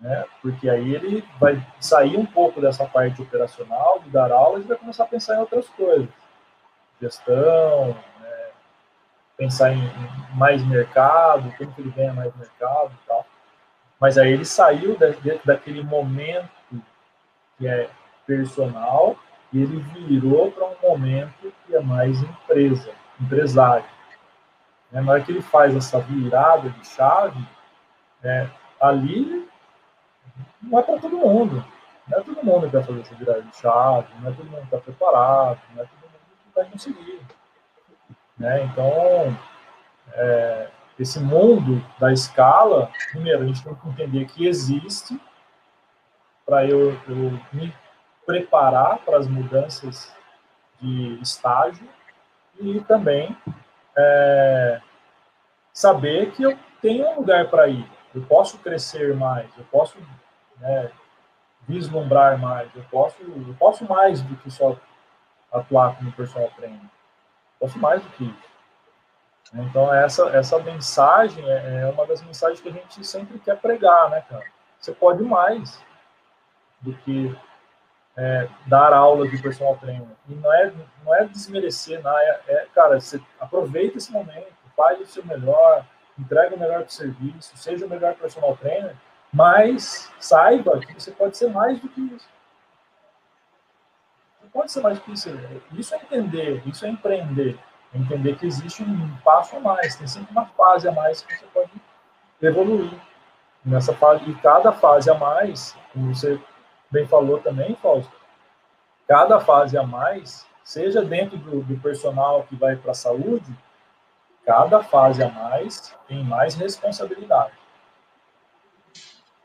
Né? 0.01 0.25
Porque 0.43 0.69
aí 0.69 0.95
ele 0.95 1.25
vai 1.39 1.65
sair 1.81 2.16
um 2.16 2.27
pouco 2.27 2.61
dessa 2.61 2.87
parte 2.87 3.23
operacional, 3.23 4.01
de 4.01 4.11
dar 4.11 4.31
aulas, 4.31 4.65
e 4.65 4.69
vai 4.69 4.77
começar 4.77 5.05
a 5.05 5.09
pensar 5.09 5.37
em 5.37 5.41
outras 5.41 5.69
coisas. 5.71 6.09
Gestão, 7.01 7.89
né? 8.21 8.49
pensar 9.37 9.73
em 9.73 9.91
mais 10.35 10.65
mercado, 10.66 11.53
como 11.57 11.73
que 11.73 11.81
ele 11.81 11.91
ganha 11.91 12.12
mais 12.12 12.35
mercado 12.37 12.93
e 12.93 13.09
tal. 13.09 13.27
Mas 14.01 14.19
aí 14.19 14.33
ele 14.33 14.45
saiu 14.45 14.97
da, 14.99 15.07
daquele 15.45 15.83
momento 15.83 16.51
que 17.59 17.66
é 17.66 17.89
personal 18.27 19.16
e 19.53 19.62
ele 19.62 19.79
virou 19.79 20.51
para 20.51 20.66
um 20.66 20.77
momento 20.83 21.53
que 21.66 21.75
é 21.75 21.81
mais 21.81 22.21
empresa, 22.21 22.91
empresário. 23.21 23.87
Né? 24.91 25.01
Na 25.01 25.12
hora 25.12 25.23
que 25.23 25.33
ele 25.33 25.43
faz 25.43 25.75
essa 25.75 26.01
virada 26.01 26.71
de 26.71 26.87
chave, 26.87 27.43
é, 28.23 28.49
ali 28.81 29.49
não 30.69 30.78
é 30.78 30.82
para 30.82 30.99
todo 30.99 31.16
mundo. 31.16 31.65
Não 32.09 32.19
é 32.19 32.23
todo 32.23 32.45
mundo 32.45 32.66
que 32.66 32.77
vai 32.77 32.82
fazer 32.82 33.01
essa 33.01 33.15
virada 33.15 33.43
de 33.43 33.57
chave, 33.57 34.09
não 34.20 34.31
é 34.31 34.35
todo 34.35 34.47
mundo 34.47 34.61
que 34.61 34.65
está 34.65 34.78
preparado, 34.78 35.61
não 35.74 35.82
é 35.82 35.86
todo 35.86 36.01
mundo 36.01 36.20
que 36.45 36.55
vai 36.55 36.65
conseguir. 36.66 37.20
Né? 38.39 38.65
Então, 38.65 39.36
é, 40.12 40.69
esse 40.99 41.19
mundo 41.19 41.85
da 41.99 42.12
escala, 42.12 42.91
primeiro, 43.11 43.43
a 43.43 43.47
gente 43.47 43.65
tem 43.65 43.74
que 43.74 43.89
entender 43.89 44.24
que 44.27 44.47
existe 44.47 45.19
para 46.45 46.66
eu, 46.66 46.93
eu 47.09 47.41
me 47.53 47.74
preparar 48.27 48.99
para 48.99 49.19
as 49.19 49.27
mudanças 49.27 50.15
de 50.81 51.19
estágio 51.23 51.89
e 52.61 52.81
também 52.81 53.36
é, 53.97 54.81
saber 55.73 56.32
que 56.32 56.43
eu 56.43 56.59
tenho 56.81 57.09
um 57.09 57.16
lugar 57.16 57.49
para 57.49 57.66
ir, 57.69 57.86
eu 58.15 58.23
posso 58.23 58.59
crescer 58.59 59.15
mais, 59.15 59.49
eu 59.57 59.65
posso 59.65 59.97
né, 60.59 60.90
vislumbrar 61.66 62.39
mais, 62.39 62.68
eu 62.74 62.85
posso, 62.90 63.16
eu 63.22 63.55
posso 63.59 63.85
mais 63.85 64.22
do 64.22 64.36
que 64.36 64.51
só 64.51 64.76
atuar 65.52 65.97
como 65.97 66.12
personal 66.12 66.51
trainer, 66.56 66.81
posso 67.59 67.78
mais 67.78 68.02
do 68.02 68.09
que 68.10 68.24
isso. 68.24 68.55
Então, 69.55 69.94
essa, 69.94 70.28
essa 70.31 70.59
mensagem 70.59 71.44
é, 71.48 71.82
é 71.82 71.86
uma 71.86 72.06
das 72.06 72.22
mensagens 72.22 72.60
que 72.60 72.68
a 72.68 72.72
gente 72.72 73.05
sempre 73.05 73.39
quer 73.39 73.56
pregar, 73.56 74.10
né, 74.10 74.24
cara? 74.28 74.44
Você 74.81 74.93
pode 74.93 75.22
mais 75.22 75.81
do 76.81 76.93
que 76.93 77.36
é, 78.16 78.48
dar 78.66 78.93
aulas 78.93 79.31
de 79.31 79.40
personal 79.40 79.76
trainer. 79.76 80.06
E 80.28 80.35
não 80.35 80.52
é, 80.52 80.72
não 81.05 81.14
é 81.14 81.24
desmerecer, 81.24 82.02
não, 82.02 82.16
é, 82.16 82.40
é, 82.47 82.66
cara, 82.74 83.01
você 83.01 83.20
aproveita 83.40 83.98
esse 83.98 84.12
momento, 84.12 84.52
faz 84.76 85.01
o 85.01 85.06
seu 85.06 85.24
melhor, 85.24 85.85
entrega 86.18 86.55
o 86.55 86.59
melhor 86.59 86.85
do 86.85 86.93
serviço, 86.93 87.56
seja 87.56 87.86
o 87.86 87.89
melhor 87.89 88.14
personal 88.14 88.56
trainer, 88.56 88.94
mas 89.35 90.11
saiba 90.19 90.81
que 90.81 90.94
você 90.94 91.11
pode 91.11 91.36
ser 91.36 91.51
mais 91.51 91.78
do 91.78 91.89
que 91.89 92.01
isso. 92.01 92.28
Você 94.40 94.48
pode 94.51 94.73
ser 94.73 94.81
mais 94.81 94.98
do 94.98 95.05
que 95.05 95.12
isso. 95.12 95.28
Isso 95.73 95.94
é 95.94 95.98
entender, 95.98 96.62
isso 96.66 96.86
é 96.86 96.89
empreender 96.89 97.59
entender 97.94 98.36
que 98.36 98.47
existe 98.47 98.82
um 98.82 99.16
passo 99.24 99.56
a 99.56 99.61
mais, 99.61 99.97
tem 99.97 100.06
sempre 100.06 100.32
uma 100.32 100.47
fase 100.47 100.89
a 100.89 100.93
mais 100.93 101.23
que 101.23 101.36
você 101.36 101.47
pode 101.47 101.70
evoluir. 102.43 102.93
Nessa 103.65 103.94
fase, 103.94 104.28
e 104.28 104.35
cada 104.36 104.73
fase 104.73 105.09
a 105.09 105.15
mais, 105.15 105.74
como 105.93 106.15
você 106.15 106.39
bem 106.90 107.06
falou 107.06 107.39
também, 107.39 107.74
Fausto, 107.77 108.12
cada 109.09 109.40
fase 109.40 109.78
a 109.78 109.82
mais, 109.82 110.47
seja 110.62 111.02
dentro 111.02 111.39
do, 111.39 111.62
do 111.62 111.81
personal 111.81 112.43
que 112.43 112.56
vai 112.56 112.77
para 112.77 112.90
a 112.90 112.94
saúde, 112.94 113.56
cada 114.44 114.82
fase 114.82 115.23
a 115.23 115.31
mais 115.31 115.97
tem 116.06 116.23
mais 116.23 116.55
responsabilidade. 116.55 117.52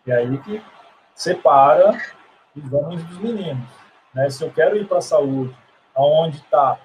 E 0.09 0.11
aí 0.11 0.39
que 0.39 0.59
separa 1.13 1.95
os 2.55 2.73
homens 2.73 3.03
dos 3.03 3.19
meninos. 3.19 3.69
Né? 4.11 4.27
Se 4.27 4.43
eu 4.43 4.51
quero 4.51 4.75
ir 4.75 4.87
para 4.87 4.97
a 4.97 5.01
saúde, 5.01 5.55
aonde 5.93 6.37
está 6.37 6.79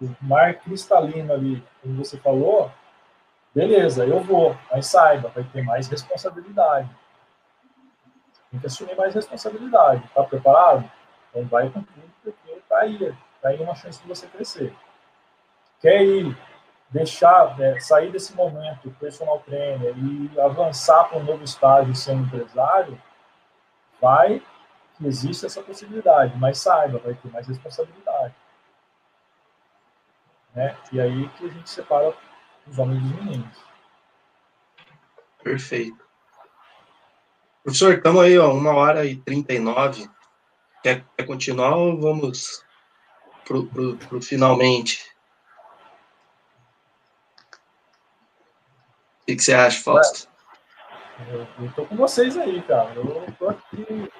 o 0.00 0.08
mar 0.20 0.54
cristalino 0.54 1.32
ali, 1.32 1.60
como 1.82 1.96
você 1.96 2.16
falou, 2.18 2.70
beleza, 3.52 4.04
eu 4.06 4.20
vou, 4.20 4.56
mas 4.70 4.86
saiba, 4.86 5.28
vai 5.30 5.42
ter 5.42 5.60
mais 5.62 5.88
responsabilidade. 5.88 6.88
Tem 8.48 8.60
que 8.60 8.66
assumir 8.68 8.94
mais 8.94 9.12
responsabilidade. 9.12 10.04
Está 10.04 10.22
preparado? 10.22 10.88
Então 11.30 11.48
vai 11.48 11.68
com 11.70 11.82
tudo, 11.82 12.12
porque 12.22 12.52
está 12.52 12.78
aí, 12.78 12.94
está 13.34 13.48
aí 13.48 13.60
uma 13.60 13.74
chance 13.74 14.00
de 14.00 14.06
você 14.06 14.28
crescer. 14.28 14.72
Quer 15.80 16.04
ir, 16.04 16.38
deixar, 16.90 17.60
é, 17.60 17.78
sair 17.80 18.10
desse 18.10 18.34
momento 18.34 18.90
personal 18.98 19.40
trainer 19.40 19.94
e 19.96 20.40
avançar 20.40 21.04
para 21.04 21.18
um 21.18 21.24
novo 21.24 21.44
estágio 21.44 21.94
sendo 21.94 22.24
empresário, 22.24 23.00
vai 24.00 24.42
que 24.96 25.06
existe 25.06 25.46
essa 25.46 25.62
possibilidade, 25.62 26.36
mas 26.38 26.58
saiba, 26.58 26.98
vai 26.98 27.14
ter 27.14 27.30
mais 27.30 27.46
responsabilidade. 27.46 28.34
Né? 30.54 30.76
E 30.92 31.00
aí 31.00 31.28
que 31.30 31.46
a 31.46 31.48
gente 31.50 31.70
separa 31.70 32.14
os 32.66 32.78
homens 32.78 33.02
dos 33.02 33.12
meninos. 33.12 33.58
Perfeito. 35.42 36.08
Professor, 37.62 37.94
estamos 37.94 38.22
aí, 38.22 38.38
ó, 38.38 38.52
uma 38.52 38.74
hora 38.74 39.04
e 39.04 39.16
trinta 39.16 39.52
e 39.52 39.58
nove. 39.58 40.08
Quer, 40.82 41.04
quer 41.16 41.26
continuar 41.26 41.76
ou 41.76 42.00
vamos 42.00 42.64
pro, 43.44 43.66
pro, 43.66 43.96
pro 43.96 44.22
finalmente? 44.22 45.07
Que, 49.28 49.36
que 49.36 49.44
você 49.44 49.52
acha, 49.52 49.82
Fausto? 49.82 50.26
Eu, 51.30 51.66
estou 51.66 51.84
com 51.86 51.96
vocês 51.96 52.36
aí, 52.36 52.62
cara. 52.62 52.92
Eu 52.94 53.24
estou 53.28 53.50
aqui 53.50 54.10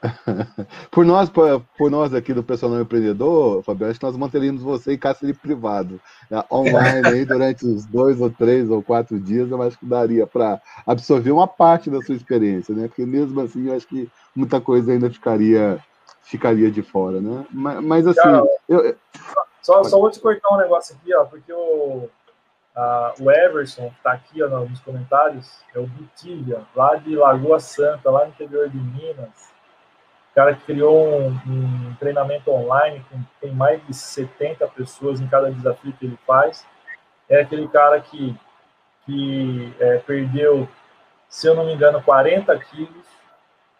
por 0.90 1.04
nós, 1.04 1.28
por, 1.28 1.60
por, 1.76 1.90
nós 1.90 2.14
aqui 2.14 2.32
do 2.32 2.42
Personal 2.42 2.80
Empreendedor, 2.80 3.62
Fabiano, 3.62 3.90
acho 3.90 3.98
que 3.98 4.06
nós 4.06 4.16
manteríamos 4.16 4.62
você 4.62 4.94
em 4.94 4.98
cárcere 4.98 5.34
privado, 5.34 6.00
né, 6.30 6.42
online 6.52 7.08
aí 7.08 7.24
durante 7.24 7.66
os 7.66 7.84
dois 7.84 8.20
ou 8.20 8.30
três 8.30 8.70
ou 8.70 8.80
quatro 8.80 9.18
dias, 9.18 9.50
eu 9.50 9.60
acho 9.60 9.76
que 9.76 9.84
daria 9.84 10.24
para 10.24 10.62
absorver 10.86 11.32
uma 11.32 11.48
parte 11.48 11.90
da 11.90 12.00
sua 12.00 12.14
experiência, 12.14 12.72
né? 12.76 12.86
Porque 12.86 13.04
mesmo 13.04 13.40
assim, 13.40 13.66
eu 13.66 13.76
acho 13.76 13.88
que 13.88 14.08
muita 14.36 14.60
coisa 14.60 14.92
ainda 14.92 15.10
ficaria 15.10 15.84
ficaria 16.22 16.70
de 16.70 16.82
fora, 16.82 17.20
né? 17.20 17.44
Mas, 17.50 17.84
mas 17.84 18.06
assim, 18.06 18.28
eu, 18.68 18.96
só, 19.62 19.82
só 19.82 19.98
vou 19.98 20.10
te 20.10 20.20
cortar 20.20 20.54
um 20.54 20.58
negócio 20.58 20.94
aqui, 20.94 21.12
ó, 21.12 21.24
porque 21.24 21.52
o 21.52 22.08
o 23.20 23.30
Everson, 23.30 23.90
que 23.90 23.96
está 23.96 24.12
aqui 24.12 24.42
ó, 24.42 24.48
nos 24.48 24.80
comentários, 24.80 25.62
é 25.74 25.78
o 25.78 25.86
Butilha, 25.86 26.62
lá 26.74 26.96
de 26.96 27.16
Lagoa 27.16 27.58
Santa, 27.58 28.10
lá 28.10 28.24
no 28.24 28.30
interior 28.30 28.68
de 28.68 28.76
Minas 28.76 29.48
cara 30.38 30.54
que 30.54 30.66
criou 30.66 31.04
um, 31.04 31.30
um, 31.30 31.96
treinamento 31.98 32.48
online 32.52 33.04
com 33.10 33.20
tem 33.40 33.50
mais 33.52 33.84
de 33.84 33.92
70 33.92 34.68
pessoas 34.68 35.20
em 35.20 35.26
cada 35.26 35.50
desafio 35.50 35.92
que 35.94 36.06
ele 36.06 36.16
faz. 36.24 36.64
É 37.28 37.40
aquele 37.40 37.66
cara 37.66 38.00
que, 38.00 38.38
que 39.04 39.74
é, 39.80 39.98
perdeu, 39.98 40.68
se 41.28 41.48
eu 41.48 41.56
não 41.56 41.64
me 41.64 41.74
engano, 41.74 42.00
40 42.00 42.56
quilos, 42.60 43.04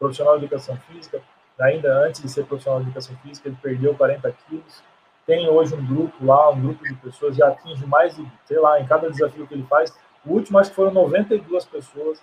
profissional 0.00 0.36
de 0.36 0.46
educação 0.46 0.76
física, 0.88 1.22
ainda 1.60 1.92
antes 2.04 2.22
de 2.22 2.28
ser 2.28 2.44
profissional 2.44 2.80
de 2.80 2.86
educação 2.86 3.16
física, 3.18 3.48
ele 3.48 3.58
perdeu 3.62 3.94
40 3.94 4.32
quilos. 4.48 4.82
Tem 5.28 5.46
hoje 5.46 5.74
um 5.74 5.86
grupo 5.86 6.24
lá, 6.24 6.48
um 6.48 6.58
grupo 6.58 6.82
de 6.88 6.94
pessoas, 6.94 7.36
já 7.36 7.48
atinge 7.48 7.84
mais 7.84 8.16
de, 8.16 8.26
sei 8.46 8.58
lá, 8.58 8.80
em 8.80 8.86
cada 8.86 9.10
desafio 9.10 9.46
que 9.46 9.52
ele 9.52 9.66
faz. 9.68 9.94
O 10.24 10.32
último, 10.32 10.58
acho 10.58 10.70
que 10.70 10.76
foram 10.76 10.90
92 10.90 11.66
pessoas. 11.66 12.18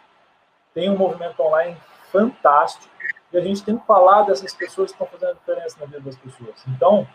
Tem 0.74 0.90
um 0.90 0.98
movimento 0.98 1.40
online 1.40 1.78
fantástico 2.12 2.92
e 3.32 3.38
a 3.38 3.42
gente 3.42 3.64
tem 3.64 3.78
que 3.78 3.86
falar 3.86 4.24
dessas 4.24 4.56
pessoas 4.56 4.92
que 4.92 4.96
estão 5.04 5.20
fazendo 5.20 5.38
diferença 5.38 5.78
na 5.80 5.86
vida 5.86 6.00
das 6.00 6.16
pessoas. 6.16 6.56
Então, 6.68 7.08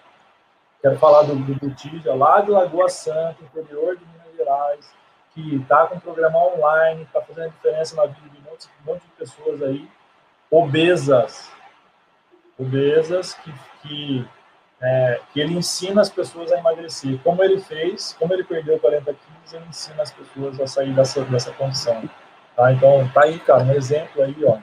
quero 0.80 0.96
falar 0.96 1.22
do, 1.22 1.34
do 1.34 1.56
Botija, 1.56 2.14
lá 2.14 2.40
de 2.40 2.52
Lagoa 2.52 2.88
Santa, 2.88 3.42
interior 3.42 3.96
de 3.96 4.04
Minas 4.06 4.36
Gerais, 4.36 4.94
que 5.34 5.56
está 5.56 5.88
com 5.88 5.96
um 5.96 6.00
programa 6.00 6.38
online, 6.38 7.02
está 7.02 7.20
fazendo 7.20 7.50
diferença 7.50 7.96
na 7.96 8.06
vida 8.06 8.28
de 8.28 8.38
um 8.38 8.48
monte, 8.48 8.68
um 8.68 8.92
monte 8.92 9.02
de 9.02 9.12
pessoas 9.18 9.60
aí, 9.60 9.90
obesas, 10.48 11.50
obesas 12.56 13.34
que, 13.34 13.52
que 13.82 14.28
é, 14.81 15.20
que 15.32 15.40
ele 15.40 15.55
ensina 15.55 16.01
as 16.01 16.09
pessoas 16.09 16.51
a 16.52 16.59
emagrecer. 16.59 17.19
Como 17.23 17.43
ele 17.44 17.61
fez, 17.61 18.15
como 18.19 18.32
ele 18.32 18.44
perdeu 18.44 18.78
40 18.78 19.05
quilos, 19.05 19.52
ele 19.52 19.66
ensina 19.69 20.02
as 20.02 20.11
pessoas 20.11 20.59
a 20.61 20.66
sair 20.66 20.94
dessa, 20.94 21.23
dessa 21.24 21.52
condição. 21.52 22.09
Tá? 22.57 22.73
Então, 22.73 23.09
tá 23.12 23.24
aí, 23.24 23.39
cara, 23.40 23.62
um 23.62 23.73
exemplo 23.73 24.23
aí, 24.23 24.36
ó. 24.44 24.59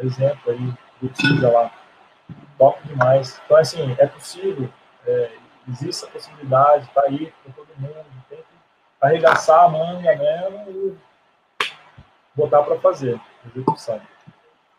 Um 0.00 0.06
exemplo 0.06 0.52
aí 0.52 0.72
do 1.00 1.08
Tisa 1.08 1.50
lá. 1.50 1.72
Top 2.58 2.80
demais. 2.86 3.40
Então, 3.44 3.56
assim, 3.56 3.94
é 3.98 4.06
possível, 4.06 4.68
é, 5.06 5.30
existe 5.68 6.04
a 6.04 6.08
possibilidade, 6.08 6.88
tá 6.94 7.02
aí 7.06 7.32
para 7.42 7.52
todo 7.52 7.68
mundo. 7.78 8.04
Tem 8.28 8.38
que 8.38 8.44
arregaçar 9.00 9.64
a 9.64 9.68
manga 9.68 10.16
mesmo 10.16 10.70
e 10.70 10.96
botar 12.34 12.62
para 12.62 12.78
fazer. 12.78 13.20
Execução. 13.46 14.00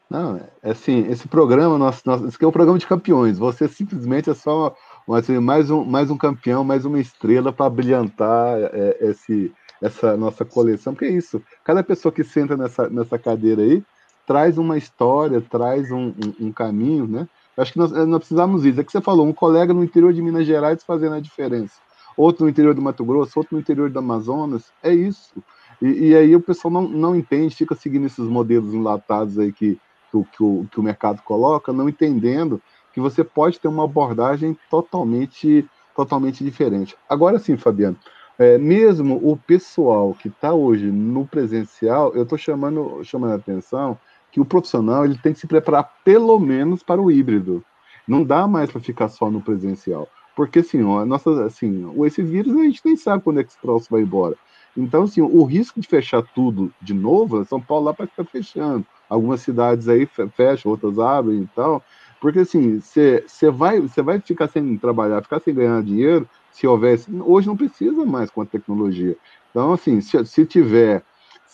Não, 0.09 0.39
é 0.63 0.71
assim, 0.71 1.05
esse 1.09 1.27
programa, 1.27 1.77
nosso, 1.77 2.01
nosso, 2.05 2.25
esse 2.27 2.35
aqui 2.35 2.45
é 2.45 2.47
um 2.47 2.51
programa 2.51 2.79
de 2.79 2.87
campeões. 2.87 3.37
Você 3.37 3.67
simplesmente 3.67 4.29
é 4.29 4.33
só 4.33 4.73
assim, 5.09 5.37
mais, 5.39 5.69
um, 5.69 5.83
mais 5.83 6.09
um 6.09 6.17
campeão, 6.17 6.63
mais 6.63 6.85
uma 6.85 6.99
estrela 6.99 7.51
para 7.51 7.69
brilhantar 7.69 8.57
é, 8.73 8.97
esse, 9.01 9.51
essa 9.81 10.15
nossa 10.15 10.45
coleção. 10.45 10.93
Porque 10.93 11.05
é 11.05 11.11
isso, 11.11 11.41
cada 11.63 11.83
pessoa 11.83 12.11
que 12.11 12.23
senta 12.23 12.55
nessa, 12.55 12.89
nessa 12.89 13.19
cadeira 13.19 13.61
aí 13.61 13.83
traz 14.25 14.57
uma 14.57 14.77
história, 14.77 15.41
traz 15.41 15.91
um, 15.91 16.07
um, 16.07 16.47
um 16.47 16.51
caminho, 16.51 17.07
né? 17.07 17.27
Acho 17.57 17.73
que 17.73 17.79
nós, 17.79 17.91
nós 17.91 18.19
precisamos 18.19 18.65
isso. 18.65 18.79
É 18.79 18.83
que 18.83 18.91
você 18.91 19.01
falou, 19.01 19.25
um 19.25 19.33
colega 19.33 19.73
no 19.73 19.83
interior 19.83 20.13
de 20.13 20.21
Minas 20.21 20.45
Gerais 20.45 20.83
fazendo 20.83 21.15
a 21.15 21.19
diferença, 21.19 21.73
outro 22.15 22.43
no 22.43 22.49
interior 22.49 22.73
do 22.73 22.81
Mato 22.81 23.03
Grosso, 23.03 23.39
outro 23.39 23.55
no 23.55 23.61
interior 23.61 23.89
do 23.89 23.99
Amazonas. 23.99 24.65
É 24.83 24.93
isso. 24.93 25.33
E, 25.81 26.09
e 26.09 26.15
aí 26.15 26.35
o 26.35 26.41
pessoal 26.41 26.71
não, 26.71 26.87
não 26.87 27.15
entende, 27.15 27.55
fica 27.55 27.75
seguindo 27.75 28.05
esses 28.05 28.25
modelos 28.25 28.73
enlatados 28.73 29.39
aí 29.39 29.51
que 29.51 29.79
que 30.09 30.17
o, 30.17 30.23
que 30.23 30.43
o, 30.43 30.67
que 30.71 30.79
o 30.79 30.83
mercado 30.83 31.21
coloca, 31.21 31.73
não 31.73 31.89
entendendo 31.89 32.61
que 32.93 32.99
você 32.99 33.23
pode 33.23 33.59
ter 33.59 33.67
uma 33.67 33.83
abordagem 33.83 34.57
totalmente, 34.69 35.65
totalmente 35.95 36.43
diferente. 36.43 36.95
Agora 37.07 37.39
sim, 37.39 37.55
Fabiano, 37.57 37.97
é, 38.39 38.57
mesmo 38.57 39.19
o 39.23 39.35
pessoal 39.35 40.13
que 40.13 40.27
está 40.27 40.53
hoje 40.53 40.91
no 40.91 41.25
presencial, 41.25 42.13
eu 42.15 42.23
estou 42.23 42.37
chamando, 42.37 43.03
chamando 43.03 43.31
a 43.31 43.35
atenção 43.35 43.97
que 44.31 44.39
o 44.39 44.45
profissional 44.45 45.05
ele 45.05 45.17
tem 45.17 45.33
que 45.33 45.39
se 45.39 45.47
preparar 45.47 45.91
pelo 46.03 46.39
menos 46.39 46.83
para 46.83 47.01
o 47.01 47.11
híbrido. 47.11 47.63
Não 48.07 48.23
dá 48.23 48.47
mais 48.47 48.71
para 48.71 48.79
ficar 48.79 49.09
só 49.09 49.29
no 49.29 49.41
presencial. 49.41 50.07
Porque 50.35 50.59
assim, 50.59 50.83
ó, 50.83 51.03
nossa, 51.05 51.45
assim, 51.45 51.91
esse 52.05 52.21
vírus 52.21 52.55
a 52.55 52.63
gente 52.63 52.81
nem 52.85 52.95
sabe 52.95 53.23
quando 53.23 53.39
é 53.39 53.43
que 53.43 53.49
esse 53.49 53.59
troço 53.59 53.87
vai 53.89 54.01
embora. 54.01 54.35
Então, 54.75 55.03
assim, 55.03 55.21
o 55.21 55.43
risco 55.43 55.81
de 55.81 55.87
fechar 55.87 56.21
tudo 56.21 56.71
de 56.79 56.93
novo, 56.93 57.43
São 57.45 57.59
Paulo 57.59 57.85
lá 57.85 57.93
para 57.93 58.05
ficar 58.05 58.25
fechando 58.25 58.85
algumas 59.09 59.41
cidades 59.41 59.87
aí 59.87 60.07
fecham, 60.35 60.71
outras 60.71 60.99
abrem 60.99 61.41
e 61.41 61.47
tal. 61.55 61.83
Porque 62.19 62.39
assim, 62.39 62.79
você 62.79 63.23
vai, 63.51 63.79
vai 63.79 64.19
ficar 64.19 64.47
sem 64.47 64.77
trabalhar, 64.77 65.21
ficar 65.21 65.39
sem 65.39 65.53
ganhar 65.53 65.83
dinheiro, 65.83 66.27
se 66.51 66.65
houvesse. 66.65 67.11
Hoje 67.21 67.47
não 67.47 67.55
precisa 67.55 68.05
mais 68.05 68.29
com 68.31 68.41
a 68.41 68.45
tecnologia. 68.45 69.15
Então, 69.51 69.73
assim, 69.73 70.01
se, 70.01 70.25
se 70.25 70.45
tiver 70.45 71.03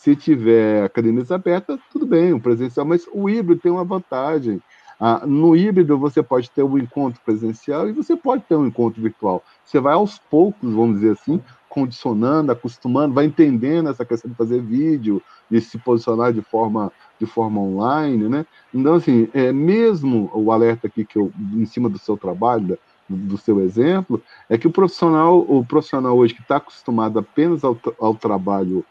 se 0.04 0.18
tiver 0.18 0.84
academias 0.84 1.32
abertas, 1.32 1.80
tudo 1.90 2.06
bem, 2.06 2.34
o 2.34 2.40
presencial, 2.40 2.86
mas 2.86 3.08
o 3.14 3.30
híbrido 3.30 3.62
tem 3.62 3.72
uma 3.72 3.86
vantagem. 3.86 4.62
Ah, 5.00 5.26
no 5.26 5.56
híbrido 5.56 5.98
você 5.98 6.22
pode 6.22 6.52
ter 6.52 6.62
um 6.62 6.78
encontro 6.78 7.22
presencial 7.24 7.88
e 7.88 7.94
você 7.94 8.16
pode 8.16 8.44
ter 8.44 8.56
um 8.56 8.68
encontro 8.68 9.02
virtual. 9.02 9.42
Você 9.64 9.80
vai 9.80 9.94
aos 9.94 10.20
poucos, 10.20 10.74
vamos 10.74 11.00
dizer 11.00 11.12
assim, 11.14 11.42
condicionando, 11.74 12.52
acostumando, 12.52 13.16
vai 13.16 13.26
entendendo 13.26 13.90
essa 13.90 14.06
questão 14.06 14.30
de 14.30 14.38
fazer 14.38 14.62
vídeo, 14.62 15.20
de 15.50 15.60
se 15.60 15.80
posicionar 15.80 16.32
de 16.32 16.42
forma 16.44 16.92
de 17.20 17.26
forma 17.26 17.60
online, 17.60 18.30
né? 18.30 18.46
Então, 18.72 18.94
assim, 18.94 19.28
é, 19.34 19.52
mesmo 19.52 20.30
o 20.36 20.52
alerta 20.52 20.86
aqui 20.86 21.04
que 21.04 21.18
eu, 21.18 21.32
em 21.54 21.66
cima 21.66 21.90
do 21.90 21.98
seu 21.98 22.16
trabalho, 22.16 22.78
do 23.10 23.38
seu 23.40 23.60
exemplo, 23.60 24.22
é 24.48 24.56
que 24.56 24.68
o 24.68 24.72
profissional, 24.72 25.40
o 25.40 25.66
profissional 25.66 26.16
hoje 26.16 26.36
que 26.36 26.42
está 26.42 26.58
acostumado 26.58 27.18
apenas 27.18 27.64
ao, 27.64 27.76
ao 28.00 28.14
trabalho 28.14 28.86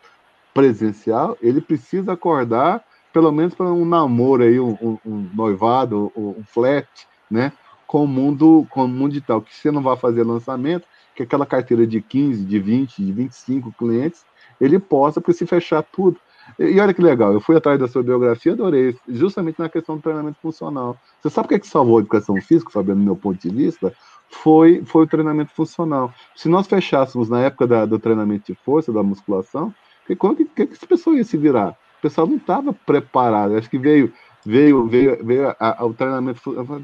presencial, 0.52 1.38
ele 1.40 1.60
precisa 1.60 2.14
acordar 2.14 2.82
pelo 3.12 3.30
menos 3.30 3.54
para 3.54 3.66
um 3.66 3.84
namoro 3.84 4.42
aí, 4.42 4.59
um, 4.59 4.76
um, 4.82 4.98
um 5.06 5.30
noivado, 5.32 6.10
um, 6.16 6.30
um 6.30 6.44
flat, 6.44 6.88
né? 7.30 7.52
Com 7.86 8.02
o 8.04 8.09
mundo, 8.09 8.66
com 8.70 8.86
o 8.86 8.88
mundo 8.88 9.12
digital, 9.12 9.40
que 9.40 9.54
você 9.54 9.70
não 9.70 9.82
vai 9.82 9.96
fazer 9.96 10.24
lançamento, 10.24 10.84
que 11.14 11.22
aquela 11.22 11.47
carteira 11.47 11.86
de 11.86 12.01
15, 12.01 12.44
de 12.44 12.59
20, 12.59 13.05
de 13.05 13.12
25 13.12 13.72
clientes, 13.72 14.24
ele 14.60 14.78
possa, 14.78 15.20
para 15.20 15.32
se 15.32 15.47
fechar 15.47 15.82
tudo. 15.82 16.18
E, 16.59 16.78
olha 16.80 16.93
que 16.93 17.02
legal, 17.02 17.32
eu 17.32 17.40
fui 17.40 17.56
atrás 17.56 17.78
da 17.78 17.89
sua 17.89 18.02
biografia, 18.02 18.52
adorei, 18.52 18.97
justamente 19.09 19.59
na 19.59 19.68
questão 19.68 19.97
do 19.97 20.02
treinamento 20.02 20.39
funcional. 20.40 20.97
Você 21.20 21.30
sabe 21.30 21.47
o 21.47 21.48
que, 21.48 21.55
é 21.55 21.59
que 21.59 21.66
salvou 21.66 21.98
a 21.98 22.01
educação 22.01 22.36
física, 22.40 22.70
Fabiano, 22.70 23.01
do 23.01 23.05
meu 23.05 23.16
ponto 23.16 23.40
de 23.40 23.55
vista? 23.55 23.93
Foi, 24.30 24.82
foi 24.84 25.05
o 25.05 25.06
treinamento 25.06 25.52
funcional. 25.52 26.12
Se 26.34 26.48
nós 26.48 26.66
fechássemos 26.66 27.28
na 27.28 27.40
época 27.40 27.66
da, 27.66 27.84
do 27.84 27.98
treinamento 27.98 28.52
de 28.52 28.59
força, 28.59 28.93
da 28.93 29.02
musculação, 29.02 29.74
que, 30.06 30.16
como 30.16 30.34
que, 30.34 30.44
que 30.44 30.62
essa 30.62 30.86
pessoa 30.86 31.16
ia 31.16 31.24
se 31.24 31.36
virar? 31.36 31.70
O 31.98 32.02
pessoal 32.02 32.26
não 32.26 32.36
estava 32.36 32.72
preparado. 32.72 33.56
Acho 33.56 33.70
que 33.70 33.78
veio, 33.78 34.12
veio, 34.44 34.86
veio, 34.86 35.24
veio 35.24 35.48
a, 35.48 35.56
a, 35.60 35.84
o 35.84 35.94
treinamento. 35.94 36.40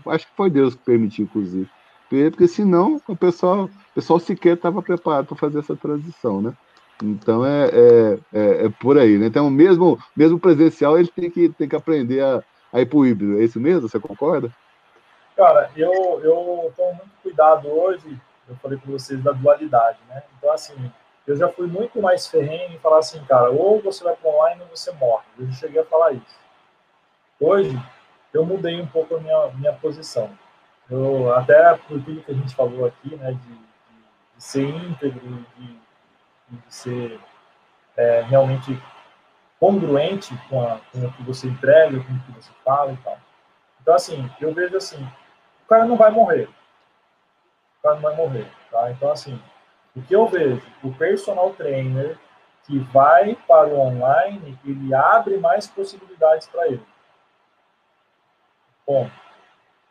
Acho 0.07 0.27
que 0.27 0.37
foi 0.37 0.51
Deus 0.51 0.75
que 0.75 0.85
permitiu, 0.85 1.25
inclusive. 1.25 1.69
Porque 2.09 2.49
senão 2.49 3.01
o 3.07 3.17
pessoal, 3.17 3.65
o 3.65 3.95
pessoal 3.95 4.19
sequer 4.19 4.55
estava 4.55 4.83
preparado 4.83 5.27
para 5.27 5.37
fazer 5.37 5.59
essa 5.59 5.77
transição, 5.77 6.41
né? 6.41 6.55
Então 7.03 7.45
é, 7.45 7.69
é, 7.69 8.19
é, 8.33 8.67
é, 8.67 8.69
por 8.81 8.99
aí, 8.99 9.19
né? 9.19 9.27
Então, 9.27 9.49
mesmo, 9.51 9.99
mesmo 10.17 10.39
presencial, 10.39 10.99
ele 10.99 11.09
tem 11.09 11.31
que, 11.31 11.49
tem 11.51 11.69
que 11.69 11.77
aprender 11.77 12.21
a, 12.23 12.43
a 12.73 12.81
ir 12.81 12.87
para 12.87 12.99
o 12.99 13.07
híbrido. 13.07 13.39
É 13.39 13.45
isso 13.45 13.61
mesmo? 13.61 13.89
Você 13.89 14.01
concorda? 14.01 14.51
Cara, 15.37 15.71
eu, 15.77 15.93
eu 16.23 16.73
tomo 16.77 16.95
muito 16.95 17.13
cuidado 17.23 17.69
hoje, 17.69 18.19
eu 18.49 18.57
falei 18.57 18.77
para 18.79 18.91
vocês 18.91 19.23
da 19.23 19.31
dualidade, 19.31 19.99
né? 20.09 20.23
Então, 20.37 20.51
assim, 20.51 20.91
eu 21.27 21.37
já 21.37 21.49
fui 21.49 21.67
muito 21.67 22.01
mais 22.03 22.27
ferrenho 22.27 22.75
em 22.75 22.79
falar 22.79 22.99
assim, 22.99 23.23
cara, 23.25 23.51
ou 23.51 23.81
você 23.81 24.03
vai 24.03 24.17
para 24.17 24.31
online 24.31 24.63
ou 24.63 24.77
você 24.77 24.91
morre. 24.93 25.25
Eu 25.39 25.47
já 25.47 25.53
cheguei 25.53 25.81
a 25.81 25.85
falar 25.85 26.13
isso. 26.13 26.39
Hoje, 27.39 27.79
eu 28.33 28.45
mudei 28.45 28.81
um 28.81 28.87
pouco 28.87 29.15
a 29.15 29.21
minha, 29.21 29.49
minha 29.55 29.73
posição. 29.75 30.31
Eu, 30.91 31.35
até 31.35 31.75
por 31.75 32.03
tudo 32.03 32.23
que 32.23 32.31
a 32.31 32.35
gente 32.35 32.55
falou 32.55 32.87
aqui, 32.87 33.15
né, 33.17 33.33
de, 33.33 33.39
de, 33.39 33.59
de 34.37 34.45
ser 34.45 34.65
íntegro, 34.65 35.45
de 35.57 35.79
de 36.51 36.75
ser 36.75 37.21
é, 37.97 38.23
realmente 38.23 38.81
congruente 39.61 40.35
com, 40.49 40.63
a, 40.63 40.81
com 40.93 41.07
o 41.07 41.13
que 41.13 41.23
você 41.23 41.49
entrega, 41.49 42.03
com 42.03 42.13
o 42.13 42.21
que 42.21 42.33
você 42.33 42.51
fala 42.65 42.93
e 42.93 42.97
tal. 42.99 43.19
Então, 43.81 43.95
assim, 43.95 44.31
eu 44.41 44.53
vejo 44.55 44.77
assim, 44.77 45.03
o 45.65 45.69
cara 45.69 45.85
não 45.85 45.97
vai 45.97 46.11
morrer. 46.11 46.49
O 47.79 47.83
cara 47.83 47.95
não 47.97 48.03
vai 48.03 48.17
morrer, 48.17 48.51
tá? 48.71 48.91
Então, 48.91 49.11
assim, 49.11 49.41
o 49.95 50.03
que 50.03 50.15
eu 50.15 50.27
vejo, 50.27 50.63
o 50.83 50.93
personal 50.95 51.51
trainer 51.55 52.17
que 52.65 52.79
vai 52.79 53.37
para 53.47 53.69
o 53.69 53.79
online, 53.79 54.59
ele 54.65 54.95
abre 54.95 55.39
mais 55.39 55.67
possibilidades 55.67 56.47
para 56.49 56.67
ele. 56.69 56.87
Bom, 58.87 59.11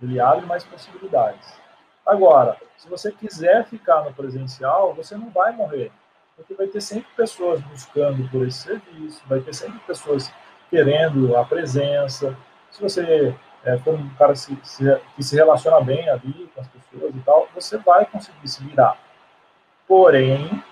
ele 0.02 0.20
abre 0.20 0.46
mais 0.46 0.64
possibilidades. 0.64 1.60
Agora, 2.06 2.58
se 2.78 2.88
você 2.90 3.12
quiser 3.12 3.66
ficar 3.66 4.04
no 4.04 4.14
presencial, 4.14 4.94
você 4.94 5.16
não 5.16 5.30
vai 5.30 5.52
morrer 5.52 5.92
porque 6.38 6.54
vai 6.54 6.68
ter 6.68 6.82
sempre 6.82 7.08
pessoas 7.18 7.60
buscando 7.62 8.30
por 8.30 8.46
esse 8.48 8.60
serviço, 8.60 9.24
vai 9.26 9.40
ter 9.40 9.54
sempre 9.54 9.80
pessoas 9.80 10.32
querendo 10.70 11.36
a 11.36 11.44
presença. 11.44 12.38
Se 12.70 12.80
você 12.80 13.36
é, 13.64 13.78
for 13.80 13.96
um 13.96 14.08
cara 14.10 14.36
se, 14.36 14.56
se, 14.64 14.84
que 15.16 15.24
se 15.24 15.36
relaciona 15.36 15.82
bem 15.82 16.08
ali 16.08 16.50
com 16.54 16.62
as 16.62 16.68
pessoas 16.68 17.16
e 17.16 17.20
tal, 17.22 17.48
você 17.56 17.78
vai 17.80 18.06
conseguir 18.06 18.48
se 18.48 18.64
virar. 18.64 18.98
Porém, 19.88 20.64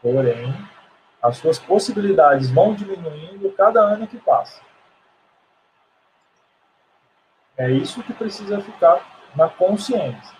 porém, 0.00 0.54
as 1.22 1.36
suas 1.36 1.58
possibilidades 1.58 2.50
vão 2.50 2.74
diminuindo 2.74 3.52
cada 3.52 3.80
ano 3.82 4.06
que 4.06 4.16
passa. 4.16 4.62
É 7.56 7.70
isso 7.70 8.02
que 8.02 8.12
precisa 8.12 8.60
ficar 8.60 9.30
na 9.36 9.48
consciência. 9.48 10.34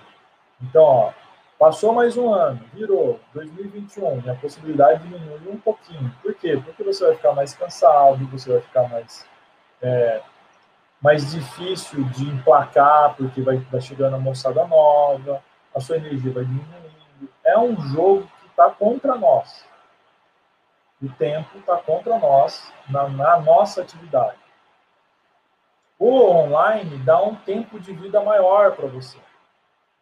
Então, 0.61 0.82
ó, 0.82 1.12
Passou 1.59 1.93
mais 1.93 2.16
um 2.16 2.35
ano, 2.35 2.61
virou 2.74 3.20
2021, 3.32 4.23
e 4.27 4.31
a 4.31 4.35
possibilidade 4.35 5.03
diminuiu 5.05 5.53
um 5.53 5.59
pouquinho. 5.59 6.12
Por 6.20 6.35
quê? 6.35 6.61
Porque 6.62 6.82
você 6.82 7.07
vai 7.07 7.16
ficar 7.16 7.32
mais 7.32 7.55
cansado, 7.55 8.27
você 8.27 8.53
vai 8.53 8.61
ficar 8.61 8.89
mais, 8.89 9.24
é, 9.81 10.20
mais 11.01 11.31
difícil 11.31 12.05
de 12.11 12.28
emplacar, 12.28 13.15
porque 13.16 13.41
vai, 13.41 13.57
vai 13.57 13.81
chegando 13.81 14.16
a 14.16 14.19
moçada 14.19 14.66
nova, 14.66 15.43
a 15.74 15.81
sua 15.81 15.97
energia 15.97 16.32
vai 16.32 16.45
diminuindo. 16.45 17.31
É 17.45 17.57
um 17.57 17.81
jogo 17.81 18.28
que 18.41 18.47
está 18.49 18.69
contra 18.69 19.15
nós. 19.15 19.65
O 21.01 21.09
tempo 21.11 21.57
está 21.57 21.77
contra 21.77 22.19
nós, 22.19 22.70
na, 22.91 23.09
na 23.09 23.41
nossa 23.41 23.81
atividade. 23.81 24.36
O 25.99 26.31
online 26.31 26.99
dá 26.99 27.23
um 27.23 27.35
tempo 27.35 27.79
de 27.79 27.93
vida 27.93 28.21
maior 28.21 28.73
para 28.73 28.87
você. 28.87 29.19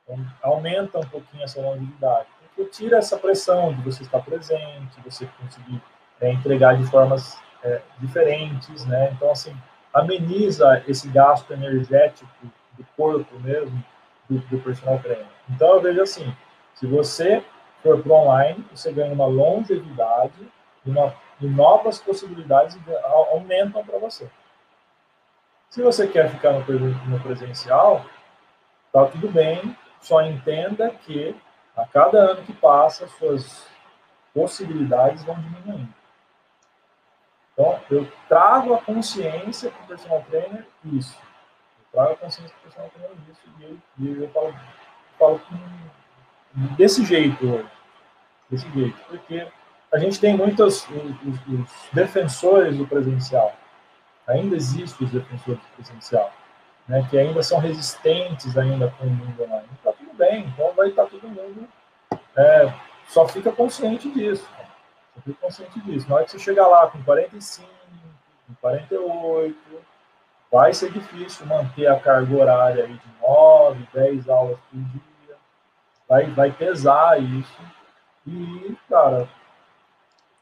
Então, 0.02 0.24
aumenta 0.43 0.98
um 0.98 1.06
pouquinho 1.06 1.44
essa 1.44 1.60
longevidade, 1.60 2.27
porque 2.48 2.70
tira 2.70 2.98
essa 2.98 3.16
pressão 3.16 3.73
de 3.74 3.82
você 3.82 4.02
estar 4.02 4.20
presente, 4.20 5.01
você 5.05 5.28
conseguir 5.40 5.81
é, 6.20 6.32
entregar 6.32 6.77
de 6.77 6.85
formas 6.86 7.39
é, 7.62 7.81
diferentes, 7.98 8.85
né? 8.86 9.12
Então, 9.12 9.31
assim, 9.31 9.55
ameniza 9.93 10.82
esse 10.89 11.09
gasto 11.09 11.52
energético 11.52 12.31
do 12.73 12.85
corpo 12.97 13.39
mesmo, 13.40 13.85
do, 14.28 14.39
do 14.39 14.59
personal 14.60 14.98
trainer. 14.98 15.27
Então, 15.51 15.74
eu 15.74 15.81
vejo 15.81 16.02
assim, 16.02 16.35
se 16.74 16.86
você 16.86 17.44
for 17.82 18.02
para 18.02 18.12
online, 18.12 18.64
você 18.73 18.93
ganha 18.93 19.12
uma 19.12 19.27
longevidade 19.27 20.48
e, 20.85 20.90
uma, 20.90 21.14
e 21.40 21.47
novas 21.47 21.98
possibilidades 21.98 22.78
aumentam 23.31 23.85
para 23.85 23.98
você. 23.98 24.28
Se 25.73 25.81
você 25.81 26.07
quer 26.07 26.28
ficar 26.28 26.53
no, 26.53 27.20
presencial, 27.20 28.05
tá 28.93 29.07
tudo 29.07 29.27
bem, 29.31 29.74
só 30.03 30.20
entenda 30.20 30.90
que 30.90 31.35
a 31.74 31.86
cada 31.86 32.19
ano 32.19 32.43
que 32.43 32.53
passa, 32.53 33.09
suas 33.09 33.66
possibilidades 34.35 35.24
vão 35.24 35.35
diminuindo. 35.35 35.89
Então, 37.55 37.81
eu 37.90 38.07
trago 38.28 38.74
a 38.74 38.82
consciência 38.82 39.70
para 39.70 39.82
o 39.82 39.86
personal 39.86 40.23
trainer 40.28 40.66
isso. 40.85 41.19
Eu 41.78 41.86
trago 41.90 42.12
a 42.12 42.16
consciência 42.16 42.55
para 42.55 42.61
o 42.61 42.62
personal 42.65 42.90
trainer 42.90 43.16
isso 43.31 43.40
e, 43.59 44.05
e 44.05 44.23
eu 44.24 44.28
falo, 44.28 44.55
falo 45.19 45.40
desse 46.77 47.03
jeito. 47.03 47.66
Desse 48.51 48.70
jeito. 48.73 49.01
Porque 49.09 49.49
a 49.90 49.99
gente 49.99 50.20
tem 50.20 50.36
muitos 50.36 50.86
os, 50.86 50.90
os, 50.90 51.49
os 51.49 51.89
defensores 51.94 52.77
do 52.77 52.86
presencial. 52.86 53.57
Ainda 54.27 54.57
existem 54.57 55.07
os 55.07 55.12
defensores 55.12 55.61
presencial. 55.77 56.32
Né, 56.89 57.07
que 57.09 57.16
ainda 57.16 57.43
são 57.44 57.61
resistentes 57.61 58.59
ainda 58.59 58.93
com 58.99 59.07
o 59.07 59.11
mundo 59.11 59.44
online. 59.44 59.69
Está 59.78 59.93
tudo 59.93 60.12
bem, 60.15 60.47
então 60.47 60.73
vai 60.74 60.89
estar 60.89 61.07
todo 61.07 61.28
mundo 61.28 61.69
é, 62.36 62.73
só 63.09 63.28
fica 63.28 63.53
consciente 63.53 64.11
disso. 64.11 64.49
Só 65.15 65.20
fica 65.20 65.39
consciente 65.40 65.81
disso. 65.81 66.09
Na 66.09 66.16
hora 66.16 66.24
que 66.24 66.31
você 66.31 66.39
chegar 66.39 66.66
lá 66.66 66.89
com 66.89 67.03
45, 67.03 67.69
com 68.47 68.55
48, 68.61 69.57
vai 70.51 70.73
ser 70.73 70.90
difícil 70.93 71.47
manter 71.47 71.86
a 71.86 71.99
carga 71.99 72.35
horária 72.35 72.85
aí 72.85 72.94
de 72.94 73.20
9, 73.20 73.89
10 73.93 74.28
aulas 74.28 74.59
por 74.70 74.81
dia. 74.81 75.36
Vai, 76.09 76.27
vai 76.31 76.51
pesar 76.51 77.20
isso. 77.20 77.62
E, 78.27 78.77
cara, 78.89 79.28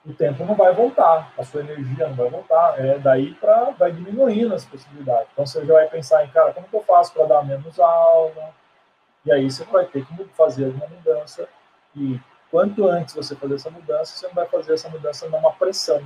o 0.05 0.15
tempo 0.15 0.45
não 0.45 0.55
vai 0.55 0.73
voltar, 0.75 1.33
a 1.37 1.45
sua 1.45 1.61
energia 1.61 2.09
não 2.09 2.17
vai 2.17 2.31
voltar. 2.31 2.75
É 2.79 2.99
daí 2.99 3.35
para 3.35 3.71
vai 3.71 3.93
diminuindo 3.93 4.55
as 4.55 4.65
possibilidades. 4.65 5.29
Então 5.33 5.47
você 5.47 5.65
já 5.65 5.75
vai 5.75 5.89
pensar 5.89 6.25
em, 6.25 6.31
cara, 6.31 6.53
como 6.53 6.67
que 6.67 6.77
eu 6.77 6.83
faço 6.83 7.13
para 7.13 7.27
dar 7.27 7.45
menos 7.45 7.79
aula? 7.79 8.55
E 9.25 9.33
aí 9.33 9.51
você 9.51 9.65
vai 9.65 9.85
ter 9.85 10.05
que 10.07 10.25
fazer 10.35 10.67
alguma 10.67 10.87
mudança. 10.87 11.47
E 11.95 12.19
quanto 12.51 12.89
antes 12.89 13.15
você 13.15 13.37
fazer 13.37 13.57
essa 13.57 13.71
mudança, 13.71 14.17
você 14.17 14.27
não 14.27 14.35
vai 14.35 14.47
fazer 14.47 14.75
essa 14.75 14.89
mudança 14.89 15.29
numa 15.29 15.53
pressão. 15.53 16.03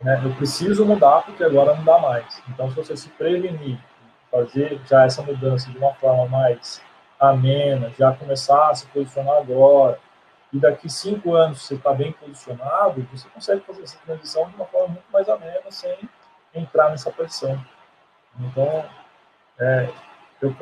Né? 0.00 0.20
Eu 0.24 0.34
preciso 0.34 0.84
mudar 0.84 1.22
porque 1.22 1.44
agora 1.44 1.74
não 1.74 1.84
dá 1.84 1.98
mais. 1.98 2.42
Então, 2.48 2.68
se 2.70 2.76
você 2.76 2.96
se 2.96 3.08
prevenir, 3.10 3.78
fazer 4.30 4.80
já 4.84 5.04
essa 5.04 5.22
mudança 5.22 5.70
de 5.70 5.78
uma 5.78 5.94
forma 5.94 6.26
mais 6.26 6.82
amena, 7.18 7.92
já 7.98 8.12
começar 8.12 8.70
a 8.70 8.74
se 8.74 8.86
posicionar 8.88 9.38
agora, 9.38 9.98
e 10.52 10.58
daqui 10.58 10.88
cinco 10.88 11.34
anos 11.34 11.62
você 11.62 11.74
está 11.74 11.92
bem 11.92 12.12
posicionado, 12.12 13.06
você 13.12 13.28
consegue 13.28 13.60
fazer 13.62 13.82
essa 13.82 13.98
transição 14.04 14.48
de 14.48 14.56
uma 14.56 14.66
forma 14.66 14.88
muito 14.88 15.10
mais 15.12 15.28
amena, 15.28 15.70
sem 15.70 15.96
entrar 16.54 16.90
nessa 16.90 17.10
pressão. 17.10 17.60
Então, 18.40 18.84
é, 19.58 19.90
eu, 20.40 20.54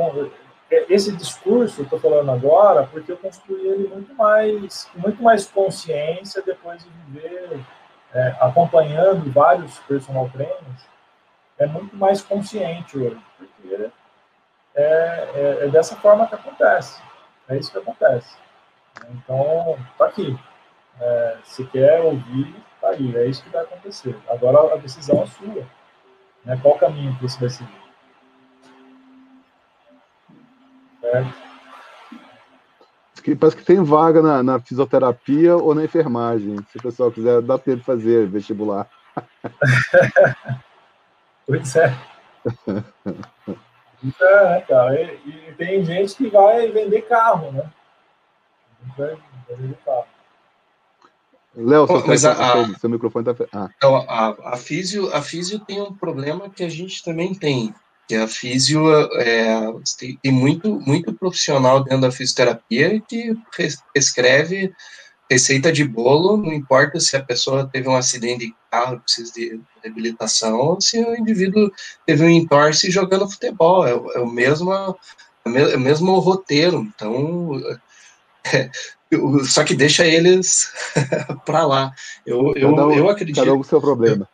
é, 0.70 0.86
esse 0.92 1.14
discurso 1.14 1.80
eu 1.80 1.84
estou 1.84 2.00
falando 2.00 2.30
agora 2.32 2.88
porque 2.90 3.12
eu 3.12 3.16
construí 3.16 3.66
ele 3.66 3.88
muito 3.88 4.14
mais, 4.14 4.90
muito 4.94 5.22
mais 5.22 5.46
consciência 5.46 6.42
depois 6.42 6.82
de 6.82 6.90
viver 6.90 7.64
é, 8.12 8.34
acompanhando 8.40 9.30
vários 9.30 9.78
personal 9.80 10.28
trainers, 10.30 10.86
é 11.58 11.66
muito 11.66 11.96
mais 11.96 12.22
consciente 12.22 12.98
hoje, 12.98 13.20
porque 13.36 13.90
é, 14.74 14.82
é, 14.82 15.58
é, 15.64 15.68
dessa 15.68 15.96
forma 15.96 16.26
que 16.26 16.34
acontece, 16.34 17.00
é 17.48 17.56
isso 17.56 17.70
que 17.70 17.78
acontece. 17.78 18.36
Então, 19.10 19.78
tá 19.98 20.06
aqui. 20.06 20.38
É, 21.00 21.36
se 21.44 21.64
quer 21.66 22.00
ouvir, 22.00 22.54
tá 22.80 22.88
aí, 22.88 23.16
é 23.16 23.26
isso 23.26 23.42
que 23.42 23.50
vai 23.50 23.62
acontecer. 23.62 24.16
Agora 24.28 24.74
a 24.74 24.76
decisão 24.76 25.22
é 25.22 25.26
sua. 25.26 25.66
Né? 26.44 26.58
Qual 26.62 26.78
caminho 26.78 27.14
que 27.16 27.22
você 27.22 27.38
vai 27.40 27.50
seguir? 27.50 27.86
Parece 33.38 33.56
que 33.56 33.64
tem 33.64 33.82
vaga 33.82 34.22
na, 34.22 34.42
na, 34.42 34.60
fisioterapia 34.60 35.56
ou 35.56 35.74
na 35.74 35.84
enfermagem. 35.84 36.56
Se 36.70 36.78
o 36.78 36.82
pessoal 36.82 37.10
quiser, 37.10 37.42
dá 37.42 37.58
tempo 37.58 37.78
de 37.78 37.84
fazer 37.84 38.26
vestibular. 38.26 38.88
pois 41.46 41.76
é. 41.76 41.92
É, 42.68 44.50
né, 44.50 44.60
cara? 44.68 45.00
E, 45.00 45.48
e, 45.48 45.54
tem 45.56 45.84
gente 45.84 46.14
que 46.14 46.28
vai 46.28 46.70
vender 46.70 47.02
carro, 47.02 47.50
né? 47.50 47.68
Léo, 51.54 51.86
seu, 51.86 52.06
mas 52.06 52.24
a, 52.24 52.78
seu 52.78 52.90
microfone 52.90 53.30
está. 53.30 53.46
Ah. 53.52 53.70
Então, 53.76 53.96
a, 53.96 54.52
a, 54.52 54.56
físio, 54.56 55.14
a 55.14 55.22
físio 55.22 55.58
tem 55.60 55.80
um 55.80 55.94
problema 55.94 56.50
que 56.50 56.62
a 56.62 56.68
gente 56.68 57.02
também 57.02 57.34
tem 57.34 57.74
que 58.06 58.14
a 58.14 58.28
físio 58.28 58.88
é, 59.14 59.72
tem, 59.98 60.16
tem, 60.22 60.32
muito, 60.32 60.80
muito 60.80 61.12
profissional 61.12 61.82
dentro 61.82 62.02
da 62.02 62.12
fisioterapia 62.12 63.00
que 63.00 63.36
escreve 63.94 64.72
receita 65.28 65.72
de 65.72 65.84
bolo, 65.84 66.36
não 66.36 66.52
importa 66.52 67.00
se 67.00 67.16
a 67.16 67.22
pessoa 67.22 67.66
teve 67.66 67.88
um 67.88 67.96
acidente 67.96 68.46
de 68.46 68.54
carro, 68.70 69.00
precisa 69.00 69.32
de 69.32 69.60
reabilitação, 69.82 70.56
ou 70.56 70.80
se 70.80 71.00
o 71.00 71.16
indivíduo 71.16 71.70
teve 72.06 72.24
um 72.24 72.30
entorse 72.30 72.90
jogando 72.92 73.28
futebol, 73.28 73.84
é, 73.84 73.90
é 73.90 74.20
o 74.20 74.30
mesmo, 74.30 74.72
é 74.72 75.76
o 75.76 75.80
mesmo 75.80 76.16
roteiro, 76.20 76.80
então, 76.94 77.58
é, 77.58 77.78
só 79.44 79.64
que 79.64 79.74
deixa 79.74 80.04
eles 80.04 80.72
para 81.44 81.66
lá. 81.66 81.92
Eu, 82.24 82.52
eu, 82.56 82.74
um, 82.74 82.92
eu 82.92 83.08
acredito. 83.08 83.36
Cada 83.36 83.54
um 83.54 83.58
com 83.58 83.64
seu 83.64 83.80
problema. 83.80 84.28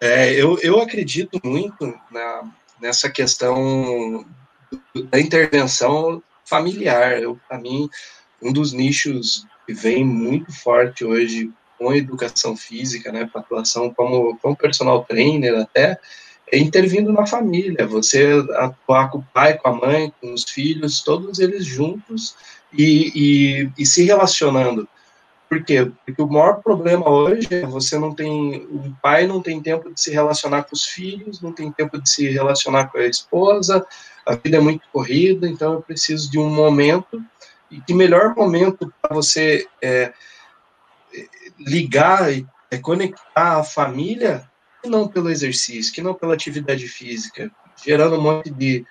É, 0.00 0.32
eu, 0.32 0.58
eu 0.60 0.80
acredito 0.80 1.40
muito 1.44 1.94
na, 2.10 2.42
nessa 2.80 3.10
questão 3.10 4.24
da 5.10 5.20
intervenção 5.20 6.22
familiar. 6.44 7.20
Para 7.48 7.58
mim, 7.58 7.88
um 8.42 8.52
dos 8.52 8.72
nichos 8.72 9.46
que 9.66 9.74
vem 9.74 10.04
muito 10.04 10.52
forte 10.52 11.04
hoje 11.04 11.50
com 11.78 11.90
a 11.90 11.96
educação 11.96 12.56
física, 12.56 13.10
né, 13.10 13.28
para 13.30 13.40
atuação 13.40 13.92
como, 13.94 14.36
como 14.38 14.56
personal 14.56 15.04
trainer 15.04 15.60
até, 15.60 15.98
é 16.52 16.58
intervindo 16.58 17.12
na 17.12 17.26
família, 17.26 17.86
você 17.86 18.44
atuar 18.56 19.10
com 19.10 19.18
o 19.18 19.26
pai, 19.32 19.56
com 19.56 19.68
a 19.68 19.72
mãe, 19.72 20.12
com 20.20 20.34
os 20.34 20.44
filhos, 20.44 21.00
todos 21.00 21.38
eles 21.38 21.64
juntos 21.64 22.34
e, 22.72 23.12
e, 23.14 23.72
e 23.78 23.86
se 23.86 24.04
relacionando. 24.04 24.88
Por 25.48 25.64
quê? 25.64 25.90
Porque 26.06 26.22
o 26.22 26.28
maior 26.28 26.62
problema 26.62 27.08
hoje 27.08 27.48
é 27.50 27.66
você 27.66 27.98
não 27.98 28.14
tem, 28.14 28.68
o 28.70 28.94
pai 29.02 29.26
não 29.26 29.42
tem 29.42 29.60
tempo 29.60 29.92
de 29.92 30.00
se 30.00 30.12
relacionar 30.12 30.62
com 30.62 30.76
os 30.76 30.84
filhos, 30.84 31.40
não 31.40 31.52
tem 31.52 31.72
tempo 31.72 32.00
de 32.00 32.08
se 32.08 32.28
relacionar 32.28 32.86
com 32.86 32.98
a 32.98 33.06
esposa, 33.06 33.84
a 34.24 34.36
vida 34.36 34.58
é 34.58 34.60
muito 34.60 34.82
corrida, 34.92 35.48
então 35.48 35.72
eu 35.72 35.82
preciso 35.82 36.30
de 36.30 36.38
um 36.38 36.48
momento, 36.48 37.20
e 37.68 37.80
que 37.80 37.92
melhor 37.92 38.34
momento 38.36 38.92
para 39.02 39.12
você 39.12 39.66
é, 39.82 40.12
ligar 41.58 42.32
e 42.32 42.46
é, 42.70 42.78
conectar 42.78 43.58
a 43.58 43.64
família, 43.64 44.48
que 44.80 44.88
não 44.88 45.08
pelo 45.08 45.30
exercício, 45.30 45.92
que 45.92 46.00
não 46.00 46.14
pela 46.14 46.34
atividade 46.34 46.86
física, 46.86 47.50
gerando 47.84 48.16
um 48.16 48.22
monte 48.22 48.50
de, 48.50 48.86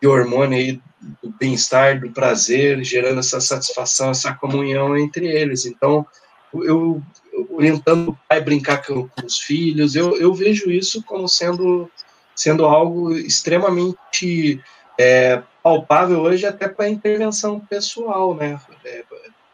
de 0.00 0.08
hormônio 0.08 0.58
aí 0.58 0.80
do 1.22 1.30
bem-estar, 1.38 2.00
do 2.00 2.10
prazer, 2.10 2.82
gerando 2.82 3.20
essa 3.20 3.40
satisfação, 3.40 4.10
essa 4.10 4.34
comunhão 4.34 4.96
entre 4.96 5.26
eles. 5.26 5.66
Então, 5.66 6.06
eu 6.52 7.02
orientando 7.50 8.08
o 8.10 8.18
pai 8.28 8.38
a 8.38 8.42
brincar 8.42 8.84
com, 8.84 9.08
com 9.08 9.26
os 9.26 9.38
filhos, 9.38 9.94
eu, 9.94 10.16
eu 10.16 10.34
vejo 10.34 10.70
isso 10.70 11.02
como 11.04 11.28
sendo, 11.28 11.90
sendo 12.34 12.64
algo 12.64 13.12
extremamente 13.12 14.60
é, 14.98 15.42
palpável 15.62 16.20
hoje 16.20 16.46
até 16.46 16.68
para 16.68 16.88
intervenção 16.88 17.60
pessoal, 17.60 18.34
né? 18.34 18.60
É, 18.84 19.04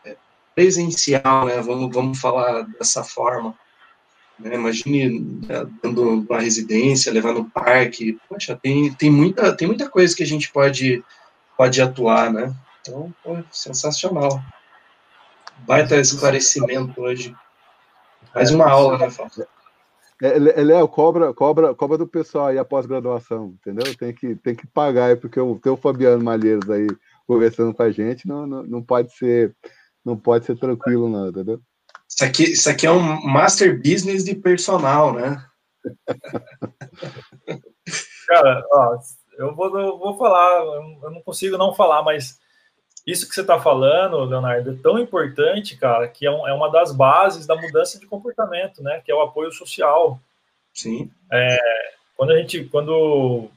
é, 0.06 0.16
presencial, 0.54 1.46
né? 1.46 1.60
Vamos, 1.60 1.94
vamos 1.94 2.18
falar 2.18 2.62
dessa 2.78 3.04
forma. 3.04 3.54
Né? 4.38 4.54
Imagine 4.54 5.20
né, 5.46 5.66
dando 5.82 6.24
uma 6.28 6.40
residência, 6.40 7.12
levar 7.12 7.32
no 7.34 7.48
parque. 7.50 8.18
Poxa, 8.28 8.58
tem, 8.60 8.92
tem, 8.94 9.10
muita, 9.10 9.54
tem 9.56 9.66
muita 9.68 9.88
coisa 9.88 10.14
que 10.14 10.22
a 10.22 10.26
gente 10.26 10.52
pode, 10.52 11.04
pode 11.56 11.80
atuar, 11.80 12.32
né? 12.32 12.54
Então, 12.80 13.14
pô, 13.22 13.36
sensacional. 13.50 14.42
Baita 15.66 15.96
esclarecimento 15.96 17.00
hoje. 17.00 17.34
Mais 18.34 18.50
uma 18.50 18.68
aula, 18.68 18.98
né, 18.98 19.10
Fábio? 19.10 19.46
É, 20.22 20.38
Léo, 20.38 20.88
cobra, 20.88 21.34
cobra, 21.34 21.74
cobra 21.74 21.98
do 21.98 22.06
pessoal 22.06 22.46
aí 22.46 22.58
a 22.58 22.64
pós-graduação, 22.64 23.56
entendeu? 23.60 23.94
Tem 23.96 24.12
que, 24.12 24.34
tem 24.36 24.54
que 24.54 24.66
pagar 24.66 25.06
aí, 25.06 25.16
porque 25.16 25.40
o 25.40 25.58
teu 25.58 25.76
Fabiano 25.76 26.22
Malheiros 26.22 26.68
aí 26.70 26.86
conversando 27.26 27.74
com 27.74 27.82
a 27.82 27.90
gente 27.90 28.26
não, 28.28 28.46
não, 28.46 28.62
não 28.62 28.82
pode 28.82 29.14
ser 29.16 29.54
não 30.04 30.16
pode 30.16 30.44
ser 30.44 30.58
tranquilo, 30.58 31.08
não, 31.08 31.28
entendeu? 31.28 31.60
Isso 32.14 32.24
aqui, 32.24 32.44
isso 32.44 32.70
aqui 32.70 32.86
é 32.86 32.92
um 32.92 33.26
master 33.26 33.76
business 33.76 34.24
de 34.24 34.36
personal, 34.36 35.12
né? 35.12 35.44
Cara, 38.28 38.64
ó, 38.72 38.96
eu 39.36 39.52
vou, 39.54 39.78
eu 39.78 39.98
vou 39.98 40.16
falar, 40.16 40.64
eu 40.64 41.10
não 41.10 41.20
consigo 41.22 41.58
não 41.58 41.74
falar, 41.74 42.04
mas 42.04 42.38
isso 43.06 43.28
que 43.28 43.34
você 43.34 43.40
está 43.40 43.60
falando, 43.60 44.24
Leonardo, 44.24 44.70
é 44.70 44.82
tão 44.82 44.98
importante, 44.98 45.76
cara, 45.76 46.08
que 46.08 46.24
é, 46.24 46.30
um, 46.30 46.48
é, 46.48 46.54
uma 46.54 46.70
das 46.70 46.90
bases 46.90 47.46
da 47.46 47.54
mudança 47.54 47.98
de 47.98 48.06
comportamento, 48.06 48.82
né? 48.82 49.02
Que 49.04 49.12
é 49.12 49.14
o 49.14 49.20
apoio 49.20 49.52
social. 49.52 50.18
Sim. 50.72 51.10
É, 51.30 51.58
quando 52.16 52.32
a 52.32 52.38
gente, 52.38 52.64
quando, 52.64 53.50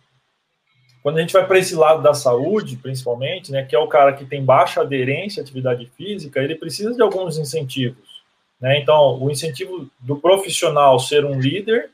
quando 1.01 1.17
a 1.17 1.21
gente 1.21 1.31
vai 1.31 1.47
para 1.47 1.59
esse 1.59 1.75
lado 1.75 2.01
da 2.01 2.13
saúde, 2.13 2.75
principalmente, 2.75 3.51
né? 3.51 3.63
Que 3.63 3.75
é 3.75 3.79
o 3.79 3.87
cara 3.87 4.13
que 4.13 4.25
tem 4.25 4.43
baixa 4.43 4.81
aderência 4.81 5.41
à 5.41 5.43
atividade 5.43 5.89
física, 5.95 6.41
ele 6.41 6.55
precisa 6.55 6.93
de 6.93 7.01
alguns 7.01 7.37
incentivos, 7.37 8.06
né? 8.59 8.79
Então, 8.79 9.21
o 9.21 9.29
incentivo 9.29 9.89
do 9.99 10.17
profissional 10.17 10.99
ser 10.99 11.25
um 11.25 11.39
líder 11.39 11.91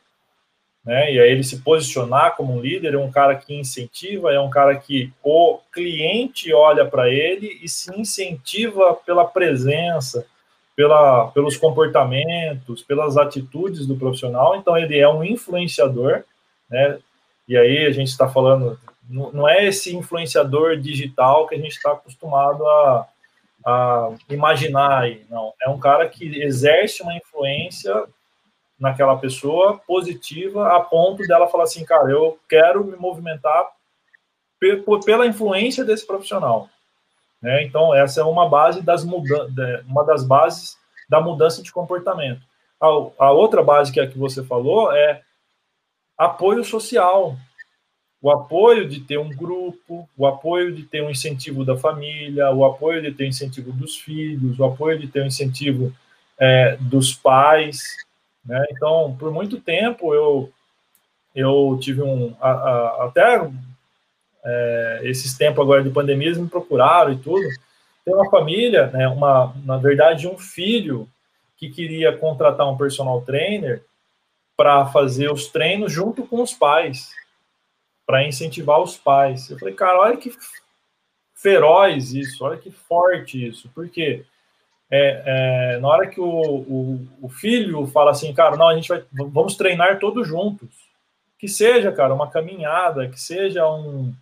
né? 0.85 1.13
E 1.13 1.19
aí 1.19 1.31
ele 1.31 1.43
se 1.43 1.61
posicionar 1.61 2.35
como 2.35 2.53
um 2.53 2.59
líder, 2.59 2.93
é 2.93 2.97
um 2.97 3.11
cara 3.11 3.35
que 3.35 3.53
incentiva, 3.53 4.33
é 4.33 4.39
um 4.39 4.49
cara 4.49 4.75
que 4.75 5.11
o 5.23 5.59
cliente 5.71 6.53
olha 6.53 6.85
para 6.85 7.09
ele 7.09 7.59
e 7.63 7.69
se 7.69 7.97
incentiva 7.97 8.93
pela 9.05 9.25
presença, 9.25 10.25
pela, 10.75 11.27
pelos 11.27 11.55
comportamentos, 11.55 12.83
pelas 12.83 13.15
atitudes 13.15 13.87
do 13.87 13.95
profissional. 13.95 14.55
Então 14.57 14.77
ele 14.77 14.99
é 14.99 15.07
um 15.07 15.23
influenciador, 15.23 16.23
né? 16.69 16.99
E 17.47 17.57
aí 17.57 17.85
a 17.85 17.91
gente 17.91 18.09
está 18.09 18.27
falando, 18.27 18.77
não 19.09 19.47
é 19.47 19.65
esse 19.67 19.95
influenciador 19.95 20.77
digital 20.77 21.47
que 21.47 21.55
a 21.55 21.57
gente 21.57 21.75
está 21.75 21.93
acostumado 21.93 22.65
a, 22.67 23.07
a 23.65 24.13
imaginar 24.29 25.01
aí, 25.01 25.25
não. 25.29 25.53
É 25.61 25.69
um 25.69 25.79
cara 25.79 26.07
que 26.07 26.41
exerce 26.41 27.01
uma 27.01 27.15
influência 27.15 28.05
naquela 28.79 29.17
pessoa 29.17 29.79
positiva 29.87 30.75
a 30.75 30.81
ponto 30.81 31.23
dela 31.23 31.47
falar 31.47 31.63
assim, 31.63 31.85
cara, 31.85 32.09
eu 32.09 32.37
quero 32.49 32.83
me 32.83 32.97
movimentar 32.97 33.67
pela 35.05 35.27
influência 35.27 35.83
desse 35.83 36.05
profissional. 36.05 36.69
Né? 37.41 37.63
Então, 37.63 37.93
essa 37.93 38.21
é 38.21 38.23
uma 38.23 38.47
base 38.47 38.81
das 38.81 39.03
mudanças, 39.03 39.51
uma 39.85 40.03
das 40.05 40.23
bases 40.23 40.77
da 41.09 41.19
mudança 41.19 41.61
de 41.61 41.71
comportamento. 41.71 42.41
A, 42.81 42.87
a 43.25 43.31
outra 43.31 43.61
base 43.61 43.91
que 43.91 43.99
é 43.99 44.07
que 44.07 44.17
você 44.17 44.43
falou 44.43 44.91
é 44.91 45.21
apoio 46.17 46.63
social. 46.63 47.35
O 48.23 48.31
apoio 48.31 48.87
de 48.87 49.01
ter 49.01 49.19
um 49.19 49.29
grupo, 49.29 50.09
o 50.17 50.25
apoio 50.25 50.73
de 50.73 50.83
ter 50.83 51.03
um 51.03 51.09
incentivo 51.09 51.65
da 51.65 51.77
família, 51.77 52.49
o 52.51 52.63
apoio 52.63 53.01
de 53.01 53.11
ter 53.11 53.25
um 53.25 53.27
incentivo 53.27 53.73
dos 53.73 53.97
filhos, 53.97 54.57
o 54.57 54.63
apoio 54.63 54.97
de 54.97 55.07
ter 55.07 55.21
um 55.21 55.27
incentivo 55.27 55.93
é, 56.39 56.77
dos 56.79 57.13
pais, 57.13 57.83
né? 58.45 58.65
Então, 58.71 59.15
por 59.19 59.29
muito 59.31 59.59
tempo, 59.59 60.13
eu, 60.13 60.49
eu 61.35 61.77
tive 61.81 62.01
um. 62.01 62.33
A, 62.39 62.49
a, 62.49 63.05
até 63.07 63.51
é, 64.45 65.01
esses 65.03 65.37
tempos 65.37 65.61
agora 65.61 65.83
de 65.83 65.89
pandemia, 65.89 66.27
eles 66.27 66.37
me 66.37 66.47
procuraram 66.47 67.11
e 67.11 67.17
tudo. 67.17 67.45
Tem 68.05 68.13
uma 68.13 68.29
família, 68.29 68.87
né, 68.87 69.07
uma, 69.07 69.53
na 69.65 69.77
verdade, 69.77 70.27
um 70.27 70.37
filho 70.37 71.09
que 71.57 71.69
queria 71.69 72.15
contratar 72.17 72.69
um 72.69 72.77
personal 72.77 73.21
trainer 73.21 73.83
para 74.55 74.85
fazer 74.87 75.31
os 75.31 75.47
treinos 75.47 75.91
junto 75.91 76.25
com 76.25 76.41
os 76.41 76.53
pais, 76.53 77.09
para 78.05 78.27
incentivar 78.27 78.81
os 78.81 78.97
pais. 78.97 79.49
Eu 79.49 79.57
falei, 79.57 79.73
cara, 79.73 79.99
olha 79.99 80.17
que 80.17 80.35
feroz 81.35 82.13
isso, 82.13 82.43
olha 82.43 82.57
que 82.57 82.71
forte 82.71 83.47
isso. 83.47 83.69
Por 83.69 83.89
quê? 83.89 84.25
é, 84.95 85.23
é, 85.25 85.79
na 85.79 85.87
hora 85.87 86.07
que 86.07 86.21
o, 86.21 86.27
o, 86.27 87.07
o, 87.23 87.27
filho 87.27 87.87
fala 87.87 88.11
assim, 88.11 88.31
cara, 88.31 88.55
não, 88.55 88.67
a 88.67 88.75
gente 88.75 88.89
vai, 88.89 89.03
vamos 89.11 89.55
treinar 89.55 89.97
todos 89.97 90.27
juntos. 90.27 90.69
Que 91.39 91.47
seja, 91.47 91.91
cara, 91.91 92.13
uma 92.13 92.29
caminhada, 92.29 93.09
que 93.09 93.19
seja 93.19 93.67
um, 93.67 94.13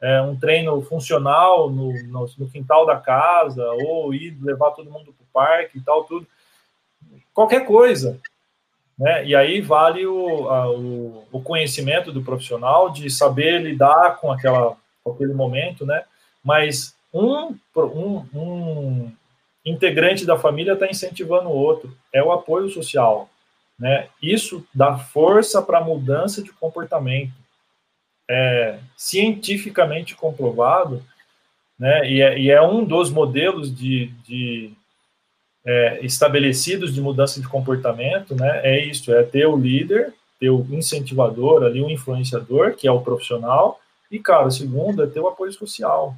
é, 0.00 0.22
um 0.22 0.34
treino 0.34 0.80
funcional 0.80 1.68
no, 1.68 1.92
no, 2.04 2.26
no, 2.38 2.50
quintal 2.50 2.86
da 2.86 2.96
casa, 2.96 3.62
ou 3.86 4.14
ir 4.14 4.34
levar 4.40 4.70
todo 4.70 4.90
mundo 4.90 5.12
para 5.12 5.24
o 5.24 5.32
parque 5.32 5.76
e 5.76 5.82
tal, 5.82 6.04
tudo. 6.04 6.26
Qualquer 7.34 7.66
coisa. 7.66 8.18
Né? 8.98 9.26
E 9.26 9.34
aí 9.34 9.60
vale 9.60 10.06
o, 10.06 10.48
a, 10.48 10.70
o, 10.70 11.24
o, 11.32 11.40
conhecimento 11.40 12.12
do 12.12 12.22
profissional 12.22 12.90
de 12.90 13.10
saber 13.10 13.60
lidar 13.60 14.18
com, 14.20 14.30
aquela, 14.30 14.76
com 15.02 15.12
aquele 15.12 15.34
momento, 15.34 15.84
né? 15.84 16.04
Mas 16.44 16.94
um, 17.12 17.56
um, 17.76 18.26
um 18.34 19.12
integrante 19.64 20.26
da 20.26 20.38
família 20.38 20.74
está 20.74 20.86
incentivando 20.86 21.48
o 21.48 21.56
outro. 21.56 21.96
É 22.12 22.22
o 22.22 22.32
apoio 22.32 22.68
social. 22.68 23.28
Né? 23.78 24.08
Isso 24.22 24.64
dá 24.72 24.96
força 24.96 25.60
para 25.62 25.78
a 25.78 25.84
mudança 25.84 26.42
de 26.42 26.52
comportamento. 26.52 27.32
É 28.28 28.78
cientificamente 28.96 30.14
comprovado, 30.14 31.04
né? 31.78 32.10
e, 32.10 32.22
é, 32.22 32.38
e 32.38 32.50
é 32.50 32.62
um 32.62 32.82
dos 32.82 33.10
modelos 33.10 33.74
de, 33.74 34.06
de 34.26 34.72
é, 35.66 36.04
estabelecidos 36.04 36.94
de 36.94 37.00
mudança 37.00 37.40
de 37.40 37.48
comportamento, 37.48 38.34
né? 38.34 38.60
é 38.62 38.84
isso, 38.84 39.12
é 39.12 39.22
ter 39.22 39.46
o 39.46 39.56
líder, 39.56 40.12
ter 40.38 40.50
o 40.50 40.66
incentivador 40.70 41.62
ali, 41.62 41.80
o 41.80 41.90
influenciador, 41.90 42.74
que 42.74 42.86
é 42.86 42.92
o 42.92 43.00
profissional, 43.00 43.80
e, 44.10 44.18
cara, 44.18 44.46
o 44.46 44.50
segundo 44.50 45.02
é 45.02 45.06
ter 45.06 45.20
o 45.20 45.28
apoio 45.28 45.52
social. 45.52 46.14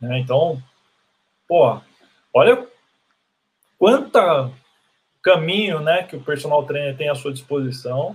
Né? 0.00 0.18
Então, 0.18 0.62
pô, 1.48 1.80
Olha 2.36 2.66
quanta 3.78 4.52
caminho, 5.22 5.80
né, 5.80 6.02
que 6.02 6.14
o 6.16 6.20
personal 6.20 6.66
trainer 6.66 6.94
tem 6.94 7.08
à 7.08 7.14
sua 7.14 7.32
disposição, 7.32 8.14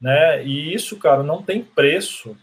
né? 0.00 0.42
E 0.42 0.72
isso, 0.72 0.98
cara, 0.98 1.22
não 1.22 1.42
tem 1.42 1.62
preço. 1.62 2.34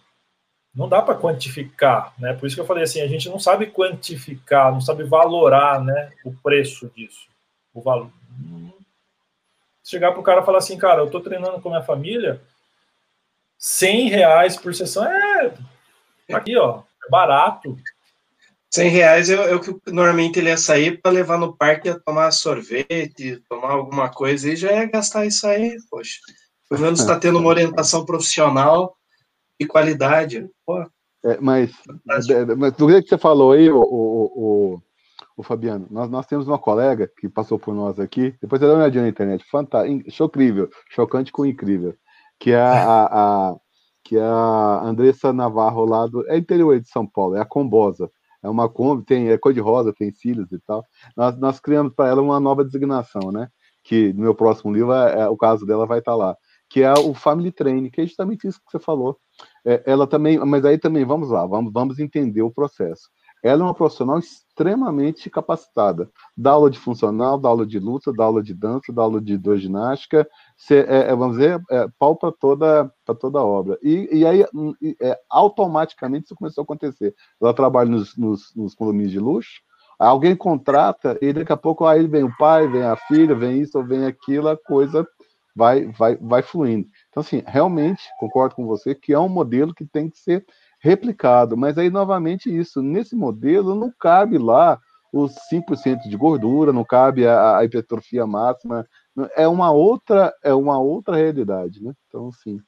Não 0.73 0.89
dá 0.89 1.01
para 1.01 1.15
quantificar, 1.15 2.13
né? 2.17 2.33
Por 2.33 2.47
isso 2.47 2.55
que 2.55 2.61
eu 2.61 2.65
falei 2.65 2.83
assim, 2.83 3.01
a 3.01 3.07
gente 3.07 3.29
não 3.29 3.39
sabe 3.39 3.67
quantificar, 3.67 4.71
não 4.71 4.81
sabe 4.81 5.03
valorar, 5.03 5.83
né, 5.83 6.11
o 6.25 6.33
preço 6.33 6.91
disso, 6.95 7.27
o 7.73 7.81
valor. 7.81 8.09
Chegar 9.83 10.11
para 10.11 10.19
o 10.19 10.23
cara 10.23 10.41
e 10.41 10.45
falar 10.45 10.57
assim, 10.57 10.77
cara, 10.77 11.01
eu 11.01 11.05
estou 11.05 11.21
treinando 11.21 11.61
com 11.61 11.69
a 11.69 11.73
minha 11.73 11.83
família, 11.83 12.41
100 13.57 14.09
reais 14.09 14.57
por 14.57 14.73
sessão 14.73 15.05
é 15.05 15.53
aqui, 16.31 16.57
ó, 16.57 16.81
é 17.05 17.09
barato, 17.09 17.77
100 18.73 18.89
reais 18.89 19.29
é, 19.29 19.35
é 19.35 19.53
o 19.53 19.59
que 19.59 19.91
normalmente 19.91 20.39
ele 20.39 20.49
ia 20.49 20.57
sair 20.57 20.99
para 20.99 21.11
levar 21.11 21.37
no 21.37 21.55
parque, 21.55 21.89
ia 21.89 21.99
tomar 21.99 22.31
sorvete, 22.31 23.43
tomar 23.47 23.69
alguma 23.69 24.09
coisa 24.09 24.49
e 24.49 24.55
já 24.55 24.71
ia 24.71 24.85
gastar 24.85 25.27
isso 25.27 25.45
aí, 25.45 25.77
poxa. 25.91 26.17
Pelo 26.67 26.81
menos 26.81 26.99
está 26.99 27.19
tendo 27.19 27.37
uma 27.37 27.49
orientação 27.49 28.03
profissional 28.03 28.97
de 29.59 29.67
qualidade. 29.67 30.49
Pô, 30.65 30.79
é, 31.25 31.39
mas, 31.39 31.71
mas 32.05 32.27
do 32.73 32.87
que 32.87 33.07
você 33.07 33.17
falou 33.17 33.53
aí, 33.53 33.69
o, 33.69 33.79
o, 33.79 34.23
o, 34.35 34.81
o, 35.37 35.43
Fabiano, 35.43 35.87
nós, 35.89 36.09
nós 36.09 36.25
temos 36.25 36.47
uma 36.47 36.59
colega 36.59 37.09
que 37.17 37.29
passou 37.29 37.57
por 37.57 37.73
nós 37.73 37.99
aqui, 37.99 38.35
depois 38.41 38.59
você 38.59 38.67
dá 38.67 38.73
uma 38.73 38.79
olhadinha 38.79 39.03
na 39.03 39.09
internet, 39.09 39.43
fantástico, 39.49 40.25
incrível, 40.25 40.69
chocante 40.89 41.31
com 41.31 41.45
incrível, 41.45 41.95
que 42.39 42.51
é 42.51 42.59
a, 42.59 42.73
a, 42.73 43.49
a 43.49 43.55
que 44.03 44.17
é 44.17 44.21
a 44.21 44.81
Andressa 44.83 45.31
Navarro 45.31 45.85
lá 45.85 46.05
do 46.07 46.29
é 46.29 46.37
interior 46.37 46.77
de 46.79 46.89
São 46.89 47.07
Paulo, 47.07 47.37
é 47.37 47.41
a 47.41 47.45
Combosa 47.45 48.09
é 48.43 48.49
uma 48.49 48.69
Kombi, 48.69 49.05
tem, 49.05 49.29
é 49.29 49.37
cor 49.37 49.53
de 49.53 49.61
rosa, 49.61 49.93
tem 49.93 50.11
cílios 50.11 50.51
e 50.51 50.59
tal. 50.59 50.83
Nós, 51.15 51.37
nós 51.39 51.59
criamos 51.59 51.93
para 51.93 52.09
ela 52.09 52.21
uma 52.21 52.39
nova 52.39 52.63
designação, 52.63 53.31
né? 53.31 53.47
Que 53.83 54.11
no 54.13 54.21
meu 54.21 54.35
próximo 54.35 54.71
livro, 54.71 54.91
é, 54.93 55.21
é 55.21 55.29
o 55.29 55.37
caso 55.37 55.65
dela 55.65 55.85
vai 55.85 55.99
estar 55.99 56.11
tá 56.11 56.17
lá, 56.17 56.37
que 56.73 56.81
é 56.81 56.91
o 56.91 57.13
Family 57.13 57.51
Training, 57.51 57.91
que 57.91 58.01
é 58.01 58.05
justamente 58.05 58.47
isso 58.47 58.57
que 58.57 58.71
você 58.71 58.79
falou. 58.79 59.15
É, 59.63 59.83
ela 59.85 60.07
também, 60.07 60.39
mas 60.39 60.65
aí 60.65 60.75
também, 60.75 61.05
vamos 61.05 61.29
lá, 61.29 61.45
vamos, 61.45 61.71
vamos 61.71 61.99
entender 61.99 62.41
o 62.41 62.49
processo. 62.49 63.11
Ela 63.43 63.61
é 63.61 63.63
uma 63.63 63.75
profissional 63.75 64.17
extremamente 64.17 65.29
capacitada. 65.29 66.09
Dá 66.35 66.53
aula 66.53 66.71
de 66.71 66.79
funcional, 66.79 67.37
dá 67.37 67.49
aula 67.49 67.63
de 67.63 67.77
luta, 67.77 68.11
dá 68.11 68.23
aula 68.23 68.41
de 68.41 68.55
dança, 68.55 68.91
dá 68.91 69.03
aula 69.03 69.21
de 69.21 69.33
hidroginástica, 69.33 70.27
é, 70.71 71.11
é, 71.11 71.15
vamos 71.15 71.37
dizer, 71.37 71.61
é, 71.69 71.87
pau 71.99 72.15
para 72.15 72.31
toda, 72.31 72.91
toda 73.19 73.37
a 73.37 73.45
obra. 73.45 73.77
E, 73.83 74.09
e 74.11 74.25
aí, 74.25 74.43
hum, 74.51 74.73
é, 74.99 75.15
automaticamente, 75.29 76.25
isso 76.25 76.35
começou 76.35 76.63
a 76.63 76.65
acontecer. 76.65 77.13
Ela 77.39 77.53
trabalha 77.53 77.91
nos, 77.91 78.17
nos, 78.17 78.51
nos 78.55 78.73
condomínios 78.73 79.11
de 79.11 79.19
luxo, 79.19 79.61
alguém 79.99 80.35
contrata, 80.35 81.17
e 81.21 81.31
daqui 81.31 81.53
a 81.53 81.57
pouco 81.57 81.85
aí 81.85 82.07
vem 82.07 82.23
o 82.23 82.35
pai, 82.37 82.67
vem 82.67 82.83
a 82.83 82.95
filha, 82.95 83.35
vem 83.35 83.61
isso 83.61 83.83
vem 83.83 84.05
aquilo, 84.05 84.49
a 84.49 84.57
coisa 84.57 85.07
vai, 85.55 85.85
vai, 85.87 86.15
vai 86.17 86.41
fluindo. 86.41 86.87
Então, 87.09 87.21
assim, 87.21 87.43
realmente, 87.45 88.03
concordo 88.19 88.55
com 88.55 88.65
você 88.65 88.95
que 88.95 89.13
é 89.13 89.19
um 89.19 89.29
modelo 89.29 89.73
que 89.73 89.85
tem 89.85 90.09
que 90.09 90.17
ser 90.17 90.45
replicado. 90.79 91.55
Mas 91.55 91.77
aí, 91.77 91.89
novamente, 91.89 92.55
isso, 92.55 92.81
nesse 92.81 93.15
modelo 93.15 93.75
não 93.75 93.91
cabe 93.99 94.37
lá 94.37 94.79
os 95.11 95.33
5% 95.51 96.09
de 96.09 96.17
gordura, 96.17 96.73
não 96.73 96.83
cabe 96.83 97.27
a, 97.27 97.57
a 97.57 97.63
hipertrofia 97.63 98.25
máxima, 98.25 98.87
é 99.35 99.47
uma 99.47 99.71
outra, 99.71 100.33
é 100.43 100.53
uma 100.53 100.79
outra 100.79 101.15
realidade, 101.15 101.83
né? 101.83 101.93
Então, 102.07 102.31
sim, 102.31 102.59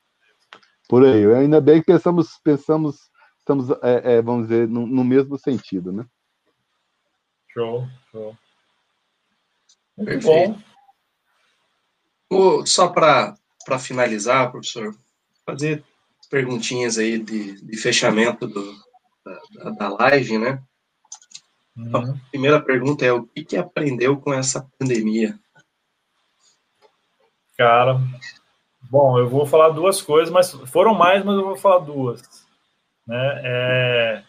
por 0.87 1.03
aí. 1.03 1.25
Ainda 1.33 1.59
bem 1.59 1.79
que 1.79 1.87
pensamos, 1.87 2.39
pensamos, 2.43 3.09
estamos, 3.39 3.71
é, 3.81 4.17
é, 4.17 4.21
vamos 4.21 4.47
dizer, 4.47 4.67
no, 4.67 4.85
no, 4.85 5.03
mesmo 5.03 5.39
sentido, 5.39 5.91
né? 5.91 6.05
Show, 7.51 7.87
show. 8.11 8.37
Muito 9.97 10.09
Perfeito. 10.11 10.53
bom. 10.53 10.74
Só 12.65 12.87
para 12.87 13.35
finalizar, 13.79 14.51
professor, 14.51 14.95
fazer 15.45 15.83
perguntinhas 16.29 16.97
aí 16.97 17.19
de, 17.19 17.61
de 17.61 17.77
fechamento 17.77 18.47
do, 18.47 18.73
da, 19.55 19.69
da 19.71 19.89
live, 19.89 20.37
né? 20.37 20.61
Uhum. 21.77 21.97
A 21.97 22.29
primeira 22.29 22.61
pergunta 22.61 23.05
é: 23.05 23.11
o 23.11 23.23
que, 23.23 23.43
que 23.43 23.57
aprendeu 23.57 24.17
com 24.17 24.33
essa 24.33 24.65
pandemia? 24.79 25.37
Cara, 27.57 27.99
bom, 28.89 29.17
eu 29.17 29.29
vou 29.29 29.45
falar 29.45 29.69
duas 29.69 30.01
coisas, 30.01 30.29
mas 30.29 30.51
foram 30.51 30.93
mais, 30.93 31.23
mas 31.23 31.35
eu 31.35 31.45
vou 31.45 31.55
falar 31.55 31.79
duas. 31.79 32.21
Né? 33.07 33.41
É, 33.43 34.23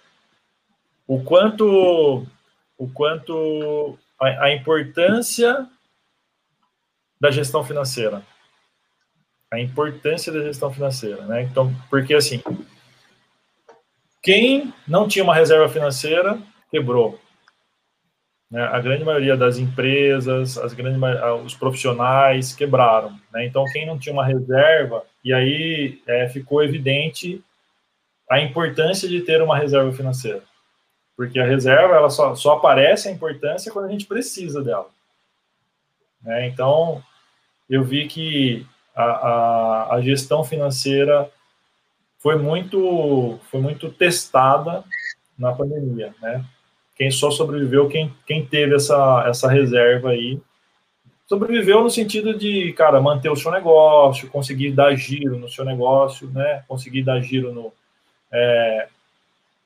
o 1.07 1.23
quanto, 1.23 2.27
o 2.77 2.89
quanto 2.93 3.99
a, 4.21 4.45
a 4.45 4.55
importância 4.55 5.69
da 7.21 7.31
gestão 7.31 7.65
financeira, 7.65 8.23
a 9.53 9.61
importância 9.61 10.33
da 10.33 10.43
gestão 10.43 10.73
financeira, 10.73 11.25
né? 11.27 11.43
Então, 11.43 11.75
porque 11.89 12.15
assim, 12.15 12.43
quem 14.23 14.73
não 14.87 15.07
tinha 15.07 15.23
uma 15.23 15.35
reserva 15.35 15.69
financeira 15.69 16.39
quebrou. 16.71 17.19
Né? 18.51 18.63
A 18.63 18.81
grande 18.81 19.05
maioria 19.05 19.37
das 19.37 19.59
empresas, 19.59 20.59
as 20.59 20.73
grandes, 20.73 21.01
os 21.45 21.55
profissionais 21.55 22.55
quebraram. 22.55 23.19
Né? 23.33 23.47
Então, 23.47 23.65
quem 23.73 23.87
não 23.87 23.99
tinha 23.99 24.13
uma 24.13 24.27
reserva, 24.27 25.05
e 25.25 25.33
aí 25.33 26.01
é, 26.07 26.29
ficou 26.29 26.63
evidente 26.63 27.43
a 28.31 28.41
importância 28.41 29.09
de 29.09 29.21
ter 29.21 29.41
uma 29.43 29.57
reserva 29.57 29.93
financeira. 29.93 30.43
Porque 31.17 31.39
a 31.39 31.47
reserva 31.47 31.95
ela 31.95 32.11
só, 32.11 32.35
só 32.35 32.55
aparece 32.55 33.09
a 33.09 33.13
importância 33.13 33.73
quando 33.73 33.87
a 33.87 33.91
gente 33.91 34.07
precisa 34.07 34.63
dela. 34.63 34.89
Né? 36.27 36.49
Então, 36.49 37.01
eu 37.71 37.85
vi 37.85 38.09
que 38.09 38.67
a, 38.95 39.05
a, 39.05 39.95
a 39.95 40.01
gestão 40.03 40.43
financeira 40.43 41.31
foi 42.19 42.37
muito, 42.37 43.39
foi 43.49 43.61
muito 43.61 43.89
testada 43.91 44.83
na 45.39 45.53
pandemia, 45.53 46.13
né? 46.21 46.45
Quem 46.97 47.11
só 47.11 47.31
sobreviveu, 47.31 47.89
quem, 47.89 48.13
quem 48.27 48.45
teve 48.45 48.75
essa, 48.75 49.25
essa 49.29 49.49
reserva 49.49 50.11
aí, 50.11 50.41
sobreviveu 51.27 51.83
no 51.83 51.91
sentido 51.91 52.37
de, 52.37 52.73
cara, 52.73 53.01
manter 53.01 53.29
o 53.31 53.37
seu 53.37 53.53
negócio, 53.53 54.31
conseguir 54.31 54.73
dar 54.73 54.97
giro 54.97 55.39
no 55.39 55.49
seu 55.49 55.65
negócio, 55.65 56.29
né? 56.31 56.65
Conseguir 56.67 57.03
dar 57.03 57.21
giro 57.21 57.53
no, 57.53 57.73
é, 58.33 58.89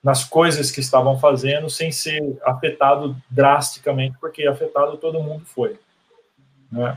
nas 0.03 0.25
coisas 0.25 0.71
que 0.71 0.81
estavam 0.81 1.19
fazendo, 1.19 1.71
sem 1.71 1.93
ser 1.93 2.21
afetado 2.45 3.17
drasticamente, 3.31 4.19
porque 4.21 4.47
afetado 4.47 4.99
todo 4.99 5.23
mundo 5.23 5.47
foi. 5.47 5.79
Né? 6.71 6.97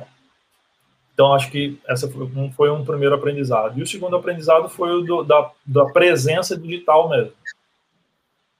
Então, 1.13 1.33
acho 1.33 1.51
que 1.51 1.79
essa 1.87 2.09
foi 2.55 2.71
um, 2.71 2.83
primeiro 2.83 3.15
aprendizado. 3.15 3.77
E 3.77 3.83
o 3.83 3.87
segundo 3.87 4.15
aprendizado 4.15 4.67
foi 4.67 4.91
o 4.91 5.01
do, 5.01 5.23
da, 5.23 5.51
da 5.65 5.85
presença 5.85 6.57
digital 6.57 7.07
mesmo. 7.09 7.33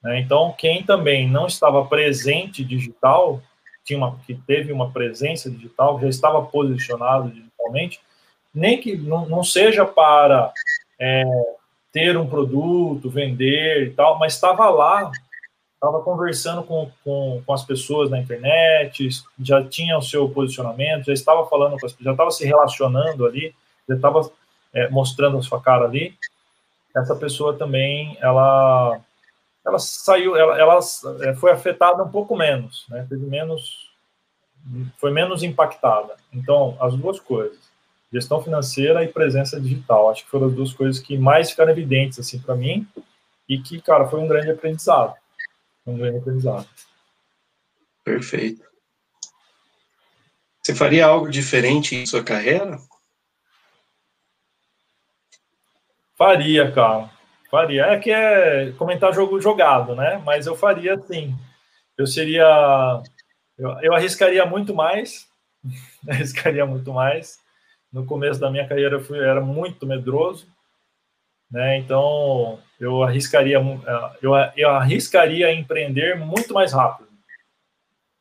Né? 0.02 0.20
Então, 0.20 0.54
quem 0.56 0.82
também 0.82 1.28
não 1.28 1.46
estava 1.46 1.84
presente 1.84 2.64
digital, 2.64 3.42
tinha 3.84 3.98
uma, 3.98 4.18
que 4.26 4.34
teve 4.34 4.72
uma 4.72 4.90
presença 4.90 5.50
digital, 5.50 6.00
já 6.00 6.08
estava 6.08 6.42
posicionado 6.42 7.30
digitalmente, 7.30 8.00
nem 8.54 8.80
que 8.80 8.96
não, 8.96 9.28
não 9.28 9.42
seja 9.42 9.84
para 9.84 10.52
é, 11.00 11.24
ter 11.92 12.16
um 12.16 12.28
produto, 12.28 13.10
vender 13.10 13.88
e 13.88 13.90
tal, 13.90 14.18
mas 14.18 14.34
estava 14.34 14.68
lá, 14.70 15.10
estava 15.84 16.02
conversando 16.02 16.62
com, 16.62 16.90
com, 17.04 17.42
com, 17.44 17.52
as 17.52 17.64
pessoas 17.64 18.10
na 18.10 18.18
internet, 18.18 19.08
já 19.38 19.62
tinha 19.62 19.98
o 19.98 20.02
seu 20.02 20.28
posicionamento, 20.28 21.06
já 21.06 21.12
estava 21.12 21.46
falando 21.46 21.78
com 21.78 21.86
as 21.86 21.94
já 22.00 22.12
estava 22.12 22.30
se 22.30 22.44
relacionando 22.46 23.26
ali, 23.26 23.54
já 23.88 23.94
estava 23.94 24.30
é, 24.72 24.88
mostrando 24.88 25.38
a 25.38 25.42
sua 25.42 25.60
cara 25.60 25.84
ali. 25.84 26.16
Essa 26.96 27.14
pessoa 27.14 27.54
também, 27.54 28.16
ela 28.20 29.00
ela 29.66 29.78
saiu, 29.78 30.36
ela, 30.36 30.58
ela 30.58 30.78
é, 31.22 31.34
foi 31.34 31.50
afetada 31.50 32.02
um 32.02 32.10
pouco 32.10 32.36
menos, 32.36 32.84
né? 32.88 33.06
Teve 33.08 33.26
menos, 33.26 33.90
foi 34.98 35.10
menos 35.10 35.42
impactada. 35.42 36.16
Então, 36.32 36.76
as 36.80 36.94
duas 36.94 37.18
coisas, 37.18 37.58
gestão 38.12 38.42
financeira 38.42 39.02
e 39.02 39.08
presença 39.08 39.60
digital, 39.60 40.10
acho 40.10 40.24
que 40.24 40.30
foram 40.30 40.48
as 40.48 40.54
duas 40.54 40.72
coisas 40.72 41.00
que 41.00 41.16
mais 41.16 41.50
ficaram 41.50 41.72
evidentes 41.72 42.18
assim 42.18 42.38
para 42.38 42.54
mim 42.54 42.86
e 43.48 43.58
que, 43.58 43.80
cara, 43.80 44.06
foi 44.06 44.20
um 44.20 44.28
grande 44.28 44.50
aprendizado, 44.50 45.14
um 45.86 45.96
grande 45.96 46.18
aprendizado. 46.18 46.68
Perfeito. 48.02 48.64
Você 50.62 50.74
faria 50.74 51.06
algo 51.06 51.28
diferente 51.28 51.94
em 51.94 52.06
sua 52.06 52.24
carreira? 52.24 52.78
Faria, 56.16 56.72
cara. 56.72 57.10
Faria. 57.50 57.86
É 57.86 57.98
que 57.98 58.10
é 58.10 58.72
comentar 58.72 59.12
jogo 59.12 59.40
jogado, 59.40 59.94
né? 59.94 60.22
Mas 60.24 60.46
eu 60.46 60.56
faria 60.56 60.98
sim. 61.02 61.36
Eu 61.96 62.06
seria. 62.06 63.02
Eu, 63.58 63.70
eu 63.80 63.94
arriscaria 63.94 64.44
muito 64.46 64.74
mais. 64.74 65.28
arriscaria 66.08 66.64
muito 66.64 66.92
mais. 66.92 67.38
No 67.92 68.06
começo 68.06 68.40
da 68.40 68.50
minha 68.50 68.66
carreira 68.66 68.96
eu 68.96 69.04
fui, 69.04 69.18
era 69.18 69.40
muito 69.40 69.86
medroso. 69.86 70.48
Né? 71.50 71.78
Então 71.78 72.58
eu 72.80 73.02
arriscaria, 73.02 73.58
eu, 74.20 74.32
eu 74.56 74.70
arriscaria 74.70 75.52
empreender 75.52 76.16
muito 76.16 76.52
mais 76.52 76.72
rápido. 76.72 77.08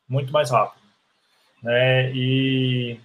Muito 0.07 0.31
mais 0.31 0.51
rápido. 0.51 0.81
Né? 1.61 2.11
E 2.13 2.99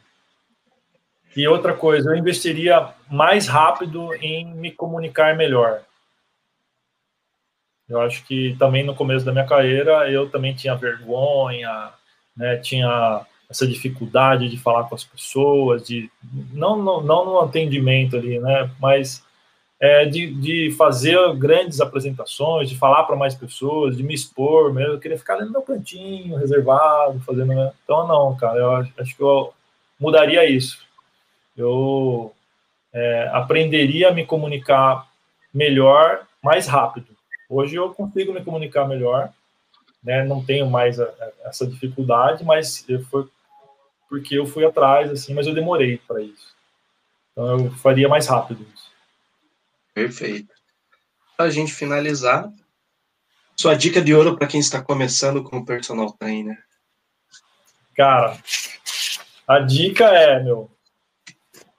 e 1.38 1.46
outra 1.46 1.72
coisa, 1.72 2.10
eu 2.10 2.16
investiria 2.16 2.88
mais 3.08 3.46
rápido 3.46 4.12
em 4.14 4.44
me 4.44 4.72
comunicar 4.72 5.36
melhor. 5.36 5.82
Eu 7.88 8.00
acho 8.00 8.24
que 8.26 8.56
também 8.58 8.84
no 8.84 8.94
começo 8.94 9.24
da 9.24 9.30
minha 9.30 9.46
carreira 9.46 10.10
eu 10.10 10.28
também 10.28 10.52
tinha 10.52 10.74
vergonha, 10.74 11.92
né, 12.36 12.56
tinha 12.56 13.24
essa 13.48 13.66
dificuldade 13.66 14.48
de 14.48 14.58
falar 14.58 14.88
com 14.88 14.94
as 14.94 15.04
pessoas, 15.04 15.86
de 15.86 16.10
não, 16.52 16.76
não, 16.82 17.00
não 17.00 17.24
no 17.24 17.40
atendimento 17.40 18.16
ali, 18.16 18.40
né, 18.40 18.70
mas 18.80 19.24
é, 19.80 20.04
de, 20.06 20.32
de 20.34 20.70
fazer 20.76 21.16
grandes 21.34 21.80
apresentações, 21.80 22.68
de 22.68 22.76
falar 22.76 23.04
para 23.04 23.16
mais 23.16 23.34
pessoas, 23.34 23.96
de 23.96 24.02
me 24.02 24.14
expor 24.14 24.72
mesmo. 24.72 24.94
Eu 24.94 25.00
queria 25.00 25.18
ficar 25.18 25.34
ali 25.34 25.44
no 25.44 25.52
meu 25.52 25.62
cantinho, 25.62 26.36
reservado, 26.36 27.20
fazendo. 27.20 27.52
Então, 27.84 28.06
não, 28.06 28.36
cara, 28.36 28.58
eu 28.58 28.72
acho 28.98 29.16
que 29.16 29.22
eu 29.22 29.52
mudaria 29.98 30.44
isso. 30.48 30.84
Eu 31.56 32.32
é, 32.92 33.30
aprenderia 33.32 34.08
a 34.08 34.12
me 34.12 34.26
comunicar 34.26 35.08
melhor, 35.54 36.26
mais 36.42 36.66
rápido. 36.66 37.06
Hoje 37.48 37.76
eu 37.76 37.94
consigo 37.94 38.32
me 38.32 38.44
comunicar 38.44 38.86
melhor, 38.86 39.32
né? 40.02 40.24
Não 40.24 40.44
tenho 40.44 40.68
mais 40.68 41.00
a, 41.00 41.04
a, 41.04 41.48
essa 41.48 41.66
dificuldade, 41.66 42.44
mas 42.44 42.84
foi 43.10 43.26
porque 44.08 44.38
eu 44.38 44.46
fui 44.46 44.64
atrás, 44.64 45.10
assim, 45.10 45.34
mas 45.34 45.46
eu 45.46 45.54
demorei 45.54 45.98
para 45.98 46.22
isso. 46.22 46.54
Então 47.32 47.66
eu 47.66 47.70
faria 47.72 48.08
mais 48.08 48.26
rápido 48.26 48.66
isso. 48.74 48.87
Perfeito. 49.98 50.54
Para 51.36 51.46
a 51.46 51.50
gente 51.50 51.72
finalizar, 51.72 52.48
sua 53.56 53.74
dica 53.74 54.00
de 54.00 54.14
ouro 54.14 54.36
para 54.36 54.46
quem 54.46 54.60
está 54.60 54.80
começando 54.80 55.42
como 55.42 55.66
personal 55.66 56.12
trainer. 56.12 56.56
Cara, 57.96 58.38
a 59.46 59.58
dica 59.58 60.04
é, 60.04 60.40
meu, 60.40 60.70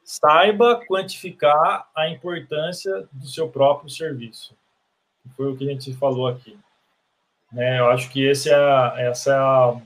saiba 0.04 0.82
quantificar 0.86 1.90
a 1.96 2.10
importância 2.10 3.08
do 3.12 3.28
seu 3.28 3.50
próprio 3.50 3.90
serviço 3.90 4.54
foi 5.36 5.52
o 5.52 5.58
que 5.58 5.70
a 5.70 5.72
gente 5.72 5.94
falou 5.94 6.28
aqui. 6.28 6.58
Né? 7.52 7.80
Eu 7.80 7.90
acho 7.90 8.10
que 8.10 8.24
esse 8.24 8.50
é 8.50 9.08
essa 9.08 9.32
é 9.32 9.38
a, 9.38 9.82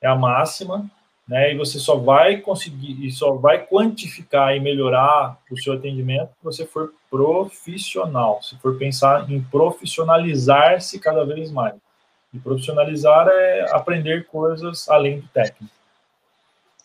é 0.00 0.08
a 0.08 0.16
máxima, 0.16 0.90
né? 1.26 1.52
E 1.52 1.56
você 1.56 1.78
só 1.78 1.96
vai 1.96 2.38
conseguir 2.38 3.04
e 3.04 3.10
só 3.10 3.34
vai 3.34 3.64
quantificar 3.66 4.54
e 4.56 4.60
melhorar 4.60 5.38
o 5.50 5.56
seu 5.56 5.74
atendimento 5.74 6.28
se 6.28 6.44
você 6.44 6.66
for 6.66 6.92
profissional, 7.10 8.42
se 8.42 8.56
for 8.58 8.76
pensar 8.76 9.30
em 9.30 9.40
profissionalizar-se 9.42 10.98
cada 10.98 11.24
vez 11.24 11.50
mais. 11.50 11.74
E 12.32 12.38
profissionalizar 12.38 13.28
é 13.28 13.66
aprender 13.72 14.26
coisas 14.26 14.88
além 14.88 15.20
do 15.20 15.28
técnico. 15.28 15.72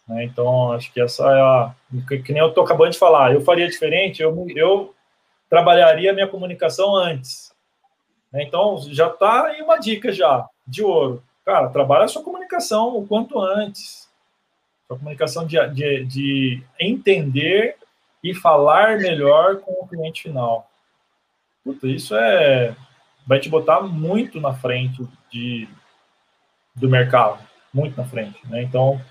Né? 0.07 0.23
Então, 0.25 0.71
acho 0.71 0.91
que 0.91 1.01
essa 1.01 1.23
é 1.23 1.41
a. 1.41 1.75
Que, 2.07 2.19
que 2.19 2.33
nem 2.33 2.41
eu 2.41 2.49
estou 2.49 2.63
acabando 2.63 2.91
de 2.91 2.99
falar, 2.99 3.33
eu 3.33 3.41
faria 3.41 3.67
diferente, 3.67 4.21
eu, 4.21 4.45
eu 4.55 4.93
trabalharia 5.49 6.13
minha 6.13 6.27
comunicação 6.27 6.95
antes. 6.95 7.53
Né? 8.31 8.43
Então, 8.43 8.77
já 8.89 9.07
está 9.07 9.47
aí 9.47 9.61
uma 9.61 9.77
dica 9.77 10.11
já, 10.11 10.47
de 10.65 10.83
ouro. 10.83 11.23
Cara, 11.45 11.69
trabalha 11.69 12.05
a 12.05 12.07
sua 12.07 12.23
comunicação 12.23 12.97
o 12.97 13.07
quanto 13.07 13.39
antes. 13.39 14.06
Sua 14.87 14.97
comunicação 14.97 15.45
de, 15.45 15.57
de, 15.69 16.05
de 16.05 16.63
entender 16.79 17.75
e 18.23 18.33
falar 18.33 18.97
melhor 18.97 19.57
com 19.57 19.71
o 19.73 19.87
cliente 19.87 20.23
final. 20.23 20.69
Puta, 21.63 21.87
isso 21.87 22.15
é 22.15 22.75
vai 23.27 23.39
te 23.41 23.49
botar 23.49 23.81
muito 23.81 24.39
na 24.39 24.53
frente 24.53 25.05
de, 25.29 25.67
do 26.73 26.89
mercado, 26.89 27.37
muito 27.73 27.97
na 27.97 28.07
frente, 28.07 28.39
né? 28.47 28.63
Então, 28.63 29.01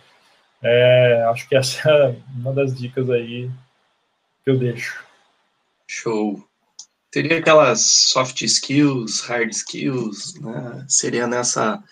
é, 0.62 1.22
acho 1.30 1.46
que 1.46 1.54
essa 1.54 1.88
é 1.88 2.16
uma 2.34 2.52
das 2.54 2.74
dicas 2.74 3.10
aí 3.10 3.50
que 4.42 4.50
eu 4.50 4.58
deixo. 4.58 5.04
Show. 5.86 6.42
Teria 7.10 7.38
aquelas 7.38 7.82
soft 7.82 8.40
skills, 8.42 9.20
hard 9.20 9.50
skills, 9.50 10.40
né? 10.40 10.84
Seria 10.88 11.26
nessa, 11.26 11.82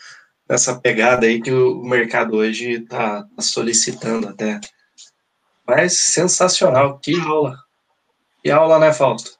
nessa 0.48 0.78
pegada 0.78 1.26
aí 1.26 1.40
que 1.40 1.50
o 1.50 1.82
mercado 1.82 2.36
hoje 2.36 2.82
está 2.82 3.22
tá 3.22 3.42
solicitando 3.42 4.28
até. 4.28 4.60
Mas 5.66 5.98
sensacional, 5.98 6.98
que 6.98 7.18
aula. 7.20 7.56
Que 8.42 8.50
aula, 8.50 8.78
né, 8.78 8.92
Fausto? 8.92 9.38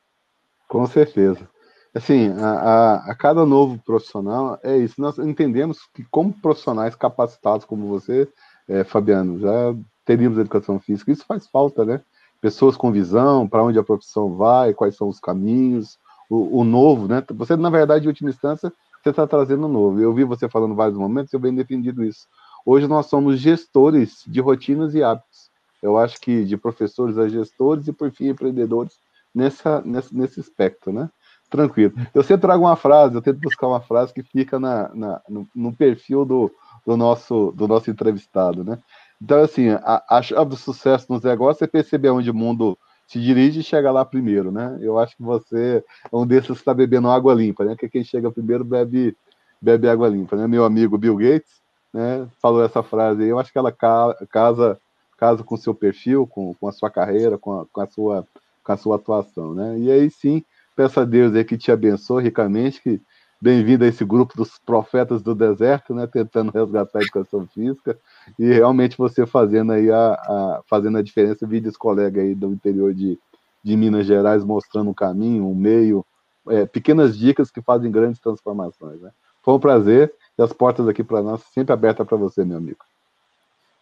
Com 0.68 0.86
certeza. 0.86 1.48
Assim, 1.94 2.28
a, 2.40 2.48
a, 2.48 2.94
a, 3.10 3.14
cada 3.14 3.46
novo 3.46 3.78
profissional 3.84 4.58
é 4.64 4.76
isso. 4.76 5.00
Nós 5.00 5.18
entendemos 5.18 5.78
que, 5.94 6.04
como 6.10 6.32
profissionais 6.32 6.96
capacitados 6.96 7.64
como 7.64 7.86
você, 7.86 8.26
é, 8.68 8.82
Fabiano, 8.82 9.38
já 9.38 9.74
teríamos 10.04 10.38
educação 10.38 10.80
física. 10.80 11.12
Isso 11.12 11.24
faz 11.26 11.46
falta, 11.46 11.84
né? 11.84 12.00
Pessoas 12.40 12.76
com 12.76 12.90
visão, 12.90 13.48
para 13.48 13.62
onde 13.62 13.78
a 13.78 13.84
profissão 13.84 14.34
vai, 14.34 14.74
quais 14.74 14.96
são 14.96 15.08
os 15.08 15.20
caminhos, 15.20 15.98
o, 16.28 16.60
o, 16.60 16.64
novo, 16.64 17.06
né? 17.06 17.22
Você, 17.34 17.56
na 17.56 17.70
verdade, 17.70 18.06
em 18.06 18.08
última 18.08 18.30
instância, 18.30 18.72
você 19.04 19.10
está 19.10 19.26
trazendo 19.26 19.68
novo. 19.68 20.00
Eu 20.00 20.14
vi 20.14 20.24
você 20.24 20.48
falando 20.48 20.74
vários 20.74 20.96
momentos, 20.96 21.32
eu 21.32 21.38
bem 21.38 21.54
defendido 21.54 22.02
isso. 22.02 22.26
Hoje 22.64 22.88
nós 22.88 23.06
somos 23.06 23.38
gestores 23.38 24.24
de 24.26 24.40
rotinas 24.40 24.94
e 24.94 25.02
hábitos. 25.02 25.50
Eu 25.82 25.98
acho 25.98 26.18
que 26.18 26.44
de 26.44 26.56
professores 26.56 27.18
a 27.18 27.28
gestores 27.28 27.86
e, 27.86 27.92
por 27.92 28.10
fim, 28.10 28.28
empreendedores 28.28 28.94
nessa, 29.34 29.82
nesse, 29.82 30.16
nesse 30.16 30.40
espectro, 30.40 30.90
né? 30.90 31.10
Tranquilo. 31.50 31.92
Eu 32.14 32.22
sempre 32.22 32.42
trago 32.42 32.64
uma 32.64 32.76
frase, 32.76 33.14
eu 33.14 33.20
tento 33.20 33.38
buscar 33.38 33.68
uma 33.68 33.82
frase 33.82 34.14
que 34.14 34.22
fica 34.22 34.58
na, 34.58 34.88
na 34.94 35.20
no, 35.28 35.46
no, 35.54 35.72
perfil 35.76 36.24
do, 36.24 36.50
do, 36.86 36.96
nosso, 36.96 37.52
do 37.54 37.68
nosso 37.68 37.90
entrevistado, 37.90 38.64
né? 38.64 38.78
Então, 39.20 39.42
assim, 39.42 39.68
a, 39.68 40.02
a 40.08 40.22
chave 40.22 40.48
do 40.48 40.56
sucesso 40.56 41.06
nos 41.10 41.22
negócios 41.22 41.60
é 41.60 41.66
perceber 41.66 42.08
onde 42.08 42.30
o 42.30 42.34
mundo 42.34 42.78
se 43.06 43.20
dirige 43.20 43.60
e 43.60 43.62
chega 43.62 43.90
lá 43.90 44.04
primeiro, 44.04 44.50
né? 44.50 44.78
Eu 44.80 44.98
acho 44.98 45.16
que 45.16 45.22
você 45.22 45.84
é 46.10 46.16
um 46.16 46.26
desses 46.26 46.46
que 46.46 46.52
está 46.54 46.74
bebendo 46.74 47.08
água 47.08 47.34
limpa, 47.34 47.64
né? 47.64 47.76
Que 47.76 47.88
quem 47.88 48.04
chega 48.04 48.30
primeiro 48.30 48.64
bebe, 48.64 49.16
bebe 49.60 49.88
água 49.88 50.08
limpa, 50.08 50.36
né? 50.36 50.46
Meu 50.46 50.64
amigo 50.64 50.98
Bill 50.98 51.16
Gates, 51.16 51.60
né? 51.92 52.26
Falou 52.40 52.64
essa 52.64 52.82
frase 52.82 53.22
aí. 53.22 53.28
Eu 53.28 53.38
acho 53.38 53.52
que 53.52 53.58
ela 53.58 53.72
casa, 53.72 54.78
casa 55.18 55.44
com 55.44 55.56
seu 55.56 55.74
perfil, 55.74 56.26
com, 56.26 56.54
com 56.54 56.68
a 56.68 56.72
sua 56.72 56.90
carreira, 56.90 57.38
com 57.38 57.60
a, 57.60 57.66
com 57.66 57.80
a 57.80 57.86
sua 57.86 58.26
com 58.64 58.72
a 58.72 58.76
sua 58.78 58.96
atuação, 58.96 59.54
né? 59.54 59.78
E 59.78 59.90
aí 59.90 60.10
sim, 60.10 60.42
peço 60.74 60.98
a 60.98 61.04
Deus 61.04 61.34
aí 61.34 61.44
que 61.44 61.58
te 61.58 61.70
abençoe 61.70 62.24
ricamente, 62.24 62.80
que 62.80 63.00
bem-vindo 63.40 63.84
a 63.84 63.88
esse 63.88 64.04
grupo 64.04 64.36
dos 64.36 64.58
profetas 64.58 65.22
do 65.22 65.34
deserto, 65.34 65.94
né? 65.94 66.06
Tentando 66.06 66.50
resgatar 66.50 66.98
a 66.98 67.02
educação 67.02 67.46
física 67.46 67.98
e 68.38 68.52
realmente 68.52 68.96
você 68.96 69.26
fazendo 69.26 69.72
aí 69.72 69.90
a, 69.90 70.12
a 70.12 70.62
fazendo 70.66 70.98
a 70.98 71.02
diferença, 71.02 71.46
esse 71.50 71.78
colega 71.78 72.22
aí 72.22 72.34
do 72.34 72.48
interior 72.48 72.94
de, 72.94 73.18
de 73.62 73.76
Minas 73.76 74.06
Gerais 74.06 74.44
mostrando 74.44 74.90
um 74.90 74.94
caminho, 74.94 75.48
um 75.48 75.54
meio, 75.54 76.04
é, 76.48 76.66
pequenas 76.66 77.16
dicas 77.16 77.50
que 77.50 77.60
fazem 77.62 77.90
grandes 77.90 78.20
transformações, 78.20 79.00
né? 79.00 79.10
Foi 79.42 79.54
um 79.54 79.60
prazer 79.60 80.12
e 80.38 80.42
as 80.42 80.52
portas 80.52 80.88
aqui 80.88 81.04
para 81.04 81.22
nós 81.22 81.42
sempre 81.52 81.72
abertas 81.72 82.06
para 82.06 82.16
você, 82.16 82.44
meu 82.44 82.56
amigo. 82.56 82.84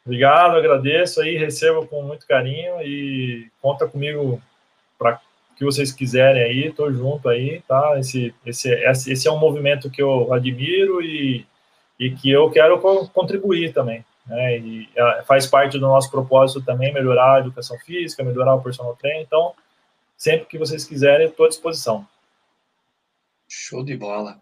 Obrigado, 0.04 0.56
agradeço 0.56 1.20
aí, 1.20 1.36
recebo 1.36 1.86
com 1.86 2.02
muito 2.02 2.26
carinho 2.26 2.82
e 2.82 3.48
conta 3.60 3.86
comigo 3.86 4.42
para 4.98 5.20
que 5.56 5.64
vocês 5.64 5.92
quiserem 5.92 6.42
aí, 6.42 6.66
estou 6.66 6.92
junto 6.92 7.28
aí, 7.28 7.62
tá? 7.68 7.98
Esse, 7.98 8.34
esse, 8.44 8.70
esse 8.70 9.28
é 9.28 9.30
um 9.30 9.38
movimento 9.38 9.90
que 9.90 10.02
eu 10.02 10.32
admiro 10.32 11.02
e, 11.02 11.46
e 11.98 12.10
que 12.10 12.30
eu 12.30 12.50
quero 12.50 12.80
contribuir 13.08 13.72
também, 13.72 14.04
né? 14.26 14.58
E 14.58 14.88
faz 15.26 15.46
parte 15.46 15.78
do 15.78 15.86
nosso 15.86 16.10
propósito 16.10 16.64
também 16.64 16.92
melhorar 16.92 17.36
a 17.36 17.40
educação 17.40 17.78
física, 17.78 18.24
melhorar 18.24 18.54
o 18.54 18.62
personal 18.62 18.96
trainer, 18.96 19.22
então, 19.22 19.54
sempre 20.16 20.46
que 20.46 20.58
vocês 20.58 20.84
quiserem, 20.84 21.28
estou 21.28 21.46
à 21.46 21.48
disposição. 21.48 22.06
Show 23.48 23.84
de 23.84 23.96
bola. 23.96 24.40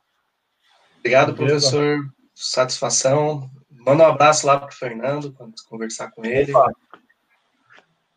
Obrigado, 0.98 1.32
Beleza. 1.32 1.70
professor. 1.70 1.98
Satisfação. 2.34 3.50
Manda 3.70 4.04
um 4.04 4.06
abraço 4.06 4.46
lá 4.46 4.58
para 4.58 4.68
o 4.68 4.72
Fernando, 4.74 5.32
quando 5.32 5.54
conversar 5.68 6.10
com 6.10 6.24
ele. 6.24 6.54
Opa. 6.54 6.72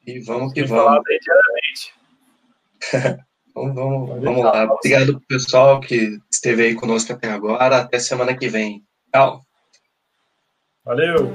E 0.05 0.19
vamos 0.19 0.53
que 0.53 0.63
vamos. 0.63 1.01
vamos, 3.55 3.75
vamos, 3.75 4.23
vamos 4.23 4.43
lá. 4.43 4.65
Obrigado 4.71 5.21
pessoal 5.27 5.79
que 5.79 6.17
esteve 6.31 6.63
aí 6.63 6.75
conosco 6.75 7.13
até 7.13 7.29
agora. 7.29 7.77
Até 7.77 7.99
semana 7.99 8.35
que 8.35 8.47
vem. 8.47 8.83
Tchau. 9.11 9.41
Valeu. 10.85 11.31